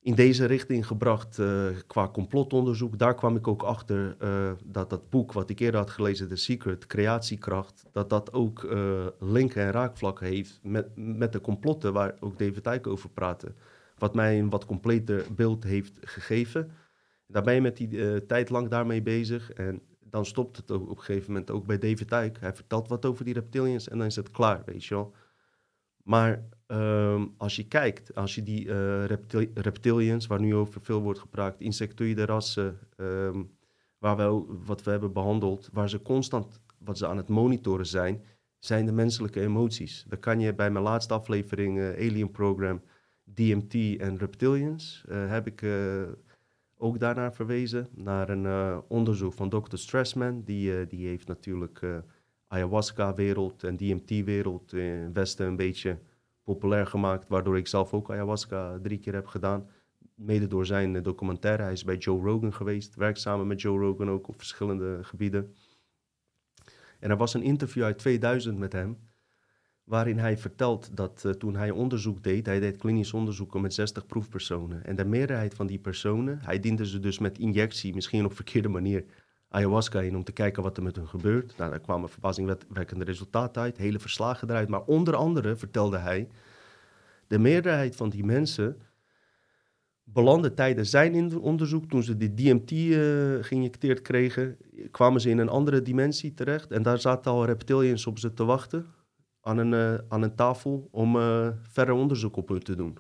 in 0.01 0.15
deze 0.15 0.45
richting 0.45 0.87
gebracht 0.87 1.41
qua 1.87 2.09
complotonderzoek. 2.09 2.99
Daar 2.99 3.15
kwam 3.15 3.37
ik 3.37 3.49
ook 3.49 3.63
achter 3.63 4.17
dat 4.65 4.91
dat 4.91 5.11
boek 5.11 5.33
wat 5.33 5.51
ik 5.51 5.59
eerder 5.59 5.81
had 5.81 5.91
gelezen, 5.91 6.29
The 6.29 6.37
Secret, 6.37 6.87
Creatiekracht, 6.87 7.87
dat 7.93 8.11
dat 8.11 8.33
ook 8.33 8.65
eh, 8.65 9.07
linken 9.19 9.63
en 9.63 9.71
raakvlakken 9.71 10.27
heeft 10.27 10.61
met, 10.63 10.89
met 10.95 11.33
de 11.33 11.41
complotten 11.41 11.93
waar 11.93 12.15
ook 12.21 12.39
David 12.39 12.67
Icke 12.67 12.89
over 12.89 13.11
praatte. 13.11 13.53
Wat 13.99 14.15
mij 14.15 14.39
een 14.39 14.51
wat 14.51 14.65
completer 14.65 15.27
beeld 15.35 15.65
heeft 15.65 15.99
gegeven. 16.01 16.71
Daar 17.27 17.43
ben 17.43 17.55
je 17.55 17.61
met 17.61 17.77
die 17.77 18.13
eh, 18.13 18.17
tijd 18.17 18.51
lang 18.51 18.69
daarmee 18.69 19.03
bezig 19.03 19.53
en 19.53 19.83
dan 20.01 20.27
stopt 20.27 20.57
het 20.57 20.71
op 20.71 20.89
een 20.91 20.99
gegeven 20.99 21.33
moment 21.33 21.51
ook 21.51 21.67
bij 21.67 21.79
David 21.79 22.13
Icke. 22.13 22.41
Hij 22.41 22.55
vertelt 22.55 22.89
wat 22.89 23.07
over 23.07 23.25
die 23.25 23.35
reptilians 23.35 23.89
en 23.89 23.99
dan 23.99 24.07
is 24.07 24.17
het 24.17 24.31
klaar, 24.31 24.63
weet 24.65 24.85
je 24.85 24.95
wel. 24.95 25.15
Maar 26.03 26.49
ehm, 26.67 27.27
als 27.37 27.57
je 27.57 27.69
kijkt, 27.69 28.15
als 28.15 28.35
je 28.35 28.43
die 28.43 28.69
eh, 28.69 29.05
reptil- 29.05 29.51
reptilians, 29.55 30.27
waar 30.27 30.41
nu 30.41 30.55
over 30.55 30.81
veel 30.81 31.01
wordt 31.01 31.19
gepraat, 31.19 31.61
insectoïde 31.61 32.25
rassen, 32.25 32.79
ehm, 32.97 33.43
waar 33.99 34.17
wat 34.65 34.83
we 34.83 34.91
hebben 34.91 35.13
behandeld, 35.13 35.69
waar 35.73 35.89
ze 35.89 36.03
constant, 36.03 36.61
wat 36.79 36.99
ze 36.99 37.07
aan 37.07 37.17
het 37.17 37.29
monitoren 37.29 37.87
zijn, 37.87 38.23
zijn 38.59 38.87
de 38.87 38.93
menselijke 38.93 39.41
emoties. 39.41 40.05
Dan 40.09 40.21
kan 40.21 40.41
je 40.41 40.55
bij 40.55 40.71
mijn 40.71 40.85
laatste 40.85 41.15
aflevering, 41.15 41.79
eh, 41.79 41.89
Alien 41.89 42.31
Program, 42.31 42.83
DMT 43.35 44.01
en 44.01 44.19
Reptilians, 44.19 45.05
eh, 45.09 45.29
heb 45.29 45.47
ik 45.47 45.63
eh, 45.63 46.03
ook 46.77 46.99
daarnaar 46.99 47.35
verwezen, 47.35 47.89
naar 47.95 48.29
een 48.29 48.47
eh, 48.47 48.79
onderzoek 48.89 49.33
van 49.33 49.49
Dr. 49.49 49.77
Stressman. 49.77 50.43
Die, 50.45 50.87
die 50.87 51.07
heeft 51.07 51.27
natuurlijk 51.27 52.03
ayahuasca-wereld 52.47 53.65
en 53.65 53.77
DMT-wereld 53.77 54.73
in 54.73 54.81
het 54.81 55.13
Westen 55.13 55.47
een 55.47 55.57
beetje 55.57 55.99
populair 56.43 56.87
gemaakt, 56.87 57.29
waardoor 57.29 57.57
ik 57.57 57.67
zelf 57.67 57.95
ook 57.95 58.11
ayahuasca 58.11 58.79
drie 58.83 58.99
keer 58.99 59.15
heb 59.15 59.27
gedaan. 59.27 59.69
Mede 60.15 60.47
door 60.47 60.67
zijn 60.67 61.03
documentaire. 61.03 61.63
Hij 61.63 61.73
is 61.73 61.85
bij 61.85 61.97
Joe 61.97 62.23
Rogan 62.23 62.53
geweest, 62.53 62.95
werkt 62.95 63.21
samen 63.21 63.47
met 63.47 63.61
Joe 63.61 63.79
Rogan 63.79 64.11
ook 64.11 64.29
op 64.29 64.39
verschillende 64.39 64.99
gebieden. 65.03 65.55
En 66.99 67.11
er 67.11 67.17
was 67.17 67.35
een 67.35 67.43
interview 67.43 67.83
uit 67.83 67.99
2000 67.99 68.59
met 68.59 68.73
hem, 68.73 68.99
waarin 69.89 70.19
hij 70.19 70.39
vertelt 70.39 70.91
dat 70.97 71.23
eh, 71.25 71.33
toen 71.33 71.57
hij 71.57 71.71
onderzoek 71.71 72.23
deed, 72.23 72.47
hij 72.47 72.61
deed 72.61 72.77
klinisch 72.77 73.13
onderzoeken 73.13 73.61
met 73.61 73.75
60 73.75 74.07
proefpersonen. 74.07 74.85
En 74.85 74.97
de 74.97 75.05
meerderheid 75.05 75.55
van 75.55 75.67
die 75.67 75.79
personen, 75.79 76.39
hij 76.43 76.61
diende 76.61 76.87
ze 76.87 77.01
dus 77.01 77.19
met 77.19 77.39
injectie, 77.39 77.95
misschien 77.95 78.25
op 78.25 78.35
verkeerde 78.35 78.69
manier, 78.69 79.05
ayahuasca 79.49 80.01
in 80.01 80.17
om 80.17 80.25
te 80.25 80.33
kijken 80.33 80.63
wat 80.63 80.77
er 80.77 80.83
met 80.83 80.97
hun 80.97 81.09
gebeurt. 81.09 81.57
Nou, 81.57 81.71
daar 81.71 81.81
kwamen 81.81 82.09
verbazingwekkende 82.09 83.05
resultaten 83.05 83.63
uit, 83.63 83.77
hele 83.77 83.99
verslagen 83.99 84.51
eruit. 84.51 84.69
Maar 84.69 84.83
onder 84.83 85.15
andere 85.17 85.57
vertelde 85.57 85.99
hij, 85.99 86.29
de 87.27 87.39
meerderheid 87.39 87.97
van 87.97 88.09
die 88.09 88.25
mensen 88.25 88.77
belandde 90.05 90.55
tijdens 90.55 90.91
zijn 90.91 91.39
onderzoek, 91.39 91.89
toen 91.89 92.03
ze 92.03 92.17
de 92.17 92.35
DMT 92.35 92.71
eh, 92.71 93.47
geïnjecteerd 93.47 94.03
kregen, 94.03 94.57
kwamen 94.91 95.21
ze 95.21 95.31
in 95.31 95.39
een 95.39 95.49
andere 95.49 95.83
dimensie 95.83 96.35
terecht. 96.35 96.71
En 96.71 96.83
daar 96.83 96.99
zaten 96.99 97.31
al 97.31 97.45
reptilians 97.45 98.07
op 98.07 98.19
ze 98.19 98.35
te 98.35 98.45
wachten 98.45 98.97
aan 99.41 99.59
een, 99.59 99.75
eh, 99.75 100.05
aan 100.09 100.23
een 100.23 100.35
tafel 100.35 100.89
om 100.91 101.17
eh, 101.17 101.49
verder 101.63 101.95
onderzoek 101.95 102.37
op 102.37 102.49
hun 102.49 102.63
te 102.63 102.77
doen. 102.77 102.99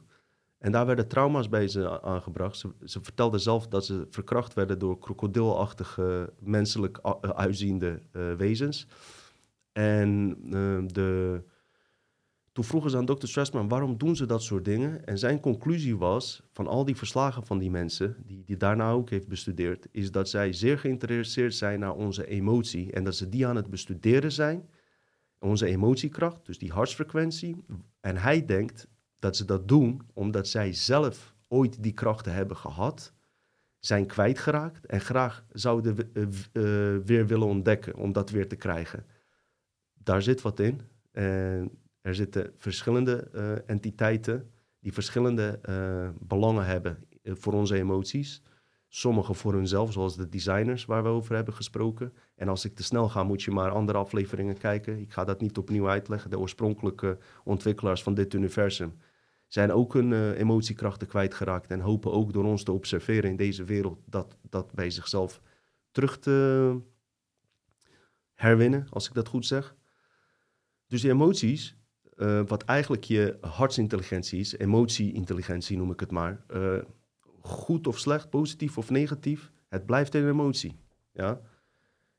En 0.58 0.72
daar 0.72 0.86
werden 0.86 1.08
trauma's 1.08 1.48
bij 1.48 1.68
ze 1.68 2.02
aangebracht. 2.02 2.56
Ze, 2.56 2.68
ze 2.84 3.02
vertelde 3.02 3.38
zelf 3.38 3.68
dat 3.68 3.84
ze 3.84 4.06
verkracht 4.10 4.54
werden 4.54 4.78
door 4.78 4.98
krokodilachtige, 4.98 6.32
menselijk 6.38 6.96
eh, 6.96 7.12
uitziende 7.20 8.02
wezens. 8.36 8.86
En 9.78 10.36
eh, 10.44 10.78
de, 10.86 11.42
toen 12.52 12.64
vroegen 12.64 12.90
ze 12.90 12.96
aan 12.96 13.04
dokter 13.04 13.28
Stressman, 13.28 13.68
waarom 13.68 13.98
doen 13.98 14.16
ze 14.16 14.26
dat 14.26 14.42
soort 14.42 14.64
dingen? 14.64 15.06
En 15.06 15.18
zijn 15.18 15.40
conclusie 15.40 15.96
was, 15.96 16.42
van 16.52 16.66
al 16.66 16.84
die 16.84 16.96
verslagen 16.96 17.46
van 17.46 17.58
die 17.58 17.70
mensen, 17.70 18.16
die 18.26 18.44
die 18.44 18.56
daarna 18.56 18.90
ook 18.90 19.10
heeft 19.10 19.28
bestudeerd, 19.28 19.86
is 19.90 20.10
dat 20.10 20.28
zij 20.28 20.52
zeer 20.52 20.78
geïnteresseerd 20.78 21.54
zijn 21.54 21.80
naar 21.80 21.94
onze 21.94 22.26
emotie. 22.26 22.92
En 22.92 23.04
dat 23.04 23.14
ze 23.14 23.28
die 23.28 23.46
aan 23.46 23.56
het 23.56 23.70
bestuderen 23.70 24.32
zijn, 24.32 24.68
onze 25.38 25.66
emotiekracht, 25.66 26.46
dus 26.46 26.58
die 26.58 26.72
hartsfrequentie. 26.72 27.64
En 28.00 28.16
hij 28.16 28.44
denkt 28.44 28.88
dat 29.18 29.36
ze 29.36 29.44
dat 29.44 29.68
doen 29.68 30.00
omdat 30.12 30.48
zij 30.48 30.72
zelf 30.72 31.34
ooit 31.48 31.82
die 31.82 31.92
krachten 31.92 32.32
hebben 32.32 32.56
gehad, 32.56 33.12
zijn 33.78 34.06
kwijtgeraakt 34.06 34.86
en 34.86 35.00
graag 35.00 35.44
zouden 35.52 35.96
eh, 36.14 36.22
eh, 36.22 37.02
weer 37.04 37.26
willen 37.26 37.46
ontdekken 37.46 37.96
om 37.96 38.12
dat 38.12 38.30
weer 38.30 38.48
te 38.48 38.56
krijgen. 38.56 39.06
Daar 39.92 40.22
zit 40.22 40.42
wat 40.42 40.60
in. 40.60 40.80
En 41.10 41.70
er 42.00 42.14
zitten 42.14 42.52
verschillende 42.56 43.28
eh, 43.32 43.70
entiteiten 43.70 44.50
die 44.80 44.92
verschillende 44.92 45.60
belangen 46.20 46.66
hebben 46.66 47.06
voor 47.22 47.52
onze 47.52 47.76
emoties. 47.76 48.42
Sommige 48.88 49.34
voor 49.34 49.52
hunzelf, 49.52 49.92
zoals 49.92 50.16
de 50.16 50.28
designers 50.28 50.84
waar 50.84 51.02
we 51.02 51.08
over 51.08 51.34
hebben 51.34 51.54
gesproken. 51.54 52.12
En 52.34 52.48
als 52.48 52.64
ik 52.64 52.74
te 52.74 52.82
snel 52.82 53.08
ga, 53.08 53.22
moet 53.22 53.42
je 53.42 53.50
maar 53.50 53.70
andere 53.70 53.98
afleveringen 53.98 54.58
kijken. 54.58 55.00
Ik 55.00 55.12
ga 55.12 55.24
dat 55.24 55.40
niet 55.40 55.58
opnieuw 55.58 55.88
uitleggen. 55.88 56.30
De 56.30 56.38
oorspronkelijke 56.38 57.18
ontwikkelaars 57.44 58.02
van 58.02 58.14
dit 58.14 58.34
universum 58.34 58.98
zijn 59.46 59.72
ook 59.72 59.92
hun 59.92 60.12
eh, 60.12 60.38
emotiekrachten 60.38 61.06
kwijtgeraakt. 61.06 61.70
En 61.70 61.80
hopen 61.80 62.12
ook 62.12 62.32
door 62.32 62.44
ons 62.44 62.62
te 62.62 62.72
observeren 62.72 63.30
in 63.30 63.36
deze 63.36 63.64
wereld 63.64 63.98
dat, 64.04 64.36
dat 64.42 64.72
bij 64.72 64.90
zichzelf 64.90 65.40
terug 65.90 66.18
te 66.18 66.76
herwinnen, 68.32 68.86
als 68.90 69.08
ik 69.08 69.14
dat 69.14 69.28
goed 69.28 69.46
zeg. 69.46 69.76
Dus 70.86 71.00
die 71.00 71.10
emoties, 71.10 71.76
eh, 72.16 72.42
wat 72.46 72.62
eigenlijk 72.62 73.04
je 73.04 73.38
hartsintelligentie 73.40 74.40
is, 74.40 74.56
emotie-intelligentie 74.56 75.76
noem 75.76 75.90
ik 75.90 76.00
het 76.00 76.10
maar, 76.10 76.44
eh, 76.46 76.78
goed 77.40 77.86
of 77.86 77.98
slecht, 77.98 78.30
positief 78.30 78.78
of 78.78 78.90
negatief, 78.90 79.50
het 79.68 79.86
blijft 79.86 80.14
een 80.14 80.28
emotie. 80.28 80.78
Ja? 81.12 81.40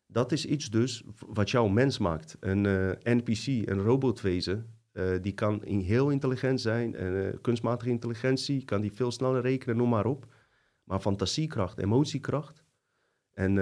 Dat 0.07 0.31
is 0.31 0.45
iets 0.45 0.69
dus 0.69 1.03
wat 1.27 1.51
jou 1.51 1.71
mens 1.71 1.97
maakt. 1.97 2.37
Een 2.39 2.65
eh, 2.65 3.13
NPC, 3.15 3.69
een 3.69 3.81
robotwezen, 3.81 4.77
die 5.21 5.33
kan 5.33 5.61
heel 5.63 6.09
intelligent 6.09 6.61
zijn. 6.61 6.95
kunstmatige 7.41 7.89
intelligentie 7.89 8.65
kan 8.65 8.81
die 8.81 8.91
veel 8.91 9.11
sneller 9.11 9.41
rekenen, 9.41 9.77
noem 9.77 9.89
maar 9.89 10.05
op. 10.05 10.25
Maar 10.83 10.99
fantasiekracht, 10.99 11.79
emotiekracht 11.79 12.63
en 13.33 13.53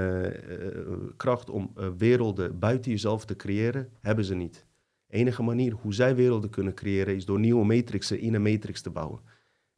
kracht 1.17 1.49
om 1.49 1.73
werelden 1.97 2.59
buiten 2.59 2.91
jezelf 2.91 3.25
te 3.25 3.35
creëren, 3.35 3.89
hebben 3.99 4.25
ze 4.25 4.35
niet. 4.35 4.65
De 5.07 5.17
enige 5.17 5.43
manier 5.43 5.73
hoe 5.73 5.93
zij 5.93 6.15
werelden 6.15 6.49
kunnen 6.49 6.73
creëren 6.73 7.15
is 7.15 7.25
door 7.25 7.39
nieuwe 7.39 7.65
matrixen 7.65 8.19
in 8.19 8.33
een 8.33 8.41
matrix 8.41 8.81
te 8.81 8.89
bouwen. 8.89 9.21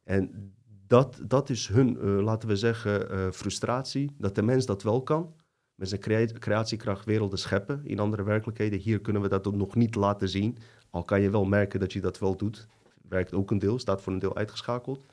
En 0.04 0.54
dat, 0.90 1.20
dat 1.22 1.50
is 1.50 1.68
hun, 1.68 1.96
uh, 2.02 2.22
laten 2.22 2.48
we 2.48 2.56
zeggen, 2.56 3.12
uh, 3.12 3.30
frustratie. 3.30 4.10
Dat 4.18 4.34
de 4.34 4.42
mens 4.42 4.66
dat 4.66 4.82
wel 4.82 5.02
kan. 5.02 5.34
Met 5.74 5.88
zijn 5.88 6.00
crea 6.00 6.26
creatiekracht 6.38 7.04
werelden 7.04 7.38
scheppen 7.38 7.80
in 7.84 7.98
andere 7.98 8.22
werkelijkheden. 8.22 8.78
Hier 8.78 9.00
kunnen 9.00 9.22
we 9.22 9.28
dat 9.28 9.54
nog 9.54 9.74
niet 9.74 9.94
laten 9.94 10.28
zien. 10.28 10.58
Al 10.90 11.04
kan 11.04 11.20
je 11.20 11.30
wel 11.30 11.44
merken 11.44 11.80
dat 11.80 11.92
je 11.92 12.00
dat 12.00 12.18
wel 12.18 12.36
doet. 12.36 12.68
Werkt 13.08 13.32
ook 13.32 13.50
een 13.50 13.58
deel, 13.58 13.78
staat 13.78 14.02
voor 14.02 14.12
een 14.12 14.18
deel 14.18 14.36
uitgeschakeld. 14.36 15.06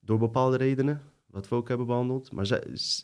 Door 0.00 0.18
bepaalde 0.18 0.56
redenen, 0.56 1.02
wat 1.26 1.48
we 1.48 1.54
ook 1.54 1.68
hebben 1.68 1.86
behandeld. 1.86 2.32
Maar 2.32 2.48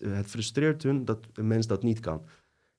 het 0.01 0.27
frustreert 0.27 0.83
hun 0.83 1.05
dat 1.05 1.19
een 1.35 1.47
mens 1.47 1.67
dat 1.67 1.83
niet 1.83 2.01
kan. 2.01 2.23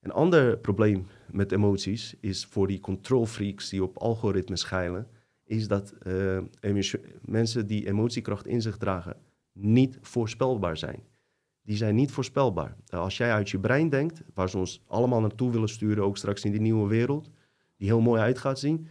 Een 0.00 0.12
ander 0.12 0.58
probleem 0.58 1.06
met 1.30 1.52
emoties 1.52 2.14
is 2.20 2.44
voor 2.44 2.66
die 2.66 2.80
control 2.80 3.26
freaks 3.26 3.68
die 3.68 3.82
op 3.82 3.98
algoritmes 3.98 4.60
schijlen 4.60 5.08
is 5.46 5.68
dat 5.68 5.94
uh, 6.06 6.38
mensen 7.20 7.66
die 7.66 7.86
emotiekracht 7.86 8.46
in 8.46 8.62
zich 8.62 8.76
dragen 8.76 9.16
niet 9.52 9.98
voorspelbaar 10.00 10.76
zijn. 10.76 11.02
Die 11.62 11.76
zijn 11.76 11.94
niet 11.94 12.10
voorspelbaar. 12.10 12.76
Uh, 12.94 13.00
als 13.00 13.16
jij 13.16 13.32
uit 13.32 13.50
je 13.50 13.58
brein 13.58 13.88
denkt, 13.88 14.22
waar 14.34 14.50
ze 14.50 14.58
ons 14.58 14.82
allemaal 14.86 15.20
naartoe 15.20 15.50
willen 15.50 15.68
sturen, 15.68 16.04
ook 16.04 16.16
straks 16.16 16.44
in 16.44 16.50
die 16.50 16.60
nieuwe 16.60 16.88
wereld, 16.88 17.30
die 17.76 17.88
heel 17.88 18.00
mooi 18.00 18.20
uit 18.20 18.38
gaat 18.38 18.58
zien, 18.58 18.88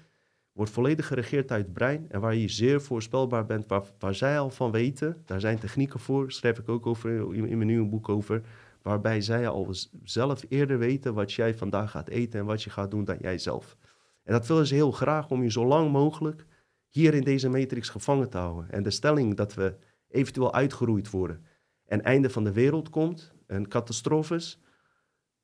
wordt 0.51 0.71
volledig 0.71 1.07
geregeerd 1.07 1.51
uit 1.51 1.63
het 1.63 1.73
brein 1.73 2.05
en 2.09 2.19
waar 2.19 2.35
je 2.35 2.47
zeer 2.47 2.81
voorspelbaar 2.81 3.45
bent, 3.45 3.67
waar, 3.67 3.83
waar 3.99 4.15
zij 4.15 4.39
al 4.39 4.49
van 4.49 4.71
weten, 4.71 5.21
daar 5.25 5.39
zijn 5.39 5.59
technieken 5.59 5.99
voor, 5.99 6.31
schrijf 6.31 6.59
ik 6.59 6.69
ook 6.69 6.85
over 6.85 7.33
in, 7.35 7.47
in 7.47 7.57
mijn 7.57 7.69
nieuwe 7.69 7.89
boek 7.89 8.09
over, 8.09 8.41
waarbij 8.81 9.21
zij 9.21 9.47
al 9.47 9.73
zelf 10.03 10.45
eerder 10.49 10.77
weten 10.77 11.13
wat 11.13 11.33
jij 11.33 11.55
vandaag 11.55 11.91
gaat 11.91 12.09
eten 12.09 12.39
en 12.39 12.45
wat 12.45 12.63
je 12.63 12.69
gaat 12.69 12.91
doen 12.91 13.05
dan 13.05 13.17
jij 13.19 13.37
zelf. 13.37 13.77
En 14.25 14.33
dat 14.33 14.47
willen 14.47 14.67
ze 14.67 14.73
heel 14.73 14.91
graag 14.91 15.29
om 15.29 15.43
je 15.43 15.51
zo 15.51 15.65
lang 15.65 15.91
mogelijk 15.91 16.45
hier 16.87 17.13
in 17.13 17.23
deze 17.23 17.49
matrix 17.49 17.89
gevangen 17.89 18.29
te 18.29 18.37
houden. 18.37 18.71
En 18.71 18.83
de 18.83 18.91
stelling 18.91 19.35
dat 19.35 19.53
we 19.53 19.77
eventueel 20.07 20.53
uitgeroeid 20.53 21.09
worden 21.09 21.45
en 21.85 22.03
einde 22.03 22.29
van 22.29 22.43
de 22.43 22.53
wereld 22.53 22.89
komt, 22.89 23.33
een 23.47 23.67
catastrofes, 23.67 24.59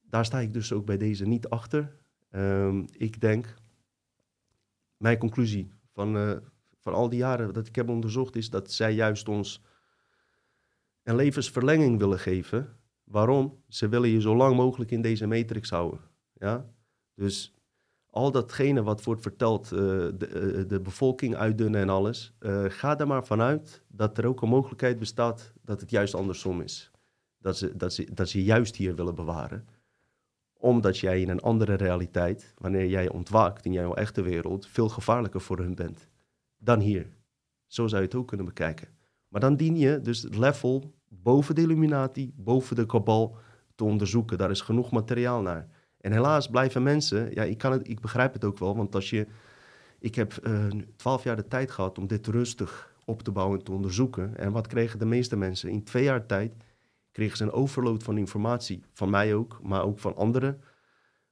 daar 0.02 0.26
sta 0.26 0.40
ik 0.40 0.54
dus 0.54 0.74
ook 0.74 0.86
bij 0.86 0.98
deze 0.98 1.26
niet 1.26 1.48
achter. 1.48 1.96
Um, 2.32 2.86
ik 2.92 3.22
denk, 3.22 3.56
mijn 4.98 5.18
conclusie 5.18 5.72
van, 5.92 6.18
uh, 6.18 6.38
van 6.80 6.94
al 6.94 7.10
die 7.10 7.20
jaren 7.20 7.54
dat 7.54 7.68
ik 7.68 7.76
heb 7.76 7.90
onderzocht 7.90 8.36
is 8.36 8.50
dat 8.50 8.72
zij 8.72 8.94
juist 8.94 9.28
ons 9.28 9.64
een 11.04 11.16
levensverlenging 11.16 12.00
willen 12.00 12.20
geven. 12.20 12.78
Waarom? 13.04 13.64
Ze 13.68 13.90
willen 13.90 14.10
je 14.10 14.22
zo 14.22 14.36
lang 14.36 14.56
mogelijk 14.56 14.92
in 14.92 15.02
deze 15.02 15.28
matrix 15.28 15.70
houden. 15.70 16.00
Ja? 16.34 16.70
Dus 17.14 17.54
al 18.12 18.32
datgene 18.32 18.84
wat 18.84 19.04
wordt 19.04 19.22
verteld, 19.22 19.72
uh, 19.72 19.80
de, 19.80 20.58
uh, 20.58 20.68
de, 20.68 20.80
bevolking 20.80 21.36
uitdunnen 21.36 21.82
en 21.82 21.90
alles, 21.90 22.34
uh, 22.40 22.66
ga 22.68 23.00
er 23.00 23.08
maar 23.08 23.26
vanuit 23.26 23.84
dat 23.88 24.18
er 24.18 24.26
ook 24.26 24.42
een 24.42 24.50
mogelijkheid 24.50 25.00
bestaat 25.00 25.54
dat 25.62 25.82
het 25.82 25.90
juist 25.90 26.16
andersom 26.16 26.62
is. 26.62 26.92
Dat 27.38 27.58
ze, 27.58 27.78
dat, 27.78 27.94
ze, 27.94 28.14
dat 28.14 28.30
ze 28.30 28.44
juist 28.44 28.76
hier 28.76 28.96
willen 28.96 29.16
bewaren. 29.16 29.68
Omdat 30.54 30.98
jij 30.98 31.22
in 31.22 31.30
een 31.30 31.42
andere 31.42 31.74
realiteit, 31.74 32.54
wanneer 32.58 32.88
jij 32.88 33.10
ontwaakt 33.10 33.66
in 33.66 33.72
jouw 33.72 33.94
echte 33.94 34.22
wereld, 34.22 34.68
veel 34.68 34.90
gevaarlijker 34.90 35.42
voor 35.42 35.58
hun 35.58 35.76
bent 35.76 36.10
dan 36.58 36.80
hier. 36.80 37.10
Zo 37.68 37.88
zou 37.88 38.02
je 38.02 38.08
het 38.08 38.16
ook 38.16 38.28
kunnen 38.28 38.46
bekijken. 38.46 38.88
Maar 39.28 39.42
dan 39.42 39.56
dien 39.56 39.78
je 39.78 40.02
dus 40.02 40.22
het 40.22 40.38
level 40.38 40.94
boven 41.08 41.56
de 41.56 41.62
Illuminati, 41.62 42.34
boven 42.36 42.76
de 42.76 42.86
kabal 42.86 43.38
te 43.76 43.84
onderzoeken. 43.84 44.38
Daar 44.38 44.52
is 44.52 44.62
genoeg 44.62 44.92
materiaal 44.92 45.42
naar. 45.42 45.68
En 46.02 46.12
helaas 46.12 46.50
blijven 46.50 46.84
mensen, 46.84 47.34
ja, 47.34 47.44
ik, 47.44 47.58
kan 47.58 47.72
het, 47.72 47.90
ik 47.90 48.00
begrijp 48.00 48.34
het 48.34 48.44
ook 48.44 48.60
wel, 48.60 48.76
want 48.76 48.96
als 48.96 49.10
je, 49.10 49.28
ik 50.00 50.16
heb 50.16 50.34
eh, 50.34 50.66
twaalf 50.96 51.24
jaar 51.24 51.36
de 51.36 51.48
tijd 51.48 51.72
gehad 51.72 51.98
om 51.98 52.08
dit 52.08 52.28
rustig 52.28 52.96
op 53.06 53.22
te 53.22 53.32
bouwen 53.32 53.58
en 53.58 53.66
te 53.66 53.72
onderzoeken. 53.72 54.38
En 54.38 54.52
wat 54.52 54.68
kregen 54.68 55.00
de 55.00 55.06
meeste 55.06 55.38
mensen? 55.38 55.70
In 55.70 55.84
twee 55.84 56.04
jaar 56.04 56.26
tijd 56.26 56.54
kregen 57.12 57.38
ze 57.38 57.44
een 57.44 57.52
overload 57.52 58.04
van 58.04 58.18
informatie, 58.18 58.84
van 58.94 59.10
mij 59.10 59.34
ook, 59.34 59.60
maar 59.64 59.84
ook 59.84 60.00
van 60.00 60.16
anderen, 60.16 60.62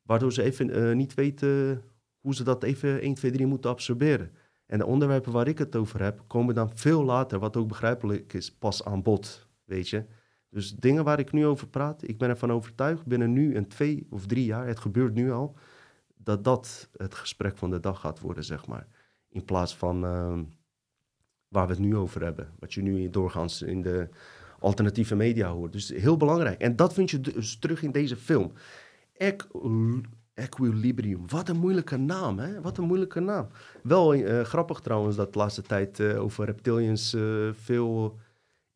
waardoor 0.02 0.34
ze 0.34 0.44
even 0.44 0.78
uh, 0.78 0.96
niet 0.96 1.14
weten 1.14 1.82
hoe 2.20 2.36
ze 2.36 2.44
dat 2.44 2.64
even 2.64 3.02
1, 3.02 3.14
2, 3.14 3.32
3 3.32 3.46
moeten 3.46 3.70
absorberen. 3.70 4.32
En 4.66 4.78
de 4.78 4.86
onderwerpen 4.86 5.32
waar 5.32 5.48
ik 5.48 5.58
het 5.58 5.76
over 5.76 6.04
heb, 6.04 6.24
komen 6.28 6.56
dan 6.56 6.72
veel 6.74 7.04
later, 7.04 7.40
wat 7.40 7.58
ook 7.58 7.68
begrijpelijk 7.68 8.34
is, 8.34 8.52
pas 8.52 8.86
aan 8.86 9.04
bod, 9.04 9.48
weet 9.66 9.90
je. 9.90 10.06
Dus 10.50 10.76
dingen 10.76 11.04
waar 11.04 11.20
ik 11.20 11.32
nu 11.32 11.46
over 11.46 11.68
praat, 11.68 12.08
ik 12.08 12.18
ben 12.18 12.30
ervan 12.30 12.52
overtuigd 12.52 13.06
binnen 13.06 13.34
nu 13.34 13.56
en 13.56 13.68
twee 13.68 14.08
of 14.10 14.26
drie 14.26 14.46
jaar, 14.46 14.68
het 14.68 14.80
gebeurt 14.80 15.14
nu 15.14 15.32
al, 15.32 15.56
dat 16.18 16.44
dat 16.44 16.90
het 16.96 17.14
gesprek 17.14 17.58
van 17.58 17.70
de 17.70 17.80
dag 17.80 18.00
gaat 18.00 18.20
worden, 18.20 18.44
zeg 18.44 18.68
maar. 18.68 18.88
In 19.30 19.46
plaats 19.46 19.76
van 19.76 20.06
uh, 20.06 20.40
waar 21.48 21.68
we 21.68 21.74
het 21.74 21.82
nu 21.82 21.96
over 21.96 22.24
hebben, 22.24 22.50
wat 22.60 22.74
je 22.74 22.82
nu 22.82 23.10
doorgaans 23.10 23.62
in 23.62 23.82
de 23.82 24.10
alternatieve 24.60 25.16
media 25.16 25.50
hoort. 25.50 25.72
Dus 25.72 25.90
heel 25.90 26.18
belangrijk. 26.18 26.62
En 26.62 26.76
dat 26.76 26.94
vind 26.94 27.12
je 27.12 27.20
dus 27.20 27.60
terug 27.60 27.84
in 27.84 27.92
deze 27.92 28.16
film. 28.16 28.52
Equilibrium. 30.34 31.24
Wat 31.28 31.50
een 31.50 31.58
moeilijke 31.58 31.98
naam, 31.98 32.40
hè? 32.40 32.62
Wat 32.62 32.78
een 32.78 32.84
moeilijke 32.84 33.20
naam. 33.20 33.48
Wel 33.84 34.16
uh, 34.16 34.42
grappig 34.42 34.80
trouwens 34.80 35.16
dat 35.16 35.34
de 35.34 35.40
laatste 35.40 35.62
tijd 35.62 36.00
uh, 36.00 36.22
over 36.22 36.46
reptilians 36.46 37.14
uh, 37.14 37.50
veel 37.54 38.20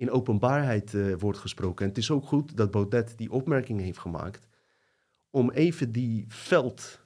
in 0.04 0.12
openbaarheid 0.12 0.94
uh, 0.94 1.16
wordt 1.20 1.38
gesproken. 1.38 1.84
En 1.84 1.90
het 1.90 1.98
is 1.98 2.12
ook 2.12 2.26
goed 2.26 2.58
dat 2.58 2.72
Baudet 2.72 3.14
die 3.18 3.32
opmerking 3.32 3.80
heeft 3.80 4.00
gemaakt. 4.00 4.48
Om 5.30 5.52
even 5.52 5.92
die 5.92 6.26
veld 6.28 7.00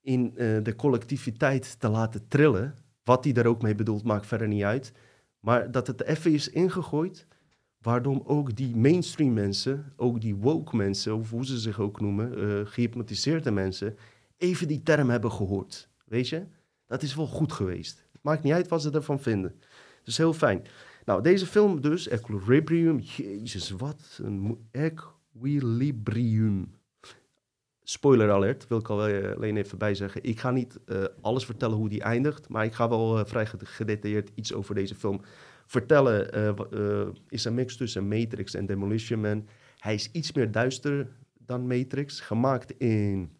in 0.00 0.32
uh, 0.36 0.58
de 0.62 0.76
collectiviteit 0.76 1.80
te 1.80 1.88
laten 1.88 2.28
trillen. 2.28 2.74
Wat 3.04 3.24
hij 3.24 3.32
daar 3.32 3.46
ook 3.46 3.62
mee 3.62 3.74
bedoelt, 3.74 4.04
maakt 4.04 4.26
verder 4.26 4.48
niet 4.48 4.62
uit. 4.62 4.92
Maar 5.40 5.70
dat 5.70 5.86
het 5.86 6.02
even 6.02 6.32
is 6.32 6.48
ingegooid. 6.48 7.26
Waardoor 7.78 8.26
ook 8.26 8.56
die 8.56 8.76
mainstream 8.76 9.32
mensen, 9.32 9.92
ook 9.96 10.20
die 10.20 10.36
woke 10.36 10.76
mensen, 10.76 11.16
of 11.16 11.30
hoe 11.30 11.46
ze 11.46 11.58
zich 11.58 11.80
ook 11.80 12.00
noemen, 12.00 12.38
uh, 12.38 12.66
gehypnotiseerde 12.66 13.50
mensen, 13.50 13.96
even 14.36 14.68
die 14.68 14.82
term 14.82 15.10
hebben 15.10 15.32
gehoord. 15.32 15.88
Weet 16.04 16.28
je? 16.28 16.42
Dat 16.86 17.02
is 17.02 17.14
wel 17.14 17.26
goed 17.26 17.52
geweest. 17.52 18.04
Het 18.12 18.22
maakt 18.22 18.42
niet 18.42 18.52
uit 18.52 18.68
wat 18.68 18.82
ze 18.82 18.90
ervan 18.90 19.20
vinden. 19.20 19.54
Dus 20.04 20.16
heel 20.16 20.32
fijn. 20.32 20.62
Nou, 21.04 21.22
deze 21.22 21.46
film 21.46 21.80
dus, 21.80 22.08
Equilibrium. 22.08 22.98
Jezus, 22.98 23.70
wat 23.70 24.20
een 24.22 24.68
Equilibrium. 24.70 26.74
Spoiler 27.82 28.30
alert, 28.30 28.68
wil 28.68 28.78
ik 28.78 28.88
alleen 28.88 29.56
even 29.56 29.78
bij 29.78 29.94
zeggen. 29.94 30.22
Ik 30.22 30.40
ga 30.40 30.50
niet 30.50 30.78
uh, 30.86 31.04
alles 31.20 31.44
vertellen 31.44 31.76
hoe 31.76 31.88
die 31.88 32.02
eindigt, 32.02 32.48
maar 32.48 32.64
ik 32.64 32.74
ga 32.74 32.88
wel 32.88 33.18
uh, 33.18 33.24
vrij 33.24 33.46
gedetailleerd 33.58 34.30
iets 34.34 34.52
over 34.52 34.74
deze 34.74 34.94
film 34.94 35.20
vertellen. 35.66 36.38
Uh, 36.72 37.08
is 37.28 37.44
een 37.44 37.54
mix 37.54 37.76
tussen 37.76 38.08
Matrix 38.08 38.54
en 38.54 38.66
Demolition 38.66 39.20
Man. 39.20 39.48
Hij 39.78 39.94
is 39.94 40.10
iets 40.12 40.32
meer 40.32 40.50
duister 40.50 41.08
dan 41.38 41.66
Matrix, 41.66 42.20
gemaakt 42.20 42.78
in 42.78 43.30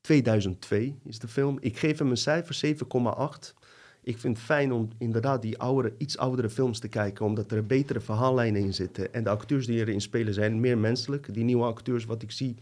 2002 0.00 0.98
is 1.04 1.18
de 1.18 1.28
film. 1.28 1.56
Ik 1.60 1.78
geef 1.78 1.98
hem 1.98 2.10
een 2.10 2.16
cijfer 2.16 2.60
7,8. 2.66 3.61
Ik 4.04 4.18
vind 4.18 4.36
het 4.36 4.46
fijn 4.46 4.72
om 4.72 4.88
inderdaad 4.98 5.42
die 5.42 5.58
oudere, 5.58 5.94
iets 5.98 6.18
oudere 6.18 6.50
films 6.50 6.78
te 6.78 6.88
kijken, 6.88 7.24
omdat 7.24 7.50
er 7.50 7.66
betere 7.66 8.00
verhaallijnen 8.00 8.62
in 8.62 8.74
zitten. 8.74 9.14
En 9.14 9.24
de 9.24 9.30
acteurs 9.30 9.66
die 9.66 9.78
erin 9.78 10.00
spelen 10.00 10.34
zijn 10.34 10.60
meer 10.60 10.78
menselijk. 10.78 11.34
Die 11.34 11.44
nieuwe 11.44 11.64
acteurs, 11.64 12.04
wat 12.04 12.22
ik 12.22 12.30
zie, 12.30 12.56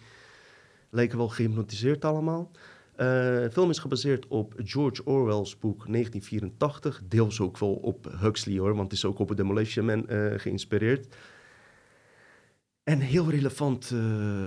lijken 0.91 1.19
wel 1.19 1.29
gehypnotiseerd 1.29 2.05
allemaal. 2.05 2.51
Uh, 2.93 3.07
de 3.07 3.49
film 3.53 3.71
is 3.71 3.79
gebaseerd 3.79 4.29
op 4.29 4.55
George 4.57 5.05
Orwell's 5.05 5.59
boek 5.59 5.87
1984. 5.87 7.03
Deels 7.09 7.41
ook 7.41 7.59
wel 7.59 7.75
op 7.75 8.13
Huxley 8.21 8.59
hoor, 8.59 8.75
want 8.75 8.83
het 8.83 8.93
is 8.93 9.05
ook 9.05 9.19
op 9.19 9.37
Demolition 9.37 9.85
Man 9.85 10.05
uh, 10.09 10.33
geïnspireerd. 10.37 11.17
En 12.83 12.99
heel 12.99 13.31
relevant, 13.31 13.91
uh, 13.91 14.47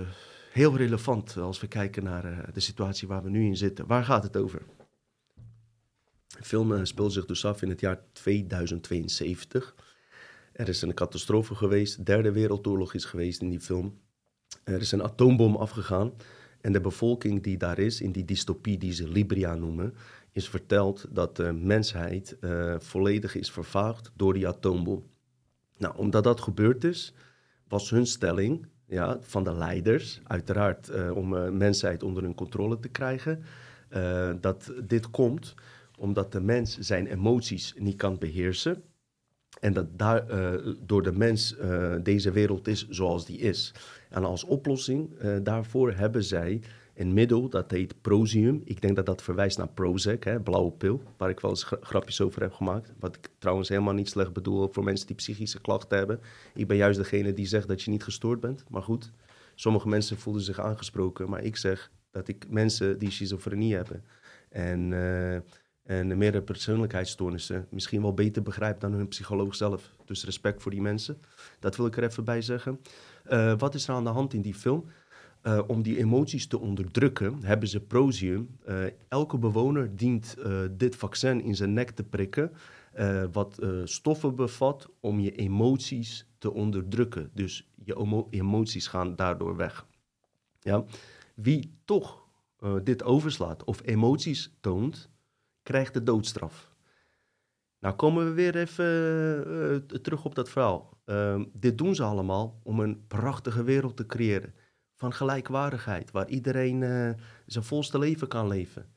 heel 0.52 0.76
relevant 0.76 1.36
als 1.36 1.60
we 1.60 1.66
kijken 1.66 2.04
naar 2.04 2.50
de 2.52 2.60
situatie 2.60 3.08
waar 3.08 3.22
we 3.22 3.30
nu 3.30 3.44
in 3.44 3.56
zitten. 3.56 3.86
Waar 3.86 4.04
gaat 4.04 4.22
het 4.22 4.36
over? 4.36 4.62
De 6.38 6.44
film 6.44 6.86
speelt 6.86 7.12
zich 7.12 7.24
dus 7.24 7.44
af 7.44 7.62
in 7.62 7.68
het 7.68 7.80
jaar 7.80 8.00
2072. 8.12 9.74
Er 10.52 10.68
is 10.68 10.82
een 10.82 10.94
catastrofe 10.94 11.54
geweest, 11.54 11.96
de 11.96 12.02
derde 12.02 12.32
wereldoorlog 12.32 12.94
is 12.94 13.04
geweest 13.04 13.40
in 13.40 13.50
die 13.50 13.60
film. 13.60 13.98
Er 14.64 14.80
is 14.80 14.92
een 14.92 15.02
atoombom 15.02 15.56
afgegaan 15.56 16.12
en 16.60 16.72
de 16.72 16.80
bevolking 16.80 17.42
die 17.42 17.56
daar 17.56 17.78
is, 17.78 18.00
in 18.00 18.12
die 18.12 18.24
dystopie 18.24 18.78
die 18.78 18.92
ze 18.92 19.08
Libria 19.08 19.54
noemen, 19.54 19.94
is 20.32 20.48
verteld 20.48 21.06
dat 21.10 21.36
de 21.36 21.52
mensheid 21.52 22.36
uh, 22.40 22.74
volledig 22.78 23.34
is 23.34 23.50
vervaagd 23.50 24.10
door 24.16 24.32
die 24.32 24.48
atoombom. 24.48 25.04
Nou, 25.76 25.96
omdat 25.96 26.24
dat 26.24 26.40
gebeurd 26.40 26.84
is, 26.84 27.14
was 27.68 27.90
hun 27.90 28.06
stelling 28.06 28.66
ja, 28.86 29.18
van 29.20 29.44
de 29.44 29.54
leiders, 29.54 30.20
uiteraard 30.24 30.90
uh, 30.90 31.16
om 31.16 31.34
uh, 31.34 31.48
mensheid 31.48 32.02
onder 32.02 32.22
hun 32.22 32.34
controle 32.34 32.78
te 32.78 32.88
krijgen, 32.88 33.44
eh, 33.88 34.30
dat 34.40 34.72
dit 34.84 35.10
komt 35.10 35.54
omdat 35.98 36.32
de 36.32 36.40
mens 36.40 36.78
zijn 36.78 37.06
emoties 37.06 37.74
niet 37.78 37.96
kan 37.96 38.18
beheersen. 38.18 38.82
En 39.60 39.72
dat 39.72 39.98
daar, 39.98 40.30
uh, 40.30 40.74
door 40.80 41.02
de 41.02 41.12
mens 41.12 41.56
uh, 41.60 41.94
deze 42.02 42.30
wereld 42.30 42.68
is 42.68 42.88
zoals 42.88 43.26
die 43.26 43.38
is. 43.38 43.74
En 44.10 44.24
als 44.24 44.44
oplossing 44.44 45.18
daarvoor 45.42 45.92
hebben 45.92 46.24
zij 46.24 46.60
een 46.94 47.12
middel 47.12 47.48
dat 47.48 47.70
heet 47.70 48.00
Prosium. 48.00 48.62
Ik 48.64 48.80
denk 48.80 48.96
dat 48.96 49.06
dat 49.06 49.22
verwijst 49.22 49.58
naar 49.58 49.68
Prozac, 49.68 50.24
hè, 50.24 50.40
blauwe 50.40 50.72
pil, 50.72 51.02
waar 51.16 51.30
ik 51.30 51.40
wel 51.40 51.50
eens 51.50 51.64
grapjes 51.64 52.20
over 52.20 52.42
heb 52.42 52.52
gemaakt. 52.52 52.92
Wat 52.98 53.16
ik 53.16 53.28
trouwens 53.38 53.68
helemaal 53.68 53.94
niet 53.94 54.08
slecht 54.08 54.32
bedoel 54.32 54.68
voor 54.72 54.84
mensen 54.84 55.06
die 55.06 55.16
psychische 55.16 55.60
klachten 55.60 55.98
hebben. 55.98 56.20
Ik 56.54 56.66
ben 56.66 56.76
juist 56.76 56.98
degene 56.98 57.32
die 57.32 57.46
zegt 57.46 57.68
dat 57.68 57.82
je 57.82 57.90
niet 57.90 58.04
gestoord 58.04 58.40
bent. 58.40 58.64
Maar 58.68 58.82
goed, 58.82 59.12
sommige 59.54 59.88
mensen 59.88 60.18
voelen 60.18 60.42
zich 60.42 60.60
aangesproken. 60.60 61.28
Maar 61.28 61.42
ik 61.42 61.56
zeg 61.56 61.90
dat 62.10 62.28
ik 62.28 62.46
mensen 62.48 62.98
die 62.98 63.10
schizofrenie 63.10 63.74
hebben 63.74 64.04
en, 64.48 64.92
en 65.84 66.18
meerdere 66.18 66.42
persoonlijkheidsstoornissen 66.42 67.66
misschien 67.70 68.02
wel 68.02 68.14
beter 68.14 68.42
begrijp 68.42 68.80
dan 68.80 68.92
hun 68.92 69.08
psycholoog 69.08 69.54
zelf. 69.54 69.94
Dus 70.04 70.24
respect 70.24 70.62
voor 70.62 70.70
die 70.70 70.82
mensen. 70.82 71.18
Dat 71.58 71.76
wil 71.76 71.86
ik 71.86 71.96
er 71.96 72.02
even 72.02 72.24
bij 72.24 72.42
zeggen. 72.42 72.80
Uh, 73.30 73.54
wat 73.58 73.74
is 73.74 73.88
er 73.88 73.94
aan 73.94 74.04
de 74.04 74.10
hand 74.10 74.34
in 74.34 74.42
die 74.42 74.54
film? 74.54 74.84
Uh, 75.42 75.60
om 75.66 75.82
die 75.82 75.98
emoties 75.98 76.46
te 76.46 76.58
onderdrukken, 76.58 77.42
hebben 77.42 77.68
ze 77.68 77.80
Prosium. 77.80 78.56
Uh, 78.68 78.84
elke 79.08 79.38
bewoner 79.38 79.96
dient 79.96 80.36
dit 80.70 80.96
vaccin 80.96 81.42
in 81.42 81.56
zijn 81.56 81.72
nek 81.72 81.90
te 81.90 82.04
prikken, 82.04 82.52
wat 83.32 83.58
stoffen 83.84 84.34
bevat 84.34 84.88
om 85.00 85.20
je 85.20 85.32
emoties 85.32 86.26
te 86.38 86.52
onderdrukken. 86.52 87.30
Dus 87.34 87.70
je 87.84 88.26
emoties 88.30 88.86
gaan 88.86 89.16
daardoor 89.16 89.56
weg. 89.56 89.86
Ja? 90.60 90.84
Wie 91.34 91.74
toch 91.84 92.22
dit 92.82 93.02
overslaat 93.02 93.64
of 93.64 93.80
emoties 93.84 94.54
toont, 94.60 95.10
krijgt 95.64 95.94
de 95.94 96.02
doodstraf. 96.02 96.72
Nou 97.78 97.94
komen 97.96 98.24
we 98.24 98.32
weer 98.32 98.56
even 98.56 100.02
terug 100.02 100.24
op 100.24 100.34
dat 100.34 100.48
verhaal. 100.48 101.00
Ehm, 101.04 101.44
dit 101.52 101.78
doen 101.78 101.94
ze 101.94 102.02
allemaal 102.02 102.60
om 102.62 102.80
een 102.80 103.06
prachtige 103.06 103.62
wereld 103.62 103.96
te 103.96 104.06
creëren 104.06 104.54
van 104.94 105.12
gelijkwaardigheid, 105.12 106.10
waar 106.10 106.28
iedereen 106.28 106.80
uh, 106.80 107.10
zijn 107.46 107.64
volste 107.64 107.98
leven 107.98 108.28
kan 108.28 108.48
leven. 108.48 108.92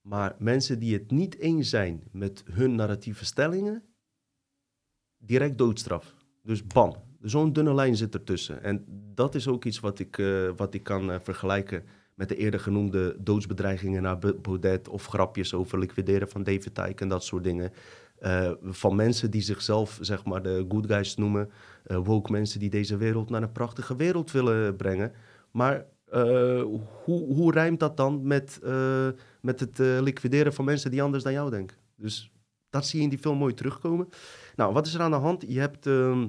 Maar 0.00 0.36
mensen 0.38 0.78
die 0.78 0.92
het 0.92 1.10
niet 1.10 1.38
eens 1.38 1.68
zijn 1.68 2.02
met 2.12 2.42
hun 2.50 2.74
narratieve 2.74 3.24
stellingen, 3.24 3.82
direct 5.16 5.58
doodstraf. 5.58 6.14
Dus 6.42 6.66
bam, 6.66 6.94
zo'n 7.20 7.52
dunne 7.52 7.74
lijn 7.74 7.96
zit 7.96 8.14
ertussen. 8.14 8.62
En 8.62 8.84
dat 9.14 9.34
is 9.34 9.48
ook 9.48 9.64
iets 9.64 9.80
wat 9.80 9.98
ik, 9.98 10.18
uh, 10.18 10.50
wat 10.56 10.74
ik 10.74 10.82
kan 10.82 11.20
vergelijken 11.22 11.84
met 12.18 12.28
de 12.28 12.36
eerder 12.36 12.60
genoemde 12.60 13.16
doodsbedreigingen 13.18 14.02
naar 14.02 14.18
Baudet 14.18 14.88
of 14.88 15.06
grapjes 15.06 15.54
over 15.54 15.78
liquideren 15.78 16.28
van 16.28 16.42
David 16.42 16.74
Tyke 16.74 17.02
en 17.02 17.08
dat 17.08 17.24
soort 17.24 17.44
dingen. 17.44 17.72
Uh, 18.20 18.50
van 18.62 18.96
mensen 18.96 19.30
die 19.30 19.40
zichzelf 19.40 19.98
zeg 20.00 20.24
maar 20.24 20.42
de 20.42 20.64
good 20.68 20.86
guys 20.86 21.16
noemen, 21.16 21.50
uh, 21.86 21.98
woke 21.98 22.32
mensen 22.32 22.60
die 22.60 22.70
deze 22.70 22.96
wereld 22.96 23.30
naar 23.30 23.42
een 23.42 23.52
prachtige 23.52 23.96
wereld 23.96 24.30
willen 24.30 24.76
brengen. 24.76 25.12
Maar 25.50 25.86
uh, 26.14 26.62
hoe, 27.04 27.34
hoe 27.34 27.52
rijmt 27.52 27.80
dat 27.80 27.96
dan 27.96 28.26
met, 28.26 28.60
met 29.40 29.60
het 29.60 29.78
liquideren 29.78 30.52
van 30.52 30.64
mensen 30.64 30.90
die 30.90 31.02
anders 31.02 31.24
dan 31.24 31.32
jou 31.32 31.50
denken? 31.50 31.76
Dus 31.96 32.32
dat 32.70 32.86
zie 32.86 32.98
je 32.98 33.04
in 33.04 33.10
die 33.10 33.18
film 33.18 33.38
mooi 33.38 33.54
terugkomen. 33.54 34.08
Nou, 34.56 34.72
wat 34.72 34.86
is 34.86 34.94
er 34.94 35.00
aan 35.00 35.10
de 35.10 35.16
hand? 35.16 35.44
Je 35.48 35.60
hebt, 35.60 35.86
ehm, 35.86 36.26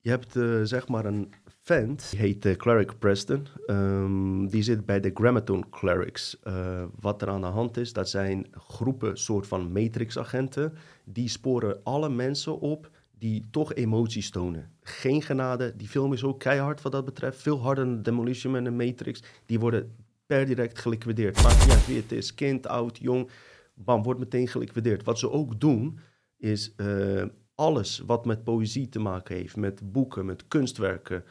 je 0.00 0.10
hebt 0.10 0.32
zeg 0.68 0.88
maar 0.88 1.04
een 1.04 1.32
vent, 1.66 2.10
die 2.10 2.18
heet 2.18 2.44
uh, 2.44 2.54
Cleric 2.54 2.98
Preston. 2.98 3.46
Um, 3.66 4.48
die 4.48 4.62
zit 4.62 4.86
bij 4.86 5.00
de 5.00 5.10
Grammaton 5.14 5.68
Clerics. 5.70 6.38
Uh, 6.44 6.84
wat 7.00 7.22
er 7.22 7.28
aan 7.28 7.40
de 7.40 7.46
hand 7.46 7.76
is, 7.76 7.92
dat 7.92 8.08
zijn 8.08 8.46
groepen 8.50 9.16
soort 9.16 9.46
van 9.46 9.72
matrix-agenten. 9.72 10.72
Die 11.04 11.28
sporen 11.28 11.80
alle 11.82 12.08
mensen 12.08 12.60
op 12.60 12.90
die 13.18 13.44
toch 13.50 13.74
emoties 13.74 14.30
tonen. 14.30 14.70
Geen 14.80 15.22
genade. 15.22 15.76
Die 15.76 15.88
film 15.88 16.12
is 16.12 16.24
ook 16.24 16.40
keihard 16.40 16.82
wat 16.82 16.92
dat 16.92 17.04
betreft. 17.04 17.42
Veel 17.42 17.60
harder 17.60 17.84
dan 17.84 18.02
Demolition 18.02 18.52
Man 18.52 18.66
en 18.66 18.76
Matrix. 18.76 19.22
Die 19.46 19.60
worden 19.60 19.94
per 20.26 20.46
direct 20.46 20.78
geliquideerd. 20.78 21.42
Maakt 21.42 21.60
niet 21.60 21.70
uit 21.70 21.86
wie 21.86 21.96
het 21.96 22.12
is. 22.12 22.34
Kind, 22.34 22.66
oud, 22.66 22.98
jong. 22.98 23.30
Bam, 23.74 24.02
wordt 24.02 24.20
meteen 24.20 24.48
geliquideerd. 24.48 25.04
Wat 25.04 25.18
ze 25.18 25.30
ook 25.30 25.60
doen, 25.60 25.98
is... 26.36 26.74
Uh, 26.76 27.24
alles 27.58 28.02
wat 28.06 28.24
met 28.24 28.44
poëzie 28.44 28.88
te 28.88 28.98
maken 28.98 29.36
heeft, 29.36 29.56
met 29.56 29.92
boeken, 29.92 30.26
met 30.26 30.48
kunstwerken, 30.48 31.24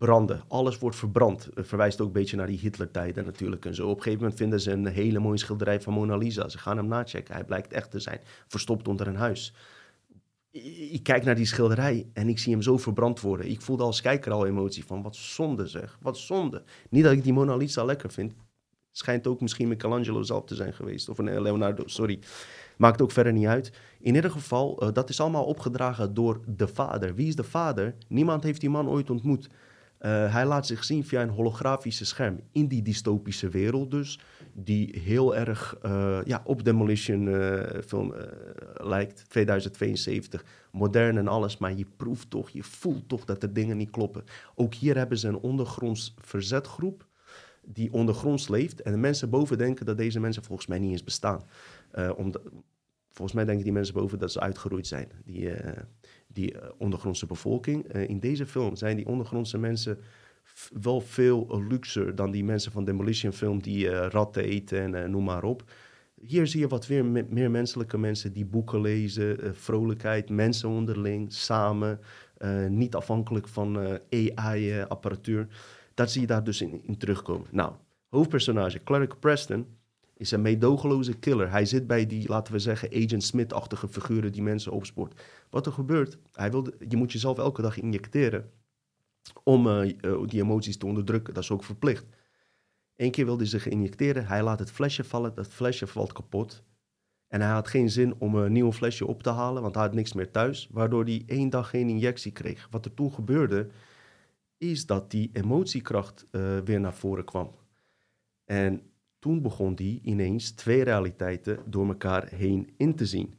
branden. 0.00 0.42
Alles 0.48 0.78
wordt 0.78 0.96
verbrand. 0.96 1.48
Het 1.54 1.68
verwijst 1.68 2.00
ook 2.00 2.06
een 2.06 2.12
beetje 2.12 2.36
naar 2.36 2.46
die 2.46 2.58
Hitler-tijden 2.58 3.24
natuurlijk 3.24 3.64
en 3.64 3.74
zo. 3.74 3.88
Op 3.88 3.96
een 3.96 4.02
gegeven 4.02 4.20
moment 4.20 4.38
vinden 4.38 4.60
ze 4.60 4.70
een 4.70 4.86
hele 4.86 5.18
mooie 5.18 5.38
schilderij 5.38 5.80
van 5.80 5.92
Mona 5.92 6.16
Lisa. 6.16 6.48
Ze 6.48 6.58
gaan 6.58 6.76
hem 6.76 6.86
nachecken. 6.86 7.34
Hij 7.34 7.44
blijkt 7.44 7.72
echt 7.72 7.90
te 7.90 8.00
zijn. 8.00 8.20
Verstopt 8.46 8.88
onder 8.88 9.06
een 9.06 9.16
huis. 9.16 9.54
Ik 10.90 11.02
kijk 11.02 11.24
naar 11.24 11.34
die 11.34 11.46
schilderij 11.46 12.10
en 12.12 12.28
ik 12.28 12.38
zie 12.38 12.52
hem 12.52 12.62
zo 12.62 12.78
verbrand 12.78 13.20
worden. 13.20 13.50
Ik 13.50 13.60
voelde 13.60 13.82
als 13.82 14.00
kijker 14.00 14.32
al 14.32 14.46
emotie 14.46 14.84
van 14.84 15.02
wat 15.02 15.16
zonde 15.16 15.66
zeg. 15.66 15.98
Wat 16.02 16.18
zonde. 16.18 16.62
Niet 16.90 17.04
dat 17.04 17.12
ik 17.12 17.22
die 17.22 17.32
Mona 17.32 17.56
Lisa 17.56 17.84
lekker 17.84 18.10
vind. 18.10 18.34
Schijnt 18.92 19.26
ook 19.26 19.40
misschien 19.40 19.68
Michelangelo 19.68 20.22
zelf 20.22 20.44
te 20.44 20.54
zijn 20.54 20.72
geweest. 20.72 21.08
Of 21.08 21.18
een 21.18 21.42
Leonardo, 21.42 21.82
sorry. 21.86 22.18
Maakt 22.76 23.02
ook 23.02 23.10
verder 23.10 23.32
niet 23.32 23.46
uit. 23.46 23.72
In 24.00 24.14
ieder 24.14 24.30
geval, 24.30 24.82
uh, 24.82 24.92
dat 24.92 25.08
is 25.08 25.20
allemaal 25.20 25.44
opgedragen 25.44 26.14
door 26.14 26.40
de 26.46 26.68
vader. 26.68 27.14
Wie 27.14 27.28
is 27.28 27.36
de 27.36 27.44
vader? 27.44 27.94
Niemand 28.08 28.42
heeft 28.42 28.60
die 28.60 28.70
man 28.70 28.88
ooit 28.88 29.10
ontmoet. 29.10 29.48
Uh, 30.00 30.32
hij 30.32 30.46
laat 30.46 30.66
zich 30.66 30.84
zien 30.84 31.04
via 31.04 31.22
een 31.22 31.28
holografische 31.28 32.04
scherm 32.04 32.40
in 32.52 32.66
die 32.66 32.82
dystopische 32.82 33.48
wereld 33.48 33.90
dus, 33.90 34.20
die 34.52 34.98
heel 34.98 35.36
erg 35.36 35.78
uh, 35.82 36.18
ja, 36.24 36.42
op 36.44 36.64
Demolition 36.64 37.26
uh, 37.26 37.62
film 37.86 38.14
lijkt, 38.74 39.24
2072, 39.28 40.44
modern 40.72 41.18
en 41.18 41.28
alles, 41.28 41.58
maar 41.58 41.74
je 41.74 41.86
proeft 41.96 42.30
toch, 42.30 42.48
je 42.50 42.62
voelt 42.62 43.08
toch 43.08 43.24
dat 43.24 43.42
er 43.42 43.52
dingen 43.52 43.76
niet 43.76 43.90
kloppen. 43.90 44.24
Ook 44.54 44.74
hier 44.74 44.96
hebben 44.96 45.18
ze 45.18 45.28
een 45.28 45.38
ondergronds 45.38 46.14
verzetgroep 46.18 47.06
die 47.64 47.92
ondergronds 47.92 48.48
leeft 48.48 48.82
en 48.82 48.92
de 48.92 48.98
mensen 48.98 49.30
boven 49.30 49.58
denken 49.58 49.86
dat 49.86 49.96
deze 49.96 50.20
mensen 50.20 50.44
volgens 50.44 50.66
mij 50.66 50.78
niet 50.78 50.90
eens 50.90 51.04
bestaan. 51.04 51.42
volgens 53.12 53.32
mij 53.32 53.44
denken 53.44 53.64
die 53.64 53.72
mensen 53.72 53.94
boven 53.94 54.18
dat 54.18 54.32
ze 54.32 54.40
uitgeroeid 54.40 54.86
zijn. 54.86 55.08
Die, 55.24 55.50
die 56.32 56.54
uh, 56.54 56.60
ondergrondse 56.78 57.26
bevolking. 57.26 57.94
Uh, 57.94 58.08
in 58.08 58.20
deze 58.20 58.46
film 58.46 58.76
zijn 58.76 58.96
die 58.96 59.06
ondergrondse 59.06 59.58
mensen 59.58 59.98
wel 60.82 61.00
veel 61.00 61.62
luxer 61.68 62.14
dan 62.14 62.30
die 62.30 62.44
mensen 62.44 62.72
van 62.72 62.84
Demolition 62.84 63.32
Film 63.32 63.62
die 63.62 63.86
uh, 63.86 64.06
ratten 64.08 64.44
eten 64.44 64.94
en 64.94 65.10
noem 65.10 65.24
maar 65.24 65.44
op. 65.44 65.64
Hier 66.20 66.46
zie 66.46 66.60
je 66.60 66.68
wat 66.68 66.86
weer 66.86 67.04
meer 67.04 67.50
menselijke 67.50 67.98
mensen 67.98 68.32
die 68.32 68.44
boeken 68.44 68.80
lezen, 68.80 69.54
vrolijkheid, 69.54 70.30
mensen 70.30 70.68
onderling, 70.68 71.32
samen, 71.32 72.00
niet 72.68 72.94
afhankelijk 72.94 73.48
van 73.48 73.98
AI-apparatuur. 74.10 75.46
Dat 75.94 76.10
zie 76.10 76.20
je 76.20 76.26
daar 76.26 76.44
dus 76.44 76.60
in, 76.60 76.80
in 76.84 76.96
terugkomen. 76.96 77.46
Nou, 77.50 77.72
hoofdpersonage 78.08 78.82
Clark 78.82 79.20
Preston 79.20 79.66
is 80.20 80.30
een 80.30 80.42
meedogenloze 80.42 81.18
killer. 81.18 81.50
Hij 81.50 81.64
zit 81.64 81.86
bij 81.86 82.06
die, 82.06 82.28
laten 82.28 82.52
we 82.52 82.58
zeggen, 82.58 83.04
Agent 83.04 83.22
Smith-achtige 83.22 83.88
figuren 83.88 84.32
die 84.32 84.42
mensen 84.42 84.72
opspoort. 84.72 85.20
Wat 85.50 85.66
er 85.66 85.72
gebeurt, 85.72 86.18
hij 86.32 86.50
wilde, 86.50 86.74
je 86.88 86.96
moet 86.96 87.12
jezelf 87.12 87.38
elke 87.38 87.62
dag 87.62 87.78
injecteren 87.78 88.50
om 89.44 89.66
uh, 89.66 89.92
die 90.26 90.42
emoties 90.42 90.76
te 90.76 90.86
onderdrukken. 90.86 91.34
Dat 91.34 91.42
is 91.42 91.50
ook 91.50 91.64
verplicht. 91.64 92.06
Eén 92.96 93.10
keer 93.10 93.24
wilde 93.24 93.40
hij 93.40 93.50
zich 93.50 93.68
injecteren, 93.68 94.26
hij 94.26 94.42
laat 94.42 94.58
het 94.58 94.70
flesje 94.70 95.04
vallen, 95.04 95.34
dat 95.34 95.48
flesje 95.48 95.86
valt 95.86 96.12
kapot. 96.12 96.62
En 97.28 97.40
hij 97.40 97.50
had 97.50 97.68
geen 97.68 97.90
zin 97.90 98.14
om 98.18 98.34
een 98.34 98.52
nieuw 98.52 98.72
flesje 98.72 99.06
op 99.06 99.22
te 99.22 99.30
halen, 99.30 99.62
want 99.62 99.74
hij 99.74 99.84
had 99.84 99.94
niks 99.94 100.12
meer 100.12 100.30
thuis, 100.30 100.68
waardoor 100.70 101.04
hij 101.04 101.22
één 101.26 101.50
dag 101.50 101.70
geen 101.70 101.88
injectie 101.88 102.32
kreeg. 102.32 102.68
Wat 102.70 102.84
er 102.84 102.94
toen 102.94 103.12
gebeurde, 103.12 103.68
is 104.58 104.86
dat 104.86 105.10
die 105.10 105.30
emotiekracht 105.32 106.26
uh, 106.30 106.58
weer 106.58 106.80
naar 106.80 106.94
voren 106.94 107.24
kwam. 107.24 107.54
En 108.44 108.89
toen 109.20 109.42
begon 109.42 109.72
hij 109.74 110.00
ineens 110.02 110.50
twee 110.50 110.84
realiteiten 110.84 111.58
door 111.66 111.86
elkaar 111.88 112.28
heen 112.34 112.70
in 112.76 112.94
te 112.94 113.06
zien. 113.06 113.34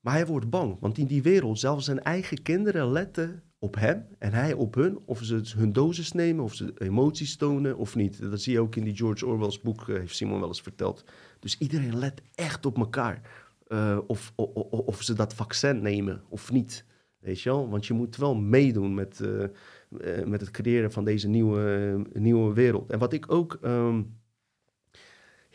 Maar 0.00 0.14
hij 0.14 0.26
wordt 0.26 0.50
bang, 0.50 0.76
want 0.80 0.98
in 0.98 1.06
die 1.06 1.22
wereld, 1.22 1.58
zelfs 1.58 1.84
zijn 1.84 2.02
eigen 2.02 2.42
kinderen 2.42 2.92
letten 2.92 3.42
op 3.58 3.74
hem 3.74 4.06
en 4.18 4.32
hij 4.32 4.52
op 4.52 4.74
hun. 4.74 4.98
Of 5.04 5.22
ze 5.22 5.42
hun 5.56 5.72
dosis 5.72 6.12
nemen, 6.12 6.44
of 6.44 6.54
ze 6.54 6.72
emoties 6.78 7.36
tonen 7.36 7.76
of 7.76 7.94
niet. 7.94 8.30
Dat 8.30 8.40
zie 8.40 8.52
je 8.52 8.60
ook 8.60 8.76
in 8.76 8.84
die 8.84 8.96
George 8.96 9.26
Orwell's 9.26 9.60
boek, 9.60 9.88
eh, 9.88 9.96
heeft 9.96 10.16
Simon 10.16 10.38
wel 10.38 10.48
eens 10.48 10.60
verteld. 10.60 11.04
Dus 11.40 11.58
iedereen 11.58 11.98
let 11.98 12.22
echt 12.34 12.66
op 12.66 12.78
elkaar. 12.78 13.46
Uh, 13.68 13.98
of, 14.06 14.32
of, 14.34 14.54
of, 14.70 15.02
ze 15.02 15.14
dat 15.14 15.34
vaccin 15.34 15.82
nemen 15.82 16.22
of 16.28 16.52
niet. 16.52 16.84
Weet 17.18 17.40
je 17.40 17.50
wel? 17.50 17.68
Want 17.68 17.86
je 17.86 17.94
moet 17.94 18.16
wel 18.16 18.34
meedoen 18.34 18.94
met, 18.94 19.20
uh, 19.22 20.24
met 20.24 20.40
het 20.40 20.50
creëren 20.50 20.92
van 20.92 21.04
deze 21.04 21.28
nieuwe, 21.28 22.02
nieuwe 22.12 22.54
wereld. 22.54 22.90
En 22.90 22.98
wat 22.98 23.12
ik 23.12 23.32
ook 23.32 23.58
um, 23.64 24.17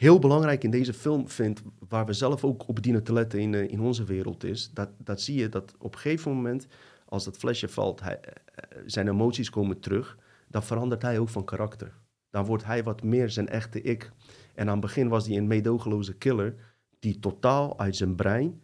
heel 0.03 0.19
belangrijk 0.19 0.63
in 0.63 0.71
deze 0.71 0.93
film 0.93 1.29
vind, 1.29 1.61
waar 1.89 2.05
we 2.05 2.13
zelf 2.13 2.43
ook 2.43 2.67
op 2.67 2.83
dienen 2.83 3.03
te 3.03 3.13
letten 3.13 3.39
in, 3.39 3.53
uh, 3.53 3.69
in 3.69 3.79
onze 3.79 4.03
wereld, 4.03 4.43
is 4.43 4.71
dat, 4.73 4.89
dat 4.97 5.21
zie 5.21 5.39
je 5.39 5.49
dat 5.49 5.73
op 5.79 5.93
een 5.93 5.99
gegeven 5.99 6.31
moment, 6.31 6.67
als 7.05 7.23
dat 7.23 7.37
flesje 7.37 7.67
valt, 7.67 8.01
hij, 8.01 8.19
uh, 8.23 8.81
zijn 8.85 9.07
emoties 9.07 9.49
komen 9.49 9.79
terug, 9.79 10.17
dan 10.47 10.63
verandert 10.63 11.01
hij 11.01 11.19
ook 11.19 11.29
van 11.29 11.45
karakter. 11.45 12.01
dan 12.29 12.45
wordt 12.45 12.65
hij 12.65 12.83
wat 12.83 13.03
meer 13.03 13.29
zijn 13.29 13.49
echte 13.49 13.81
ik. 13.81 14.11
En 14.55 14.65
aan 14.67 14.71
het 14.71 14.81
begin 14.81 15.07
was 15.07 15.27
hij 15.27 15.37
een 15.37 15.47
meedogenloze 15.47 16.13
killer 16.13 16.55
die 16.99 17.19
totaal 17.19 17.79
uit 17.79 17.95
zijn 17.95 18.15
brein 18.15 18.61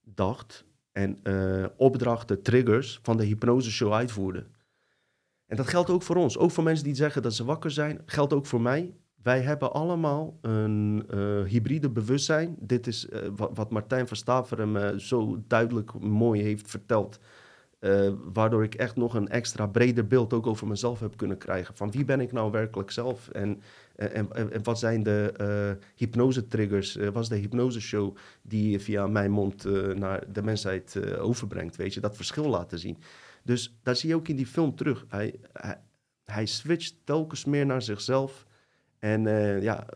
dacht 0.00 0.64
en 0.92 1.20
opdrachten, 1.76 2.42
triggers 2.42 2.98
van 3.02 3.16
de 3.16 3.24
hypnoseshow 3.24 3.92
uitvoerde. 3.92 4.46
En 5.46 5.56
dat 5.56 5.68
geldt 5.68 5.90
ook 5.90 6.02
voor 6.02 6.16
ons. 6.16 6.38
Ook 6.38 6.50
voor 6.50 6.64
mensen 6.64 6.84
die 6.84 6.94
zeggen 6.94 7.22
dat 7.22 7.34
ze 7.34 7.44
wakker 7.44 7.70
zijn. 7.70 8.02
Geldt 8.06 8.32
ook 8.32 8.46
voor 8.46 8.60
mij. 8.60 8.94
Wij 9.22 9.40
hebben 9.40 9.72
allemaal 9.72 10.38
een 10.40 11.06
uh, 11.14 11.44
hybride 11.44 11.90
bewustzijn. 11.90 12.56
Dit 12.58 12.86
is 12.86 13.06
uh, 13.08 13.20
wat, 13.36 13.50
wat, 13.54 13.70
Martijn 13.70 14.08
van 14.08 14.16
Staveren 14.16 15.00
zo 15.00 15.42
duidelijk 15.46 16.00
mooi 16.00 16.42
heeft 16.42 16.70
verteld. 16.70 17.18
waardoor 18.32 18.62
ik 18.62 18.74
echt 18.74 18.96
nog 18.96 19.14
een 19.14 19.28
extra 19.28 19.66
breder 19.66 20.06
beeld 20.06 20.32
ook 20.32 20.46
over 20.46 20.66
mezelf 20.66 21.00
heb 21.00 21.16
kunnen 21.16 21.38
krijgen. 21.38 21.76
Van 21.76 21.90
wie 21.90 22.04
ben 22.04 22.20
ik 22.20 22.32
nou 22.32 22.50
werkelijk 22.50 22.90
zelf? 22.90 23.28
En 23.28 23.62
eh, 23.96 24.16
en, 24.16 24.52
en, 24.52 24.62
wat 24.62 24.78
zijn 24.78 25.02
de 25.02 25.34
uh, 25.40 25.84
hypnose-triggers? 25.96 26.96
Is 26.96 27.28
de 27.28 27.36
hypnose-show 27.36 28.16
die 28.42 28.78
via 28.78 29.06
mijn 29.06 29.30
mond 29.30 29.64
naar 29.94 30.32
de 30.32 30.42
mensheid 30.42 31.16
overbrengt? 31.18 31.76
Weet 31.76 31.94
je, 31.94 32.00
dat 32.00 32.16
verschil 32.16 32.48
laten 32.48 32.78
zien. 32.78 32.98
Dus 33.42 33.78
daar 33.82 33.96
zie 33.96 34.08
je 34.08 34.14
ook 34.14 34.28
in 34.28 34.36
die 34.36 34.46
film 34.46 34.74
terug. 34.74 35.04
Hij, 35.08 35.34
hij 36.24 36.46
switcht 36.46 36.96
telkens 37.04 37.44
meer 37.44 37.66
naar 37.66 37.82
zichzelf. 37.82 38.46
En 39.02 39.22
ja, 39.62 39.86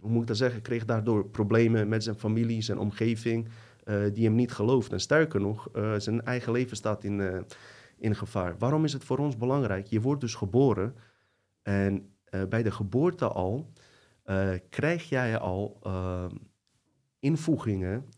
hoe 0.00 0.10
moet 0.10 0.20
ik 0.20 0.26
dat 0.26 0.36
zeggen? 0.36 0.62
Kreeg 0.62 0.84
daardoor 0.84 1.28
problemen 1.28 1.88
met 1.88 2.02
zijn 2.02 2.16
familie, 2.16 2.62
zijn 2.62 2.78
omgeving, 2.78 3.48
die 4.12 4.24
hem 4.24 4.34
niet 4.34 4.52
gelooft. 4.52 4.92
En 4.92 5.00
sterker 5.00 5.40
nog, 5.40 5.70
zijn 5.98 6.22
eigen 6.22 6.52
leven 6.52 6.76
staat 6.76 7.04
in, 7.04 7.44
in 7.98 8.16
gevaar. 8.16 8.58
Waarom 8.58 8.84
is 8.84 8.92
het 8.92 9.04
voor 9.04 9.18
ons 9.18 9.36
belangrijk? 9.36 9.86
Je 9.86 10.00
wordt 10.00 10.20
dus 10.20 10.34
geboren 10.34 10.94
en 11.62 12.10
eh, 12.24 12.44
bij 12.44 12.62
de 12.62 12.70
geboorte 12.70 13.28
al 13.28 13.72
krijg 14.68 15.08
jij 15.08 15.38
al 15.38 15.78
invoegingen 17.18 18.08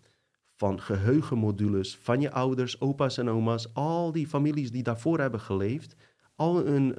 van 0.54 0.80
geheugenmodules 0.80 1.96
van 1.96 2.20
je 2.20 2.30
ouders, 2.30 2.80
opa's 2.80 3.18
en 3.18 3.28
oma's, 3.28 3.74
al 3.74 4.12
die 4.12 4.26
families 4.26 4.70
die 4.70 4.82
daarvoor 4.82 5.18
hebben 5.18 5.40
geleefd, 5.40 5.94
al 6.36 6.64
hun 6.64 6.94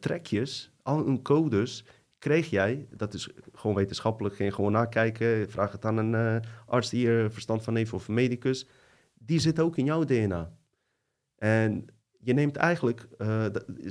trekjes, 0.00 0.72
al 0.82 1.04
hun 1.04 1.22
codes 1.22 1.84
kreeg 2.22 2.50
jij, 2.50 2.86
dat 2.90 3.14
is 3.14 3.28
gewoon 3.52 3.76
wetenschappelijk, 3.76 4.34
geen 4.34 4.52
gewoon 4.52 4.72
nakijken, 4.72 5.50
vraag 5.50 5.72
het 5.72 5.84
aan 5.84 5.96
een 5.96 6.42
arts 6.66 6.90
die 6.90 7.08
er 7.08 7.32
verstand 7.32 7.62
van 7.62 7.76
heeft 7.76 7.92
of 7.92 8.08
een 8.08 8.14
medicus, 8.14 8.66
die 9.14 9.38
zit 9.38 9.60
ook 9.60 9.76
in 9.76 9.84
jouw 9.84 10.04
DNA. 10.04 10.52
En 11.36 11.86
je 12.18 12.32
neemt 12.32 12.56
eigenlijk, 12.56 13.08
uh, 13.18 13.46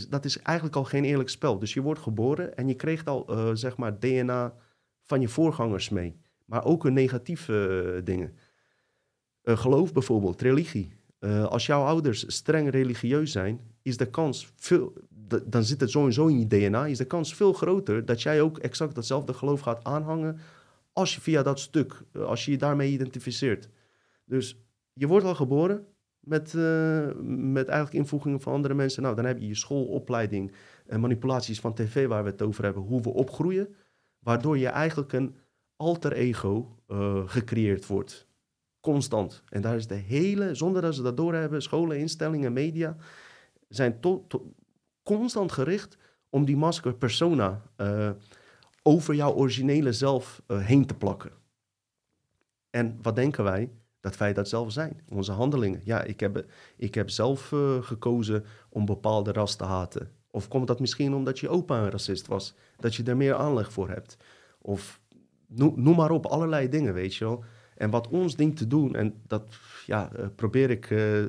dat, 0.09 0.25
is, 0.25 0.39
eigenlijk 0.39 0.75
al 0.75 0.83
geen 0.83 1.03
eerlijk 1.03 1.29
spel. 1.29 1.59
Dus 1.59 1.73
je 1.73 1.81
wordt 1.81 1.99
geboren 1.99 2.57
en 2.57 2.67
je 2.67 2.75
kreeg 2.75 3.05
al, 3.05 3.25
uh, 3.29 3.49
zeg 3.53 3.77
maar, 3.77 3.99
DNA 3.99 4.55
van 5.01 5.21
je 5.21 5.27
voorgangers 5.27 5.89
mee. 5.89 6.19
Maar 6.45 6.65
ook 6.65 6.89
negatieve 6.89 8.01
dingen. 8.03 8.37
geloof 9.43 9.93
bijvoorbeeld, 9.93 10.41
religie. 10.41 11.00
Als 11.29 11.65
jouw 11.65 11.83
ouders 11.83 12.23
streng 12.35 12.69
religieus 12.69 13.31
zijn, 13.31 13.59
is 13.81 13.97
de 13.97 14.09
kans 14.09 14.53
veel, 14.55 14.93
dan 15.45 15.63
zit 15.63 15.81
het 15.81 15.89
sowieso 15.89 16.27
in 16.27 16.39
je 16.39 16.47
DNA, 16.47 16.85
is 16.85 16.97
de 16.97 17.05
kans 17.05 17.35
veel 17.35 17.53
groter 17.53 18.05
dat 18.05 18.21
jij 18.21 18.41
ook 18.41 18.57
exact 18.57 18.95
datzelfde 18.95 19.33
geloof 19.33 19.59
gaat 19.59 19.83
aanhangen 19.83 20.39
als 20.93 21.15
je 21.15 21.21
via 21.21 21.43
dat 21.43 21.59
stuk, 21.59 22.03
als 22.13 22.45
je 22.45 22.51
je 22.51 22.57
daarmee 22.57 22.91
identificeert. 22.91 23.69
Dus 24.25 24.57
je 24.93 25.07
wordt 25.07 25.25
al 25.25 25.35
geboren, 25.35 25.85
met, 26.19 26.53
uh, 26.53 27.07
met 27.25 27.67
eigenlijk 27.67 27.97
invoegingen 27.97 28.41
van 28.41 28.53
andere 28.53 28.73
mensen. 28.73 29.03
Nou, 29.03 29.15
dan 29.15 29.25
heb 29.25 29.39
je 29.39 29.47
je 29.47 29.55
schoolopleiding 29.55 30.51
en 30.87 30.99
manipulaties 30.99 31.59
van 31.59 31.73
tv 31.73 32.07
waar 32.07 32.23
we 32.23 32.29
het 32.29 32.41
over 32.41 32.63
hebben, 32.63 32.83
hoe 32.83 33.01
we 33.01 33.09
opgroeien, 33.09 33.75
waardoor 34.19 34.57
je 34.57 34.67
eigenlijk 34.67 35.13
een 35.13 35.35
alter 35.75 36.11
ego 36.11 36.75
gecreëerd 37.25 37.87
wordt. 37.87 38.27
Constant. 38.81 39.43
En 39.49 39.61
daar 39.61 39.75
is 39.75 39.87
de 39.87 39.95
hele, 39.95 40.55
zonder 40.55 40.81
dat 40.81 40.95
ze 40.95 41.01
dat 41.01 41.17
doorhebben, 41.17 41.61
scholen, 41.61 41.97
instellingen, 41.97 42.53
media, 42.53 42.95
zijn 43.67 43.99
to, 43.99 44.25
to, 44.27 44.53
constant 45.03 45.51
gericht 45.51 45.97
om 46.29 46.45
die 46.45 46.57
masker 46.57 46.93
persona 46.93 47.61
uh, 47.77 48.09
over 48.83 49.15
jouw 49.15 49.33
originele 49.33 49.93
zelf 49.93 50.41
heen 50.47 50.85
te 50.85 50.93
plakken. 50.93 51.31
En 52.69 52.99
wat 53.01 53.15
denken 53.15 53.43
wij? 53.43 53.69
dat 54.01 54.17
wij 54.17 54.33
dat 54.33 54.49
zelf 54.49 54.71
zijn. 54.71 55.01
Onze 55.09 55.31
handelingen. 55.31 55.81
Ja, 55.83 56.03
ik 56.03 56.19
heb, 56.19 56.45
ik 56.77 56.95
heb 56.95 57.09
zelf 57.09 57.51
uh, 57.51 57.81
gekozen 57.81 58.45
om 58.69 58.85
bepaalde 58.85 59.31
ras 59.31 59.55
te 59.55 59.63
haten. 59.63 60.11
Of 60.31 60.47
komt 60.47 60.67
dat 60.67 60.79
misschien 60.79 61.13
omdat 61.13 61.39
je 61.39 61.49
opa 61.49 61.77
een 61.77 61.89
racist 61.89 62.27
was? 62.27 62.53
Dat 62.77 62.95
je 62.95 63.03
er 63.03 63.17
meer 63.17 63.35
aanleg 63.35 63.71
voor 63.71 63.89
hebt? 63.89 64.17
Of 64.61 65.01
noem, 65.47 65.73
noem 65.75 65.95
maar 65.95 66.11
op, 66.11 66.25
allerlei 66.25 66.69
dingen, 66.69 66.93
weet 66.93 67.15
je 67.15 67.25
wel. 67.25 67.43
En 67.81 67.89
wat 67.89 68.07
ons 68.07 68.35
ding 68.35 68.57
te 68.57 68.67
doen, 68.67 68.95
en 68.95 69.21
dat 69.27 69.43
ja, 69.85 70.11
uh, 70.15 70.25
probeer 70.35 70.69
ik 70.69 70.89
uh, 70.89 71.25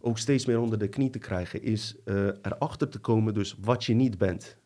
ook 0.00 0.18
steeds 0.18 0.46
meer 0.46 0.60
onder 0.60 0.78
de 0.78 0.88
knie 0.88 1.10
te 1.10 1.18
krijgen, 1.18 1.62
is 1.62 1.96
erachter 2.42 2.88
te 2.88 2.98
komen 2.98 3.34
dus 3.34 3.56
wat 3.60 3.84
je 3.84 3.94
niet 3.94 4.18
bent. 4.18 4.56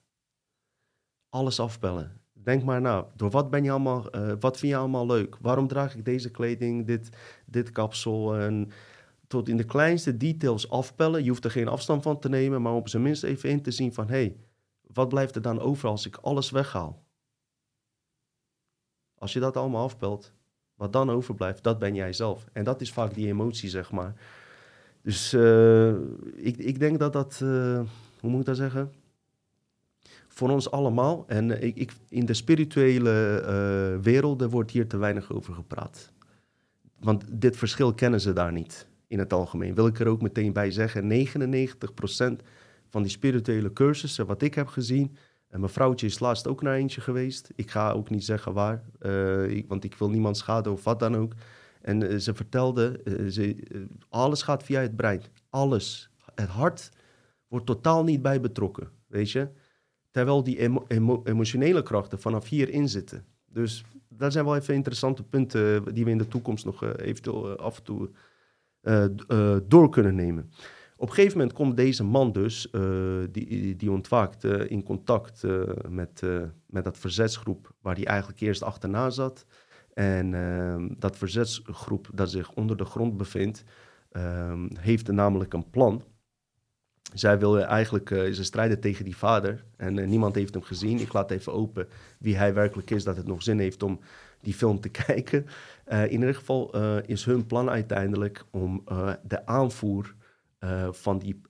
Alles 1.29 1.61
afbellen. 1.61 2.21
Denk 2.33 2.65
maar 2.65 2.81
na, 2.81 3.07
door 3.17 3.31
wat 3.31 3.51
ben 3.51 3.65
je 3.65 3.71
allemaal, 3.71 4.11
wat 4.41 4.59
vind 4.59 4.73
je 4.73 4.79
allemaal 4.79 5.07
leuk? 5.07 5.37
Waarom 5.41 5.69
draag 5.69 5.95
ik 5.95 6.05
deze 6.05 6.31
kleding, 6.31 6.87
dit, 6.87 7.09
dit 7.47 7.71
kapsel? 7.71 8.37
En 8.37 8.71
tot 9.27 9.49
in 9.49 9.57
de 9.57 9.65
kleinste 9.65 10.17
details 10.17 10.71
afpellen. 10.71 11.23
Je 11.23 11.29
hoeft 11.29 11.45
er 11.45 11.51
geen 11.51 11.69
afstand 11.69 12.03
van 12.03 12.19
te 12.19 12.29
nemen, 12.29 12.63
maar 12.63 12.75
op 12.75 12.89
zijn 12.89 13.03
minst 13.03 13.23
even 13.23 13.51
in 13.51 13.63
te 13.63 13.71
zien 13.71 13.95
van... 13.95 14.09
hé, 14.09 14.15
hey, 14.15 14.37
wat 14.81 15.09
blijft 15.09 15.35
er 15.35 15.43
dan 15.43 15.61
over 15.61 15.89
als 15.89 16.07
ik 16.07 16.17
alles 16.17 16.51
weghaal? 16.51 17.05
Als 19.19 19.33
je 19.33 19.41
dat 19.41 19.57
allemaal 19.57 19.85
afpelt, 19.85 20.33
wat 20.77 20.93
dan 20.93 21.11
overblijft, 21.11 21.63
dat 21.63 21.79
ben 21.79 21.95
jij 21.95 22.13
zelf. 22.13 22.47
En 22.53 22.65
dat 22.65 22.81
is 22.81 22.93
vaak 22.93 23.15
die 23.15 23.27
emotie, 23.27 23.69
zeg 23.69 23.93
maar. 23.93 24.15
Dus 25.03 25.33
uh, 25.33 25.89
ik, 26.35 26.57
ik 26.57 26.79
denk 26.79 26.99
dat 26.99 27.13
dat, 27.13 27.41
uh, 27.43 27.81
hoe 28.21 28.31
moet 28.31 28.41
ik 28.41 28.47
dat 28.47 28.57
zeggen 28.57 28.93
voor 30.37 30.51
ons 30.51 30.71
allemaal. 30.71 31.25
En 31.27 31.49
uh, 31.49 31.63
ik, 31.63 31.77
ik, 31.77 31.93
in 32.09 32.27
de 32.27 32.35
spirituele 32.35 33.43
uh, 33.43 34.03
werelden 34.03 34.51
wordt 34.51 34.71
hier 34.71 34.87
te 34.87 34.97
weinig 34.97 35.33
over 35.33 35.55
gepraat. 35.55 36.13
Want 37.01 37.25
dit 37.31 37.57
verschil 37.57 37.95
kennen 37.95 38.21
ze 38.21 38.33
daar 38.33 38.53
niet 38.53 38.87
in 39.07 39.19
het 39.19 39.33
algemeen. 39.33 39.75
Wil 39.75 39.87
ik 39.87 40.01
er 40.01 40.07
ook 40.07 40.23
meteen 40.23 40.53
bij 40.53 40.71
zeggen, 40.71 41.27
99% 41.27 42.43
van 42.89 43.03
die 43.03 43.11
spirituele 43.11 43.73
cursussen, 43.73 44.27
wat 44.27 44.43
ik 44.43 44.55
heb 44.55 44.67
gezien, 44.67 45.17
en 45.49 45.61
mijn 45.61 45.73
vrouwtje 45.73 46.07
is 46.07 46.19
laatst 46.19 46.47
ook 46.47 46.63
naar 46.63 46.75
eentje 46.75 47.01
geweest. 47.01 47.51
Ik 47.55 47.71
ga 47.71 47.91
ook 47.91 48.11
niet 48.11 48.25
zeggen 48.25 48.53
waar, 48.53 48.83
uh, 49.01 49.51
ik, 49.51 49.69
want 49.69 49.85
ik 49.85 49.95
wil 49.95 50.11
niemand 50.11 50.37
schaden 50.37 50.73
of 50.73 50.85
wat 50.85 50.99
dan 50.99 51.17
ook. 51.17 51.33
En 51.81 52.21
ze 52.21 52.35
vertelde, 52.35 53.01
ze, 53.31 53.57
alles 54.09 54.43
gaat 54.43 54.63
via 54.63 54.81
het 54.81 54.97
brein. 54.97 55.23
Alles. 55.51 56.11
Het 56.35 56.49
hart 56.49 56.91
wordt 57.49 57.67
totaal 57.67 58.05
niet 58.05 58.23
bij 58.23 58.41
betrokken, 58.41 58.89
weet 59.07 59.31
je. 59.31 59.49
Terwijl 60.11 60.43
die 60.43 60.59
emo 60.89 61.23
emotionele 61.25 61.83
krachten 61.83 62.21
vanaf 62.21 62.49
hierin 62.49 62.89
zitten. 62.89 63.25
Dus 63.49 63.85
dat 64.09 64.33
zijn 64.33 64.45
wel 64.45 64.57
even 64.57 64.75
interessante 64.75 65.23
punten 65.23 65.95
die 65.95 66.05
we 66.05 66.11
in 66.11 66.19
de 66.19 66.29
toekomst 66.29 66.65
nog 66.65 66.85
eventueel 66.97 67.57
af 67.57 67.77
en 67.77 67.83
toe 67.83 68.11
door 69.69 69.89
kunnen 69.91 70.15
nemen. 70.15 70.51
Op 70.99 71.09
een 71.09 71.15
gegeven 71.15 71.39
moment 71.39 71.57
komt 71.57 71.77
deze 71.77 72.05
man 72.05 72.33
dus, 72.33 72.71
die, 73.31 73.77
die 73.77 73.91
ontwaakt, 73.91 74.45
in 74.45 74.83
contact 74.83 75.43
met, 75.89 76.23
met 76.67 76.85
dat 76.85 76.99
verzetsgroep 76.99 77.75
waar 77.81 77.95
hij 77.95 78.05
eigenlijk 78.05 78.41
eerst 78.41 78.63
achterna 78.63 79.11
zat. 79.11 79.47
En 79.95 80.35
ehm, 80.35 80.89
dat 80.99 81.17
verzetsgroep 81.17 82.09
dat 82.15 82.31
zich 82.31 82.53
onder 82.53 82.77
de 82.77 82.85
grond 82.85 83.17
bevindt, 83.17 83.65
ehm, 84.11 84.69
heeft 84.79 85.11
namelijk 85.11 85.53
een 85.53 85.71
plan 85.71 86.03
zij 87.15 87.39
wil 87.39 87.61
eigenlijk, 87.61 88.09
ze 88.09 88.45
strijden 88.45 88.81
tegen 88.81 89.05
die 89.05 89.17
vader 89.17 89.65
en 89.77 90.09
niemand 90.09 90.35
heeft 90.35 90.55
hem 90.55 90.63
gezien. 90.63 91.01
Ik 91.01 91.13
laat 91.13 91.31
even 91.31 91.53
open 91.53 91.89
wie 92.19 92.37
hij 92.37 92.55
werkelijk 92.55 92.91
is, 92.91 93.05
dat 93.05 93.17
het 93.17 93.27
nog 93.27 93.43
zin 93.43 93.59
heeft 93.59 93.83
om 93.83 94.01
die 94.41 94.55
film 94.55 94.81
te 94.81 94.89
kijken. 95.07 95.47
In 95.87 96.11
ieder 96.11 96.35
geval 96.35 96.77
is 97.01 97.25
hun 97.25 97.47
plan 97.47 97.71
uiteindelijk 97.71 98.45
om 98.51 98.85
de 99.23 99.47
aanvoer 99.47 100.15
van 100.91 101.19
die 101.19 101.41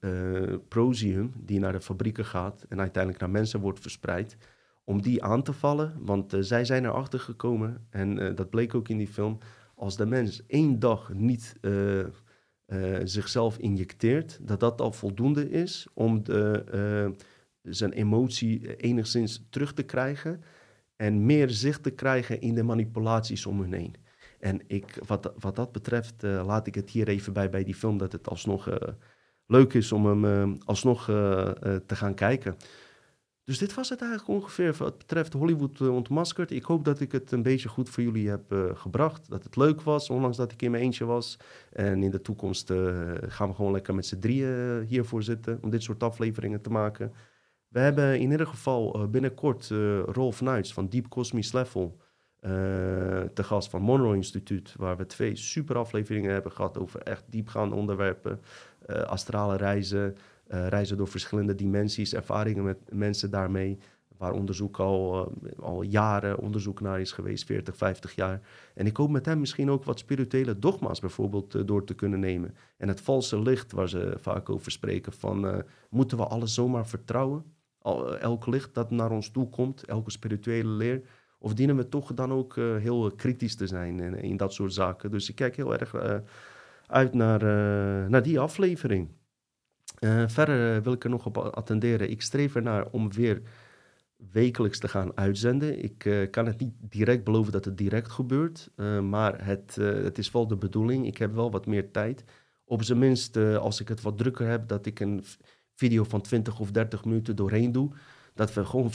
prosium 0.69 1.33
die 1.37 1.59
naar 1.59 1.73
de 1.73 1.81
fabrieken 1.81 2.25
gaat 2.25 2.65
en 2.69 2.81
uiteindelijk 2.81 3.23
naar 3.23 3.33
mensen 3.33 3.61
wordt 3.61 3.81
verspreid, 3.81 4.37
om 4.85 5.03
die 5.03 5.23
aan 5.23 5.43
te 5.43 5.53
vallen. 5.53 5.95
Want 5.99 6.37
zij 6.41 6.65
zijn 6.65 6.85
erachter 6.85 7.21
gekomen 7.21 7.87
en 7.91 8.35
dat 8.35 8.51
bleek 8.51 8.75
ook 8.75 8.89
in 8.89 8.99
die 8.99 9.09
film, 9.09 9.39
als 9.75 9.97
de 9.97 10.07
mens 10.07 10.47
één 10.47 10.79
dag 10.79 11.13
niet 11.15 11.57
uh, 12.67 12.97
zichzelf 13.05 13.59
injecteert, 13.59 14.39
dat 14.43 14.61
dat 14.61 14.81
al 14.81 14.93
voldoende 14.93 15.51
is 15.51 15.87
om 15.95 16.23
de, 16.25 16.65
uh, 16.75 17.27
zijn 17.63 17.93
emotie 17.93 18.77
enigszins 18.77 19.47
terug 19.51 19.73
te 19.73 19.83
krijgen 19.83 20.43
en 20.97 21.27
meer 21.27 21.51
zicht 21.51 21.83
te 21.83 21.91
krijgen 21.91 22.41
in 22.41 22.55
de 22.55 22.63
manipulaties 22.63 23.47
om 23.47 23.61
hen 23.61 23.73
heen. 23.73 23.95
En 24.47 24.61
ik, 24.67 24.99
wat, 25.07 25.33
wat 25.39 25.57
dat 25.57 25.73
betreft 25.73 26.25
uh, 26.25 26.47
laat 26.47 26.67
ik 26.67 26.75
het 26.75 26.91
hier 26.91 27.09
even 27.09 27.33
bij 27.33 27.51
bij 27.51 27.65
die 27.65 27.75
film, 27.75 27.99
dat 27.99 28.13
het 28.13 28.29
alsnog 28.29 28.69
leuk 29.47 29.75
is 29.75 29.93
om 29.93 30.07
hem 30.07 30.57
alsnog 30.65 31.05
te 31.87 31.95
gaan 31.95 32.15
kijken. 32.15 32.57
Dus 33.45 33.59
dit 33.59 33.75
was 33.75 33.89
het 33.89 34.01
eigenlijk 34.01 34.41
ongeveer 34.41 34.75
wat 34.79 34.99
betreft 34.99 35.33
Hollywood 35.33 35.81
ontmaskerd. 35.81 36.51
Ik 36.51 36.65
hoop 36.65 36.85
dat 36.85 37.01
ik 37.01 37.13
het 37.13 37.33
een 37.33 37.43
beetje 37.43 37.69
goed 37.69 37.89
voor 37.89 38.03
jullie 38.03 38.29
heb 38.29 38.55
gebracht. 38.75 39.29
Dat 39.31 39.45
het 39.45 39.57
leuk 39.57 39.83
was, 39.83 40.11
ondanks 40.11 40.37
dat 40.37 40.53
ik 40.53 40.63
in 40.63 40.71
mijn 40.71 40.83
eentje 40.83 41.05
was. 41.05 41.39
En 41.73 42.03
in 42.03 42.11
de 42.11 42.21
toekomst 42.21 42.73
gaan 43.27 43.49
we 43.49 43.55
gewoon 43.55 43.73
lekker 43.73 43.95
met 43.95 44.07
z'n 44.07 44.19
drieën 44.19 44.85
hiervoor 44.85 45.23
zitten 45.23 45.59
om 45.63 45.71
dit 45.71 45.83
soort 45.83 46.03
afleveringen 46.03 46.61
te 46.61 46.71
maken. 46.71 47.13
We 47.69 47.79
hebben 47.79 48.21
in 48.21 48.31
ieder 48.31 48.47
geval 48.47 49.09
binnenkort 49.11 49.69
Rolf 50.07 50.41
Nuits 50.41 50.73
van 50.73 50.89
Deep 50.89 51.09
Cosmic 51.09 51.53
Level 51.53 52.05
te 53.33 53.43
gast 53.43 53.71
van 53.71 53.83
Monroe 53.83 54.15
Instituut. 54.15 54.75
Waar 54.77 54.97
we 54.97 55.07
twee 55.07 55.37
super 55.37 55.77
afleveringen 55.77 56.33
hebben 56.33 56.53
gehad 56.53 56.79
over 56.79 57.01
echt 57.01 57.25
diepgaande 57.29 57.75
onderwerpen. 57.75 58.41
astrale 59.07 59.57
reizen, 59.57 60.17
uh, 60.49 60.69
reizen 60.69 60.97
door 60.97 61.09
verschillende 61.09 61.55
dimensies, 61.55 62.15
ervaringen 62.15 62.65
met 62.65 62.79
mensen 62.93 63.31
daarmee, 63.31 63.79
waar 64.17 64.33
onderzoek 64.33 64.79
al, 64.79 65.33
al 65.61 65.83
jaren 65.83 66.39
onderzoek 66.39 66.81
naar 66.81 67.01
is 67.01 67.13
geweest, 67.13 67.45
40, 67.45 67.77
50 67.77 68.15
jaar. 68.15 68.41
En 68.75 68.87
ik 68.87 68.97
hoop 68.97 69.11
met 69.11 69.27
hem 69.27 69.41
misschien 69.41 69.71
ook 69.71 69.85
wat 69.85 69.99
spirituele 69.99 70.59
dogma's 70.59 71.01
bijvoorbeeld 71.01 71.67
door 71.69 71.85
te 71.85 71.95
kunnen 71.95 72.21
nemen. 72.21 72.55
En 72.77 72.89
het 72.89 73.01
valse 73.01 73.41
licht 73.43 73.73
waar 73.73 73.89
ze 73.89 74.17
vaak 74.21 74.51
over 74.51 74.71
spreken, 74.73 75.13
van 75.13 75.65
moeten 75.91 76.17
we 76.17 76.27
alles 76.27 76.55
zomaar 76.55 76.87
vertrouwen? 76.87 77.45
Elk 78.21 78.47
licht 78.47 78.75
dat 78.75 78.91
naar 78.91 79.11
ons 79.11 79.31
toe 79.31 79.49
komt, 79.49 79.85
elke 79.85 80.11
spirituele 80.11 80.69
leer, 80.69 81.03
of 81.47 81.55
dienen 81.55 81.77
we 81.77 81.89
toch 81.89 82.15
dan 82.15 82.33
ook 82.33 82.55
heel 82.57 83.11
kritisch 83.17 83.57
te 83.57 83.67
zijn 83.67 84.01
in, 84.01 84.37
dat 84.37 84.53
soort 84.53 84.73
zaken? 84.73 85.11
Dus 85.11 85.29
ik 85.29 85.35
kijk 85.35 85.57
heel 85.57 85.79
erg 85.79 85.95
uit 86.87 87.15
naar, 87.15 87.45
naar 88.11 88.23
die 88.23 88.41
aflevering. 88.41 89.09
Verder 90.27 90.83
wil 90.83 90.93
ik 90.93 91.05
er 91.05 91.11
nog 91.11 91.27
op 91.27 91.39
attenderen. 91.39 92.11
Ik 92.11 92.23
streef 92.23 92.55
ernaar 92.55 92.87
om 92.91 93.13
weer 93.13 93.43
wekelijks 94.33 94.79
te 94.79 94.89
gaan 94.89 95.17
uitzenden. 95.17 95.83
Ik 95.83 96.29
kan 96.31 96.47
het 96.47 96.59
niet 96.59 96.75
direct 96.81 97.25
beloven 97.25 97.53
dat 97.53 97.65
het 97.65 97.79
direct 97.79 98.11
gebeurt, 98.11 98.71
maar 99.03 99.45
het, 99.45 99.75
het 99.81 100.19
is 100.19 100.31
wel 100.31 100.47
de 100.47 100.57
bedoeling. 100.57 101.07
Ik 101.07 101.17
heb 101.19 101.35
wel 101.35 101.51
wat 101.51 101.67
meer 101.67 101.91
tijd. 101.91 102.25
Op 102.65 102.83
zijn 102.83 102.99
minst, 102.99 103.37
als 103.37 103.81
ik 103.81 103.89
het 103.89 104.03
wat 104.03 104.19
drukker 104.19 104.49
heb, 104.49 104.69
dat 104.69 104.87
ik 104.87 105.01
een 105.01 105.25
video 105.75 106.05
van 106.05 106.21
20 106.21 106.61
of 106.61 106.71
30 106.71 107.05
minuten 107.05 107.37
doorheen 107.37 107.73
doe. 107.73 107.91
Dat 108.37 108.55
we 108.55 108.65
gewoon 108.65 108.91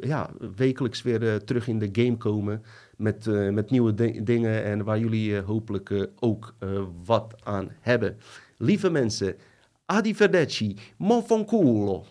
ja, 0.00 0.30
wekelijks 0.56 1.02
weer 1.02 1.44
terug 1.44 1.68
in 1.68 1.78
de 1.78 1.88
game 1.92 2.16
komen 2.16 2.62
met, 2.96 3.26
met 3.52 3.70
nieuwe 3.70 4.22
dingen 4.22 4.64
en 4.64 4.84
waar 4.84 4.98
jullie 4.98 5.40
hopelijk 5.40 6.08
ook 6.18 6.54
wat 7.04 7.34
aan 7.42 7.68
hebben. 7.80 8.16
Lieve 8.56 8.90
mensen, 8.90 9.36
Arrivederci, 9.86 10.76
mon 10.96 11.22
fanculo. 11.22 12.04